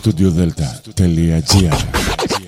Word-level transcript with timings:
studiodelta.gr 0.00 2.47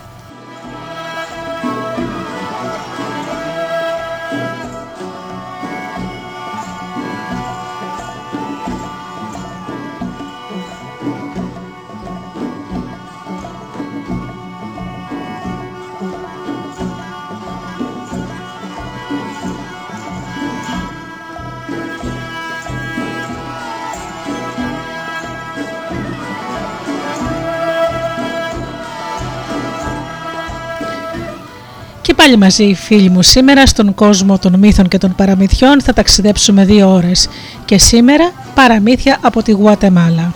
Πάλι 32.21 32.37
μαζί 32.37 32.73
φίλοι 32.73 33.09
μου 33.09 33.21
σήμερα 33.21 33.65
στον 33.65 33.93
κόσμο 33.93 34.37
των 34.37 34.59
μύθων 34.59 34.87
και 34.87 34.97
των 34.97 35.15
παραμυθιών 35.15 35.81
θα 35.81 35.93
ταξιδέψουμε 35.93 36.65
δύο 36.65 36.93
ώρες 36.93 37.27
και 37.65 37.77
σήμερα 37.77 38.31
παραμύθια 38.53 39.17
από 39.21 39.43
τη 39.43 39.51
Γουατεμάλα. 39.51 40.33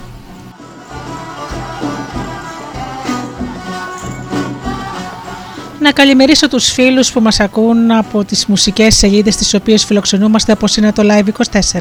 Να 5.80 5.92
καλημερίσω 5.92 6.48
τους 6.48 6.72
φίλους 6.72 7.12
που 7.12 7.22
μας 7.22 7.40
ακούν 7.40 7.92
από 7.92 8.24
τις 8.24 8.46
μουσικές 8.46 8.96
σελίδες 8.96 9.36
τις 9.36 9.54
οποίες 9.54 9.86
φιλοξενούμαστε 9.86 10.52
όπως 10.52 10.78
είναι 10.78 10.92
το 10.92 11.04
Live 11.06 11.30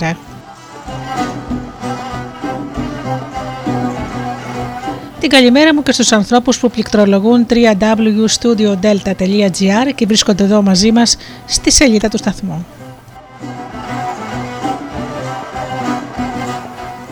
24. 0.00 0.33
Την 5.25 5.33
καλημέρα 5.33 5.75
μου 5.75 5.83
και 5.83 5.92
στους 5.92 6.12
ανθρώπους 6.12 6.58
που 6.58 6.70
πληκτρολογούν 6.70 7.47
www.studiodelta.gr 7.48 9.92
και 9.94 10.06
βρίσκονται 10.06 10.44
εδώ 10.44 10.62
μαζί 10.62 10.92
μας 10.92 11.17
στη 11.47 11.72
σελίδα 11.72 12.08
του 12.08 12.19
σταθμού. 12.19 12.67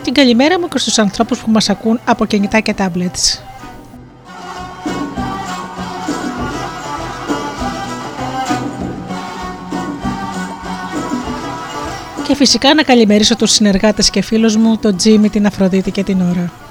Την 0.03 0.13
καλημέρα 0.13 0.61
μου 0.61 0.69
και 0.69 0.79
στους 0.79 0.99
ανθρώπους 0.99 1.39
που 1.39 1.51
μας 1.51 1.69
ακούν 1.69 2.01
από 2.05 2.27
κινητά 2.27 2.61
και 2.61 2.75
tablets. 2.79 3.39
Και 12.27 12.35
φυσικά 12.35 12.75
να 12.75 12.83
καλημερίσω 12.83 13.37
τους 13.37 13.51
συνεργάτες 13.51 14.11
και 14.11 14.23
φίλους 14.23 14.57
μου, 14.57 14.77
τον 14.77 14.97
Τζίμι, 14.97 15.29
την 15.29 15.47
Αφροδίτη 15.47 15.91
και 15.91 16.03
την 16.03 16.21
Ωρα. 16.21 16.62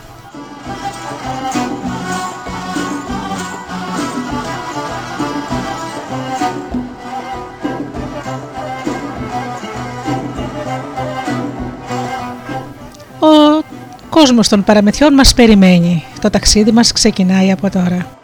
Κόσμος 14.11 14.47
των 14.47 14.63
παραμεθιών 14.63 15.13
μας 15.13 15.33
περιμένει. 15.33 16.03
Το 16.21 16.29
ταξίδι 16.29 16.71
μας 16.71 16.91
ξεκινάει 16.91 17.51
από 17.51 17.69
τώρα. 17.69 18.20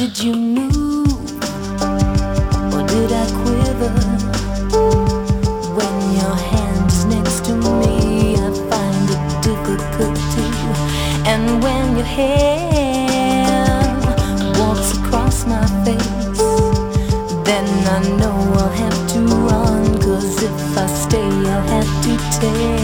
Did 0.00 0.18
you 0.18 0.34
move 0.34 1.30
or 2.72 2.82
did 2.88 3.12
I 3.12 3.26
quiver 3.42 3.92
when 5.76 5.96
your 6.16 6.36
hands 6.36 7.04
next 7.04 7.44
to 7.44 7.52
me? 7.54 8.34
I 8.34 8.50
find 8.70 9.10
it 9.14 9.24
difficult 9.42 10.16
to, 10.16 10.44
and 11.28 11.62
when 11.62 11.98
your 11.98 12.06
hair 12.06 13.76
walks 14.58 14.96
across 14.96 15.44
my 15.46 15.66
face, 15.84 16.38
then 17.44 17.68
I 17.86 18.00
know 18.16 18.38
I'll 18.54 18.70
have 18.70 19.08
to 19.12 19.20
run. 19.20 20.00
Cause 20.00 20.42
if 20.42 20.78
I 20.78 20.86
stay, 20.86 21.28
I'll 21.28 21.60
have 21.60 22.04
to 22.04 22.40
take. 22.40 22.79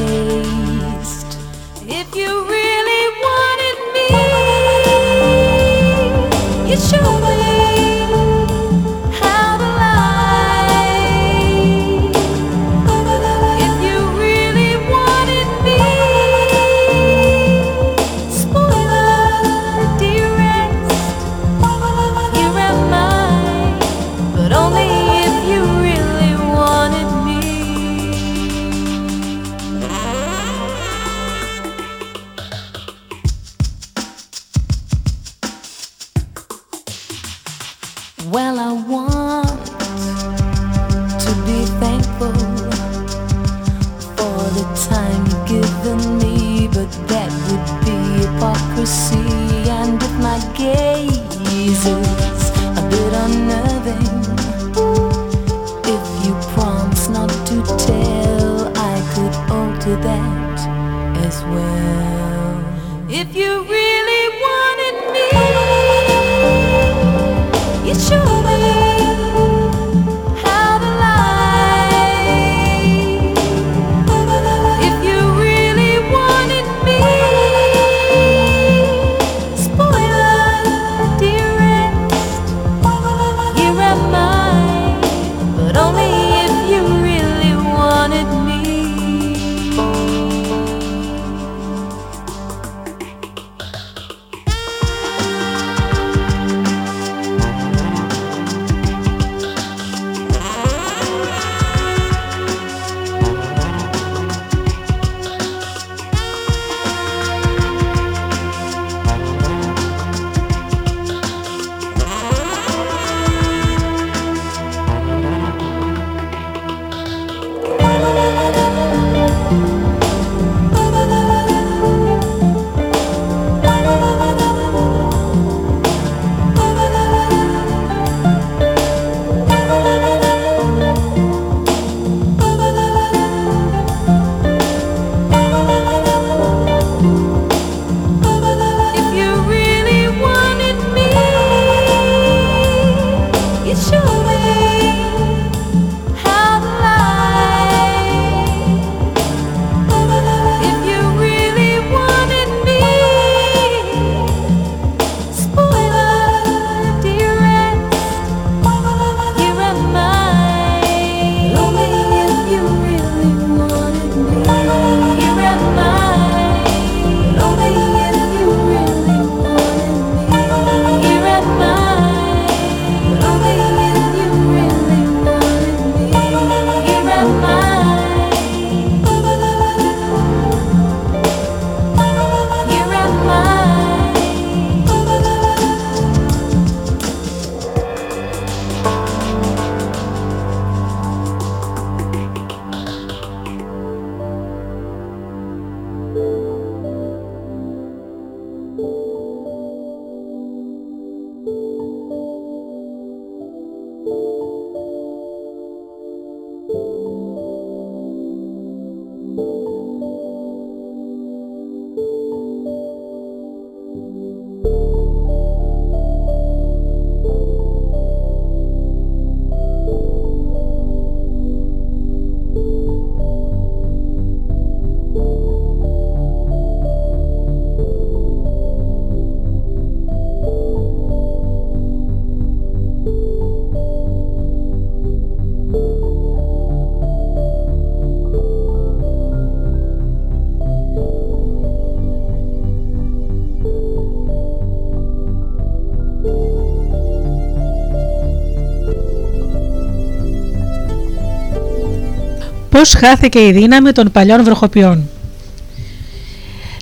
Πώς 252.86 253.08
χάθηκε 253.08 253.46
η 253.46 253.52
δύναμη 253.52 253.92
των 253.92 254.10
παλιών 254.10 254.44
βροχοποιών. 254.44 255.08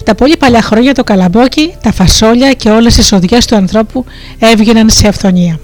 Τα 0.04 0.14
πολύ 0.14 0.36
παλιά 0.36 0.62
χρόνια 0.62 0.94
το 0.94 1.04
καλαμπόκι, 1.04 1.74
τα 1.82 1.92
φασόλια 1.92 2.52
και 2.52 2.70
όλες 2.70 2.96
οι 2.96 3.02
σοδιές 3.02 3.46
του 3.46 3.56
ανθρώπου 3.56 4.04
έβγαιναν 4.38 4.90
σε 4.90 5.08
αυθονία. 5.08 5.60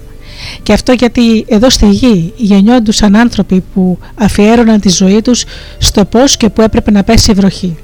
Και 0.63 0.73
αυτό 0.73 0.91
γιατί 0.91 1.45
εδώ 1.47 1.69
στη 1.69 1.89
γη 1.89 2.33
γεννιόντουσαν 2.35 3.15
άνθρωποι 3.15 3.63
που 3.73 3.99
αφιέρωναν 4.15 4.79
τη 4.79 4.89
ζωή 4.89 5.21
τους 5.21 5.43
στο 5.77 6.05
πώς 6.05 6.37
και 6.37 6.49
που 6.49 6.61
έπρεπε 6.61 6.91
να 6.91 7.03
πέσει 7.03 7.31
η 7.31 7.33
βροχή. 7.33 7.77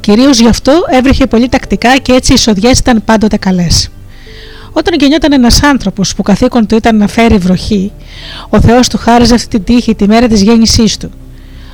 Κυρίως 0.00 0.38
γι' 0.38 0.48
αυτό 0.48 0.72
έβριχε 0.90 1.26
πολύ 1.26 1.48
τακτικά 1.48 1.96
και 1.96 2.12
έτσι 2.12 2.32
οι 2.32 2.36
σοδιές 2.36 2.78
ήταν 2.78 3.02
πάντοτε 3.04 3.36
καλές. 3.36 3.90
Όταν 4.72 4.94
γεννιόταν 4.98 5.32
ένας 5.32 5.62
άνθρωπος 5.62 6.14
που 6.14 6.22
καθήκον 6.22 6.66
του 6.66 6.76
ήταν 6.76 6.96
να 6.96 7.08
φέρει 7.08 7.36
βροχή, 7.36 7.92
ο 8.48 8.60
Θεός 8.60 8.88
του 8.88 8.98
χάριζε 8.98 9.34
αυτή 9.34 9.48
την 9.60 9.74
τύχη 9.74 9.94
τη 9.94 10.06
μέρα 10.06 10.26
της 10.26 10.42
γέννησής 10.42 10.96
του. 10.96 11.10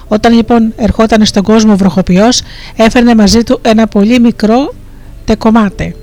Όταν 0.08 0.32
λοιπόν 0.32 0.72
ερχόταν 0.76 1.24
στον 1.24 1.42
κόσμο 1.42 1.76
βροχοποιός 1.76 2.42
έφερνε 2.76 3.14
μαζί 3.14 3.42
του 3.42 3.58
ένα 3.62 3.86
πολύ 3.86 4.20
μικρό 4.20 4.74
τεκομάτε 5.24 5.94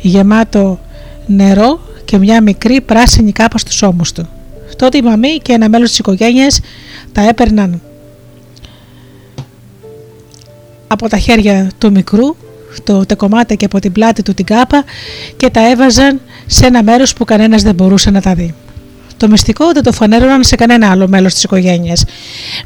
γεμάτο 0.00 0.78
νερό 1.26 1.80
και 2.04 2.18
μια 2.18 2.42
μικρή 2.42 2.80
πράσινη 2.80 3.32
κάπα 3.32 3.58
στους 3.58 3.82
ώμους 3.82 4.12
του. 4.12 4.28
Τότε 4.76 4.98
η 4.98 5.02
μαμή 5.02 5.38
και 5.42 5.52
ένα 5.52 5.68
μέλος 5.68 5.88
της 5.88 5.98
οικογένειας 5.98 6.60
τα 7.12 7.28
έπαιρναν 7.28 7.80
από 10.86 11.08
τα 11.08 11.18
χέρια 11.18 11.70
του 11.78 11.90
μικρού 11.90 12.36
το 12.84 13.06
τεκομάτε 13.06 13.54
και 13.54 13.64
από 13.64 13.78
την 13.78 13.92
πλάτη 13.92 14.22
του 14.22 14.34
την 14.34 14.44
κάπα 14.44 14.84
και 15.36 15.50
τα 15.50 15.70
έβαζαν 15.70 16.20
σε 16.46 16.66
ένα 16.66 16.82
μέρος 16.82 17.12
που 17.12 17.24
κανένας 17.24 17.62
δεν 17.62 17.74
μπορούσε 17.74 18.10
να 18.10 18.20
τα 18.20 18.34
δει. 18.34 18.54
Το 19.18 19.28
μυστικό 19.28 19.72
δεν 19.72 19.82
το 19.82 19.92
φανέρωναν 19.92 20.44
σε 20.44 20.56
κανένα 20.56 20.90
άλλο 20.90 21.08
μέλος 21.08 21.34
της 21.34 21.42
οικογένειας. 21.42 22.04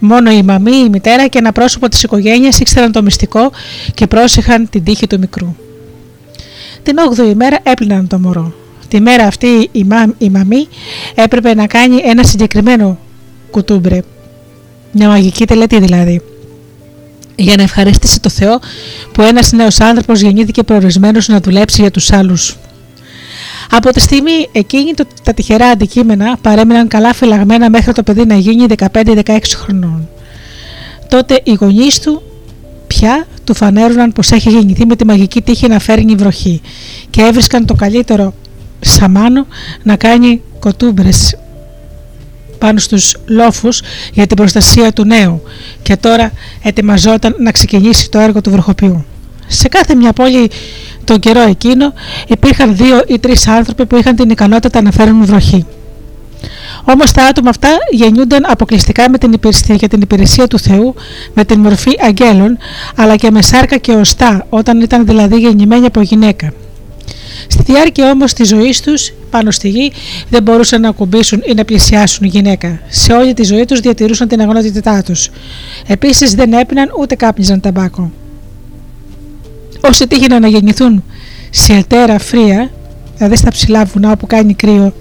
Μόνο 0.00 0.30
η 0.30 0.42
μαμή, 0.42 0.76
η 0.76 0.88
μητέρα 0.88 1.26
και 1.26 1.38
ένα 1.38 1.52
πρόσωπο 1.52 1.88
της 1.88 2.02
οικογένειας 2.02 2.60
ήξεραν 2.60 2.92
το 2.92 3.02
μυστικό 3.02 3.50
και 3.94 4.06
πρόσεχαν 4.06 4.68
την 4.70 4.84
τύχη 4.84 5.06
του 5.06 5.18
μικρού. 5.18 5.54
Την 6.82 6.96
8η 7.16 7.30
ημέρα 7.30 7.58
έπλυναν 7.62 8.06
το 8.06 8.18
μωρό. 8.18 8.54
Τη 8.88 9.00
μέρα 9.00 9.24
αυτή 9.24 9.68
η, 9.72 9.84
μα, 9.84 10.14
η 10.18 10.30
μαμή 10.30 10.68
έπρεπε 11.14 11.54
να 11.54 11.66
κάνει 11.66 12.00
ένα 12.04 12.22
συγκεκριμένο 12.22 12.98
κουτούμπρε. 13.50 14.00
Μια 14.92 15.08
μαγική 15.08 15.46
τελετή 15.46 15.78
δηλαδή. 15.80 16.22
Για 17.36 17.56
να 17.56 17.62
ευχαριστήσει 17.62 18.20
το 18.20 18.28
Θεό 18.28 18.60
που 19.12 19.22
ένας 19.22 19.52
νέος 19.52 19.80
άνθρωπος 19.80 20.20
γεννήθηκε 20.20 20.62
προορισμένος 20.62 21.28
να 21.28 21.40
δουλέψει 21.40 21.80
για 21.80 21.90
τους 21.90 22.12
άλλους 22.12 22.56
από 23.74 23.90
τη 23.90 24.00
στιγμή 24.00 24.48
εκείνη 24.52 24.94
το, 24.94 25.04
τα 25.22 25.34
τυχερά 25.34 25.66
αντικείμενα 25.66 26.36
παρέμειναν 26.42 26.88
καλά 26.88 27.12
φυλαγμένα 27.12 27.70
μέχρι 27.70 27.92
το 27.92 28.02
παιδί 28.02 28.24
να 28.24 28.34
γίνει 28.34 28.66
15-16 28.92 29.38
χρονών. 29.54 30.08
Τότε 31.08 31.40
οι 31.44 31.52
γονείς 31.52 32.00
του 32.00 32.22
πια 32.86 33.26
του 33.44 33.54
φανέρωναν 33.54 34.12
πως 34.12 34.30
έχει 34.30 34.50
γεννηθεί 34.50 34.86
με 34.86 34.96
τη 34.96 35.06
μαγική 35.06 35.42
τύχη 35.42 35.68
να 35.68 35.78
φέρνει 35.78 36.14
βροχή 36.14 36.60
και 37.10 37.22
έβρισκαν 37.22 37.66
το 37.66 37.74
καλύτερο 37.74 38.34
σαμάνο 38.80 39.46
να 39.82 39.96
κάνει 39.96 40.42
κοτούμπρες 40.58 41.36
πάνω 42.58 42.78
στους 42.78 43.16
λόφους 43.26 43.82
για 44.12 44.26
την 44.26 44.36
προστασία 44.36 44.92
του 44.92 45.04
νέου 45.04 45.42
και 45.82 45.96
τώρα 45.96 46.32
ετοιμαζόταν 46.62 47.34
να 47.38 47.50
ξεκινήσει 47.50 48.10
το 48.10 48.18
έργο 48.18 48.40
του 48.40 48.50
βροχοποιού. 48.50 49.04
Σε 49.46 49.68
κάθε 49.68 49.94
μια 49.94 50.12
πόλη 50.12 50.50
τον 51.04 51.18
καιρό 51.18 51.40
εκείνο 51.40 51.92
υπήρχαν 52.28 52.76
δύο 52.76 53.02
ή 53.08 53.18
τρεις 53.18 53.48
άνθρωποι 53.48 53.86
που 53.86 53.96
είχαν 53.96 54.16
την 54.16 54.30
ικανότητα 54.30 54.82
να 54.82 54.90
φέρουν 54.90 55.24
βροχή. 55.24 55.66
Όμως 56.84 57.12
τα 57.12 57.24
άτομα 57.24 57.50
αυτά 57.50 57.68
γεννιούνταν 57.90 58.44
αποκλειστικά 58.46 59.10
με 59.10 59.18
την 59.18 59.32
υπηρεσία, 59.32 59.74
για 59.74 59.88
την 59.88 60.00
υπηρεσία 60.00 60.46
του 60.46 60.58
Θεού 60.58 60.94
με 61.34 61.44
την 61.44 61.60
μορφή 61.60 61.90
αγγέλων, 62.00 62.58
αλλά 62.96 63.16
και 63.16 63.30
με 63.30 63.42
σάρκα 63.42 63.76
και 63.76 63.92
οστά, 63.92 64.46
όταν 64.48 64.80
ήταν 64.80 65.06
δηλαδή 65.06 65.38
γεννημένοι 65.38 65.86
από 65.86 66.00
γυναίκα. 66.00 66.52
Στη 67.46 67.62
διάρκεια 67.62 68.10
όμως 68.10 68.32
της 68.32 68.48
ζωής 68.48 68.80
τους 68.80 69.12
πάνω 69.30 69.50
στη 69.50 69.68
γη 69.68 69.92
δεν 70.28 70.42
μπορούσαν 70.42 70.80
να 70.80 70.88
ακουμπήσουν 70.88 71.42
ή 71.44 71.54
να 71.54 71.64
πλησιάσουν 71.64 72.26
γυναίκα. 72.26 72.80
Σε 72.88 73.12
όλη 73.12 73.34
τη 73.34 73.42
ζωή 73.42 73.64
τους 73.64 73.80
διατηρούσαν 73.80 74.28
την 74.28 74.40
αγνότητά 74.40 75.02
τους. 75.02 75.30
Επίσης 75.86 76.34
δεν 76.34 76.52
έπιναν 76.52 76.92
ούτε 76.98 77.14
κάπνιζαν 77.14 77.60
ταμπάκο. 77.60 78.10
Όσοι 79.84 80.06
τύχαιναν 80.06 80.40
να 80.40 80.48
γεννηθούν 80.48 81.04
σε 81.50 81.72
ετέρα 81.72 82.18
φρία, 82.18 82.70
δηλαδή 83.16 83.36
στα 83.36 83.50
ψηλά 83.50 83.84
βουνά 83.84 84.12
όπου 84.12 84.26
κάνει 84.26 84.54
κρύο, 84.54 84.94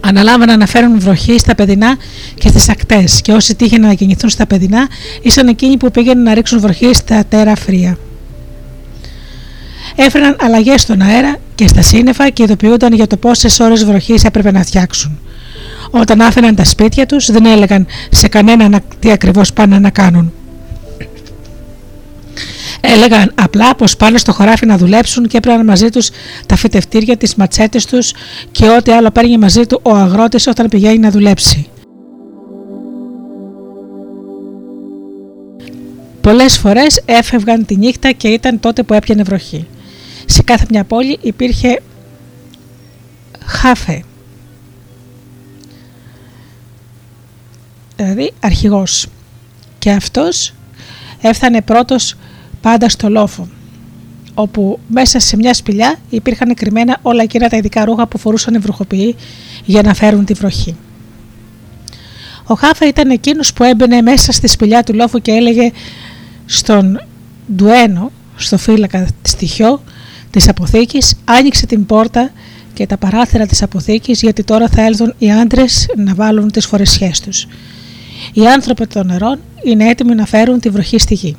αναλάμβαναν 0.00 0.58
να 0.58 0.66
φέρουν 0.66 1.00
βροχή 1.00 1.38
στα 1.38 1.54
παιδινά 1.54 1.96
και 2.34 2.48
στις 2.48 2.68
ακτές. 2.68 3.20
Και 3.20 3.32
όσοι 3.32 3.54
τύχαιναν 3.54 3.88
να 3.88 3.92
γεννηθούν 3.92 4.30
στα 4.30 4.46
παιδινά, 4.46 4.88
ήσαν 5.22 5.48
εκείνοι 5.48 5.76
που 5.76 5.90
πήγαιναν 5.90 6.22
να 6.22 6.34
ρίξουν 6.34 6.60
βροχή 6.60 6.94
στα 6.94 7.24
τέρα 7.28 7.54
φρία 7.54 7.98
έφεραν 9.94 10.36
αλλαγές 10.40 10.80
στον 10.80 11.00
αέρα 11.00 11.36
και 11.54 11.68
στα 11.68 11.82
σύννεφα 11.82 12.28
και 12.28 12.42
ειδοποιούνταν 12.42 12.92
για 12.92 13.06
το 13.06 13.16
πόσες 13.16 13.60
ώρες 13.60 13.84
βροχής 13.84 14.24
έπρεπε 14.24 14.50
να 14.50 14.62
φτιάξουν. 14.62 15.18
Όταν 15.90 16.20
άφηναν 16.20 16.54
τα 16.54 16.64
σπίτια 16.64 17.06
τους, 17.06 17.30
δεν 17.30 17.46
έλεγαν 17.46 17.86
σε 18.10 18.28
κανέναν 18.28 18.80
τι 18.98 19.10
ακριβώς 19.10 19.52
πάνε 19.52 19.78
να 19.78 19.90
κάνουν. 19.90 20.32
Έλεγαν 22.86 23.32
απλά 23.34 23.74
πως 23.74 23.96
πάνε 23.96 24.18
στο 24.18 24.32
χωράφι 24.32 24.66
να 24.66 24.76
δουλέψουν 24.76 25.26
και 25.26 25.36
έπαιρναν 25.36 25.64
μαζί 25.64 25.88
τους 25.88 26.10
τα 26.46 26.56
φυτευτήρια, 26.56 27.16
τις 27.16 27.34
ματσέτες 27.34 27.86
τους 27.86 28.12
και 28.50 28.68
ό,τι 28.68 28.92
άλλο 28.92 29.10
παίρνει 29.10 29.38
μαζί 29.38 29.66
του 29.66 29.80
ο 29.82 29.94
αγρότης 29.94 30.46
όταν 30.46 30.68
πηγαίνει 30.68 30.98
να 30.98 31.10
δουλέψει. 31.10 31.68
Πολλές 36.20 36.58
φορές 36.58 37.02
έφευγαν 37.04 37.66
τη 37.66 37.76
νύχτα 37.76 38.12
και 38.12 38.28
ήταν 38.28 38.60
τότε 38.60 38.82
που 38.82 38.94
έπιανε 38.94 39.22
βροχή. 39.22 39.66
Σε 40.26 40.42
κάθε 40.42 40.66
μια 40.70 40.84
πόλη 40.84 41.18
υπήρχε 41.20 41.80
χάφε, 43.44 44.04
δηλαδή 47.96 48.32
αρχηγός. 48.40 49.06
Και 49.78 49.90
αυτός 49.90 50.54
έφτανε 51.20 51.62
πρώτος 51.62 52.16
πάντα 52.64 52.88
στο 52.88 53.08
λόφο 53.08 53.48
όπου 54.34 54.78
μέσα 54.88 55.18
σε 55.18 55.36
μια 55.36 55.54
σπηλιά 55.54 55.96
υπήρχαν 56.10 56.54
κρυμμένα 56.54 56.98
όλα 57.02 57.22
εκείνα 57.22 57.48
τα 57.48 57.56
ειδικά 57.56 57.84
ρούχα 57.84 58.06
που 58.06 58.18
φορούσαν 58.18 58.54
οι 58.54 58.58
βροχοποιοί 58.58 59.16
για 59.64 59.82
να 59.82 59.94
φέρουν 59.94 60.24
τη 60.24 60.32
βροχή. 60.32 60.76
Ο 62.46 62.54
Χάφα 62.54 62.86
ήταν 62.86 63.10
εκείνος 63.10 63.52
που 63.52 63.62
έμπαινε 63.62 64.02
μέσα 64.02 64.32
στη 64.32 64.48
σπηλιά 64.48 64.82
του 64.82 64.94
λόφου 64.94 65.18
και 65.18 65.30
έλεγε 65.30 65.70
στον 66.46 67.00
Ντουένο, 67.54 68.10
στο 68.36 68.58
φύλακα 68.58 69.08
της 69.22 69.34
Τυχιό, 69.34 69.82
της 70.30 70.48
αποθήκης 70.48 71.14
άνοιξε 71.24 71.66
την 71.66 71.86
πόρτα 71.86 72.30
και 72.74 72.86
τα 72.86 72.96
παράθυρα 72.96 73.46
της 73.46 73.62
αποθήκης 73.62 74.20
γιατί 74.20 74.44
τώρα 74.44 74.68
θα 74.68 74.82
έλθουν 74.82 75.14
οι 75.18 75.32
άντρες 75.32 75.86
να 75.96 76.14
βάλουν 76.14 76.50
τις 76.50 76.66
φορεσιές 76.66 77.20
τους. 77.20 77.46
Οι 78.32 78.46
άνθρωποι 78.46 78.86
των 78.86 79.06
νερών 79.06 79.38
είναι 79.64 79.88
έτοιμοι 79.88 80.14
να 80.14 80.26
φέρουν 80.26 80.60
τη 80.60 80.68
βροχή 80.68 80.98
στη 80.98 81.14
γη. 81.14 81.36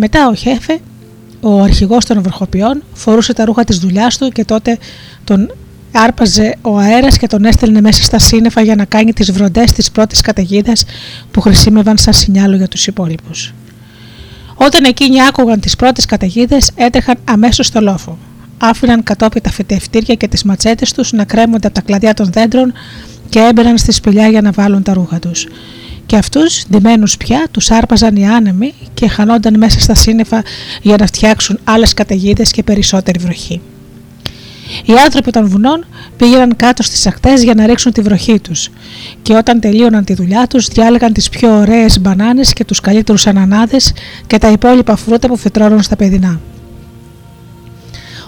Μετά 0.00 0.28
ο 0.28 0.34
Χέφε, 0.34 0.78
ο 1.40 1.60
αρχηγός 1.60 2.04
των 2.04 2.22
βροχοποιών, 2.22 2.82
φορούσε 2.92 3.32
τα 3.32 3.44
ρούχα 3.44 3.64
της 3.64 3.78
δουλειάς 3.78 4.18
του 4.18 4.28
και 4.28 4.44
τότε 4.44 4.78
τον 5.24 5.50
άρπαζε 5.92 6.56
ο 6.62 6.76
αέρας 6.78 7.18
και 7.18 7.26
τον 7.26 7.44
έστελνε 7.44 7.80
μέσα 7.80 8.02
στα 8.02 8.18
σύννεφα 8.18 8.60
για 8.60 8.74
να 8.74 8.84
κάνει 8.84 9.12
τις 9.12 9.32
βροντές 9.32 9.72
της 9.72 9.90
πρώτης 9.90 10.20
καταιγίδας 10.20 10.84
που 11.30 11.40
χρησιμεύαν 11.40 11.98
σαν 11.98 12.12
σινιάλο 12.12 12.56
για 12.56 12.68
τους 12.68 12.86
υπόλοιπους. 12.86 13.54
Όταν 14.54 14.84
εκείνοι 14.84 15.22
άκουγαν 15.22 15.60
τις 15.60 15.76
πρώτες 15.76 16.04
καταιγίδες, 16.04 16.70
έτρεχαν 16.74 17.16
αμέσως 17.24 17.66
στο 17.66 17.80
λόφο. 17.80 18.18
Άφηναν 18.58 19.02
κατόπιν 19.02 19.42
τα 19.42 19.50
φυτευτήρια 19.50 20.14
και 20.14 20.28
τις 20.28 20.42
ματσέτες 20.42 20.92
τους 20.92 21.12
να 21.12 21.24
κρέμονται 21.24 21.66
από 21.66 21.76
τα 21.76 21.82
κλαδιά 21.82 22.14
των 22.14 22.30
δέντρων 22.32 22.72
και 23.28 23.38
έμπαιναν 23.38 23.78
στη 23.78 23.92
σπηλιά 23.92 24.28
για 24.28 24.40
να 24.40 24.50
βάλουν 24.50 24.82
τα 24.82 24.92
ρούχα 24.92 25.18
τους. 25.18 25.46
Και 26.08 26.16
αυτούς, 26.16 26.64
ντυμένους 26.70 27.16
πια, 27.16 27.46
τους 27.50 27.70
άρπαζαν 27.70 28.16
οι 28.16 28.28
άνεμοι 28.28 28.74
και 28.94 29.08
χανόνταν 29.08 29.58
μέσα 29.58 29.80
στα 29.80 29.94
σύννεφα 29.94 30.42
για 30.82 30.96
να 30.96 31.06
φτιάξουν 31.06 31.58
άλλες 31.64 31.94
καταιγίδες 31.94 32.50
και 32.50 32.62
περισσότερη 32.62 33.18
βροχή. 33.18 33.60
Οι 34.84 34.92
άνθρωποι 35.04 35.30
των 35.30 35.48
βουνών 35.48 35.86
πήγαιναν 36.16 36.56
κάτω 36.56 36.82
στις 36.82 37.06
ακτές 37.06 37.42
για 37.42 37.54
να 37.54 37.66
ρίξουν 37.66 37.92
τη 37.92 38.00
βροχή 38.00 38.40
τους. 38.40 38.70
Και 39.22 39.34
όταν 39.34 39.60
τελείωναν 39.60 40.04
τη 40.04 40.14
δουλειά 40.14 40.46
τους, 40.46 40.66
διάλεγαν 40.66 41.12
τις 41.12 41.28
πιο 41.28 41.58
ωραίες 41.58 42.00
μπανάνες 42.00 42.52
και 42.52 42.64
τους 42.64 42.80
καλύτερους 42.80 43.26
ανανάδες 43.26 43.92
και 44.26 44.38
τα 44.38 44.48
υπόλοιπα 44.48 44.96
φρούτα 44.96 45.28
που 45.28 45.36
φυτρώνουν 45.36 45.82
στα 45.82 45.96
παιδινά. 45.96 46.40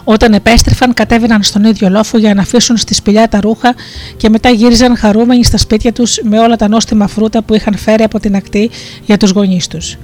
Όταν 0.03 0.33
επέστρεφαν, 0.33 0.93
κατέβαιναν 0.93 1.43
στον 1.43 1.63
ίδιο 1.63 1.89
λόφο 1.89 2.17
για 2.17 2.33
να 2.33 2.41
αφήσουν 2.41 2.77
στη 2.77 2.93
σπηλιά 2.93 3.27
τα 3.27 3.41
ρούχα 3.41 3.75
και 4.17 4.29
μετά 4.29 4.49
γύριζαν 4.49 4.97
χαρούμενοι 4.97 5.43
στα 5.43 5.57
σπίτια 5.57 5.93
τους 5.93 6.19
με 6.23 6.39
όλα 6.39 6.55
τα 6.55 6.67
νόστιμα 6.67 7.07
φρούτα 7.07 7.41
που 7.41 7.53
είχαν 7.53 7.77
φέρει 7.77 8.03
από 8.03 8.19
την 8.19 8.35
ακτή 8.35 8.69
για 9.05 9.17
τους 9.17 9.31
γονείς 9.31 9.67
τους. 9.67 9.97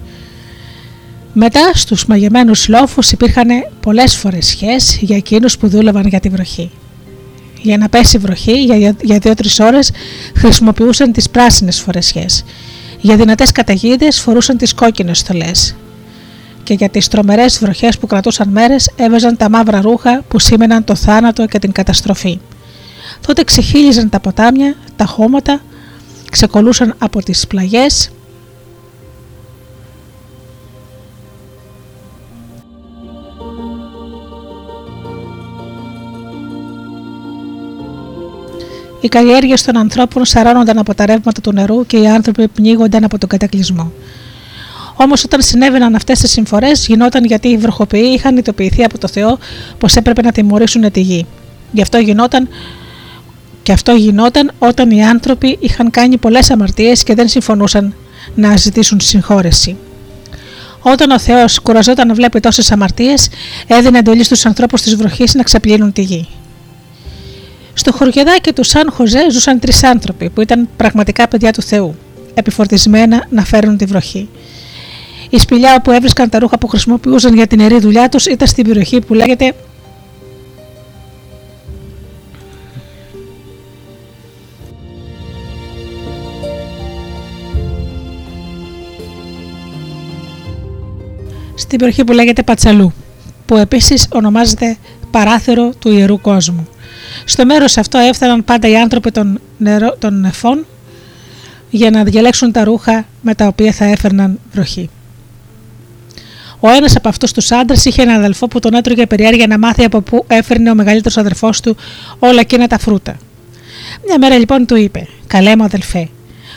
Μετά 1.33 1.71
στους 1.73 2.05
μαγεμένους 2.05 2.67
λόφους 2.67 3.11
υπήρχαν 3.11 3.47
πολλές 3.79 4.15
φορεσιές 4.15 4.97
για 5.01 5.15
εκείνους 5.15 5.57
που 5.57 5.67
δούλευαν 5.67 6.07
για 6.07 6.19
τη 6.19 6.29
βροχή. 6.29 6.71
Για 7.61 7.77
να 7.77 7.89
πέσει 7.89 8.17
βροχή 8.17 8.63
για, 8.63 8.95
για 9.01 9.19
δύο-τρεις 9.19 9.59
ώρες 9.59 9.91
χρησιμοποιούσαν 10.35 11.11
τις 11.11 11.29
πράσινες 11.29 11.79
φορεσιές. 11.79 12.43
Για 13.01 13.15
δυνατές 13.15 13.51
καταιγίδες 13.51 14.19
φορούσαν 14.19 14.57
τις 14.57 14.73
κόκκινες 14.73 15.17
στολές. 15.17 15.75
Και 16.67 16.73
για 16.73 16.89
τις 16.89 17.07
τρομερές 17.07 17.59
βροχές 17.59 17.97
που 17.97 18.07
κρατούσαν 18.07 18.49
μέρες 18.49 18.91
έβαζαν 18.95 19.37
τα 19.37 19.49
μαύρα 19.49 19.81
ρούχα 19.81 20.23
που 20.27 20.39
σήμαιναν 20.39 20.83
το 20.83 20.95
θάνατο 20.95 21.45
και 21.45 21.59
την 21.59 21.71
καταστροφή. 21.71 22.39
Τότε 23.27 23.43
ξεχύλιζαν 23.43 24.09
τα 24.09 24.19
ποτάμια, 24.19 24.75
τα 24.95 25.05
χώματα, 25.05 25.61
ξεκολούσαν 26.31 26.95
από 26.97 27.23
τις 27.23 27.47
πλαγιές 27.47 28.09
Οι 39.01 39.07
καλλιέργειες 39.07 39.63
των 39.63 39.77
ανθρώπων 39.77 40.25
σαρώνονταν 40.25 40.77
από 40.77 40.95
τα 40.95 41.05
ρεύματα 41.05 41.41
του 41.41 41.51
νερού 41.51 41.85
και 41.85 41.97
οι 41.97 42.07
άνθρωποι 42.07 42.47
πνίγονταν 42.47 43.03
από 43.03 43.17
τον 43.17 43.29
κατακλυσμό. 43.29 43.91
Όμως, 44.97 45.23
όταν 45.23 45.41
συνέβαιναν 45.41 45.95
αυτές 45.95 46.19
τις 46.19 46.31
συμφορές, 46.31 46.87
γινόταν 46.87 47.25
γιατί 47.25 47.47
οι 47.47 47.57
βροχοποιοί 47.57 48.11
είχαν 48.15 48.37
ειδοποιηθεί 48.37 48.83
από 48.83 48.97
το 48.97 49.07
Θεό 49.07 49.37
πως 49.77 49.95
έπρεπε 49.95 50.21
να 50.21 50.31
τιμωρήσουν 50.31 50.91
τη 50.91 50.99
γη. 50.99 51.25
Γι' 51.71 51.81
αυτό 51.81 51.97
γινόταν 51.97 52.47
και 53.63 53.71
αυτό 53.71 53.91
γινόταν 53.91 54.51
όταν 54.59 54.91
οι 54.91 55.05
άνθρωποι 55.05 55.57
είχαν 55.59 55.89
κάνει 55.91 56.17
πολλές 56.17 56.51
αμαρτίες 56.51 57.03
και 57.03 57.15
δεν 57.15 57.27
συμφωνούσαν 57.27 57.95
να 58.35 58.57
ζητήσουν 58.57 58.99
συγχώρεση. 58.99 59.75
Όταν 60.79 61.11
ο 61.11 61.19
Θεός 61.19 61.59
κουραζόταν 61.59 62.07
να 62.07 62.13
βλέπει 62.13 62.39
τόσες 62.39 62.71
αμαρτίες, 62.71 63.29
έδινε 63.67 63.97
εντολή 63.97 64.23
στους 64.23 64.45
ανθρώπους 64.45 64.81
της 64.81 64.95
βροχής 64.95 65.33
να 65.33 65.43
ξαπλύνουν 65.43 65.91
τη 65.93 66.01
γη. 66.01 66.27
Στο 67.73 67.91
χωριεδάκι 67.91 68.53
του 68.53 68.63
Σαν 68.63 68.91
Χωζέ 68.91 69.31
ζούσαν 69.31 69.59
τρεις 69.59 69.83
άνθρωποι 69.83 70.29
που 70.29 70.41
ήταν 70.41 70.69
πραγματικά 70.77 71.27
παιδιά 71.27 71.53
του 71.53 71.61
Θεού, 71.61 71.95
επιφορτισμένα 72.33 73.25
να 73.29 73.45
φέρουν 73.45 73.77
τη 73.77 73.85
βροχή. 73.85 74.29
Η 75.29 75.39
σπηλιά 75.39 75.75
όπου 75.75 75.91
έβρισκαν 75.91 76.29
τα 76.29 76.39
ρούχα 76.39 76.57
που 76.57 76.67
χρησιμοποιούσαν 76.67 77.33
για 77.33 77.47
την 77.47 77.59
ιερή 77.59 77.79
δουλειά 77.79 78.09
τους 78.09 78.25
ήταν 78.25 78.47
στην 78.47 78.67
περιοχή 78.67 79.01
που 79.01 79.13
λέγεται 79.13 79.53
στην 91.55 91.79
περιοχή 91.79 92.03
που 92.03 92.13
λέγεται 92.13 92.43
Πατσαλού, 92.43 92.93
που 93.45 93.57
επίσης 93.57 94.07
ονομάζεται 94.11 94.77
παράθυρο 95.11 95.73
του 95.79 95.89
Ιερού 95.91 96.21
Κόσμου. 96.21 96.67
Στο 97.25 97.45
μέρος 97.45 97.77
αυτό 97.77 97.97
έφταναν 97.97 98.43
πάντα 98.43 98.67
οι 98.67 98.77
άνθρωποι 98.77 99.11
των, 99.11 99.39
νερό, 99.57 99.95
των 99.99 100.19
νεφών 100.19 100.65
για 101.69 101.89
να 101.89 102.03
διαλέξουν 102.03 102.51
τα 102.51 102.63
ρούχα 102.63 103.05
με 103.21 103.35
τα 103.35 103.47
οποία 103.47 103.71
θα 103.71 103.85
έφερναν 103.85 104.39
βροχή. 104.51 104.89
Ο 106.59 106.69
ένας 106.69 106.95
από 106.95 107.09
αυτούς 107.09 107.31
τους 107.31 107.51
άντρες 107.51 107.85
είχε 107.85 108.01
έναν 108.01 108.15
αδελφό 108.15 108.47
που 108.47 108.59
τον 108.59 108.73
έτρωγε 108.73 109.05
περιέργεια 109.05 109.47
να 109.47 109.57
μάθει 109.57 109.83
από 109.83 110.01
πού 110.01 110.25
έφερνε 110.27 110.71
ο 110.71 110.75
μεγαλύτερος 110.75 111.17
αδερφός 111.17 111.61
του 111.61 111.75
όλα 112.19 112.39
εκείνα 112.39 112.67
τα 112.67 112.77
φρούτα. 112.77 113.17
Μια 114.05 114.17
μέρα 114.19 114.37
λοιπόν 114.37 114.65
του 114.65 114.75
είπε: 114.75 115.07
Καλέ 115.27 115.55
μου 115.55 115.63
αδελφέ, 115.63 116.09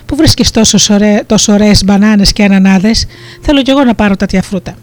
που 0.07 0.17
βρίσκεις 0.17 0.51
τόσο, 0.51 0.95
ωραί, 0.95 1.23
τόσο 1.27 1.53
ωραίες 1.53 1.85
μπανάνες 1.85 2.33
και 2.33 2.45
ανανάδες, 2.45 3.07
θέλω 3.41 3.63
κι 3.63 3.71
εγώ 3.71 3.85
να 3.85 3.95
πάρω 3.95 4.17
τέτοια 4.17 4.43
φρούτα. 4.43 4.75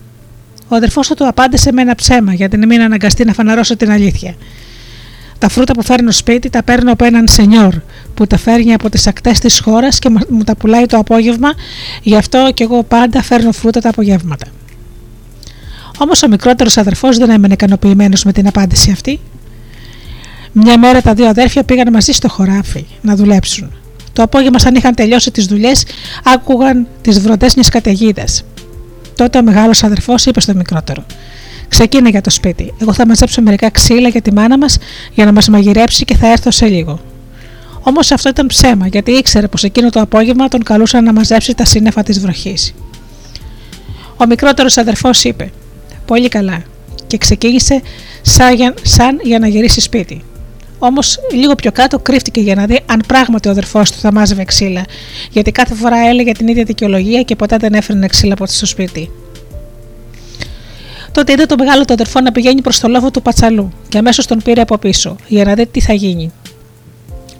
Ο 0.67 0.75
αδερφός 0.75 1.07
του 1.07 1.27
απάντησε 1.27 1.71
με 1.71 1.81
ένα 1.81 1.95
ψέμα 1.95 2.33
για 2.33 2.49
να 2.57 2.65
μην 2.65 2.81
αναγκαστεί 2.81 3.25
να 3.25 3.33
φαναρώσω 3.33 3.77
την 3.77 3.91
αλήθεια. 3.91 4.35
Τα 5.39 5.49
φρούτα 5.49 5.73
που 5.73 5.83
φέρνω 5.83 6.11
σπίτι 6.11 6.49
τα 6.49 6.63
παίρνω 6.63 6.91
από 6.91 7.05
έναν 7.05 7.27
σενιόρ 7.27 7.73
που 8.13 8.27
τα 8.27 8.37
φέρνει 8.37 8.73
από 8.73 8.89
τις 8.89 9.07
ακτές 9.07 9.39
της 9.39 9.59
χώρας 9.59 9.99
και 9.99 10.09
μου 10.29 10.43
τα 10.43 10.55
πουλάει 10.55 10.85
το 10.85 10.97
απόγευμα, 10.97 11.53
γι' 12.01 12.15
αυτό 12.15 12.51
και 12.53 12.63
εγώ 12.63 12.83
πάντα 12.83 13.21
φέρνω 13.21 13.51
φρούτα 13.51 13.79
τα 13.79 13.89
απογεύματα. 13.89 14.45
Όμως 15.97 16.23
ο 16.23 16.27
μικρότερος 16.27 16.77
αδερφός 16.77 17.17
δεν 17.17 17.29
έμενε 17.29 17.53
ικανοποιημένος 17.53 18.23
με 18.23 18.31
την 18.31 18.47
απάντηση 18.47 18.91
αυτή. 18.91 19.19
Μια 20.51 20.77
μέρα 20.77 21.01
τα 21.01 21.13
δύο 21.13 21.27
αδέρφια 21.27 21.63
πήγαν 21.63 21.91
μαζί 21.91 22.11
στο 22.11 22.29
χωράφι 22.29 22.85
να 23.01 23.15
δουλέψουν. 23.15 23.71
Το 24.13 24.23
απόγευμα, 24.23 24.59
σαν 24.59 24.75
είχαν 24.75 24.95
τελειώσει 24.95 25.31
τις 25.31 25.45
δουλειές, 25.45 25.85
άκουγαν 26.23 26.87
τις 27.01 27.19
βροντές 27.19 27.55
μιας 27.55 27.69
καταιγίδας. 27.69 28.43
Τότε 29.15 29.37
ο 29.37 29.43
μεγάλος 29.43 29.83
αδερφός 29.83 30.25
είπε 30.25 30.41
στο 30.41 30.53
μικρότερο: 30.55 31.05
Ξεκίνε 31.67 32.09
για 32.09 32.21
το 32.21 32.29
σπίτι. 32.29 32.73
Εγώ 32.81 32.93
θα 32.93 33.07
μαζέψω 33.07 33.41
μερικά 33.41 33.69
ξύλα 33.69 34.09
για 34.09 34.21
τη 34.21 34.33
μάνα 34.33 34.57
μας 34.57 34.77
για 35.13 35.25
να 35.25 35.31
μας 35.31 35.47
μαγειρέψει 35.47 36.05
και 36.05 36.15
θα 36.15 36.31
έρθω 36.31 36.51
σε 36.51 36.65
λίγο. 36.65 36.99
Όμως 37.81 38.11
αυτό 38.11 38.29
ήταν 38.29 38.47
ψέμα, 38.47 38.87
γιατί 38.87 39.11
ήξερε 39.11 39.47
πως 39.47 39.63
εκείνο 39.63 39.89
το 39.89 40.01
απόγευμα 40.01 40.47
τον 40.47 40.63
καλούσαν 40.63 41.03
να 41.03 41.13
μαζέψει 41.13 41.53
τα 41.55 41.65
σύννεφα 41.65 42.03
της 42.03 42.19
βροχής. 42.19 42.73
Ο 44.17 44.25
μικρότερος 44.25 44.77
αδερφός 44.77 45.23
είπε: 45.23 45.51
Πολύ 46.07 46.27
καλά, 46.27 46.63
και 47.07 47.17
ξεκίνησε 47.17 47.81
σαν 48.21 48.55
για, 48.55 48.73
σαν 48.81 49.19
για 49.23 49.39
να 49.39 49.47
γυρίσει 49.47 49.81
σπίτι. 49.81 50.23
Όμως 50.79 51.19
λίγο 51.33 51.55
πιο 51.55 51.71
κάτω 51.71 51.99
κρύφτηκε 51.99 52.39
για 52.39 52.55
να 52.55 52.65
δει 52.65 52.79
αν 52.85 53.03
πράγματι 53.07 53.47
ο 53.47 53.51
αδερφός 53.51 53.91
του 53.91 53.97
θα 53.97 54.11
μάζευε 54.11 54.43
ξύλα, 54.43 54.85
γιατί 55.31 55.51
κάθε 55.51 55.73
φορά 55.73 55.97
έλεγε 55.97 56.31
την 56.31 56.47
ίδια 56.47 56.63
δικαιολογία 56.63 57.21
και 57.21 57.35
ποτέ 57.35 57.57
δεν 57.57 57.73
έφερνε 57.73 58.07
ξύλα 58.07 58.33
από 58.33 58.45
στο 58.45 58.65
σπίτι. 58.65 59.11
Τότε 61.11 61.31
είδε 61.31 61.45
το 61.45 61.55
μεγάλο 61.57 61.85
του 61.85 61.93
αδερφό 61.93 62.21
να 62.21 62.31
πηγαίνει 62.31 62.61
προς 62.61 62.79
το 62.79 62.87
λόφο 62.87 63.11
του 63.11 63.21
πατσαλού 63.21 63.71
και 63.89 63.97
αμέσως 63.97 64.25
τον 64.25 64.41
πήρε 64.43 64.61
από 64.61 64.77
πίσω 64.77 65.15
για 65.27 65.43
να 65.43 65.53
δει 65.53 65.65
τι 65.65 65.81
θα 65.81 65.93
γίνει. 65.93 66.31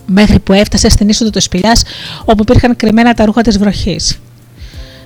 Μέχρι 0.05 0.39
που 0.39 0.53
έφτασε 0.53 0.89
στην 0.89 1.09
είσοδο 1.09 1.29
του 1.29 1.41
σπηλιάς 1.41 1.83
όπου 2.25 2.41
υπήρχαν 2.41 2.75
κρυμμένα 2.75 3.13
τα 3.13 3.25
ρούχα 3.25 3.41
της 3.41 3.57
βροχής. 3.57 4.19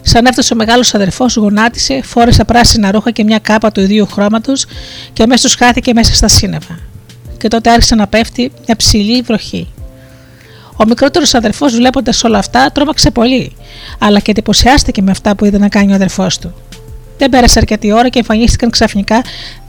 Σαν 0.01 0.25
έφτασε 0.25 0.53
ο 0.53 0.57
μεγάλος 0.57 0.93
αδερφός, 0.93 1.35
γονάτισε, 1.35 2.01
φόρεσε 2.03 2.43
πράσινα 2.43 2.91
ρούχα 2.91 3.11
και 3.11 3.23
μια 3.23 3.39
κάπα 3.39 3.71
του 3.71 3.81
ιδίου 3.81 4.05
χρώματος 4.05 4.65
και 5.13 5.23
αμέσως 5.23 5.55
χάθηκε 5.55 5.93
μέσα 5.93 6.13
στα 6.13 6.27
σύννεφα. 6.27 6.79
Και 7.37 7.47
τότε 7.47 7.71
άρχισε 7.71 7.95
να 7.95 8.07
πέφτει 8.07 8.51
μια 8.65 8.75
ψηλή 8.75 9.21
βροχή. 9.21 9.67
Ο 10.75 10.85
μικρότερος 10.87 11.33
αδερφός, 11.33 11.75
βλέποντας 11.75 12.23
όλα 12.23 12.37
αυτά, 12.37 12.71
τρόμαξε 12.71 13.11
πολύ, 13.11 13.55
αλλά 13.99 14.19
και 14.19 14.31
εντυπωσιάστηκε 14.31 15.01
με 15.01 15.11
αυτά 15.11 15.35
που 15.35 15.45
είδε 15.45 15.57
να 15.57 15.69
κάνει 15.69 15.91
ο 15.91 15.95
αδερφός 15.95 16.37
του. 16.37 16.53
Δεν 17.17 17.29
πέρασε 17.29 17.59
αρκετή 17.59 17.91
ώρα 17.91 18.09
και 18.09 18.19
εμφανίστηκαν 18.19 18.69
ξαφνικά 18.69 19.21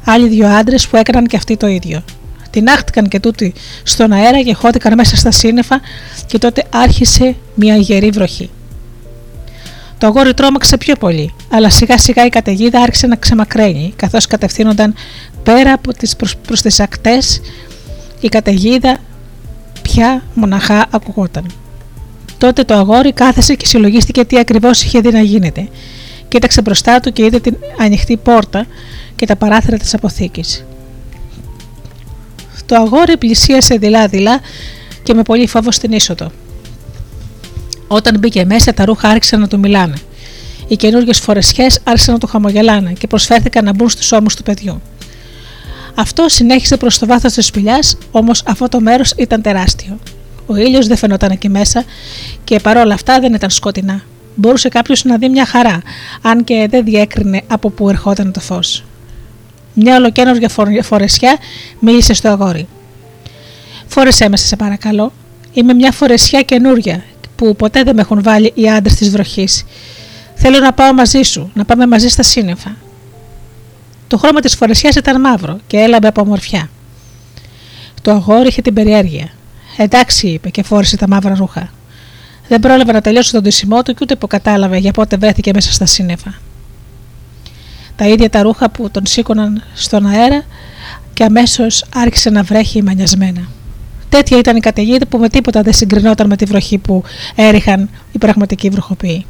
άλλοι 0.05 0.29
δύο 0.29 0.49
άντρες 0.49 0.89
που 0.89 0.97
έκαναν 0.97 1.27
και 1.27 1.37
αυτοί 1.37 1.57
το 1.57 1.67
ίδιο. 1.67 2.05
Τινάχτηκαν 2.51 3.09
και 3.09 3.21
τούτοι 3.21 3.55
στον 3.83 4.13
αέρα 4.13 4.43
και 4.43 4.55
χώθηκαν 4.55 4.95
μέσα 4.95 5.17
στα 5.17 5.31
σύννεφα 5.31 5.81
και 6.27 6.39
τότε 6.39 6.65
άρχισε 6.71 7.35
μια 7.55 7.77
γερή 7.77 8.11
βροχή. 8.11 8.51
Το 10.03 10.09
αγόρι 10.09 10.35
τρόμαξε 10.35 10.77
πιο 10.77 10.95
πολύ, 10.97 11.35
αλλά 11.49 11.71
σιγά 11.71 11.99
σιγά 11.99 12.25
η 12.25 12.29
καταιγίδα 12.29 12.81
άρχισε 12.81 13.07
να 13.07 13.17
ξεμακραίνει, 13.17 13.93
καθώς 13.97 14.27
κατευθύνονταν 14.27 14.95
πέρα 15.43 15.73
από 15.73 15.93
τις 15.93 16.17
προς, 16.17 16.37
προς 16.37 16.61
τις 16.61 16.81
ακτές, 16.81 17.41
η 18.21 18.29
καταιγίδα 18.29 18.97
πια 19.83 20.23
μοναχά 20.35 20.87
ακουγόταν. 20.91 21.47
Τότε 22.39 22.65
το 22.65 22.75
αγόρι 22.75 23.13
κάθεσε 23.13 23.55
και 23.55 23.67
συλλογίστηκε 23.67 24.25
τι 24.25 24.39
ακριβώς 24.39 24.83
είχε 24.83 25.01
δει 25.01 25.11
να 25.11 25.21
γίνεται. 25.21 25.69
Κοίταξε 26.29 26.63
μπροστά 26.63 27.01
του 27.01 27.13
και 27.13 27.25
είδε 27.25 27.41
την 27.41 27.57
ανοιχτή 27.79 28.17
πόρτα 28.17 28.67
και 29.17 29.27
τα 29.27 29.37
παράθυρα 29.37 29.77
της 29.77 29.95
αποθήκης. 29.95 30.65
Το 32.67 32.77
αγόρι 32.77 33.17
πλησίασε 33.17 33.77
δειλά-δειλά 33.77 34.41
και 35.03 35.15
με 35.15 35.23
πολύ 35.23 35.47
φόβο 35.47 35.71
στην 35.71 35.93
είσοδο. 35.93 36.31
Όταν 37.95 38.19
μπήκε 38.19 38.45
μέσα, 38.45 38.75
τα 38.75 38.85
ρούχα 38.85 39.09
άρχισαν 39.09 39.41
να 39.41 39.49
του 39.49 39.59
μιλάνε. 39.59 39.95
Οι 40.69 40.77
καινούργιες 40.77 41.19
φορεσιές 41.19 41.81
άρχισαν 41.85 42.13
να 42.13 42.21
του 42.21 42.27
χαμογελάνε 42.27 42.93
και 42.93 43.07
προσφέρθηκαν 43.07 43.65
να 43.65 43.73
μπουν 43.73 43.89
στους 43.89 44.13
ώμους 44.13 44.35
του 44.35 44.43
παιδιού. 44.43 44.83
Αυτό 45.95 46.29
συνέχισε 46.29 46.77
προς 46.77 46.99
το 46.99 47.07
βάθος 47.07 47.33
της 47.33 47.47
σπηλιάς, 47.47 47.99
όμως 48.11 48.43
αυτό 48.47 48.69
το 48.69 48.81
μέρος 48.81 49.13
ήταν 49.17 49.43
τεράστιο. 49.43 49.99
Ο 50.47 50.57
ήλιος 50.57 50.87
δεν 50.87 50.97
φαινόταν 50.97 51.31
εκεί 51.31 51.49
μέσα 51.49 51.85
και 52.45 52.59
παρόλα 52.61 52.95
αυτά 52.95 53.21
δεν 53.21 53.35
ήταν 53.35 53.51
σκοτεινά. 53.51 54.03
Μπορούσε 54.35 54.69
κάποιος 54.69 55.05
να 55.05 55.17
δει 55.17 55.29
μια 55.29 55.47
χαρά, 55.47 55.83
αν 56.23 56.45
και 56.45 56.67
δεν 56.71 56.85
διέκρινε 56.85 57.43
από 57.47 57.71
πού 57.71 57.89
ερχόταν 57.89 58.33
το 58.33 58.41
φως. 58.41 58.85
Μια 59.75 59.97
ολοκένουργια 59.97 60.51
φορεσιά 60.83 61.37
μίλησε 61.79 62.13
στο 62.13 62.29
αγόρι. 62.29 62.69
Φόρεσέ 63.87 64.29
με, 64.29 64.37
σε 64.37 64.57
παρακαλώ. 64.57 65.13
Είμαι 65.53 65.75
μια 65.75 65.93
φορεσιά 65.93 66.43
καινούρια 66.43 67.03
που 67.43 67.57
ποτέ 67.57 67.83
δεν 67.83 67.95
με 67.95 68.01
έχουν 68.01 68.23
βάλει 68.23 68.53
οι 68.55 68.71
άντρες 68.71 68.95
της 68.95 69.11
βροχής. 69.11 69.65
Θέλω 70.35 70.59
να 70.59 70.73
πάω 70.73 70.93
μαζί 70.93 71.23
σου, 71.23 71.51
να 71.55 71.65
πάμε 71.65 71.87
μαζί 71.87 72.09
στα 72.09 72.23
σύννεφα. 72.23 72.77
Το 74.07 74.19
χρώμα 74.19 74.41
της 74.41 74.55
φορεσιάς 74.55 74.95
ήταν 74.95 75.21
μαύρο 75.21 75.59
και 75.67 75.77
έλαμπε 75.77 76.07
από 76.09 76.21
ομορφιά. 76.21 76.71
Το 78.03 78.11
αγόρι 78.11 78.49
είχε 78.49 78.63
την 78.63 78.75
περιέργεια. 78.75 79.29
Εντάξει, 79.77 80.27
είπε 80.29 80.51
και 80.51 80.63
φόρησε 80.63 80.97
τα 80.97 81.09
μαύρα 81.09 81.35
ρούχα. 81.35 81.73
Δεν 82.49 82.61
πρόλαβε 82.61 82.93
να 82.93 83.01
τελειώσει 83.01 83.33
τον 83.33 83.43
τυσιμό 83.43 83.83
του 83.83 83.93
και 83.93 83.99
ούτε 84.03 84.17
που 84.17 84.27
κατάλαβε 84.27 84.77
για 84.77 84.93
πότε 84.93 85.17
βρέθηκε 85.17 85.51
μέσα 85.55 85.73
στα 85.73 85.87
σύννεφα. 85.87 86.35
Τα 87.97 88.09
ίδια 88.09 88.31
τα 88.31 88.43
ρούχα 88.43 88.71
που 88.71 88.91
τον 88.91 89.07
σήκωναν 89.07 89.63
στον 89.75 90.07
αέρα 90.07 90.45
και 91.13 91.25
αμέσως 91.25 91.85
άρχισε 91.95 92.31
να 92.31 92.43
βρέχει 92.43 92.83
μανιασμένα. 92.83 93.49
Τέτοια 94.13 94.39
ήταν 94.39 94.57
η 94.57 94.61
καταιγίδα 94.61 95.07
που 95.07 95.19
με 95.19 95.29
τίποτα 95.29 95.63
δεν 95.63 95.73
συγκρινόταν 95.73 96.27
με 96.27 96.37
τη 96.37 96.45
βροχή 96.45 96.79
που 96.79 97.03
έριχαν 97.35 97.91
οι 98.13 98.19
πραγματικοί 98.19 98.69
βροχοποιοί. 98.69 99.27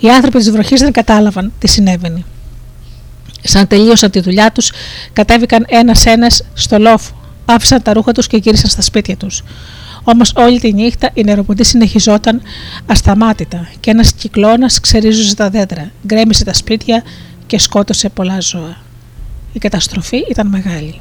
Οι 0.00 0.10
άνθρωποι 0.10 0.38
της 0.38 0.50
βροχής 0.50 0.80
δεν 0.80 0.92
κατάλαβαν 0.92 1.52
τι 1.58 1.68
συνέβαινε. 1.68 2.24
Σαν 3.42 3.66
τελείωσαν 3.66 4.10
τη 4.10 4.20
δουλειά 4.20 4.52
τους, 4.52 4.72
κατέβηκαν 5.12 5.66
ένα-ένα 5.68 6.26
στο 6.54 6.78
λόφο, 6.78 7.20
άφησαν 7.44 7.82
τα 7.82 7.92
ρούχα 7.92 8.12
τους 8.12 8.26
και 8.26 8.36
γύρισαν 8.36 8.70
στα 8.70 8.82
σπίτια 8.82 9.16
τους. 9.16 9.42
Όμως 10.04 10.32
όλη 10.36 10.60
τη 10.60 10.72
νύχτα 10.72 11.10
η 11.14 11.24
νεροποντή 11.24 11.64
συνεχιζόταν 11.64 12.42
ασταμάτητα 12.86 13.68
και 13.80 13.90
ένας 13.90 14.12
κυκλώνας 14.12 14.80
ξερίζωσε 14.80 15.34
τα 15.34 15.50
δέντρα, 15.50 15.90
γκρέμισε 16.06 16.44
τα 16.44 16.52
σπίτια 16.52 17.02
και 17.46 17.58
σκότωσε 17.58 18.08
πολλά 18.08 18.40
ζώα. 18.40 18.76
Η 19.52 19.58
καταστροφή 19.58 20.16
ήταν 20.30 20.46
μεγάλη. 20.46 21.00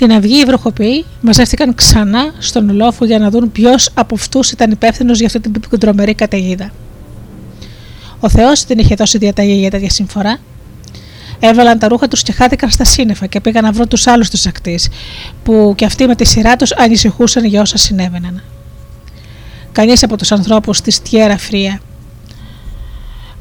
Την 0.00 0.12
αυγή 0.12 0.40
οι 0.40 0.44
βροχοποιοί 0.44 1.04
μαζεύτηκαν 1.20 1.74
ξανά 1.74 2.32
στον 2.38 2.74
λόφο 2.74 3.04
για 3.04 3.18
να 3.18 3.30
δουν 3.30 3.52
ποιος 3.52 3.90
από 3.94 4.14
αυτούς 4.14 4.50
ήταν 4.50 4.70
υπεύθυνος 4.70 5.18
για 5.18 5.26
αυτή 5.26 5.40
την 5.40 5.78
τρομερή 5.78 6.14
καταιγίδα. 6.14 6.70
Ο 8.20 8.28
Θεός 8.28 8.64
δεν 8.64 8.78
είχε 8.78 8.94
δώσει 8.94 9.18
διαταγή 9.18 9.52
για 9.52 9.70
τέτοια 9.70 9.90
συμφορά. 9.90 10.38
Έβαλαν 11.40 11.78
τα 11.78 11.88
ρούχα 11.88 12.08
τους 12.08 12.22
και 12.22 12.32
χάθηκαν 12.32 12.70
στα 12.70 12.84
σύννεφα 12.84 13.26
και 13.26 13.40
πήγαν 13.40 13.64
να 13.64 13.72
βρουν 13.72 13.88
τους 13.88 14.06
άλλους 14.06 14.30
τους 14.30 14.46
ακτή, 14.46 14.80
που 15.42 15.72
και 15.76 15.84
αυτοί 15.84 16.06
με 16.06 16.14
τη 16.14 16.24
σειρά 16.24 16.56
τους 16.56 16.72
ανησυχούσαν 16.72 17.44
για 17.44 17.60
όσα 17.60 17.76
συνέβαιναν. 17.76 18.42
Κανείς 19.72 20.02
από 20.02 20.16
τους 20.16 20.32
ανθρώπους 20.32 20.80
της 20.80 21.02
Τιέρα 21.02 21.38
Φρία, 21.38 21.80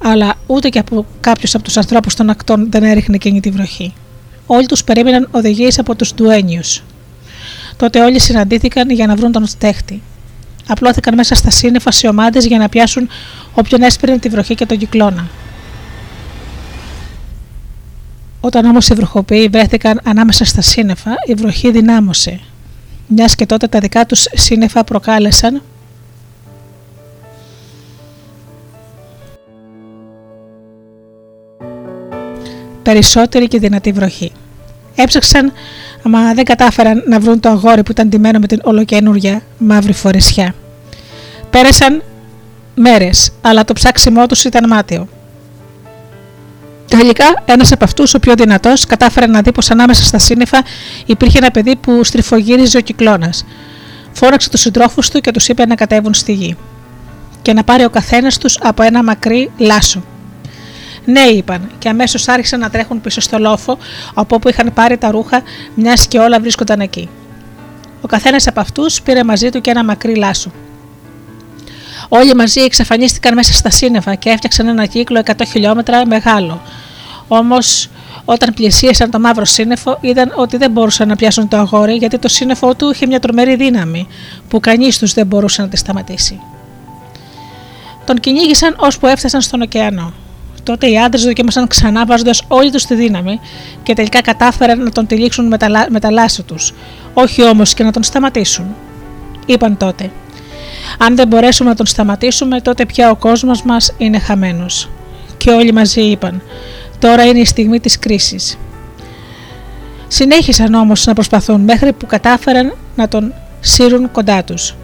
αλλά 0.03 0.33
ούτε 0.45 0.69
και 0.69 0.79
από 0.79 1.05
κάποιο 1.19 1.49
από 1.53 1.63
τους 1.63 1.77
ανθρώπους 1.77 2.15
των 2.15 2.29
ακτών 2.29 2.71
δεν 2.71 2.83
έριχνε 2.83 3.15
εκείνη 3.15 3.39
τη 3.39 3.49
βροχή. 3.49 3.93
Όλοι 4.51 4.65
τους 4.65 4.83
περίμεναν 4.83 5.27
οδηγίες 5.31 5.79
από 5.79 5.95
τους 5.95 6.13
Ντουένιου. 6.13 6.61
Τότε 7.77 8.01
όλοι 8.01 8.19
συναντήθηκαν 8.19 8.89
για 8.89 9.07
να 9.07 9.15
βρουν 9.15 9.31
τον 9.31 9.45
στέχτη. 9.45 10.01
Απλώθηκαν 10.67 11.13
μέσα 11.13 11.35
στα 11.35 11.49
σύννεφα 11.49 11.91
σε 11.91 12.07
ομάδες 12.07 12.45
για 12.45 12.57
να 12.57 12.69
πιάσουν 12.69 13.09
όποιον 13.53 13.81
έσπηρνε 13.81 14.17
τη 14.17 14.29
βροχή 14.29 14.55
και 14.55 14.65
τον 14.65 14.77
κυκλώνα. 14.77 15.27
Όταν 18.39 18.65
όμως 18.65 18.87
οι 18.87 18.93
βροχοποιοί 18.93 19.47
βρέθηκαν 19.47 19.99
ανάμεσα 20.03 20.45
στα 20.45 20.61
σύννεφα, 20.61 21.11
η 21.25 21.33
βροχή 21.33 21.71
δυνάμωσε. 21.71 22.39
Μιας 23.07 23.35
και 23.35 23.45
τότε 23.45 23.67
τα 23.67 23.79
δικά 23.79 24.05
τους 24.05 24.25
σύννεφα 24.33 24.83
προκάλεσαν 24.83 25.61
περισσότερη 32.91 33.47
και 33.47 33.59
δυνατή 33.59 33.91
βροχή. 33.91 34.31
Έψαξαν, 34.95 35.53
αλλά 36.03 36.33
δεν 36.33 36.43
κατάφεραν 36.43 37.03
να 37.07 37.19
βρουν 37.19 37.39
το 37.39 37.49
αγόρι 37.49 37.83
που 37.83 37.91
ήταν 37.91 38.09
ντυμένο 38.09 38.39
με 38.39 38.47
την 38.47 38.59
ολοκένουργια 38.63 39.41
μαύρη 39.57 39.93
φορεσιά. 39.93 40.55
Πέρασαν 41.49 42.03
μέρες, 42.75 43.31
αλλά 43.41 43.65
το 43.65 43.73
ψάξιμό 43.73 44.25
τους 44.25 44.43
ήταν 44.43 44.67
μάτιο. 44.67 45.07
Τελικά, 46.87 47.43
ένας 47.45 47.71
από 47.71 47.83
αυτούς, 47.83 48.13
ο 48.13 48.19
πιο 48.19 48.33
δυνατός, 48.35 48.85
κατάφερε 48.85 49.25
να 49.25 49.41
δει 49.41 49.51
πως 49.51 49.71
ανάμεσα 49.71 50.03
στα 50.03 50.17
σύννεφα 50.17 50.63
υπήρχε 51.05 51.37
ένα 51.37 51.51
παιδί 51.51 51.75
που 51.75 52.03
στριφογύριζε 52.03 52.77
ο 52.77 52.81
κυκλώνας. 52.81 53.45
Φόραξε 54.11 54.49
τους 54.49 54.59
συντρόφους 54.59 55.09
του 55.09 55.19
και 55.19 55.31
τους 55.31 55.47
είπε 55.47 55.65
να 55.65 55.75
κατέβουν 55.75 56.13
στη 56.13 56.33
γη 56.33 56.57
και 57.41 57.53
να 57.53 57.63
πάρει 57.63 57.83
ο 57.83 57.89
καθένας 57.89 58.37
τους 58.37 58.57
από 58.61 58.83
ένα 58.83 59.03
μακρύ 59.03 59.51
λάσο. 59.57 60.03
Ναι, 61.11 61.21
είπαν, 61.21 61.69
και 61.79 61.89
αμέσως 61.89 62.27
άρχισαν 62.27 62.59
να 62.59 62.69
τρέχουν 62.69 63.01
πίσω 63.01 63.21
στο 63.21 63.39
λόφο, 63.39 63.77
από 64.13 64.35
όπου 64.35 64.49
είχαν 64.49 64.71
πάρει 64.73 64.97
τα 64.97 65.11
ρούχα, 65.11 65.41
μιας 65.75 66.07
και 66.07 66.19
όλα 66.19 66.39
βρίσκονταν 66.39 66.79
εκεί. 66.79 67.09
Ο 68.01 68.07
καθένας 68.07 68.47
από 68.47 68.59
αυτούς 68.59 69.01
πήρε 69.01 69.23
μαζί 69.23 69.49
του 69.49 69.61
και 69.61 69.69
ένα 69.69 69.83
μακρύ 69.83 70.15
λάσο. 70.15 70.51
Όλοι 72.09 72.35
μαζί 72.35 72.61
εξαφανίστηκαν 72.61 73.33
μέσα 73.33 73.53
στα 73.53 73.69
σύννεφα 73.69 74.15
και 74.15 74.29
έφτιαξαν 74.29 74.67
ένα 74.67 74.85
κύκλο 74.85 75.21
100 75.25 75.31
χιλιόμετρα 75.47 76.05
μεγάλο. 76.05 76.61
Όμως, 77.27 77.89
όταν 78.25 78.53
πλησίασαν 78.53 79.11
το 79.11 79.19
μαύρο 79.19 79.45
σύννεφο, 79.45 79.97
είδαν 80.01 80.33
ότι 80.35 80.57
δεν 80.57 80.71
μπορούσαν 80.71 81.07
να 81.07 81.15
πιάσουν 81.15 81.47
το 81.47 81.57
αγόρι 81.57 81.93
γιατί 81.93 82.19
το 82.19 82.27
σύννεφο 82.27 82.75
του 82.75 82.91
είχε 82.91 83.05
μια 83.05 83.19
τρομερή 83.19 83.55
δύναμη 83.55 84.07
που 84.47 84.59
κανείς 84.59 84.97
τους 84.97 85.13
δεν 85.13 85.25
μπορούσε 85.25 85.61
να 85.61 85.67
τη 85.67 85.77
σταματήσει. 85.77 86.39
Τον 88.05 88.19
κυνήγησαν 88.19 88.75
ώσπου 88.77 89.07
έφτασαν 89.07 89.41
στον 89.41 89.61
ωκεανό. 89.61 90.13
Τότε 90.69 90.89
οι 90.89 90.97
άντρες 90.99 91.23
δοκίμασαν 91.23 91.67
ξανά 91.67 92.05
βάζοντας 92.05 92.43
όλη 92.47 92.71
τους 92.71 92.85
τη 92.85 92.95
δύναμη 92.95 93.39
και 93.83 93.93
τελικά 93.93 94.21
κατάφεραν 94.21 94.83
να 94.83 94.91
τον 94.91 95.07
τυλίξουν 95.07 95.47
με 95.47 95.57
τα, 95.57 95.87
με 95.89 95.99
τα 95.99 96.11
λάσια 96.11 96.43
τους, 96.43 96.73
όχι 97.13 97.43
όμως 97.43 97.73
και 97.73 97.83
να 97.83 97.91
τον 97.91 98.03
σταματήσουν. 98.03 98.75
Είπαν 99.45 99.77
τότε: 99.77 100.11
Αν 100.97 101.15
δεν 101.15 101.27
μπορέσουμε 101.27 101.69
να 101.69 101.75
τον 101.75 101.85
σταματήσουμε, 101.85 102.61
τότε 102.61 102.85
πια 102.85 103.09
ο 103.09 103.15
κόσμος 103.15 103.63
μας 103.63 103.93
είναι 103.97 104.19
χαμένος. 104.19 104.89
Και 105.37 105.49
όλοι 105.49 105.73
μαζί 105.73 106.01
είπαν: 106.01 106.41
Τώρα 106.99 107.25
είναι 107.25 107.39
η 107.39 107.45
στιγμή 107.45 107.79
της 107.79 107.99
κρίσης. 107.99 108.57
Συνέχισαν 110.07 110.73
όμως 110.73 111.05
να 111.05 111.13
προσπαθούν 111.13 111.61
μέχρι 111.61 111.93
που 111.93 112.05
κατάφεραν 112.05 112.73
να 112.95 113.07
τον 113.07 113.33
σύρουν 113.59 114.11
κοντά 114.11 114.43
τους. 114.43 114.75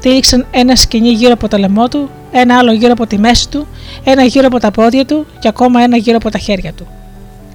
Τύλιξαν 0.00 0.46
ένα 0.50 0.76
σκηνή 0.76 1.10
γύρω 1.10 1.32
από 1.32 1.48
το 1.48 1.58
λαιμό 1.58 1.88
του 1.88 2.10
ένα 2.32 2.58
άλλο 2.58 2.72
γύρω 2.72 2.92
από 2.92 3.06
τη 3.06 3.18
μέση 3.18 3.48
του, 3.48 3.66
ένα 4.04 4.22
γύρω 4.24 4.46
από 4.46 4.58
τα 4.58 4.70
πόδια 4.70 5.04
του 5.04 5.26
και 5.38 5.48
ακόμα 5.48 5.82
ένα 5.82 5.96
γύρω 5.96 6.16
από 6.16 6.30
τα 6.30 6.38
χέρια 6.38 6.72
του. 6.72 6.86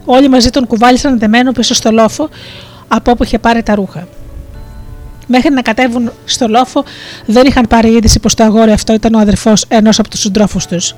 Όλοι 0.06 0.30
μαζί 0.30 0.50
τον 0.50 0.68
κουβάλισαν 0.68 1.20
δεμένο 1.20 1.52
πίσω 1.52 1.74
στο 1.74 1.92
λόφο 1.92 2.30
από 2.88 3.12
όπου 3.12 3.24
είχε 3.24 3.40
πάρει 3.40 3.64
τα 3.64 3.76
ρούχα. 3.76 4.08
Μέχρι 5.28 5.50
να 5.50 5.62
κατέβουν 5.62 6.12
στο 6.26 6.48
λόφο, 6.48 6.84
δεν 7.26 7.46
είχαν 7.46 7.68
πάρει 7.68 7.90
είδηση 7.90 8.20
πως 8.20 8.34
το 8.34 8.44
αγόρι 8.44 8.72
αυτό 8.72 8.94
ήταν 8.94 9.14
ο 9.14 9.20
αδερφός 9.20 9.66
ενός 9.68 10.00
από 10.00 10.10
τους 10.10 10.20
συντρόφους 10.20 10.66
τους, 10.66 10.96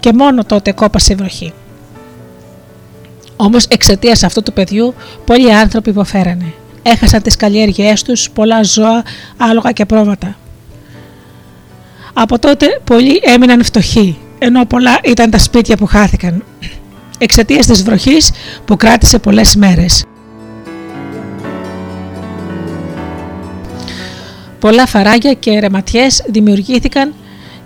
και 0.00 0.12
μόνο 0.12 0.44
τότε 0.44 0.72
κόπασε 0.72 1.12
η 1.12 1.16
βροχή. 1.16 1.52
Όμως 3.36 3.64
εξαιτίας 3.64 4.22
αυτού 4.22 4.42
του 4.42 4.52
παιδιού, 4.52 4.94
πολλοί 5.26 5.54
άνθρωποι 5.54 5.90
υποφέρανε. 5.90 6.52
Έχασαν 6.82 7.22
τις 7.22 7.36
καλλιέργειές 7.36 8.02
τους, 8.02 8.30
πολλά 8.30 8.62
ζώα, 8.62 9.02
άλογα 9.36 9.72
και 9.72 9.84
πρόβατα. 9.84 10.36
Από 12.14 12.38
τότε 12.38 12.80
πολλοί 12.84 13.20
έμειναν 13.24 13.64
φτωχοί, 13.64 14.18
ενώ 14.38 14.64
πολλά 14.64 14.98
ήταν 15.04 15.30
τα 15.30 15.38
σπίτια 15.38 15.76
που 15.76 15.86
χάθηκαν, 15.86 16.44
εξαιτίας 17.18 17.66
της 17.66 17.82
βροχής 17.82 18.30
που 18.64 18.76
κράτησε 18.76 19.18
πολλές 19.18 19.56
μέρες. 19.56 20.04
Πολλά 24.58 24.86
φαράγια 24.86 25.32
και 25.32 25.58
ρεματιές 25.58 26.24
δημιουργήθηκαν 26.26 27.14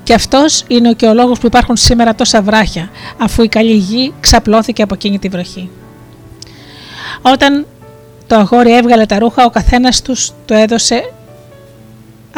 και 0.02 0.14
αυτός 0.14 0.64
είναι 0.68 0.92
και 0.92 1.06
ο 1.06 1.14
λόγος 1.14 1.38
που 1.38 1.46
υπάρχουν 1.46 1.76
σήμερα 1.76 2.14
τόσα 2.14 2.42
βράχια, 2.42 2.90
αφού 3.18 3.42
η 3.42 3.48
καλή 3.48 3.72
γη 3.72 4.12
ξαπλώθηκε 4.20 4.82
από 4.82 4.94
εκείνη 4.94 5.18
τη 5.18 5.28
βροχή. 5.28 5.70
Όταν 7.22 7.66
το 8.26 8.36
αγόρι 8.36 8.76
έβγαλε 8.76 9.06
τα 9.06 9.18
ρούχα, 9.18 9.44
ο 9.44 9.50
καθένας 9.50 10.02
τους 10.02 10.32
το 10.44 10.54
έδωσε 10.54 11.12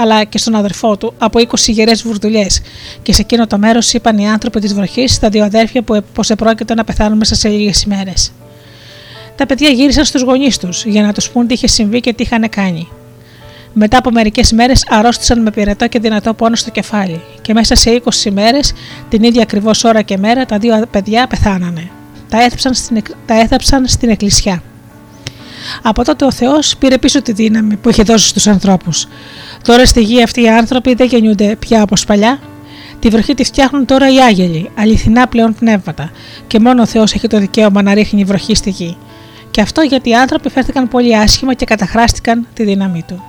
αλλά 0.00 0.24
και 0.24 0.38
στον 0.38 0.54
αδερφό 0.54 0.96
του 0.96 1.14
από 1.18 1.38
20 1.38 1.54
γερές 1.66 2.02
βουρδουλιές. 2.02 2.60
Και 3.02 3.12
σε 3.12 3.20
εκείνο 3.20 3.46
το 3.46 3.58
μέρος 3.58 3.92
είπαν 3.92 4.18
οι 4.18 4.28
άνθρωποι 4.28 4.60
της 4.60 4.74
βροχής 4.74 5.12
στα 5.14 5.28
δύο 5.28 5.44
αδέρφια 5.44 5.82
που 5.82 6.04
πως 6.14 6.30
επρόκειτο 6.30 6.74
να 6.74 6.84
πεθάνουν 6.84 7.18
μέσα 7.18 7.34
σε 7.34 7.48
λίγες 7.48 7.82
ημέρες. 7.82 8.32
Τα 9.36 9.46
παιδιά 9.46 9.68
γύρισαν 9.68 10.04
στους 10.04 10.22
γονείς 10.22 10.58
τους 10.58 10.84
για 10.84 11.02
να 11.02 11.12
τους 11.12 11.30
πούν 11.30 11.46
τι 11.46 11.54
είχε 11.54 11.66
συμβεί 11.66 12.00
και 12.00 12.12
τι 12.12 12.22
είχαν 12.22 12.48
κάνει. 12.48 12.88
Μετά 13.72 13.98
από 13.98 14.10
μερικές 14.10 14.52
μέρε 14.52 14.72
αρρώστησαν 14.88 15.42
με 15.42 15.50
πυρετό 15.50 15.88
και 15.88 15.98
δυνατό 15.98 16.34
πόνο 16.34 16.56
στο 16.56 16.70
κεφάλι, 16.70 17.20
και 17.42 17.52
μέσα 17.52 17.74
σε 17.74 18.02
20 18.04 18.24
ημέρες, 18.24 18.72
την 19.08 19.22
ίδια 19.22 19.42
ακριβώς 19.42 19.84
ώρα 19.84 20.02
και 20.02 20.18
μέρα, 20.18 20.46
τα 20.46 20.58
δύο 20.58 20.86
παιδιά 20.90 21.26
πεθάνανε. 21.26 21.90
Τα 22.28 22.42
έθαψαν 22.42 22.74
στην, 22.74 23.02
τα 23.26 23.34
έθαψαν 23.40 23.86
στην 23.86 24.08
εκκλησιά. 24.08 24.62
Από 25.82 26.04
τότε 26.04 26.24
ο 26.24 26.32
Θεός 26.32 26.76
πήρε 26.76 26.98
πίσω 26.98 27.22
τη 27.22 27.32
δύναμη 27.32 27.76
που 27.76 27.88
είχε 27.88 28.02
δώσει 28.02 28.28
στους 28.28 28.46
ανθρώπους. 28.46 29.06
Τώρα 29.64 29.86
στη 29.86 30.02
γη 30.02 30.22
αυτοί 30.22 30.42
οι 30.42 30.48
άνθρωποι 30.48 30.94
δεν 30.94 31.06
γεννιούνται 31.06 31.56
πια 31.56 31.82
όπως 31.82 32.04
παλιά. 32.04 32.38
Τη 32.98 33.08
βροχή 33.08 33.34
τη 33.34 33.44
φτιάχνουν 33.44 33.86
τώρα 33.86 34.12
οι 34.12 34.22
άγγελοι, 34.22 34.70
αληθινά 34.78 35.28
πλέον 35.28 35.54
πνεύματα, 35.54 36.10
και 36.46 36.60
μόνο 36.60 36.82
ο 36.82 36.86
Θεός 36.86 37.14
έχει 37.14 37.26
το 37.26 37.38
δικαίωμα 37.38 37.82
να 37.82 37.94
ρίχνει 37.94 38.24
βροχή 38.24 38.54
στη 38.54 38.70
γη. 38.70 38.96
Και 39.50 39.60
αυτό 39.60 39.80
γιατί 39.80 40.08
οι 40.08 40.14
άνθρωποι 40.14 40.50
φέρθηκαν 40.50 40.88
πολύ 40.88 41.16
άσχημα 41.16 41.54
και 41.54 41.64
καταχράστηκαν 41.64 42.46
τη 42.54 42.64
δύναμή 42.64 43.04
του. 43.08 43.22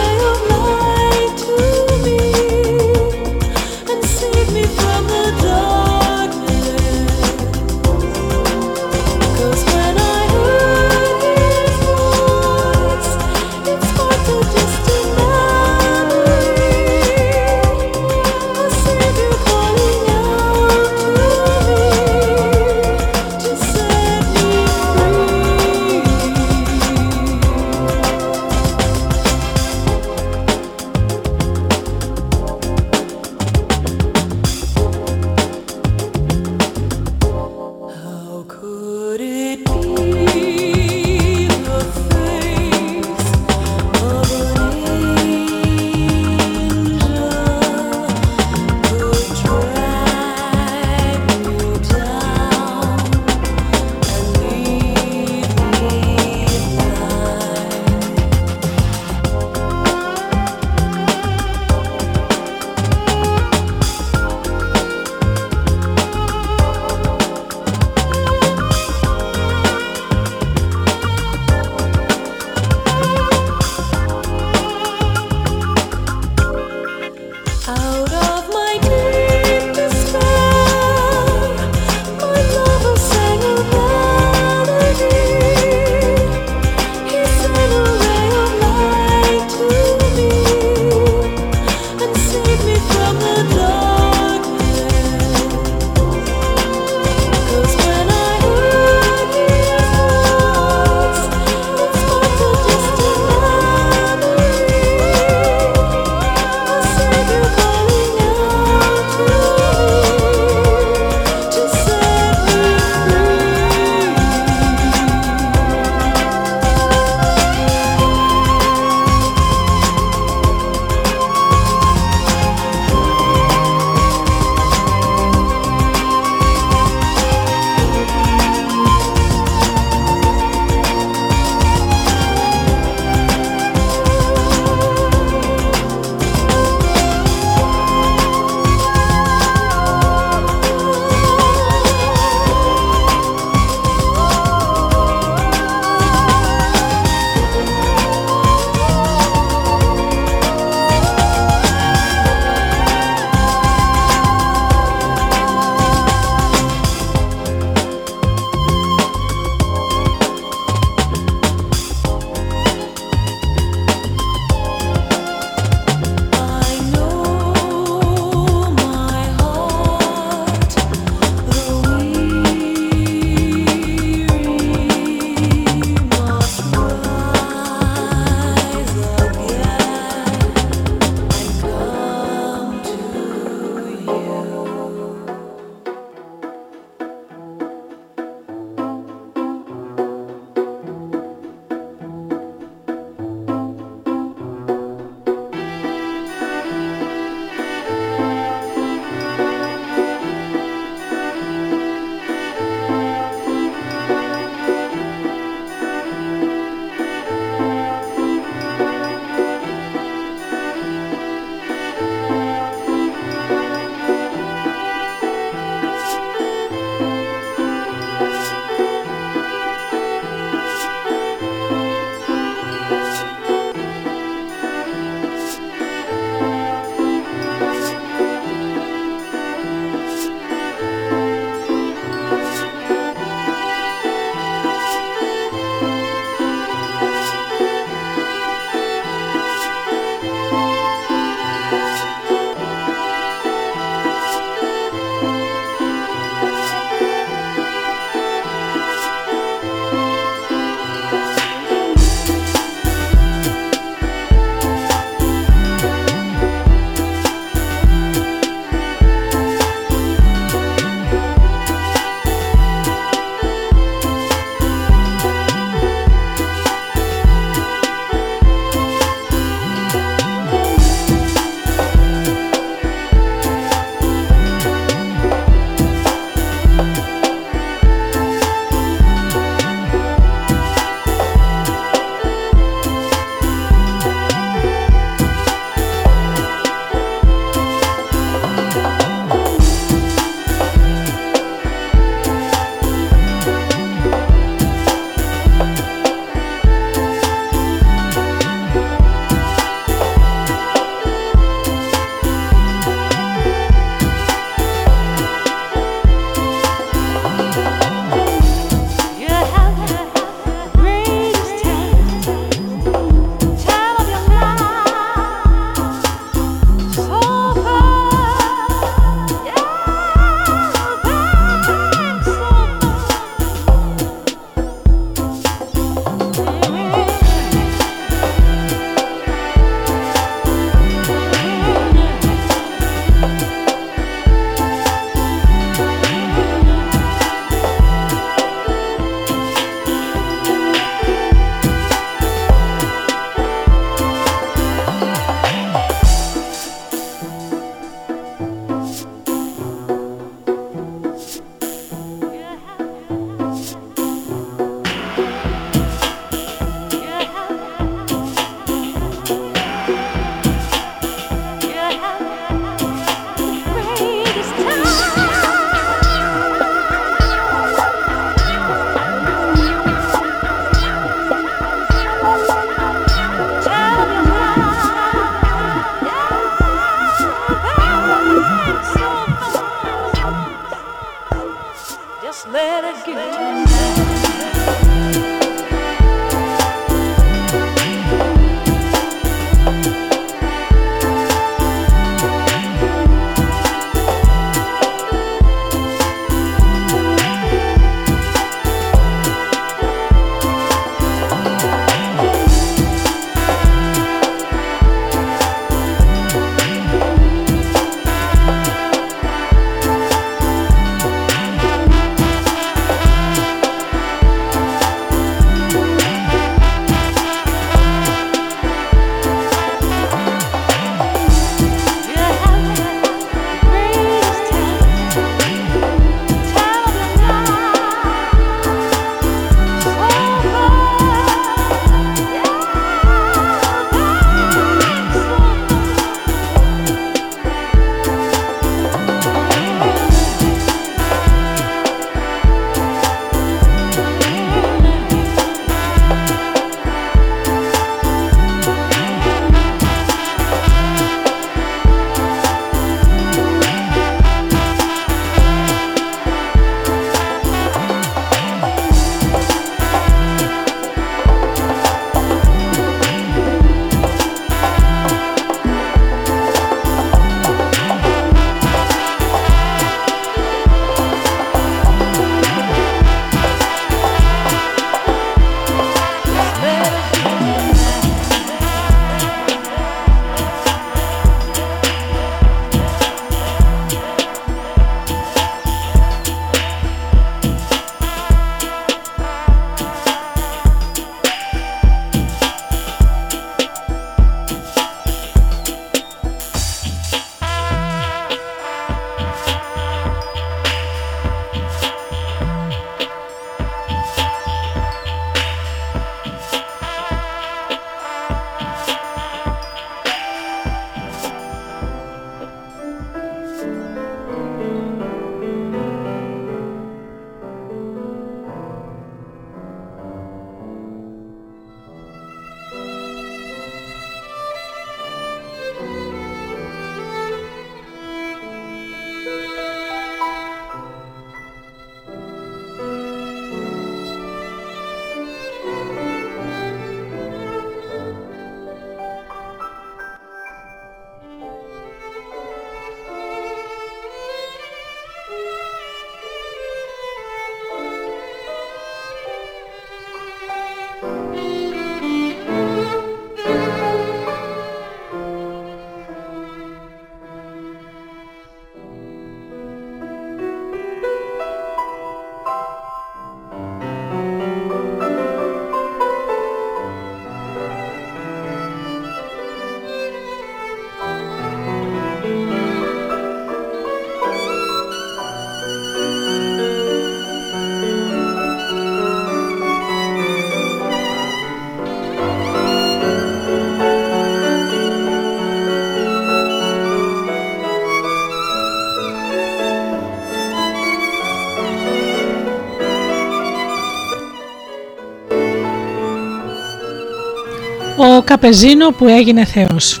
Ο 598.42 598.44
Καπεζίνο 598.44 598.90
που 598.90 599.08
έγινε 599.08 599.44
Θεός. 599.44 600.00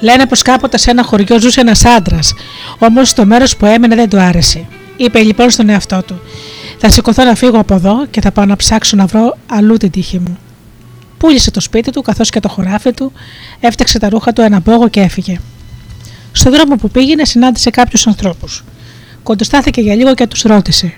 Λένε 0.00 0.26
πως 0.26 0.42
κάποτε 0.42 0.78
σε 0.78 0.90
ένα 0.90 1.02
χωριό 1.02 1.40
ζούσε 1.40 1.60
ένας 1.60 1.84
άντρας, 1.84 2.34
όμως 2.78 3.12
το 3.12 3.26
μέρος 3.26 3.56
που 3.56 3.66
έμενε 3.66 3.94
δεν 3.94 4.08
του 4.08 4.20
άρεσε. 4.20 4.66
Είπε 4.96 5.22
λοιπόν 5.22 5.50
στον 5.50 5.68
εαυτό 5.68 6.02
του: 6.06 6.20
Θα 6.78 6.90
σηκωθώ 6.90 7.24
να 7.24 7.34
φύγω 7.34 7.58
από 7.58 7.74
εδώ 7.74 8.06
και 8.06 8.20
θα 8.20 8.30
πάω 8.30 8.44
να 8.44 8.56
ψάξω 8.56 8.96
να 8.96 9.06
βρω 9.06 9.38
αλλού 9.46 9.76
την 9.76 9.90
τύχη 9.90 10.18
μου. 10.18 10.38
Πούλησε 11.18 11.50
το 11.50 11.60
σπίτι 11.60 11.90
του 11.90 12.02
καθώς 12.02 12.30
και 12.30 12.40
το 12.40 12.48
χωράφι 12.48 12.92
του, 12.92 13.12
έφτιαξε 13.60 13.98
τα 13.98 14.08
ρούχα 14.08 14.32
του 14.32 14.40
ένα 14.40 14.60
πόγο 14.60 14.88
και 14.88 15.00
έφυγε. 15.00 15.40
Στον 16.32 16.52
δρόμο 16.52 16.76
που 16.76 16.88
πήγαινε 16.90 17.24
συνάντησε 17.24 17.70
κάποιους 17.70 18.06
ανθρώπους. 18.06 18.64
Κοντοστάθηκε 19.22 19.80
για 19.80 19.94
λίγο 19.94 20.14
και 20.14 20.26
τους 20.26 20.42
ρώτησε. 20.42 20.94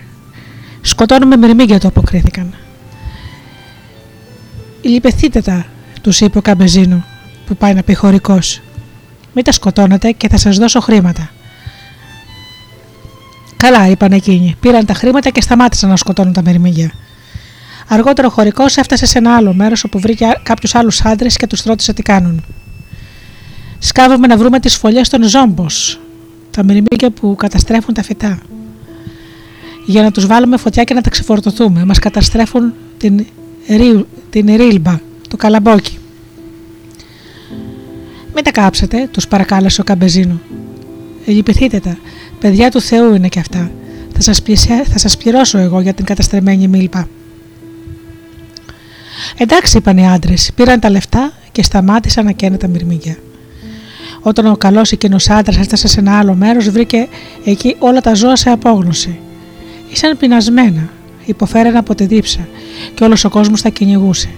Σκοτώνουμε 0.81 1.37
μυρμήγκια 1.37 1.79
του 1.79 1.87
αποκρίθηκαν. 1.87 2.53
Λυπηθείτε 4.81 5.41
τα, 5.41 5.65
τους 6.05 6.21
είπε 6.21 6.37
ο 6.37 6.41
Καμπεζίνο, 6.41 7.05
που 7.45 7.55
πάει 7.55 7.73
να 7.73 7.83
πει 7.83 7.93
χωρικός. 7.93 8.61
Μην 9.33 9.43
τα 9.43 9.51
σκοτώνετε 9.51 10.11
και 10.11 10.27
θα 10.29 10.37
σας 10.37 10.57
δώσω 10.57 10.79
χρήματα. 10.79 11.29
Καλά, 13.57 13.87
είπαν 13.87 14.11
εκείνοι. 14.11 14.55
Πήραν 14.59 14.85
τα 14.85 14.93
χρήματα 14.93 15.29
και 15.29 15.41
σταμάτησαν 15.41 15.89
να 15.89 15.95
σκοτώνουν 15.95 16.33
τα 16.33 16.41
μυρμήγκια. 16.41 16.91
Αργότερο 17.87 18.27
ο 18.27 18.31
χωρικός 18.31 18.77
έφτασε 18.77 19.05
σε 19.05 19.17
ένα 19.17 19.35
άλλο 19.35 19.53
μέρος 19.53 19.83
όπου 19.83 19.99
βρήκε 19.99 20.25
κάποιους 20.43 20.75
άλλους 20.75 21.01
άντρες 21.05 21.37
και 21.37 21.47
τους 21.47 21.63
ρώτησε 21.63 21.93
τι 21.93 22.01
κάνουν. 22.01 22.43
Σκάβουμε 23.79 24.27
να 24.27 24.37
βρούμε 24.37 24.59
τις 24.59 24.75
φωλιές 24.75 25.09
των 25.09 25.23
ζόμπος, 25.23 25.99
τα 26.51 26.63
μυρμήγκια 26.63 27.11
που 27.11 27.35
καταστρέφουν 27.35 27.93
τα 27.93 28.03
φυτά. 28.03 28.39
Για 29.85 30.01
να 30.01 30.11
τους 30.11 30.25
βάλουμε 30.25 30.57
φωτιά 30.57 30.83
και 30.83 30.93
να 30.93 31.01
τα 31.01 31.09
ξεφορτωθούμε. 31.09 31.85
Μας 31.85 31.99
καταστρέφουν 31.99 32.73
την, 32.97 33.25
την 34.29 34.55
ρίλμπα, 34.55 34.99
το 35.27 35.37
καλαμπόκι. 35.37 35.97
Μην 38.33 38.43
τα 38.43 38.51
κάψετε, 38.51 39.07
τους 39.11 39.27
παρακάλεσε 39.27 39.81
ο 39.81 39.83
Καμπεζίνο. 39.83 40.39
Λυπηθείτε 41.25 41.79
τα, 41.79 41.97
παιδιά 42.39 42.71
του 42.71 42.81
Θεού 42.81 43.13
είναι 43.13 43.27
και 43.27 43.39
αυτά. 43.39 43.71
Θα 44.13 44.21
σας, 44.21 44.41
θα 44.91 44.97
σας 44.97 45.17
πληρώσω 45.17 45.57
εγώ 45.57 45.79
για 45.79 45.93
την 45.93 46.05
καταστρεμένη 46.05 46.67
μίλπα. 46.67 47.07
Εντάξει, 49.37 49.77
είπαν 49.77 49.97
οι 49.97 50.07
άντρες, 50.07 50.51
πήραν 50.55 50.79
τα 50.79 50.89
λεφτά 50.89 51.33
και 51.51 51.63
σταμάτησαν 51.63 52.25
να 52.25 52.31
καίνε 52.31 52.57
τα 52.57 52.67
μυρμήγκια. 52.67 53.17
Όταν 54.21 54.45
ο 54.45 54.55
καλός 54.55 54.91
εκείνος 54.91 55.29
άντρας 55.29 55.57
έφτασε 55.57 55.87
σε 55.87 55.99
ένα 55.99 56.17
άλλο 56.17 56.33
μέρος, 56.33 56.69
βρήκε 56.69 57.07
εκεί 57.43 57.75
όλα 57.79 58.01
τα 58.01 58.13
ζώα 58.13 58.35
σε 58.35 58.49
απόγνωση. 58.49 59.19
Ήσαν 59.91 60.17
πεινασμένα, 60.17 60.89
υποφέραν 61.25 61.75
από 61.75 61.95
τη 61.95 62.05
δίψα 62.05 62.47
και 62.93 63.03
όλος 63.03 63.23
ο 63.23 63.29
κόσμος 63.29 63.61
τα 63.61 63.69
κυνηγούσε. 63.69 64.29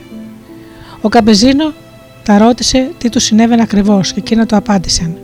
Ο 1.08 1.10
Καμπεζίνο 1.10 1.74
τα 2.24 2.38
ρώτησε 2.38 2.92
τι 2.98 3.10
του 3.10 3.20
συνέβαινε 3.20 3.62
ακριβώς 3.62 4.14
και 4.14 4.20
εκείνα 4.20 4.46
του 4.46 4.56
απάντησαν. 4.56 5.18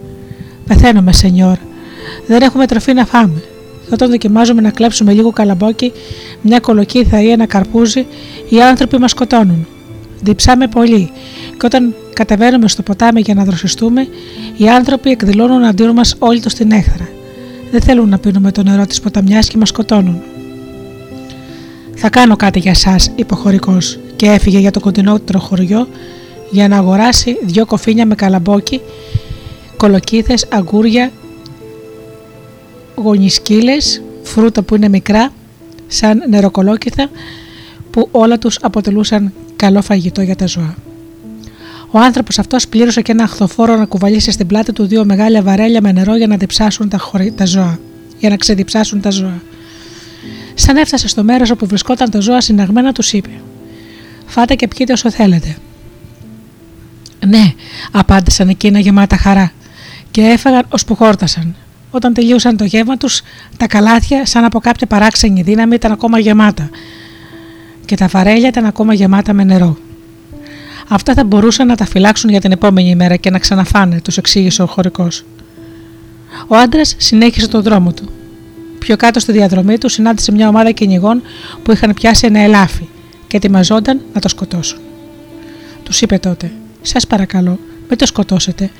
Πεθαίνουμε, 0.67 1.13
Σενιόρ. 1.13 1.57
Δεν 2.27 2.41
έχουμε 2.41 2.65
τροφή 2.65 2.93
να 2.93 3.05
φάμε. 3.05 3.43
Και 3.85 3.89
όταν 3.93 4.09
δοκιμάζουμε 4.09 4.61
να 4.61 4.69
κλέψουμε 4.69 5.13
λίγο 5.13 5.31
καλαμπόκι, 5.31 5.91
μια 6.41 6.59
κολοκύθα 6.59 7.21
ή 7.21 7.29
ένα 7.29 7.45
καρπούζι, 7.45 8.05
οι 8.49 8.61
άνθρωποι 8.61 8.97
μας 8.97 9.11
σκοτώνουν. 9.11 9.67
Διψάμε 10.21 10.67
πολύ, 10.67 11.11
και 11.57 11.65
όταν 11.65 11.95
κατεβαίνουμε 12.13 12.67
στο 12.67 12.81
ποτάμι 12.81 13.21
για 13.21 13.33
να 13.33 13.43
δροσιστούμε, 13.43 14.07
οι 14.57 14.69
άνθρωποι 14.69 15.09
εκδηλώνουν 15.09 15.63
αντίον 15.63 15.93
μας 15.93 16.15
όλοι 16.19 16.41
τους 16.41 16.53
την 16.53 16.71
έχθρα. 16.71 17.07
Δεν 17.71 17.81
θέλουν 17.81 18.09
να 18.09 18.17
πίνουμε 18.17 18.51
το 18.51 18.63
νερό 18.63 18.85
της 18.85 19.01
ποταμιάς 19.01 19.47
και 19.47 19.57
μας 19.57 19.69
σκοτώνουν. 19.69 20.21
Θα 21.95 22.09
κάνω 22.09 22.35
κάτι 22.35 22.59
για 22.59 22.71
εσά, 22.71 22.95
είπε 23.15 23.33
ο 23.33 23.37
χωρικό, 23.37 23.77
και 24.15 24.25
έφυγε 24.25 24.59
για 24.59 24.71
το 24.71 24.79
κοντινότερο 24.79 25.39
χωριό 25.39 25.87
για 26.51 26.67
να 26.67 26.77
αγοράσει 26.77 27.37
δυο 27.43 27.65
κοφίνια 27.65 28.05
με 28.05 28.15
καλαμπόκι, 28.15 28.81
κολοκύθες, 29.77 30.45
αγκούρια, 30.49 31.11
γονισκύλες, 32.95 34.01
φρούτα 34.23 34.61
που 34.61 34.75
είναι 34.75 34.89
μικρά, 34.89 35.33
σαν 35.87 36.23
νεροκολόκυθα, 36.29 37.09
που 37.91 38.07
όλα 38.11 38.37
τους 38.37 38.57
αποτελούσαν 38.61 39.33
καλό 39.55 39.81
φαγητό 39.81 40.21
για 40.21 40.35
τα 40.35 40.45
ζώα. 40.45 40.75
Ο 41.91 41.99
άνθρωπος 41.99 42.39
αυτός 42.39 42.67
πλήρωσε 42.67 43.01
και 43.01 43.11
ένα 43.11 43.23
αχθοφόρο 43.23 43.75
να 43.75 43.85
κουβαλήσει 43.85 44.31
στην 44.31 44.47
πλάτη 44.47 44.73
του 44.73 44.85
δύο 44.85 45.05
μεγάλα 45.05 45.41
βαρέλια 45.41 45.81
με 45.81 45.91
νερό 45.91 46.15
για 46.15 46.27
να 46.27 46.37
διψάσουν 46.37 46.89
τα, 46.89 46.97
χωρι... 46.97 47.31
τα 47.31 47.45
ζώα. 47.45 47.79
Για 48.19 48.29
να 48.29 48.37
ξεδιψάσουν 48.37 49.01
τα 49.01 49.09
ζώα. 49.09 49.41
Σαν 50.53 50.77
έφτασε 50.77 51.07
στο 51.07 51.23
μέρος 51.23 51.49
όπου 51.49 51.65
βρισκόταν 51.65 52.09
τα 52.09 52.19
ζώα 52.19 52.41
συναγμένα, 52.41 52.91
τους 52.91 53.13
είπε: 53.13 53.29
Φάτε 54.33 54.55
και 54.55 54.67
πιείτε 54.67 54.93
όσο 54.93 55.11
θέλετε. 55.11 55.55
Ναι, 57.27 57.53
απάντησαν 57.91 58.49
εκείνα 58.49 58.79
γεμάτα 58.79 59.17
χαρά 59.17 59.51
και 60.11 60.21
έφαγαν 60.21 60.65
που 60.87 60.95
χόρτασαν. 60.95 61.55
Όταν 61.91 62.13
τελείωσαν 62.13 62.57
το 62.57 62.63
γεύμα 62.63 62.97
τους, 62.97 63.21
τα 63.57 63.67
καλάθια, 63.67 64.25
σαν 64.25 64.43
από 64.43 64.59
κάποια 64.59 64.87
παράξενη 64.87 65.41
δύναμη, 65.41 65.75
ήταν 65.75 65.91
ακόμα 65.91 66.19
γεμάτα 66.19 66.69
και 67.85 67.95
τα 67.95 68.07
βαρέλια 68.07 68.47
ήταν 68.47 68.65
ακόμα 68.65 68.93
γεμάτα 68.93 69.33
με 69.33 69.43
νερό. 69.43 69.77
Αυτά 70.87 71.13
θα 71.13 71.23
μπορούσαν 71.23 71.67
να 71.67 71.75
τα 71.75 71.85
φυλάξουν 71.85 72.29
για 72.29 72.39
την 72.39 72.51
επόμενη 72.51 72.89
ημέρα 72.89 73.15
και 73.15 73.29
να 73.29 73.39
ξαναφάνε, 73.39 74.01
τους 74.01 74.17
εξήγησε 74.17 74.61
ο 74.61 74.65
χωρικός. 74.65 75.25
Ο 76.47 76.55
άντρας 76.55 76.95
συνέχισε 76.97 77.47
τον 77.47 77.61
δρόμο 77.61 77.93
του. 77.93 78.09
Πιο 78.79 78.95
κάτω 78.95 79.19
στη 79.19 79.31
διαδρομή 79.31 79.77
του 79.77 79.89
συνάντησε 79.89 80.31
μια 80.31 80.47
ομάδα 80.47 80.71
κυνηγών 80.71 81.21
που 81.63 81.71
είχαν 81.71 81.93
πιάσει 81.93 82.25
ένα 82.25 82.39
ελάφι 82.39 82.87
και 83.33 83.39
ετοιμαζόταν 83.39 84.01
να 84.13 84.21
το 84.21 84.27
σκοτώσουν. 84.29 84.79
Τους 85.83 86.01
είπε 86.01 86.17
τότε: 86.17 86.51
Σας 86.81 87.07
παρακαλώ, 87.07 87.59
μην 87.89 87.97
το 87.97 88.05
σκοτώσετε. 88.05 88.71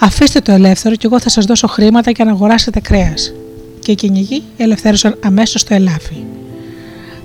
Αφήστε 0.00 0.40
το 0.40 0.52
ελεύθερο 0.52 0.94
και 0.94 1.06
εγώ 1.06 1.20
θα 1.20 1.28
σας 1.28 1.44
δώσω 1.44 1.66
χρήματα 1.66 2.10
για 2.10 2.24
να 2.24 2.30
αγοράσετε 2.30 2.80
κρέας. 2.80 3.32
Και 3.78 3.92
οι 3.92 3.94
κυνηγοί 3.94 4.42
ελευθέρωσαν 4.56 5.18
αμέσως 5.24 5.64
το 5.64 5.74
ελάφι. 5.74 6.24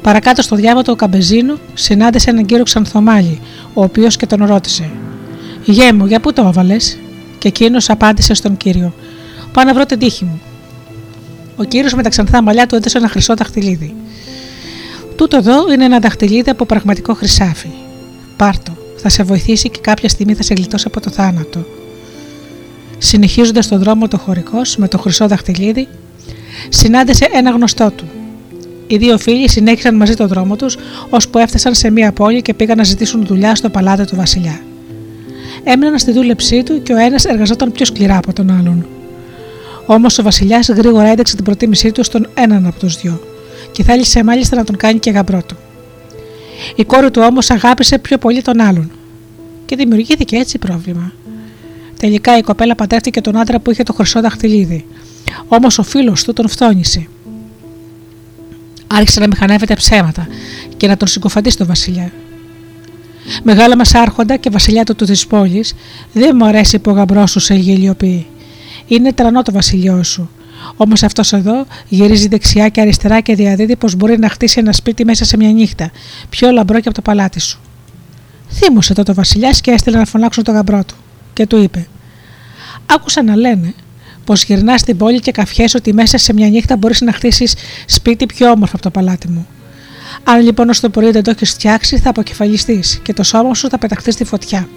Παρακάτω 0.01 0.41
στο 0.41 0.55
διάβατο 0.55 0.91
ο 0.91 0.95
Καμπεζίνου 0.95 1.57
συνάντησε 1.73 2.29
έναν 2.29 2.45
κύριο 2.45 2.63
Ξανθομάλη, 2.63 3.41
ο 3.73 3.83
οποίος 3.83 4.15
και 4.15 4.25
τον 4.25 4.45
ρώτησε: 4.45 4.89
Γέ 5.65 5.93
μου, 5.93 6.05
για 6.05 6.19
πού 6.19 6.33
το 6.33 6.41
έβαλες, 6.41 6.97
και 7.37 7.47
εκείνος 7.47 7.89
απάντησε 7.89 8.33
στον 8.33 8.57
κύριο: 8.57 8.93
Πάω 9.51 9.65
να 9.65 9.73
βρω 9.73 9.85
την 9.85 9.99
τύχη 9.99 10.25
μου. 10.25 10.41
Ο 11.55 11.63
κύριος 11.63 11.93
με 11.93 12.03
τα 12.03 12.09
ξανθά 12.09 12.41
μαλλιά 12.41 12.67
του 12.67 12.75
έδωσε 12.75 12.97
ένα 12.97 13.09
χρυσό 13.09 13.33
δαχτυλίδι. 13.33 13.95
Τούτο 15.19 15.37
εδώ 15.37 15.73
είναι 15.73 15.85
ένα 15.85 15.99
δαχτυλίδι 15.99 16.49
από 16.49 16.65
πραγματικό 16.65 17.13
χρυσάφι. 17.13 17.69
Πάρτο, 18.37 18.71
θα 18.95 19.09
σε 19.09 19.23
βοηθήσει 19.23 19.69
και 19.69 19.79
κάποια 19.81 20.09
στιγμή 20.09 20.33
θα 20.33 20.43
σε 20.43 20.53
γλιτώσει 20.53 20.83
από 20.87 20.99
το 21.01 21.09
θάνατο. 21.09 21.65
Συνεχίζοντας 22.97 23.67
τον 23.67 23.79
δρόμο 23.79 24.07
το 24.07 24.17
χωρικός 24.17 24.77
με 24.77 24.87
το 24.87 24.97
χρυσό 24.97 25.27
δαχτυλίδι, 25.27 25.87
συνάντησε 26.69 27.27
ένα 27.33 27.51
γνωστό 27.51 27.91
του. 27.91 28.05
Οι 28.87 28.97
δύο 28.97 29.17
φίλοι 29.17 29.49
συνέχισαν 29.49 29.95
μαζί 29.95 30.13
τον 30.13 30.27
δρόμο 30.27 30.55
τους, 30.55 30.77
ώσπου 31.09 31.37
έφτασαν 31.37 31.75
σε 31.75 31.89
μία 31.89 32.11
πόλη 32.11 32.41
και 32.41 32.53
πήγαν 32.53 32.77
να 32.77 32.83
ζητήσουν 32.83 33.25
δουλειά 33.25 33.55
στο 33.55 33.69
παλάτι 33.69 34.05
του 34.05 34.15
Βασιλιά. 34.15 34.61
Έμειναν 35.63 35.99
στη 35.99 36.11
δούλεψή 36.11 36.63
του 36.63 36.83
και 36.83 36.93
ο 36.93 36.97
ένας 36.97 37.25
εργαζόταν 37.25 37.71
πιο 37.71 37.85
σκληρά 37.85 38.17
από 38.17 38.33
τον 38.33 38.51
άλλον. 38.51 38.85
Όμως 39.85 40.19
ο 40.19 40.23
Βασιλιάς 40.23 40.69
γρήγορα 40.69 41.07
έδειξε 41.07 41.35
την 41.35 41.43
προτίμησή 41.43 41.91
του 41.91 42.03
στον 42.03 42.27
έναν 42.33 42.65
από 42.65 42.79
τους 42.79 43.01
δυο, 43.01 43.21
και 43.79 43.85
θέλησε 43.85 44.23
μάλιστα 44.23 44.55
να 44.55 44.63
τον 44.63 44.75
κάνει 44.77 44.99
και 44.99 45.11
γαμπρό 45.11 45.43
του. 45.47 45.57
Η 46.75 46.83
κόρη 46.83 47.11
του 47.11 47.21
όμως 47.25 47.49
αγάπησε 47.49 47.97
πιο 47.97 48.17
πολύ 48.17 48.41
τον 48.41 48.61
άλλον 48.61 48.91
και 49.65 49.75
δημιουργήθηκε 49.75 50.35
έτσι 50.35 50.57
πρόβλημα. 50.57 51.13
Τελικά 51.99 52.37
η 52.37 52.41
κοπέλα 52.41 52.75
παντρεύτηκε 52.75 53.21
τον 53.21 53.37
άντρα 53.37 53.59
που 53.59 53.71
είχε 53.71 53.83
το 53.83 53.93
χρυσό 53.93 54.21
δαχτυλίδι, 54.21 54.85
όμως 55.47 55.77
ο 55.77 55.83
φίλος 55.83 56.23
του 56.23 56.33
τον 56.33 56.47
φθόνησε. 56.49 57.07
Άρχισε 58.87 59.19
να 59.19 59.27
μηχανεύεται 59.27 59.73
ψέματα 59.73 60.27
και 60.77 60.87
να 60.87 60.97
τον 60.97 61.07
συγκοφαντεί 61.07 61.49
στο 61.49 61.65
βασιλιά. 61.65 62.11
Μεγάλα 63.43 63.75
μας 63.75 63.93
άρχοντα 63.95 64.35
και 64.37 64.49
βασιλιά 64.49 64.83
του 64.83 64.95
της 64.95 65.27
πόλης, 65.27 65.73
δεν 66.13 66.35
μου 66.35 66.45
αρέσει 66.45 66.79
που 66.79 66.91
ο 66.91 66.93
γαμπρός 66.93 67.31
σου 67.31 67.39
σε 67.39 67.53
γελιοποιεί. 67.53 68.27
Είναι 68.87 69.13
τρανό 69.13 69.41
το 69.41 69.51
βασιλιό 69.51 70.03
σου. 70.03 70.29
Όμως 70.75 71.03
αυτός 71.03 71.33
εδώ 71.33 71.65
γυρίζει 71.87 72.27
δεξιά 72.27 72.69
και 72.69 72.81
αριστερά 72.81 73.19
και 73.21 73.35
διαδίδει 73.35 73.75
πως 73.75 73.95
μπορεί 73.95 74.19
να 74.19 74.29
χτίσει 74.29 74.59
ένα 74.59 74.71
σπίτι 74.71 75.05
μέσα 75.05 75.25
σε 75.25 75.37
μια 75.37 75.51
νύχτα, 75.51 75.91
πιο 76.29 76.51
λαμπρό 76.51 76.79
και 76.79 76.87
από 76.87 76.95
το 76.95 77.01
παλάτι 77.01 77.39
σου. 77.39 77.59
Θύμωσε 78.51 78.93
τότε 78.93 79.11
ο 79.11 79.13
Βασιλιάς 79.13 79.61
και 79.61 79.71
έστειλε 79.71 79.97
να 79.97 80.05
φωνάξουν 80.05 80.43
τον 80.43 80.53
γαμπρό 80.53 80.83
του 80.85 80.95
και 81.33 81.47
του 81.47 81.57
είπε: 81.57 81.87
Άκουσα 82.85 83.23
να 83.23 83.35
λένε 83.35 83.73
πως 84.23 84.43
γυρνάς 84.43 84.79
στην 84.79 84.97
πόλη 84.97 85.19
και 85.19 85.31
καφιέσαι 85.31 85.77
ότι 85.77 85.93
μέσα 85.93 86.17
σε 86.17 86.33
μια 86.33 86.49
νύχτα 86.49 86.77
μπορείς 86.77 87.01
να 87.01 87.13
χτίσεις 87.13 87.55
σπίτι 87.85 88.25
πιο 88.25 88.51
όμορφο 88.51 88.73
από 88.73 88.83
το 88.83 88.89
παλάτι 88.89 89.29
μου. 89.29 89.47
Αν 90.23 90.41
λοιπόν 90.41 90.69
ως 90.69 90.79
το 90.79 90.89
πρωί 90.89 91.11
δεν 91.11 91.23
το 91.23 91.31
έχεις 91.31 91.51
φτιάξει, 91.51 91.97
θα 91.97 92.09
αποκεφαλιστείς 92.09 92.99
και 93.03 93.13
το 93.13 93.23
σώμα 93.23 93.53
σου 93.53 93.69
θα 93.69 93.77
πεταχτεί 93.77 94.11
στη 94.11 94.23
φωτιά. 94.23 94.69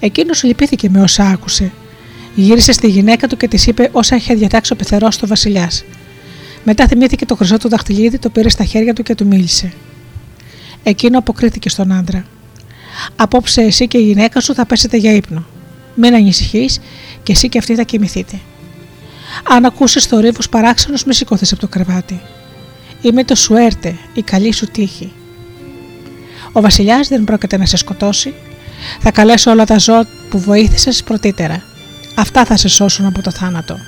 Εκείνος 0.00 0.42
λυπήθηκε 0.42 0.90
με 0.90 1.00
όσα 1.00 1.24
άκουσε 1.24 1.72
Γύρισε 2.38 2.72
στη 2.72 2.88
γυναίκα 2.88 3.26
του 3.26 3.36
και 3.36 3.48
της 3.48 3.66
είπε 3.66 3.88
όσα 3.92 4.16
είχε 4.16 4.34
διατάξει 4.34 4.72
ο 4.72 4.76
πεθερός 4.76 5.16
του 5.16 5.26
Βασιλιάς. 5.26 5.84
Μετά 6.64 6.86
θυμήθηκε 6.86 7.26
το 7.26 7.36
χρυσό 7.36 7.56
του 7.56 7.68
δαχτυλίδι, 7.68 8.18
το 8.18 8.30
πήρε 8.30 8.48
στα 8.48 8.64
χέρια 8.64 8.92
του 8.92 9.02
και 9.02 9.14
του 9.14 9.26
μίλησε. 9.26 9.72
Εκείνο 10.82 11.18
αποκρίθηκε 11.18 11.68
στον 11.68 11.92
άντρα. 11.92 12.24
Απόψε 13.16 13.60
εσύ 13.60 13.88
και 13.88 13.98
η 13.98 14.02
γυναίκα 14.02 14.40
σου 14.40 14.54
θα 14.54 14.66
πέσετε 14.66 14.96
για 14.96 15.12
ύπνο. 15.12 15.44
Μην 15.94 16.14
ανησυχείς 16.14 16.80
και 17.22 17.32
εσύ 17.32 17.48
και 17.48 17.58
αυτή 17.58 17.74
θα 17.74 17.82
κοιμηθείτε. 17.82 18.40
Αν 19.48 19.64
ακούσεις 19.64 20.08
το 20.08 20.20
ρίβο 20.20 20.40
παράξενο, 20.50 20.96
μη 21.06 21.14
σηκώθεις 21.14 21.52
από 21.52 21.60
το 21.60 21.68
κρεβάτι. 21.68 22.20
Είμαι 23.02 23.24
το 23.24 23.34
Σουέρτε, 23.34 23.96
η 24.14 24.22
καλή 24.22 24.52
σου 24.52 24.66
τύχη. 24.66 25.12
Ο 26.52 26.60
Βασιλιάς 26.60 27.08
δεν 27.08 27.24
πρόκειται 27.24 27.56
να 27.56 27.66
σε 27.66 27.76
σκοτώσει. 27.76 28.34
Θα 29.00 29.10
καλέσω 29.10 29.50
όλα 29.50 29.64
τα 29.64 29.78
ζώα 29.78 30.06
που 30.30 30.38
βοήθησες 30.38 31.02
πρωτύτερα. 31.02 31.62
Αυτά 32.18 32.44
θα 32.44 32.56
σε 32.56 32.68
σώσουν 32.68 33.06
από 33.06 33.22
το 33.22 33.30
θάνατο. 33.30 33.78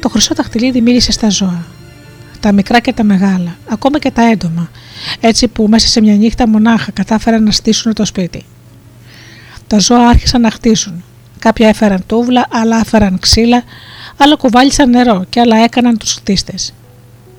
Το 0.00 0.08
χρυσό 0.08 0.34
ταχτυλίδι 0.34 0.80
μίλησε 0.80 1.12
στα 1.12 1.30
ζώα. 1.30 1.64
Τα 2.40 2.52
μικρά 2.52 2.80
και 2.80 2.92
τα 2.92 3.02
μεγάλα, 3.02 3.56
ακόμα 3.68 3.98
και 3.98 4.10
τα 4.10 4.22
έντομα, 4.22 4.70
έτσι 5.20 5.48
που 5.48 5.66
μέσα 5.68 5.88
σε 5.88 6.00
μια 6.00 6.14
νύχτα 6.14 6.48
μονάχα 6.48 6.90
κατάφεραν 6.90 7.42
να 7.42 7.50
στήσουν 7.50 7.94
το 7.94 8.04
σπίτι. 8.04 8.44
Τα 9.66 9.78
ζώα 9.78 10.08
άρχισαν 10.08 10.40
να 10.40 10.50
χτίσουν. 10.50 11.04
Κάποια 11.38 11.68
έφεραν 11.68 12.02
τούβλα, 12.06 12.46
άλλα 12.50 12.78
έφεραν 12.78 13.18
ξύλα, 13.18 13.62
άλλα 14.16 14.36
κουβάλισαν 14.36 14.90
νερό 14.90 15.24
και 15.28 15.40
άλλα 15.40 15.56
έκαναν 15.56 15.98
τους 15.98 16.12
χτίστες. 16.12 16.74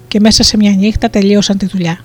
Και 0.08 0.20
μέσα 0.20 0.44
σε 0.44 0.58
μια 0.58 0.72
νύχτα 0.72 1.10
τελείωσαν 1.10 1.58
τη 1.58 1.66
δουλειά. 1.66 2.00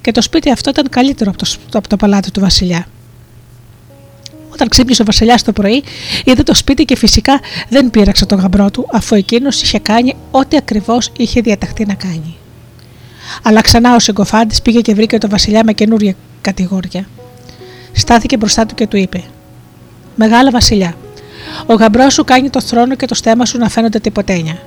Και 0.00 0.12
το 0.12 0.22
σπίτι 0.22 0.50
αυτό 0.50 0.70
ήταν 0.70 0.88
καλύτερο 0.88 1.30
από 1.30 1.38
το, 1.38 1.78
από 1.78 1.88
το 1.88 1.96
παλάτι 1.96 2.30
του 2.30 2.40
βασιλιά. 2.40 2.86
Όταν 4.52 4.68
ξύπνησε 4.68 5.02
ο 5.02 5.04
Βασιλιάς 5.04 5.42
το 5.42 5.52
πρωί, 5.52 5.82
είδε 6.24 6.42
το 6.42 6.54
σπίτι 6.54 6.84
και 6.84 6.96
φυσικά 6.96 7.40
δεν 7.68 7.90
πείραξε 7.90 8.26
τον 8.26 8.38
γαμπρό 8.38 8.70
του, 8.70 8.86
αφού 8.92 9.14
εκείνος 9.14 9.62
είχε 9.62 9.78
κάνει 9.78 10.16
ό,τι 10.30 10.56
ακριβώς 10.56 11.10
είχε 11.16 11.40
διαταχθεί 11.40 11.86
να 11.86 11.94
κάνει. 11.94 12.36
Αλλά 13.42 13.60
ξανά 13.60 13.94
ο 13.94 13.98
συγκοφάντης 13.98 14.62
πήγε 14.62 14.80
και 14.80 14.94
βρήκε 14.94 15.18
τον 15.18 15.30
Βασιλιά 15.30 15.64
με 15.64 15.72
καινούργια 15.72 16.14
κατηγόρια. 16.40 17.08
Στάθηκε 17.92 18.36
μπροστά 18.36 18.66
του 18.66 18.74
και 18.74 18.86
του 18.86 18.96
είπε: 18.96 19.22
Μεγάλα 20.16 20.50
Βασιλιά, 20.50 20.94
ο 21.66 21.74
γαμπρός 21.74 22.14
σου 22.14 22.24
κάνει 22.24 22.50
το 22.50 22.60
θρόνο 22.60 22.94
και 22.94 23.06
το 23.06 23.14
στέμα 23.14 23.44
σου 23.44 23.58
να 23.58 23.68
φαίνονται 23.68 23.98
τυποτένια. 23.98 24.58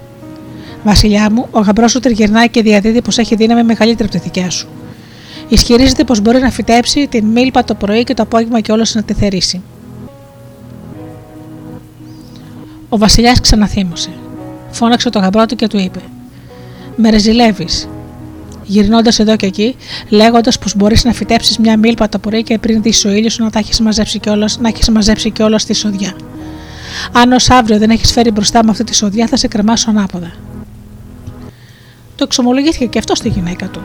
Βασιλιά 0.83 1.31
μου, 1.31 1.47
ο 1.51 1.59
γαμπρός 1.59 1.91
σου 1.91 1.99
τριγυρνάει 1.99 2.49
και 2.49 2.61
διαδίδει 2.61 3.01
πως 3.01 3.17
έχει 3.17 3.35
δύναμη 3.35 3.63
μεγαλύτερη 3.63 4.09
από 4.09 4.17
τη 4.17 4.23
δικιά 4.23 4.49
σου. 4.49 4.67
Ισχυρίζεται 5.47 6.03
πως 6.03 6.19
μπορεί 6.19 6.39
να 6.39 6.51
φυτέψει 6.51 7.07
την 7.07 7.25
μίλπα 7.25 7.63
το 7.63 7.73
πρωί 7.73 8.03
και 8.03 8.13
το 8.13 8.23
απόγευμα 8.23 8.59
και 8.59 8.71
όλο 8.71 8.85
να 8.93 9.03
τη 9.03 9.13
θερήσει. 9.13 9.61
Ο 12.95 12.97
Βασιλιάς 12.97 13.39
ξαναθύμωσε. 13.39 14.09
Φώναξε 14.71 15.09
το 15.09 15.19
γαμπρό 15.19 15.45
του 15.45 15.55
και 15.55 15.67
του 15.67 15.77
είπε: 15.77 15.99
Με 16.95 17.09
ρεζιλεύεις. 17.09 17.87
Γυρνώντας 18.63 19.19
εδώ 19.19 19.35
και 19.35 19.45
εκεί, 19.45 19.75
λέγοντας 20.09 20.59
πως 20.59 20.75
μπορείς 20.75 21.03
να 21.03 21.13
φυτέψεις 21.13 21.57
μια 21.57 21.77
μίλπα 21.77 22.09
το 22.09 22.19
πρωί 22.19 22.43
και 22.43 22.57
πριν 22.57 22.81
δεις 22.81 23.05
ο 23.05 23.11
ήλιος 23.11 23.37
να 23.37 23.49
τα 23.49 23.59
έχεις 23.59 23.79
μαζέψει 23.79 24.19
κιόλα, 24.19 24.49
να 24.59 24.67
έχεις 24.67 24.89
μαζέψει 24.89 25.29
κιόλα 25.29 25.57
στη 25.57 25.73
σοδιά. 25.73 26.15
Αν 27.11 27.31
ως 27.31 27.49
αύριο 27.49 27.77
δεν 27.77 27.89
έχεις 27.89 28.11
φέρει 28.11 28.31
μπροστά 28.31 28.63
με 28.63 28.71
αυτή 28.71 28.83
τη 28.83 28.95
σοδιά, 28.95 29.27
θα 29.27 29.37
σε 29.37 29.47
κρεμάσω 29.47 29.89
ανάποδα. 29.89 30.31
Το 32.15 32.23
εξομολογήθηκε 32.23 32.85
και 32.85 32.99
αυτό 32.99 33.15
στη 33.15 33.29
γυναίκα 33.29 33.67
του. 33.67 33.81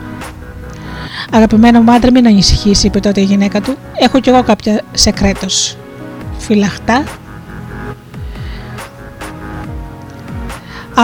Αγαπημένο 1.30 1.80
μου 1.80 1.92
άντρα, 1.92 2.10
μην 2.10 2.26
ανησυχήσει, 2.26 2.86
είπε 2.86 3.00
τότε 3.00 3.20
η 3.20 3.24
γυναίκα 3.24 3.60
του. 3.60 3.76
Έχω 3.94 4.20
κι 4.20 4.28
εγώ 4.28 4.42
κάποια 4.42 4.82
σεκρέτο. 4.92 5.46
Φυλαχτά. 6.38 7.04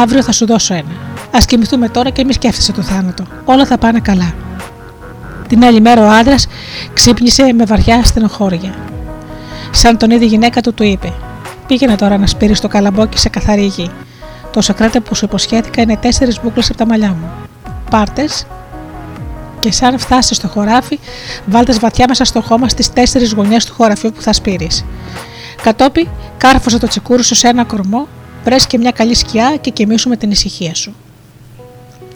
Αύριο 0.02 0.22
θα 0.22 0.32
σου 0.32 0.46
δώσω 0.46 0.74
ένα. 0.74 0.90
Α 1.30 1.38
κοιμηθούμε 1.46 1.88
τώρα 1.88 2.10
και 2.10 2.24
μη 2.24 2.32
σκέφτεσαι 2.32 2.72
το 2.72 2.82
θάνατο. 2.82 3.24
Όλα 3.44 3.66
θα 3.66 3.78
πάνε 3.78 4.00
καλά. 4.00 4.34
Την 5.48 5.64
άλλη 5.64 5.80
μέρα 5.80 6.04
ο 6.04 6.10
άντρας 6.10 6.46
ξύπνησε 6.92 7.52
με 7.52 7.64
βαριά 7.64 8.04
στενοχώρια. 8.04 8.74
Σαν 9.70 9.96
τον 9.96 10.10
είδε 10.10 10.24
η 10.24 10.28
γυναίκα 10.28 10.60
του, 10.60 10.74
του 10.74 10.82
είπε: 10.82 11.12
Πήγαινε 11.66 11.96
τώρα 11.96 12.18
να 12.18 12.26
σπείρεις 12.26 12.60
το 12.60 12.68
καλαμπόκι 12.68 13.18
σε 13.18 13.28
καθαρή 13.28 13.64
γη. 13.64 13.90
Το 14.52 14.60
σακράτε 14.60 15.00
που 15.00 15.14
σου 15.14 15.24
υποσχέθηκα 15.24 15.82
είναι 15.82 15.96
τέσσερις 15.96 16.40
μπουκλε 16.42 16.62
από 16.68 16.76
τα 16.76 16.86
μαλλιά 16.86 17.08
μου. 17.08 17.30
Πάρτες 17.90 18.46
και 19.60 19.72
σαν 19.72 19.98
φτάσεις 19.98 20.36
στο 20.36 20.48
χωράφι, 20.48 20.98
βάλτες 21.46 21.78
βαθιά 21.78 22.04
μέσα 22.08 22.24
στο 22.24 22.40
χώμα 22.40 22.68
στις 22.68 22.92
τέσσερις 22.92 23.32
γωνιές 23.32 23.64
του 23.64 23.74
χωραφιού 23.74 24.12
που 24.12 24.22
θα 24.22 24.32
σπείρεις. 24.32 24.84
Κατόπι, 25.62 26.08
κάρφωσε 26.36 26.78
το 26.78 26.86
τσικούρι 26.86 27.22
σου 27.22 27.34
σε 27.34 27.48
ένα 27.48 27.64
κορμό, 27.64 28.08
πρέ 28.46 28.56
και 28.68 28.78
μια 28.78 28.90
καλή 28.90 29.14
σκιά 29.14 29.56
και 29.60 29.70
κοιμήσου 29.70 30.08
με 30.08 30.16
την 30.16 30.30
ησυχία 30.30 30.74
σου. 30.74 30.94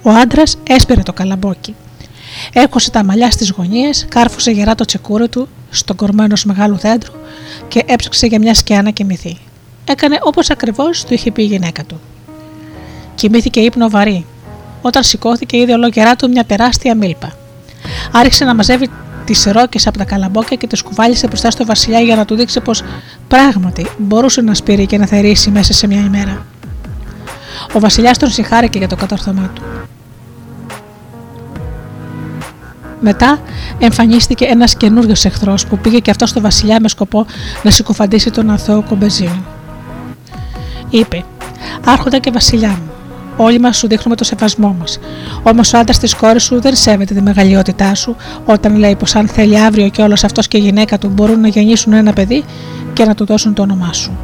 Ο 0.03 0.11
άντρας 0.11 0.59
έσπηρε 0.69 1.03
το 1.03 1.13
καλαμπόκι. 1.13 1.75
Έκοσε 2.53 2.91
τα 2.91 3.05
μαλλιά 3.05 3.31
στις 3.31 3.51
γωνίες, 3.51 4.07
κάρφωσε 4.09 4.51
γερά 4.51 4.75
το 4.75 4.85
τσεκούρι 4.85 5.29
του 5.29 5.49
στον 5.71 5.97
κορμό 5.97 6.23
ενό 6.25 6.37
μεγάλου 6.45 6.77
δέντρου 6.77 7.13
και 7.69 7.83
έψαξε 7.87 8.27
για 8.27 8.39
μια 8.39 8.55
σκιά 8.55 8.83
να 8.83 8.91
κοιμηθεί. 8.91 9.37
Έκανε 9.85 10.19
όπως 10.23 10.51
ακριβώς 10.51 11.05
του 11.05 11.15
είχε 11.15 11.31
πει 11.31 11.43
η 11.43 11.47
γυναίκα 11.47 11.85
του. 11.85 12.01
Κοιμήθηκε 13.15 13.61
ύπνο 13.61 13.91
βαρύ. 13.91 14.27
Όταν 14.83 15.03
σηκώθηκε, 15.03 15.57
είδε 15.57 15.73
ολόγερά 15.73 16.17
του 16.17 16.29
μια 16.29 16.45
τεράστια 16.45 16.95
μίλπα. 16.95 17.33
Άρχισε 18.13 18.45
να 18.45 18.55
μαζεύει 18.55 18.91
τις 19.25 19.45
ρόκες 19.45 19.87
από 19.87 19.99
τα 19.99 20.05
καλαμπόκια 20.05 20.57
και 20.57 20.67
τις 20.67 20.83
κουβάλισε 20.83 21.27
μπροστά 21.27 21.51
στο 21.51 21.65
Βασιλιά 21.65 22.01
για 22.01 22.17
να 22.17 22.25
του 22.25 22.35
δείξει 22.35 22.61
πως 22.61 22.83
πράγματι 23.29 23.87
μπορούσε 23.99 24.41
να 24.41 24.55
σπείρει 24.55 24.87
και 24.87 24.99
να 24.99 25.07
θερήσει 25.07 25.51
μέσα 25.51 25.73
σε 25.73 25.87
μια 25.87 26.01
ημέρα. 26.01 26.47
Ο 27.73 27.81
Βασιλιάς 27.81 28.19
τον 28.19 28.31
συγχάρηκε 28.31 28.79
για 28.79 28.89
το 28.89 28.97
κατόρθωμά 28.97 29.51
του. 29.55 29.63
Μετά 33.01 33.39
εμφανίστηκε 33.79 34.45
ένας 34.45 34.75
καινούριος 34.77 35.25
εχθρός 35.25 35.67
που 35.67 35.79
πήγε 35.79 35.99
και 35.99 36.11
αυτό 36.11 36.27
στο 36.27 36.41
Βασιλιά 36.41 36.81
με 36.81 36.89
σκοπό 36.89 37.27
να 37.63 37.71
συκοφαντήσει 37.71 38.31
τον 38.31 38.51
αθώο 38.51 38.83
κομπεζίνο. 38.83 39.45
Είπε: 40.91 41.25
Άρχοντα 41.85 42.19
και 42.19 42.31
Βασιλιά 42.31 42.69
μου, 42.69 42.91
Όλοι 43.43 43.61
μας 43.61 43.77
σου 43.77 43.89
δείχνουμε 43.89 44.17
το 44.17 44.25
σεβασμό 44.25 44.77
μας. 44.79 44.99
Όμως 45.43 45.73
ο 45.73 45.79
άντρας 45.79 45.99
της 45.99 46.15
κόρης 46.15 46.43
σου 46.43 46.61
δεν 46.61 46.77
σέβεται 46.77 47.15
τη 47.15 47.23
μεγαλειότητά 47.23 47.95
σου 47.95 48.17
όταν 48.45 48.77
λέει 48.77 48.97
πως 48.97 49.15
αν 49.15 49.29
θέλει 49.29 49.59
αύριο 49.59 49.89
και 49.89 50.03
όλος 50.03 50.25
αυτός 50.25 50.49
και 50.49 50.57
η 50.57 50.61
γυναίκα 50.61 50.99
του 50.99 51.09
μπορούν 51.09 51.41
να 51.41 51.49
γεννήσουν 51.49 51.93
ένα 51.93 52.13
παιδί 52.13 52.45
και 52.93 53.05
να 53.05 53.15
του 53.15 53.25
δώσουν 53.25 53.55
το 53.55 53.63
όνομά 53.63 53.93
σου. 53.93 54.19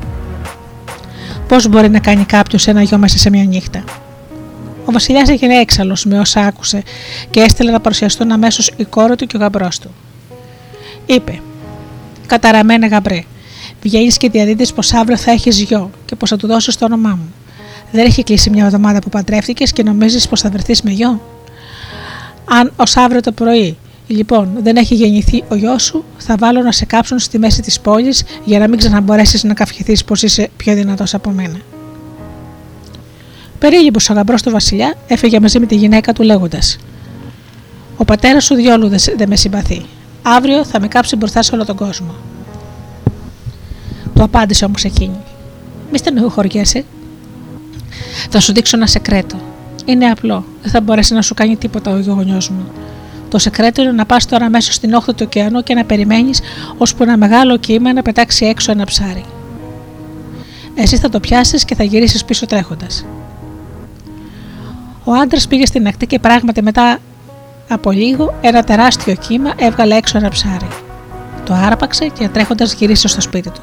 Πώς 1.48 1.68
μπορεί 1.68 1.90
να 1.90 1.98
κάνει 1.98 2.24
κάποιος 2.24 2.66
ένα 2.66 2.82
γιο 2.82 2.98
μέσα 2.98 3.18
σε 3.18 3.30
μια 3.30 3.44
νύχτα; 3.44 3.84
Ο 4.84 4.92
Βασιλιάς 4.92 5.28
έγινε 5.28 5.54
έξαλλος 5.54 6.04
με 6.04 6.18
όσα 6.18 6.40
άκουσε 6.40 6.82
και 7.30 7.40
έστειλε 7.40 7.70
να 7.70 7.80
παρουσιαστούν 7.80 8.32
αμέσως 8.32 8.70
η 8.76 8.84
κόρη 8.84 9.16
του 9.16 9.26
και 9.26 9.36
ο 9.36 9.40
γαμπρός 9.40 9.78
του. 9.78 9.90
Είπε: 11.06 11.40
Καταραμένε 12.26 12.86
γαμπρέ, 12.86 13.22
βγαίνεις 13.82 14.16
και 14.16 14.28
διαδίδεις 14.28 14.72
πως 14.72 14.92
αύριο 14.92 15.16
θα 15.16 15.30
έχεις 15.30 15.60
γιο 15.60 15.90
και 16.04 16.16
πως 16.16 16.28
θα 16.28 16.36
του 16.36 16.46
δώσεις 16.46 16.76
το 16.76 16.84
όνομά 16.84 17.10
μου. 17.10 17.32
Δεν 17.92 18.06
έχει 18.06 18.22
κλείσει 18.22 18.50
μια 18.50 18.64
εβδομάδα 18.64 18.98
που 18.98 19.08
παντρεύτηκες 19.08 19.72
και 19.72 19.82
νομίζεις 19.82 20.28
πως 20.28 20.40
θα 20.40 20.50
βρεθείς 20.50 20.82
με 20.82 20.90
γιο; 20.90 21.20
Αν 22.44 22.72
ως 22.76 22.96
αύριο 22.96 23.20
το 23.20 23.32
πρωί 23.32 23.76
λοιπόν 24.06 24.50
δεν 24.62 24.76
έχει 24.76 24.94
γεννηθεί 24.94 25.44
ο 25.48 25.54
γιος 25.54 25.82
σου, 25.82 26.04
θα 26.18 26.36
βάλω 26.38 26.62
να 26.62 26.72
σε 26.72 26.84
κάψουν 26.84 27.18
στη 27.18 27.38
μέση 27.38 27.62
της 27.62 27.80
πόλης 27.80 28.24
για 28.44 28.58
να 28.58 28.68
μην 28.68 28.78
ξαναμπορέσεις 28.78 29.44
να 29.44 29.54
καυχηθείς 29.54 30.04
πως 30.04 30.22
είσαι 30.22 30.50
πιο 30.56 30.74
δυνατός 30.74 31.14
από 31.14 31.30
μένα. 31.30 31.60
Περίγυμπο 33.58 33.98
ο 34.10 34.12
γαμπρός 34.12 34.42
του 34.42 34.50
Βασιλιά 34.50 34.94
έφυγε 35.06 35.40
μαζί 35.40 35.58
με 35.58 35.66
τη 35.66 35.74
γυναίκα 35.74 36.12
του 36.12 36.22
λέγοντας: 36.22 36.78
Ο 37.96 38.04
πατέρας 38.04 38.44
σου 38.44 38.54
διόλου 38.54 38.88
δεν 39.16 39.28
με 39.28 39.36
συμπαθεί. 39.36 39.84
Αύριο 40.22 40.64
θα 40.64 40.80
με 40.80 40.88
κάψει 40.88 41.16
μπροστά 41.16 41.42
σε 41.42 41.54
όλο 41.54 41.64
τον 41.64 41.76
κόσμο. 41.76 42.14
Του 44.14 44.22
απάντησε 44.22 44.64
όμως 44.64 44.84
εκείνη: 44.84 45.16
Μη 45.92 45.98
στενοχωριέσαι, 45.98 46.84
θα 48.30 48.40
σου 48.40 48.52
δείξω 48.52 48.76
ένα 48.76 48.86
σεκρέτο. 48.86 49.36
Είναι 49.84 50.06
απλό. 50.06 50.44
Δεν 50.62 50.70
θα 50.70 50.80
μπορέσει 50.80 51.14
να 51.14 51.22
σου 51.22 51.34
κάνει 51.34 51.56
τίποτα 51.56 51.90
ο 51.90 52.00
γονιός 52.06 52.48
μου. 52.48 52.66
Το 53.28 53.38
σεκρέτο 53.38 53.82
είναι 53.82 53.92
να 53.92 54.06
πας 54.06 54.26
τώρα 54.26 54.50
μέσα 54.50 54.72
στην 54.72 54.94
όχθη 54.94 55.12
του 55.12 55.22
ωκεανού 55.26 55.62
και 55.62 55.74
να 55.74 55.84
περιμένεις 55.84 56.40
ώσπου 56.76 57.02
ένα 57.02 57.16
μεγάλο 57.16 57.56
κύμα 57.56 57.92
να 57.92 58.02
πετάξει 58.02 58.46
έξω 58.46 58.72
ένα 58.72 58.84
ψάρι. 58.84 59.24
Εσύ 60.74 60.96
θα 60.96 61.08
το 61.08 61.20
πιάσεις 61.20 61.64
και 61.64 61.74
θα 61.74 61.84
γυρίσεις 61.84 62.24
πίσω 62.24 62.46
τρέχοντας. 62.46 63.04
Ο 65.04 65.12
άντρας 65.12 65.46
πήγε 65.46 65.66
στην 65.66 65.86
ακτή 65.86 66.06
και 66.06 66.18
πράγματι 66.18 66.62
μετά 66.62 66.98
από 67.68 67.90
λίγο 67.90 68.34
ένα 68.40 68.64
τεράστιο 68.64 69.14
κύμα 69.14 69.52
έβγαλε 69.56 69.96
έξω 69.96 70.18
ένα 70.18 70.28
ψάρι. 70.28 70.68
Το 71.44 71.54
άρπαξε 71.54 72.06
και 72.06 72.28
τρέχοντας 72.28 72.74
γύρισε 72.74 73.08
στο 73.08 73.20
σπίτι 73.20 73.50
του. 73.50 73.60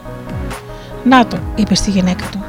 Να 1.04 1.28
το, 1.28 1.38
είπε 1.56 1.76
στη 1.76 1.90
γυναίκα 1.90 2.26
του. 2.32 2.44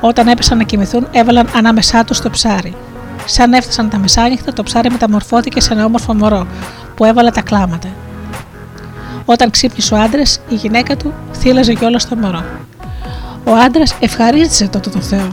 Όταν 0.00 0.28
έπεσαν 0.28 0.58
να 0.58 0.64
κοιμηθούν, 0.64 1.08
έβαλαν 1.10 1.48
ανάμεσά 1.54 2.04
τους 2.04 2.20
το 2.20 2.30
ψάρι. 2.30 2.74
Σαν 3.24 3.52
έφτασαν 3.52 3.88
τα 3.90 3.98
μεσάνυχτα, 3.98 4.52
το 4.52 4.62
ψάρι 4.62 4.90
μεταμορφώθηκε 4.90 5.60
σε 5.60 5.72
ένα 5.72 5.84
όμορφο 5.84 6.14
μωρό 6.14 6.46
που 6.94 7.04
έβαλε 7.04 7.30
τα 7.30 7.40
κλάματα. 7.42 7.88
Όταν 9.24 9.50
ξύπνησε 9.50 9.94
ο 9.94 9.98
άντρας, 9.98 10.40
η 10.48 10.54
γυναίκα 10.54 10.96
του 10.96 11.12
θύλαζε 11.32 11.74
κιόλας 11.74 12.08
το 12.08 12.16
μωρό. 12.16 12.44
Ο 13.44 13.52
άντρας 13.52 13.94
ευχαρίστησε 14.00 14.68
τότε 14.68 14.90
τον 14.90 15.02
Θεό. 15.02 15.32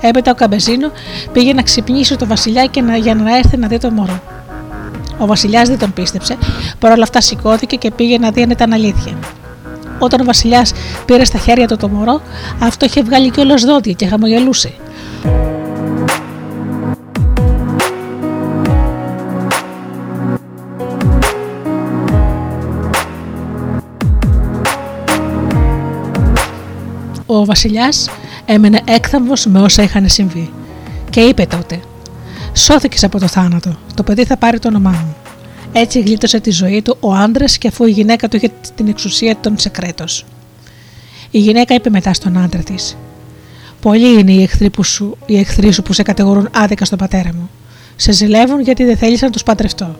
Έπειτα 0.00 0.30
ο 0.30 0.34
Καμπεζίνο 0.34 0.90
πήγε 1.32 1.52
να 1.52 1.62
ξυπνήσει 1.62 2.16
το 2.16 2.26
βασιλιά 2.26 2.66
και 2.66 2.80
να, 2.80 2.96
για 2.96 3.14
να 3.14 3.36
έρθει 3.36 3.56
να 3.56 3.68
δει 3.68 3.78
το 3.78 3.90
μωρό. 3.90 4.20
Ο 5.18 5.26
Βασιλιάς 5.26 5.68
δεν 5.68 5.78
τον 5.78 5.92
πίστεψε, 5.92 6.36
παρόλα 6.78 7.02
αυτά 7.02 7.20
σηκώθηκε 7.20 7.76
και 7.76 7.90
πήγε 7.90 8.18
να 8.18 8.30
δει 8.30 8.42
αν 8.42 8.50
ήταν 8.50 8.72
αλήθεια. 8.72 9.12
Όταν 10.04 10.20
ο 10.20 10.24
Βασιλιάς 10.24 10.72
πήρε 11.04 11.24
στα 11.24 11.38
χέρια 11.38 11.68
του 11.68 11.76
το 11.76 11.88
μωρό, 11.88 12.20
αυτό 12.58 12.86
είχε 12.86 13.02
βγάλει 13.02 13.30
κιόλα 13.30 13.54
δόντια 13.54 13.92
και 13.92 14.06
χαμογελούσε. 14.06 14.72
Ο 27.26 27.44
Βασιλιάς 27.44 28.10
έμενε 28.44 28.80
έκθαμβος 28.84 29.46
με 29.46 29.60
όσα 29.60 29.82
είχαν 29.82 30.08
συμβεί 30.08 30.52
και 31.10 31.20
είπε 31.20 31.46
τότε: 31.46 31.80
Σώθηκες 32.52 33.04
από 33.04 33.18
το 33.18 33.26
θάνατο. 33.26 33.76
Το 33.94 34.02
παιδί 34.02 34.24
θα 34.24 34.36
πάρει 34.36 34.58
το 34.58 34.68
όνομά 34.68 34.90
μου. 34.90 35.21
Έτσι 35.72 36.00
γλίτωσε 36.00 36.40
τη 36.40 36.50
ζωή 36.50 36.82
του 36.82 36.96
ο 37.00 37.12
άντρας 37.12 37.58
και 37.58 37.68
αφού 37.68 37.84
η 37.84 37.90
γυναίκα 37.90 38.28
του 38.28 38.36
είχε 38.36 38.50
την 38.74 38.88
εξουσία 38.88 39.36
των 39.40 39.58
σεκρέτο. 39.58 40.04
Η 41.30 41.38
γυναίκα 41.38 41.74
είπε 41.74 41.90
μετά 41.90 42.12
στον 42.12 42.38
άντρα 42.38 42.62
της: 42.62 42.96
Πολλοί 43.80 44.20
είναι 44.20 44.32
οι 44.32 44.42
εχθροί, 44.42 44.70
που 44.70 44.82
σου, 44.82 45.16
οι 45.26 45.38
εχθροί 45.38 45.72
σου 45.72 45.82
που 45.82 45.92
σε 45.92 46.02
κατηγορούν 46.02 46.48
άδικα 46.52 46.84
στον 46.84 46.98
πατέρα 46.98 47.30
μου. 47.34 47.50
Σε 47.96 48.12
ζηλεύουν 48.12 48.60
γιατί 48.60 48.84
δεν 48.84 48.96
θέλεις 48.96 49.22
να 49.22 49.30
τους 49.30 49.42
παντρευτώ. 49.42 49.96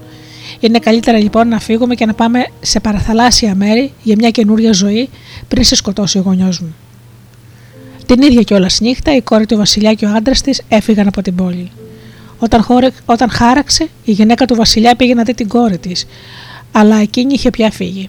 Είναι 0.61 0.79
καλύτερα 0.79 1.19
λοιπόν 1.19 1.49
να 1.49 1.61
φύγουμε 1.61 1.95
και 1.95 2.07
να 2.07 2.15
πάμε 2.15 2.47
σε 2.61 2.81
παραθαλάσσια 2.81 3.55
μέρη 3.55 3.93
για 4.03 4.15
μια 4.19 4.31
καινούρια 4.31 4.73
ζωή 4.73 5.09
πριν 5.49 5.65
σε 5.65 5.75
σκοτώσει 5.75 6.19
ο 6.19 6.23
γονιός 6.23 6.61
μου. 6.61 6.75
Την 8.07 8.23
ίδια 8.23 8.43
κιόλας 8.43 8.81
νύχτα, 8.81 9.17
η 9.17 9.21
κόρη 9.21 9.47
του 9.47 9.57
Βασιλιά 9.57 9.95
και 9.95 10.07
ο 10.07 10.11
άντρας 10.17 10.41
της 10.41 10.63
έφυγαν 10.69 11.07
από 11.07 11.23
την 11.23 11.35
πόλη. 11.35 11.71
Όταν, 12.43 12.63
χώρε, 12.63 12.89
όταν 13.05 13.31
χάραξε, 13.31 13.89
η 14.05 14.13
γυναίκα 14.13 14.47
του 14.47 14.55
Βασιλιά 14.55 14.97
πήγε 14.97 15.15
να 15.15 15.23
δει 15.23 15.35
την 15.35 15.49
κόρη 15.49 15.79
της, 15.79 16.07
αλλά 16.73 16.97
εκείνη 16.97 17.33
είχε 17.35 17.51
πια 17.51 17.71
φύγει. 17.71 18.09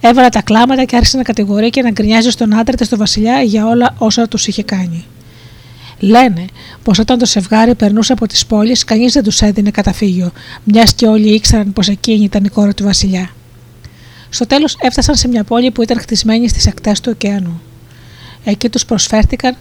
Έβαλε 0.00 0.28
τα 0.28 0.42
κλάματα 0.42 0.84
και 0.84 0.96
άρχισε 0.96 1.16
να 1.16 1.22
κατηγορεί 1.22 1.70
και 1.70 1.82
να 1.82 1.90
γκρινιάζει 1.90 2.30
στον 2.30 2.54
άντρα 2.54 2.76
της 2.76 2.88
του 2.88 2.96
Βασιλιά 2.96 3.42
για 3.42 3.66
όλα 3.66 3.94
όσα 3.98 4.28
τους 4.28 4.46
είχε 4.46 4.62
κάνει. 4.62 5.04
Λένε 5.98 6.44
πως 6.82 6.98
όταν 6.98 7.18
το 7.18 7.26
ζευγάρι 7.26 7.74
περνούσε 7.74 8.12
από 8.12 8.26
τις 8.26 8.46
πόλεις, 8.46 8.84
κανείς 8.84 9.12
δεν 9.12 9.22
τους 9.22 9.40
έδινε 9.40 9.70
καταφύγιο, 9.70 10.32
μιας 10.64 10.92
και 10.92 11.06
όλοι 11.06 11.34
ήξεραν 11.34 11.72
πως 11.72 11.88
εκείνη 11.88 12.24
ήταν 12.24 12.44
η 12.44 12.48
κόρη 12.48 12.74
του 12.74 12.84
Βασιλιά. 12.84 13.30
Στο 14.30 14.46
τέλος 14.46 14.76
έφτασαν 14.80 15.14
σε 15.14 15.28
μια 15.28 15.44
πόλη 15.44 15.70
που 15.70 15.82
ήταν 15.82 16.00
χτισμένη 16.00 16.48
στις 16.48 16.66
ακτέ 16.66 16.92
του 17.02 17.10
ωκεανού. 17.14 17.60
Εκεί 18.44 18.68
τους, 18.68 18.84
προσφέρθηκαν, 18.84 19.56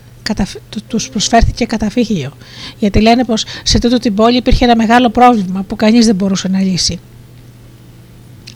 τους 0.88 1.10
προσφέρθηκε 1.10 1.66
καταφύγιο, 1.66 2.32
γιατί 2.80 3.02
λένε 3.02 3.26
πως 3.26 3.46
σε 3.64 3.80
τούτο 3.80 3.98
την 3.98 4.16
πόλη 4.16 4.38
υπήρχε 4.38 4.66
ένα 4.66 4.76
μεγάλο 4.76 5.10
πρόβλημα 5.10 5.62
που 5.62 5.76
κανείς 5.76 6.06
δεν 6.06 6.16
μπορούσε 6.16 6.48
να 6.48 6.62
λύσει. 6.62 7.00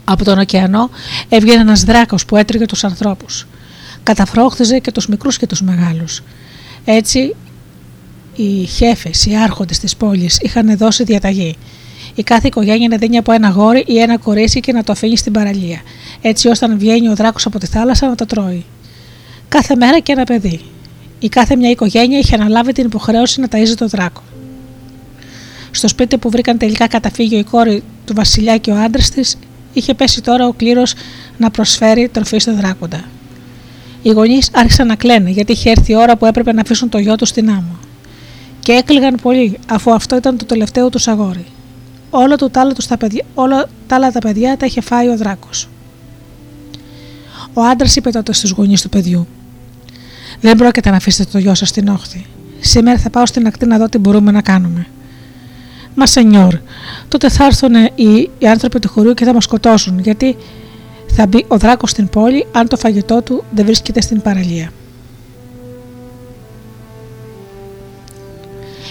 Από 0.03 0.23
τον 0.23 0.39
ωκεανό 0.39 0.89
έβγαινε 1.29 1.61
ένας 1.61 1.83
δράκος 1.83 2.25
που 2.25 2.35
έτριγε 2.35 2.65
τους 2.65 2.83
ανθρώπους. 2.83 3.47
Καταφρόχθιζε 4.03 4.79
και 4.79 4.91
τους 4.91 5.07
μικρούς 5.07 5.37
και 5.37 5.47
τους 5.47 5.61
μεγάλους. 5.61 6.23
Έτσι 6.85 7.35
οι 8.35 8.65
χέφες, 8.65 9.25
οι 9.25 9.35
άρχοντες 9.35 9.79
της 9.79 9.95
πόλης 9.95 10.39
είχαν 10.41 10.77
δώσει 10.77 11.03
διαταγή. 11.03 11.57
Η 12.15 12.23
κάθε 12.23 12.47
οικογένεια 12.47 12.87
να 12.87 12.97
δίνει 12.97 13.17
από 13.17 13.31
ένα 13.31 13.49
γόρι 13.49 13.83
ή 13.87 13.99
ένα 13.99 14.17
κορίτσι 14.17 14.59
και 14.59 14.71
να 14.71 14.83
το 14.83 14.91
αφήνει 14.91 15.17
στην 15.17 15.33
παραλία, 15.33 15.81
έτσι 16.21 16.47
ώστε 16.47 16.67
να 16.67 16.75
βγαίνει 16.75 17.09
ο 17.09 17.15
δράκος 17.15 17.45
από 17.45 17.59
τη 17.59 17.65
θάλασσα 17.65 18.07
να 18.07 18.15
το 18.15 18.25
τρώει 18.25 18.65
κάθε 19.53 19.75
μέρα 19.75 19.99
και 19.99 20.11
ένα 20.11 20.23
παιδί. 20.23 20.59
Η 21.23 21.29
κάθε 21.29 21.55
μια 21.55 21.69
οικογένεια 21.69 22.19
είχε 22.19 22.35
αναλάβει 22.35 22.71
την 22.71 22.85
υποχρέωση 22.85 23.41
να 23.41 23.47
ταΐζει 23.51 23.75
το 23.77 23.87
δράκο. 23.87 24.21
Στο 25.71 25.87
σπίτι 25.87 26.17
που 26.17 26.29
βρήκαν 26.29 26.57
τελικά 26.57 26.87
καταφύγιο 26.87 27.37
η 27.39 27.43
κόρη 27.43 27.83
του 28.05 28.13
Βασιλιά 28.13 28.57
και 28.57 28.71
ο 28.71 28.75
άντρας 28.75 29.09
της, 29.09 29.37
είχε 29.73 29.93
πέσει 29.93 30.21
τώρα 30.21 30.47
ο 30.47 30.53
κλήρος 30.53 30.93
να 31.37 31.51
προσφέρει 31.51 32.07
τροφή 32.07 32.37
στο 32.37 32.55
δράκοντα. 32.55 33.03
Οι 34.01 34.09
γονείς 34.09 34.49
άρχισαν 34.53 34.87
να 34.87 34.95
κλαίνε 34.95 35.29
γιατί 35.29 35.51
είχε 35.51 35.69
έρθει 35.69 35.91
η 35.91 35.95
ώρα 35.95 36.17
που 36.17 36.25
έπρεπε 36.25 36.53
να 36.53 36.61
αφήσουν 36.61 36.89
το 36.89 36.97
γιο 36.97 37.15
τους 37.15 37.29
στην 37.29 37.49
άμμο. 37.49 37.77
Και 38.59 38.71
έκλειγαν 38.71 39.15
πολύ, 39.21 39.59
αφού 39.69 39.93
αυτό 39.93 40.15
ήταν 40.15 40.37
το 40.37 40.45
τελευταίο 40.45 40.89
τους 40.89 41.07
αγόρι. 41.07 41.45
Όλα, 42.09 42.35
του, 42.35 42.49
τα, 42.49 42.61
άλλα, 42.61 42.73
τα, 42.87 42.97
παιδιά, 42.97 43.25
όλα 43.33 43.69
τα 43.87 43.95
άλλα 43.95 44.11
τα 44.11 44.19
παιδιά 44.19 44.57
τα 44.57 44.65
είχε 44.65 44.81
φάει 44.81 45.07
ο 45.07 45.17
δράκος. 45.17 45.69
Ο 47.53 47.61
άντρας 47.61 47.95
είπε 47.95 48.09
τότε 48.09 48.33
στους 48.33 48.51
γονείς 48.51 48.81
του 48.81 48.89
παιδιού: 48.89 49.27
δεν 50.43 50.57
πρόκειται 50.57 50.89
να 50.89 50.95
αφήσετε 50.95 51.29
το 51.31 51.37
γιο 51.37 51.53
σας 51.53 51.69
στην 51.69 51.87
όχθη. 51.87 52.25
Σήμερα 52.59 52.97
θα 52.97 53.09
πάω 53.09 53.25
στην 53.25 53.47
ακτή 53.47 53.65
να 53.65 53.77
δω 53.77 53.89
τι 53.89 53.97
μπορούμε 53.97 54.31
να 54.31 54.41
κάνουμε. 54.41 54.87
Μα 55.95 56.05
σενιόρ, 56.05 56.55
τότε 57.07 57.29
θα 57.29 57.45
έρθουν 57.45 57.73
οι, 57.95 58.29
οι 58.39 58.47
άνθρωποι 58.47 58.79
του 58.79 58.89
χωρίου 58.89 59.13
και 59.13 59.25
θα 59.25 59.33
μας 59.33 59.43
σκοτώσουν, 59.43 59.99
γιατί 59.99 60.37
θα 61.07 61.27
μπει 61.27 61.45
ο 61.47 61.57
δράκος 61.57 61.89
στην 61.89 62.09
πόλη 62.09 62.47
αν 62.51 62.67
το 62.67 62.77
φαγητό 62.77 63.21
του 63.21 63.43
δεν 63.51 63.65
βρίσκεται 63.65 64.01
στην 64.01 64.21
παραλία. 64.21 64.71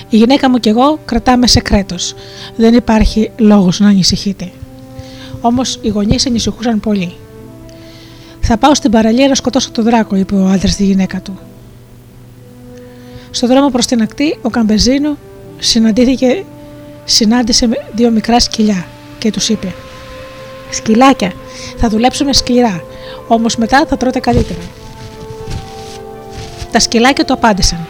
Η 0.09 0.17
γυναίκα 0.17 0.51
μου 0.51 0.59
και 0.59 0.71
εγώ 0.71 0.99
κρατάμε 1.05 1.47
σε 1.47 1.61
κρέτος. 1.61 2.15
Δεν 2.57 2.75
υπάρχει 2.75 3.31
λόγος 3.37 3.81
να 3.81 3.89
ανησυχείτε. 3.89 4.51
Όμως 5.41 5.79
οι 5.83 5.89
γονείς 5.89 6.27
ανησυχούσαν 6.27 6.81
πολύ. 6.81 7.13
Θα 8.55 8.61
πάω 8.61 8.75
στην 8.75 8.91
παραλία 8.91 9.29
να 9.29 9.35
σκοτώσω 9.35 9.71
τον 9.71 9.85
δράκο, 9.85 10.17
είπε 10.17 10.35
ο 10.35 10.47
άντρας 10.47 10.73
στη 10.73 10.85
γυναίκα 10.85 11.21
του. 11.21 11.39
Στο 13.31 13.47
δρόμο 13.47 13.69
προς 13.69 13.87
την 13.87 14.03
ακτή, 14.03 14.39
ο 14.43 14.49
Καμπεζίνο 14.51 15.17
συναντήθηκε, 15.59 16.45
συνάντησε 17.05 17.69
δύο 17.95 18.11
μικρά 18.11 18.41
σκυλιά 18.41 18.87
και 19.19 19.31
τους 19.31 19.49
είπε: 19.49 19.75
Σκυλάκια, 20.71 21.33
θα 21.77 21.89
δουλέψουμε 21.89 22.33
σκληρά, 22.33 22.83
όμως 23.29 23.57
μετά 23.57 23.87
θα 23.89 23.97
τρώτε 23.97 24.21
καλύτερα. 24.21 24.61
Τα 26.71 26.81
σκυλάκια 26.81 27.25
του 27.25 27.33
απάντησαν: 27.33 27.87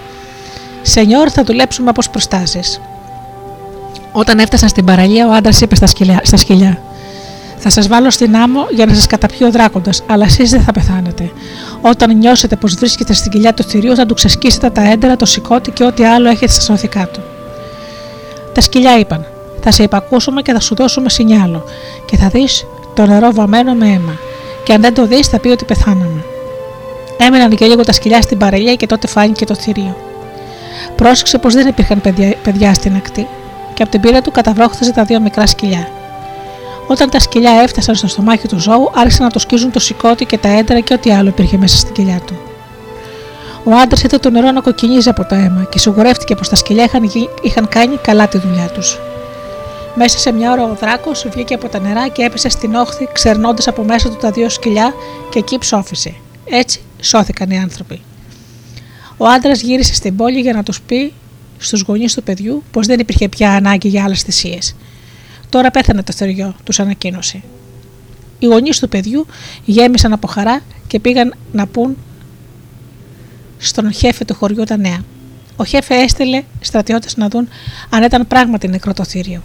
Σενιόρ, 0.83 1.29
θα 1.33 1.45
δουλέψουμε 1.45 1.91
όπως 1.91 2.11
προστάσει. 2.11 2.61
Όταν 4.13 4.39
έφτασαν 4.39 4.69
στην 4.69 4.85
παραλία, 4.85 5.29
ο 5.29 5.33
άντρας 5.33 5.61
είπε 5.61 5.75
στα 5.75 5.87
στα 6.23 6.37
σκυλιά: 6.37 6.83
θα 7.65 7.71
σας 7.71 7.89
βάλω 7.89 8.11
στην 8.11 8.37
άμμο 8.37 8.67
για 8.71 8.87
να 8.87 8.95
σας 8.95 9.07
καταπιεί 9.07 9.39
ο 9.47 9.51
δράκοντας, 9.51 10.03
αλλά 10.07 10.25
εσείς 10.25 10.51
δεν 10.51 10.63
θα 10.63 10.73
πεθάνετε. 10.73 11.31
Όταν 11.81 12.17
νιώσετε 12.17 12.57
πως 12.57 12.75
βρίσκετε 12.75 13.13
στην 13.13 13.31
κοιλιά 13.31 13.55
του 13.55 13.63
θηρίου, 13.63 13.95
θα 13.95 14.07
του 14.07 14.15
ξεσκίσετε 14.15 14.71
τα 14.71 14.83
έντερα, 14.83 15.17
το 15.17 15.27
σηκώτη 15.27 15.71
και 15.71 15.85
ό,τι 15.85 16.05
άλλο 16.05 16.29
έχετε 16.29 16.53
στα 16.53 16.61
σωθικά 16.61 17.07
του. 17.07 17.21
Τα 18.55 18.61
σκυλιά 18.61 18.99
είπαν: 18.99 19.27
Θα 19.61 19.71
σε 19.71 19.83
υπακούσουμε 19.83 20.43
και 20.43 20.53
θα 20.53 20.61
σου 20.61 20.75
δώσουμε 20.75 21.11
σινιάλο, 21.11 21.65
και 22.07 22.17
θα 22.17 22.29
δεις 22.29 22.67
το 22.95 23.07
νερό 23.07 23.33
βαμμένο 23.33 23.75
με 23.75 23.87
αίμα. 23.87 24.19
Και 24.65 24.73
αν 24.73 24.81
δεν 24.81 24.95
το 24.95 25.07
δεις, 25.07 25.27
θα 25.27 25.39
πει 25.39 25.49
ότι 25.49 25.65
πεθάναμε. 25.65 26.25
Έμειναν 27.17 27.57
και 27.57 27.67
λίγο 27.67 27.85
τα 27.85 27.93
σκυλιά 27.93 28.23
στην 28.23 28.39
παραλία 28.39 28.75
και 28.75 28.87
τότε 28.87 29.07
φάνηκε 29.07 29.45
το 29.45 29.55
θηρίο. 29.55 29.97
Πρόσεξε 30.97 31.39
πως 31.39 31.55
δεν 31.55 31.67
υπήρχαν 31.67 32.01
παιδιά, 32.01 32.35
παιδιά 32.43 32.75
στην 32.75 32.95
ακτή, 32.97 33.27
και 33.75 33.83
από 33.83 33.91
την 33.91 34.01
πύρα 34.01 34.21
του 34.21 34.31
καταβρόχθησε 34.31 34.93
τα 34.93 35.05
δύο 35.05 35.21
μικρά 35.21 35.47
σκυλιά. 35.47 35.89
Όταν 36.87 37.11
τα 37.11 37.19
σκυλιά 37.19 37.51
έφτασαν 37.63 37.95
στο 37.95 38.07
στομάχι 38.07 38.49
του 38.49 38.59
ζώου, 38.59 38.91
άρχισαν 38.95 39.25
να 39.25 39.31
το 39.31 39.39
σκίζουν 39.39 39.71
το 39.71 39.81
σηκώτη 39.81 40.25
και 40.25 40.39
τα 40.39 40.49
έντερα 40.49 40.81
και 40.81 40.95
ό,τι 40.95 41.13
άλλο 41.13 41.29
υπήρχε 41.29 41.57
μέσα 41.57 41.77
στην 41.77 41.95
κοιλιά 41.95 42.21
του. 42.27 42.37
Ο 43.65 43.75
άντρας 43.75 44.03
είδε 44.03 44.19
το 44.19 44.31
νερό 44.31 44.51
να 44.51 44.61
κοκκινίζει 44.61 45.09
από 45.09 45.25
το 45.25 45.35
αίμα 45.35 45.67
και 45.71 45.79
σιγουρεύτηκε 45.79 46.35
πως 46.35 46.49
τα 46.49 46.57
σκυλιά 46.57 46.85
είχαν, 46.85 47.11
είχαν 47.43 47.69
κάνει 47.69 47.97
καλά 47.97 48.29
τη 48.29 48.39
δουλειά 48.39 48.69
τους. 48.69 48.99
Μέσα 49.95 50.19
σε 50.19 50.33
μια 50.33 50.53
ώρα 50.53 50.63
ο 50.65 50.75
δράκος 50.81 51.27
βγήκε 51.31 51.55
από 51.55 51.69
τα 51.69 51.81
νερά 51.81 52.09
και 52.09 52.23
έπεσε 52.23 52.49
στην 52.49 52.75
όχθη, 52.75 53.09
ξερνώντας 53.13 53.69
από 53.69 53.83
μέσα 53.83 54.09
του 54.09 54.17
τα 54.21 54.31
δύο 54.31 54.49
σκυλιά 54.49 54.95
και 55.31 55.39
εκεί 55.39 55.59
ψόφισε. 55.59 56.15
Έτσι 56.45 56.81
σώθηκαν 57.01 57.51
οι 57.51 57.59
άνθρωποι. 57.59 58.01
Ο 59.17 59.27
άντρας 59.27 59.61
γύρισε 59.61 59.95
στην 59.95 60.17
πόλη 60.17 60.41
για 60.41 60.53
να 60.53 60.63
τους 60.63 60.81
πει 60.81 61.13
στους 61.59 61.81
γονείς 61.81 62.15
του 62.15 62.23
παιδιού 62.23 62.63
πως 62.71 62.87
δεν 62.87 63.01
υπήρχε 63.01 63.29
πια 63.29 63.51
ανάγκη 63.51 63.89
για 63.89 64.05
άλλες 64.05 64.23
θυσίες. 64.23 64.75
Τώρα 65.53 65.71
πέθανε 65.71 66.03
το 66.03 66.13
θεριό, 66.13 66.55
τους 66.65 66.81
ανακοίνωσε. 66.81 67.43
Οι 68.39 68.47
γονείς 68.47 68.79
του 68.79 68.89
παιδιού 68.89 69.27
γέμισαν 69.65 70.13
από 70.13 70.27
χαρά 70.27 70.61
και 70.87 71.01
πήγαν 71.01 71.35
να 71.53 71.67
πούν 71.67 71.97
στον 73.59 73.93
χέφε 73.93 74.25
του 74.25 74.35
χωριού 74.35 74.65
τα 74.65 74.77
νέα. 74.77 75.05
Ο 75.57 75.65
χέφε 75.65 75.95
έστειλε 75.95 76.43
στρατιώτες 76.61 77.17
να 77.17 77.29
δουν 77.29 77.49
αν 77.91 78.03
ήταν 78.03 78.27
πράγματι 78.27 78.69
νεκρό 78.69 78.93
το 78.93 79.05
θήριο. 79.05 79.43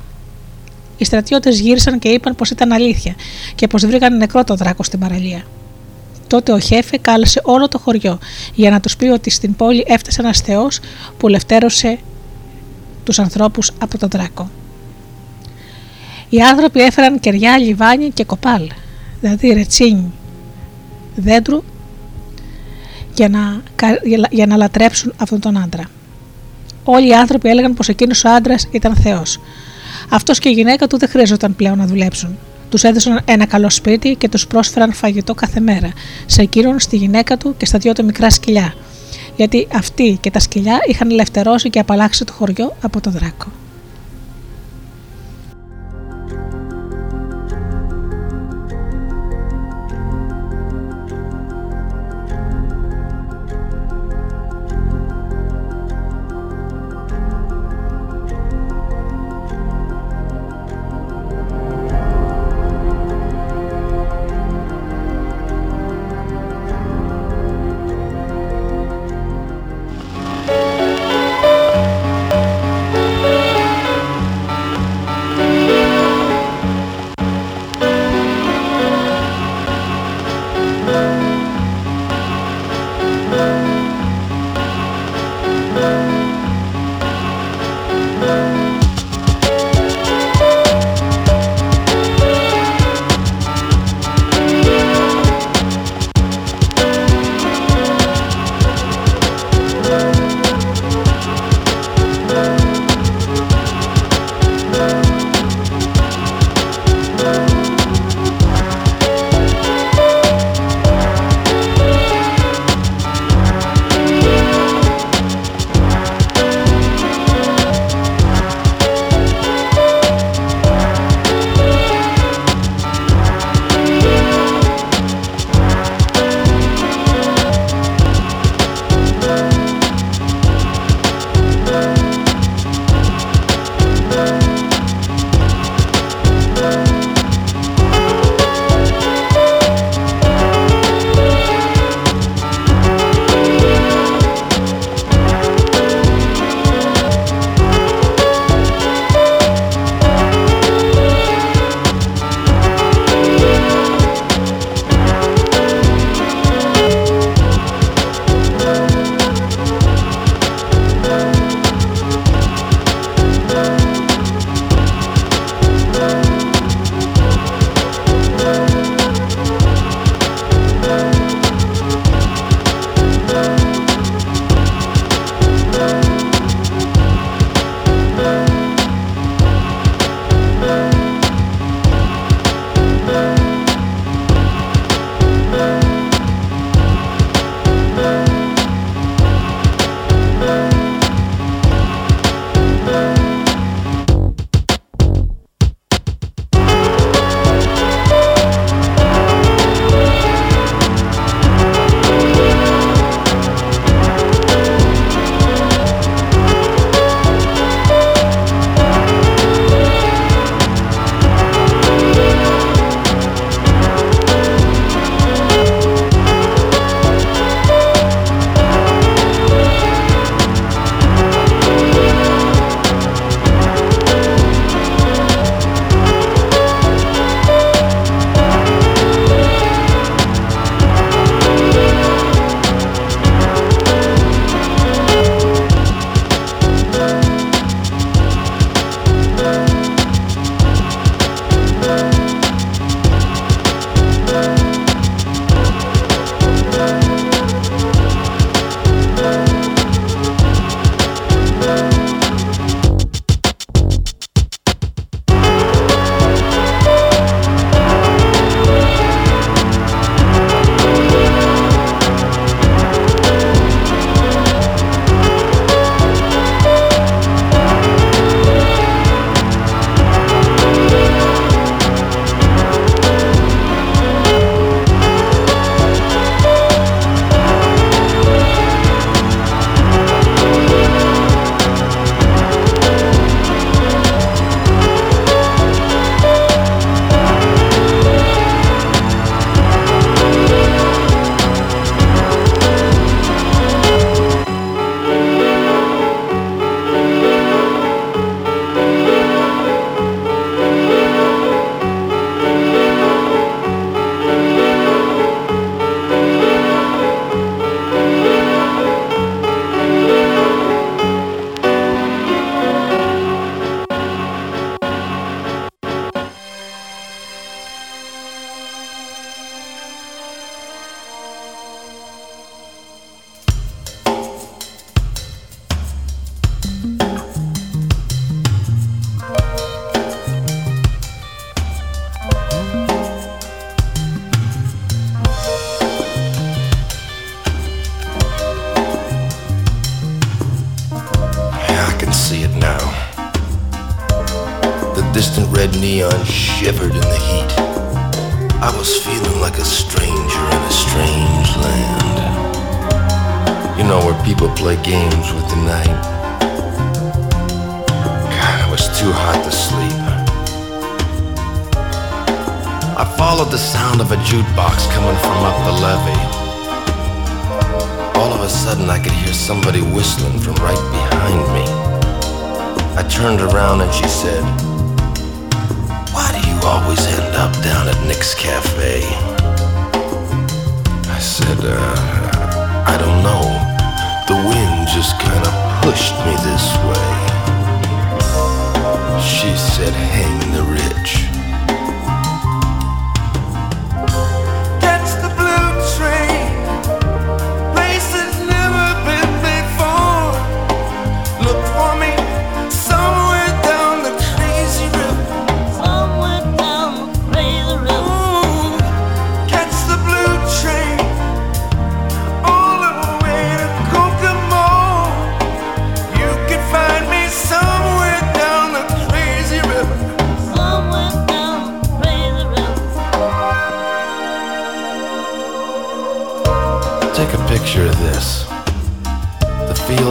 Οι 0.98 1.06
στρατιώτες 1.06 1.60
γύρισαν 1.60 2.00
και 2.00 2.10
είπαν 2.10 2.36
πως 2.36 2.50
ήταν 2.50 2.72
αλήθεια 2.72 3.16
και 3.56 3.68
πως 3.68 3.86
βρήκαν 3.86 4.18
νεκρό 4.18 4.44
το 4.44 4.56
δράκο 4.56 4.84
στην 4.84 5.00
παραλία. 5.00 5.44
Τότε 6.28 6.52
ο 6.52 6.60
Χέφε 6.60 6.98
κάλεσε 6.98 7.42
όλο 7.44 7.68
το 7.68 7.78
χωριό 7.78 8.20
για 8.54 8.70
να 8.70 8.80
τους 8.80 8.96
πει 8.96 9.06
ότι 9.06 9.30
στην 9.30 9.56
πόλη 9.56 9.84
έφτασε 9.88 10.22
ένας 10.22 10.40
Θεός 10.40 10.80
που 11.18 11.28
λευτέρωσε 11.28 12.00
τους 13.04 13.20
ανθρώπους 13.20 13.72
από 13.80 13.98
τον 13.98 14.10
δράκο. 14.10 14.50
Οι 16.30 16.42
άνθρωποι 16.42 16.82
έφεραν 16.82 17.20
κεριά, 17.20 17.58
λιβάνι 17.58 18.10
και 18.10 18.24
κοπάλ, 18.24 18.70
δηλαδή 19.20 19.54
ρετσίνι 19.54 20.12
δέντρου, 21.16 21.64
για 23.16 23.30
να, 23.30 23.62
για 24.30 24.46
να 24.46 24.58
λατρέψουν 24.58 25.14
αυτόν 25.18 25.40
τον 25.40 25.58
άντρα. 25.58 25.84
Όλοι 26.84 27.08
οι 27.08 27.14
άνθρωποι 27.14 27.50
έλεγαν 27.50 27.74
πως 27.74 27.90
εκείνος 27.90 28.24
ο 28.24 28.30
άντρας 28.30 28.68
ήταν 28.72 28.96
Θεός. 28.96 29.40
Αυτός 30.10 30.40
και 30.40 30.50
η 30.50 30.52
γυναίκα 30.52 30.88
του 30.88 30.98
δεν 30.98 31.10
χρειαζόταν 31.10 31.56
πλέον 31.56 31.78
να 31.78 31.86
δουλέψουν. 31.86 32.38
Τους 32.70 32.84
έδωσαν 32.84 33.22
ένα 33.26 33.46
καλό 33.46 33.70
σπίτι 33.70 34.16
και 34.16 34.30
τους 34.30 34.48
πρόσφεραν 34.48 34.94
φαγητό 34.94 35.34
κάθε 35.34 35.60
μέρα, 35.60 35.92
σε 36.26 36.42
εκείνον, 36.42 36.80
στη 36.80 36.96
γυναίκα 36.98 37.38
του 37.38 37.56
και 37.58 37.66
στα 37.66 37.78
δυο 37.78 37.94
του 37.94 38.06
μικρά 38.06 38.30
σκυλιά. 38.30 38.74
Γιατί 39.36 39.68
αυτοί 39.74 40.18
και 40.22 40.32
τα 40.32 40.40
σκυλιά 40.40 40.80
είχαν 40.88 41.12
ελευθερώσει 41.12 41.70
και 41.70 41.80
απαλλάξει 41.80 42.26
το 42.26 42.34
χωριό 42.34 42.76
από 42.82 43.02
το 43.02 43.10
δράκο. 43.10 43.52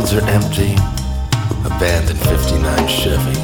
roads 0.07 0.15
are 0.15 0.29
empty, 0.31 0.75
abandoned 1.65 2.19
59 2.19 2.89
Chevy. 2.89 3.41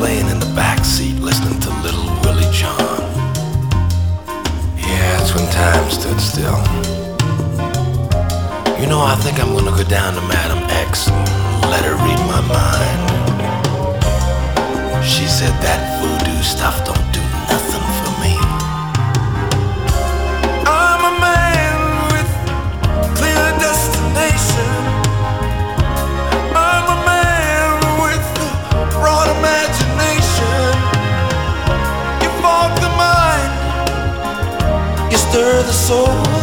Laying 0.00 0.28
in 0.28 0.38
the 0.38 0.52
back 0.54 0.84
seat 0.84 1.16
listening 1.20 1.60
to 1.60 1.70
Little 1.82 2.06
Willie 2.22 2.50
John. 2.52 3.00
Yeah, 4.76 5.20
it's 5.20 5.34
when 5.34 5.46
time 5.50 5.90
stood 5.90 6.20
still. 6.20 6.58
You 8.80 8.86
know, 8.86 9.00
I 9.00 9.16
think 9.20 9.40
I'm 9.40 9.54
gonna 9.54 9.76
go 9.76 9.84
down 9.84 10.14
to 10.14 10.20
Madam 10.22 10.64
X 10.70 11.08
and 11.08 11.70
let 11.70 11.84
her 11.84 11.94
read 11.94 12.20
my 12.26 12.40
mind. 12.48 13.08
She 15.04 15.26
said 15.26 15.52
that 15.62 15.80
voodoo 16.00 16.42
stuff 16.42 16.84
don't 16.84 17.07
the 35.62 35.72
soul. 35.72 36.37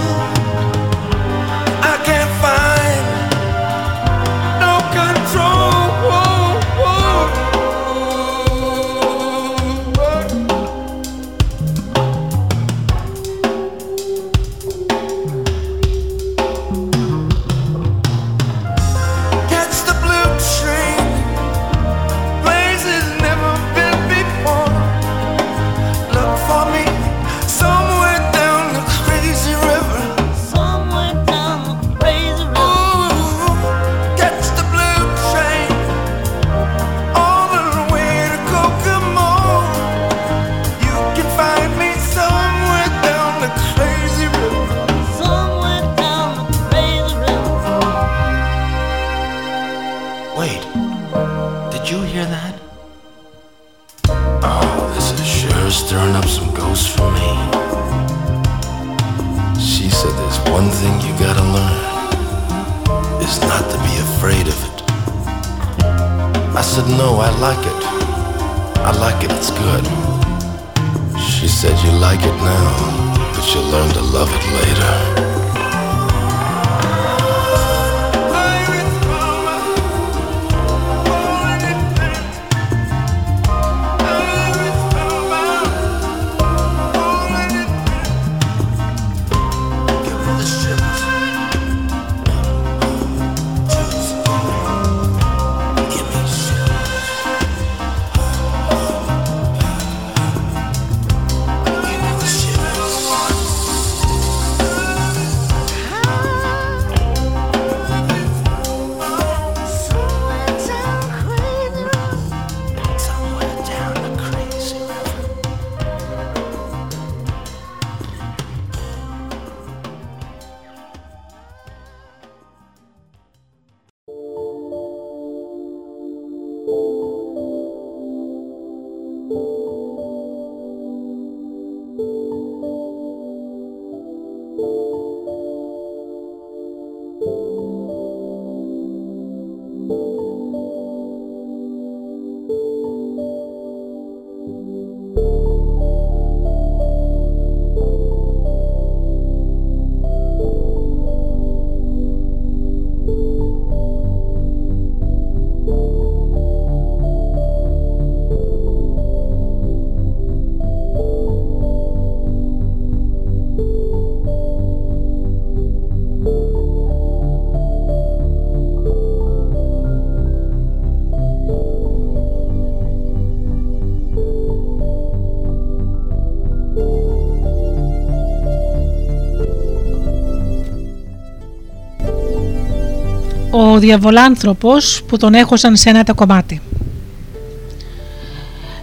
Διαβολάνθρωπος 183.86 185.04
που 185.08 185.18
τον 185.18 185.34
έχωσαν 185.34 185.76
σε 185.76 185.90
ένα 185.90 186.04
τα 186.04 186.14
κομμάτι. 186.14 186.62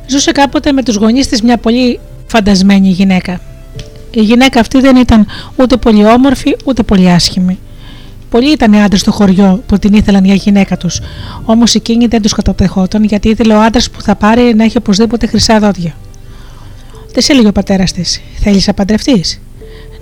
Ζούσε 0.06 0.32
κάποτε 0.32 0.72
με 0.72 0.82
τους 0.82 0.96
γονείς 0.96 1.28
της 1.28 1.42
μια 1.42 1.56
πολύ 1.56 2.00
φαντασμένη 2.26 2.88
γυναίκα. 2.88 3.40
Η 4.10 4.22
γυναίκα 4.22 4.60
αυτή 4.60 4.80
δεν 4.80 4.96
ήταν 4.96 5.26
ούτε 5.56 5.76
πολύ 5.76 6.06
όμορφη 6.06 6.56
ούτε 6.64 6.82
πολύ 6.82 7.10
άσχημη. 7.10 7.58
Πολλοί 8.30 8.52
ήταν 8.52 8.74
άντρες 8.74 9.00
στο 9.00 9.12
χωριό 9.12 9.62
που 9.66 9.78
την 9.78 9.92
ήθελαν 9.92 10.24
για 10.24 10.34
γυναίκα 10.34 10.76
τους, 10.76 11.00
όμως 11.44 11.74
εκείνη 11.74 12.06
δεν 12.06 12.22
τους 12.22 12.32
κατατεχόταν 12.32 13.04
γιατί 13.04 13.28
ήθελε 13.28 13.54
ο 13.54 13.62
άντρας 13.62 13.90
που 13.90 14.02
θα 14.02 14.14
πάρει 14.14 14.54
να 14.54 14.64
έχει 14.64 14.76
οπωσδήποτε 14.76 15.26
χρυσά 15.26 15.58
δόντια. 15.58 15.94
Τη 17.12 17.26
έλεγε 17.28 17.48
ο 17.48 17.52
πατέρας 17.52 17.92
της: 17.92 18.20
Θέλεις 18.40 18.66
να 18.66 18.74
παντρευτείς; 18.74 19.40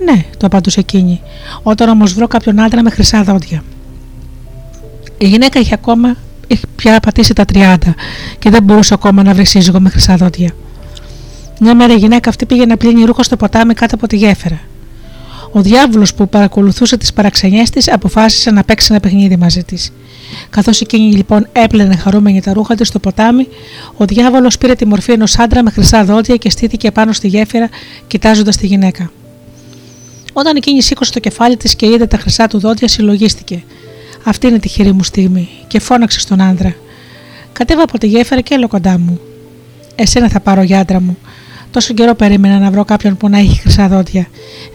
Ναι, 0.05 0.25
το 0.37 0.45
απαντούσε 0.45 0.79
εκείνη, 0.79 1.21
όταν 1.63 1.89
όμως 1.89 2.13
βρω 2.13 2.27
κάποιον 2.27 2.59
άντρα 2.59 2.83
με 2.83 2.89
χρυσά 2.89 3.23
δόντια. 3.23 3.63
Η 5.21 5.27
γυναίκα 5.27 5.59
είχε 5.59 5.73
ακόμα 5.73 6.17
είχε 6.47 6.65
πια 6.75 6.99
πατήσει 6.99 7.33
τα 7.33 7.45
30 7.53 7.75
και 8.39 8.49
δεν 8.49 8.63
μπορούσε 8.63 8.93
ακόμα 8.93 9.23
να 9.23 9.33
βρει 9.33 9.45
σύζυγο 9.45 9.79
με 9.79 9.89
χρυσά 9.89 10.15
δόντια. 10.15 10.51
Μια 11.59 11.75
μέρα 11.75 11.93
η 11.93 11.97
γυναίκα 11.97 12.29
αυτή 12.29 12.45
πήγε 12.45 12.65
να 12.65 12.77
πλύνει 12.77 13.03
ρούχο 13.03 13.23
στο 13.23 13.35
ποτάμι 13.35 13.73
κάτω 13.73 13.95
από 13.95 14.07
τη 14.07 14.15
γέφυρα. 14.17 14.59
Ο 15.51 15.61
διάβολος 15.61 16.13
που 16.13 16.29
παρακολουθούσε 16.29 16.97
τις 16.97 17.13
παραξενιές 17.13 17.69
της 17.69 17.91
αποφάσισε 17.91 18.51
να 18.51 18.63
παίξει 18.63 18.87
ένα 18.89 18.99
παιχνίδι 18.99 19.37
μαζί 19.37 19.63
της. 19.63 19.91
Καθώς 20.49 20.81
εκείνη 20.81 21.15
λοιπόν 21.15 21.47
έπλαινε 21.51 21.95
χαρούμενη 21.95 22.41
τα 22.41 22.53
ρούχα 22.53 22.75
της 22.75 22.87
στο 22.87 22.99
ποτάμι, 22.99 23.47
ο 23.97 24.05
διάβολος 24.05 24.57
πήρε 24.57 24.75
τη 24.75 24.85
μορφή 24.85 25.11
ενός 25.11 25.39
άντρα 25.39 25.63
με 25.63 25.69
χρυσά 25.69 26.05
δόντια 26.05 26.35
και 26.35 26.49
στήθηκε 26.49 26.91
πάνω 26.91 27.13
στη 27.13 27.27
γέφυρα, 27.27 27.69
κοιτάζοντας 28.07 28.57
τη 28.57 28.67
γυναίκα. 28.67 29.11
Όταν 30.33 30.55
εκείνη 30.55 30.81
σήκωσε 30.81 31.11
το 31.11 31.19
κεφάλι 31.19 31.57
της 31.57 31.75
και 31.75 31.85
είδε 31.85 32.05
τα 32.05 32.17
χρυσά 32.17 32.47
του 32.47 32.59
δόντια, 32.59 32.87
συλλογίστηκε. 32.87 33.63
Αυτή 34.23 34.47
είναι 34.47 34.59
τη 34.59 34.67
χειρή 34.67 34.91
μου 34.91 35.03
στιγμή, 35.03 35.49
και 35.67 35.79
φώναξε 35.79 36.19
στον 36.19 36.41
άντρα. 36.41 36.75
Κατέβα 37.53 37.83
από 37.83 37.97
τη 37.97 38.07
γέφυρα 38.07 38.41
και 38.41 38.53
έλα 38.53 38.67
κοντά 38.67 38.97
μου. 38.99 39.19
Εσένα 39.95 40.29
θα 40.29 40.39
πάρω 40.39 40.61
για 40.61 40.79
άντρα 40.79 41.01
μου. 41.01 41.17
Τόσο 41.71 41.93
καιρό 41.93 42.15
περίμενα 42.15 42.59
να 42.59 42.71
βρω 42.71 42.85
κάποιον 42.85 43.17
που 43.17 43.29
να 43.29 43.37
έχει 43.37 43.59
χρυσά 43.59 43.87
δόντια. 43.87 44.27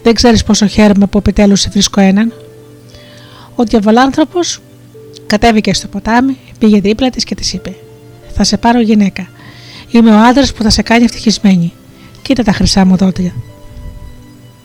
Δεν 0.02 0.14
ξέρεις 0.14 0.44
πόσο 0.44 0.66
χαίρομαι 0.66 1.06
που 1.06 1.18
επιτέλους 1.18 1.60
σε 1.60 1.68
βρίσκω 1.72 2.00
έναν. 2.00 2.32
Ο 3.54 3.64
διαβολάνθρωπος 3.64 4.60
κατέβηκε 5.26 5.74
στο 5.74 5.88
ποτάμι, 5.88 6.36
πήγε 6.58 6.80
δίπλα 6.80 7.10
της 7.10 7.24
και 7.24 7.34
της 7.34 7.52
είπε: 7.52 7.74
Θα 8.34 8.44
σε 8.44 8.56
πάρω 8.56 8.80
γυναίκα. 8.80 9.28
Είμαι 9.90 10.14
ο 10.14 10.18
άντρα 10.18 10.44
που 10.56 10.62
θα 10.62 10.70
σε 10.70 10.82
κάνει 10.82 11.04
ευτυχισμένη. 11.04 11.72
Κοίτα 12.22 12.42
τα 12.42 12.52
χρυσά 12.52 12.84
μου 12.84 12.96
δόντια. 12.96 13.32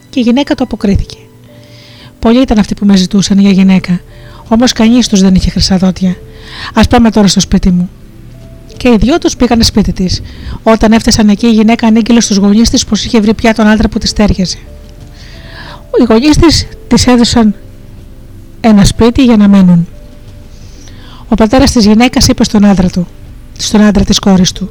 Και 0.09 0.19
η 0.19 0.23
γυναίκα 0.23 0.55
του 0.55 0.63
αποκρίθηκε. 0.63 1.17
Πολλοί 2.19 2.41
ήταν 2.41 2.59
αυτοί 2.59 2.73
που 2.73 2.85
με 2.85 2.95
ζητούσαν 2.95 3.39
για 3.39 3.51
γυναίκα, 3.51 3.99
όμως 4.53 4.73
κανείς 4.73 5.07
τους 5.07 5.21
δεν 5.21 5.35
είχε 5.35 5.49
χρυσά 5.49 5.77
δόντια. 5.77 6.15
Α 6.73 6.81
πάμε 6.81 7.11
τώρα 7.11 7.27
στο 7.27 7.39
σπίτι 7.39 7.71
μου. 7.71 7.89
Και 8.77 8.89
οι 8.89 8.95
δυο 8.99 9.17
τους 9.17 9.35
πήγαν 9.35 9.63
σπίτι 9.63 9.93
της. 9.93 10.21
Όταν 10.63 10.91
έφτασαν 10.91 11.29
εκεί, 11.29 11.45
η 11.45 11.51
γυναίκα 11.51 11.87
ανήγγειλε 11.87 12.21
στους 12.21 12.37
γονείς 12.37 12.69
της 12.69 12.85
πως 12.85 13.05
είχε 13.05 13.19
βρει 13.19 13.33
πια 13.33 13.53
τον 13.53 13.67
άντρα 13.67 13.87
που 13.89 13.97
της 13.97 14.13
τέριαζε. 14.13 14.57
Οι 15.99 16.03
γονείς 16.09 16.37
της 16.37 16.67
της 16.87 17.07
έδωσαν 17.07 17.55
ένα 18.61 18.85
σπίτι 18.85 19.23
για 19.23 19.37
να 19.37 19.47
μένουν. 19.47 19.87
Ο 21.27 21.35
πατέρας 21.35 21.71
της 21.71 21.85
γυναίκας 21.85 22.27
είπε 22.27 22.43
στον 22.43 22.65
άντρα 22.65 22.89
του, 22.89 23.07
στον 23.57 23.81
άντρα 23.81 24.03
της 24.03 24.19
κόρης 24.19 24.51
του: 24.51 24.69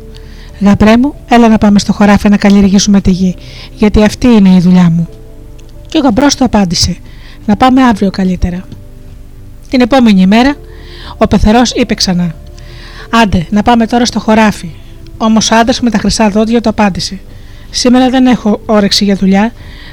Γαμπρέ 0.61 0.97
μου, 0.97 1.15
έλα 1.29 1.49
να 1.49 1.59
πάμε 1.59 1.79
στο 1.79 1.93
χωράφι 1.93 2.29
να 2.29 2.37
καλλιεργήσουμε 2.37 3.01
τη 3.01 3.11
γη, 3.11 3.37
γιατί 3.75 4.03
αυτή 4.03 4.27
είναι 4.27 4.55
η 4.55 4.61
δουλειά 4.61 4.91
μου. 4.91 5.09
Και 5.89 5.99
ο 5.99 6.01
γαμπρός 6.01 6.35
του 6.35 6.45
απάντησε: 6.45 6.97
Να 7.47 7.57
πάμε 7.57 7.83
αύριο 7.83 8.11
καλύτερα. 8.11 8.65
Την 9.71 9.81
επόμενη 9.81 10.27
μέρα, 10.27 10.57
ο 11.19 11.27
πεθερός 11.27 11.71
είπε 11.71 11.95
ξανά: 11.95 12.35
Άντε, 13.11 13.47
να 13.51 13.63
πάμε 13.63 13.87
τώρα 13.87 14.05
στο 14.05 14.21
χωράφι. 14.21 14.71
Όμως 15.17 15.51
ο 15.51 15.57
άντρας 15.57 15.81
με 15.81 15.91
τα 15.91 15.99
χρυσά 15.99 16.31
δόντια 16.31 16.61
το 16.61 16.69
απάντησε: 16.69 17.19
Σήμερα 17.71 18.11
δεν 18.11 18.27
έχω 18.27 18.61
όρεξη 18.67 19.05
για 19.05 19.15
δουλειά, 19.15 19.53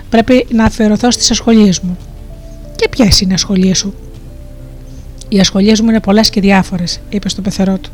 πρέπει 0.09 0.47
να 0.49 0.63
αφιερωθώ 0.63 1.11
στις 1.11 1.31
ασχολίες 1.31 1.79
μου. 1.79 1.97
Και 2.75 2.89
ποιες 2.89 3.21
είναι 3.21 3.31
οι 3.31 3.35
ασχολίες 3.35 3.77
σου, 3.77 3.93
Οι 5.27 5.39
ασχολίες 5.39 5.81
μου 5.81 5.89
είναι 5.89 5.99
πολλές 5.99 6.29
και 6.29 6.41
διάφορες, 6.41 6.99
είπε 7.09 7.29
στο 7.29 7.41
πεθερό 7.41 7.77
του. 7.77 7.89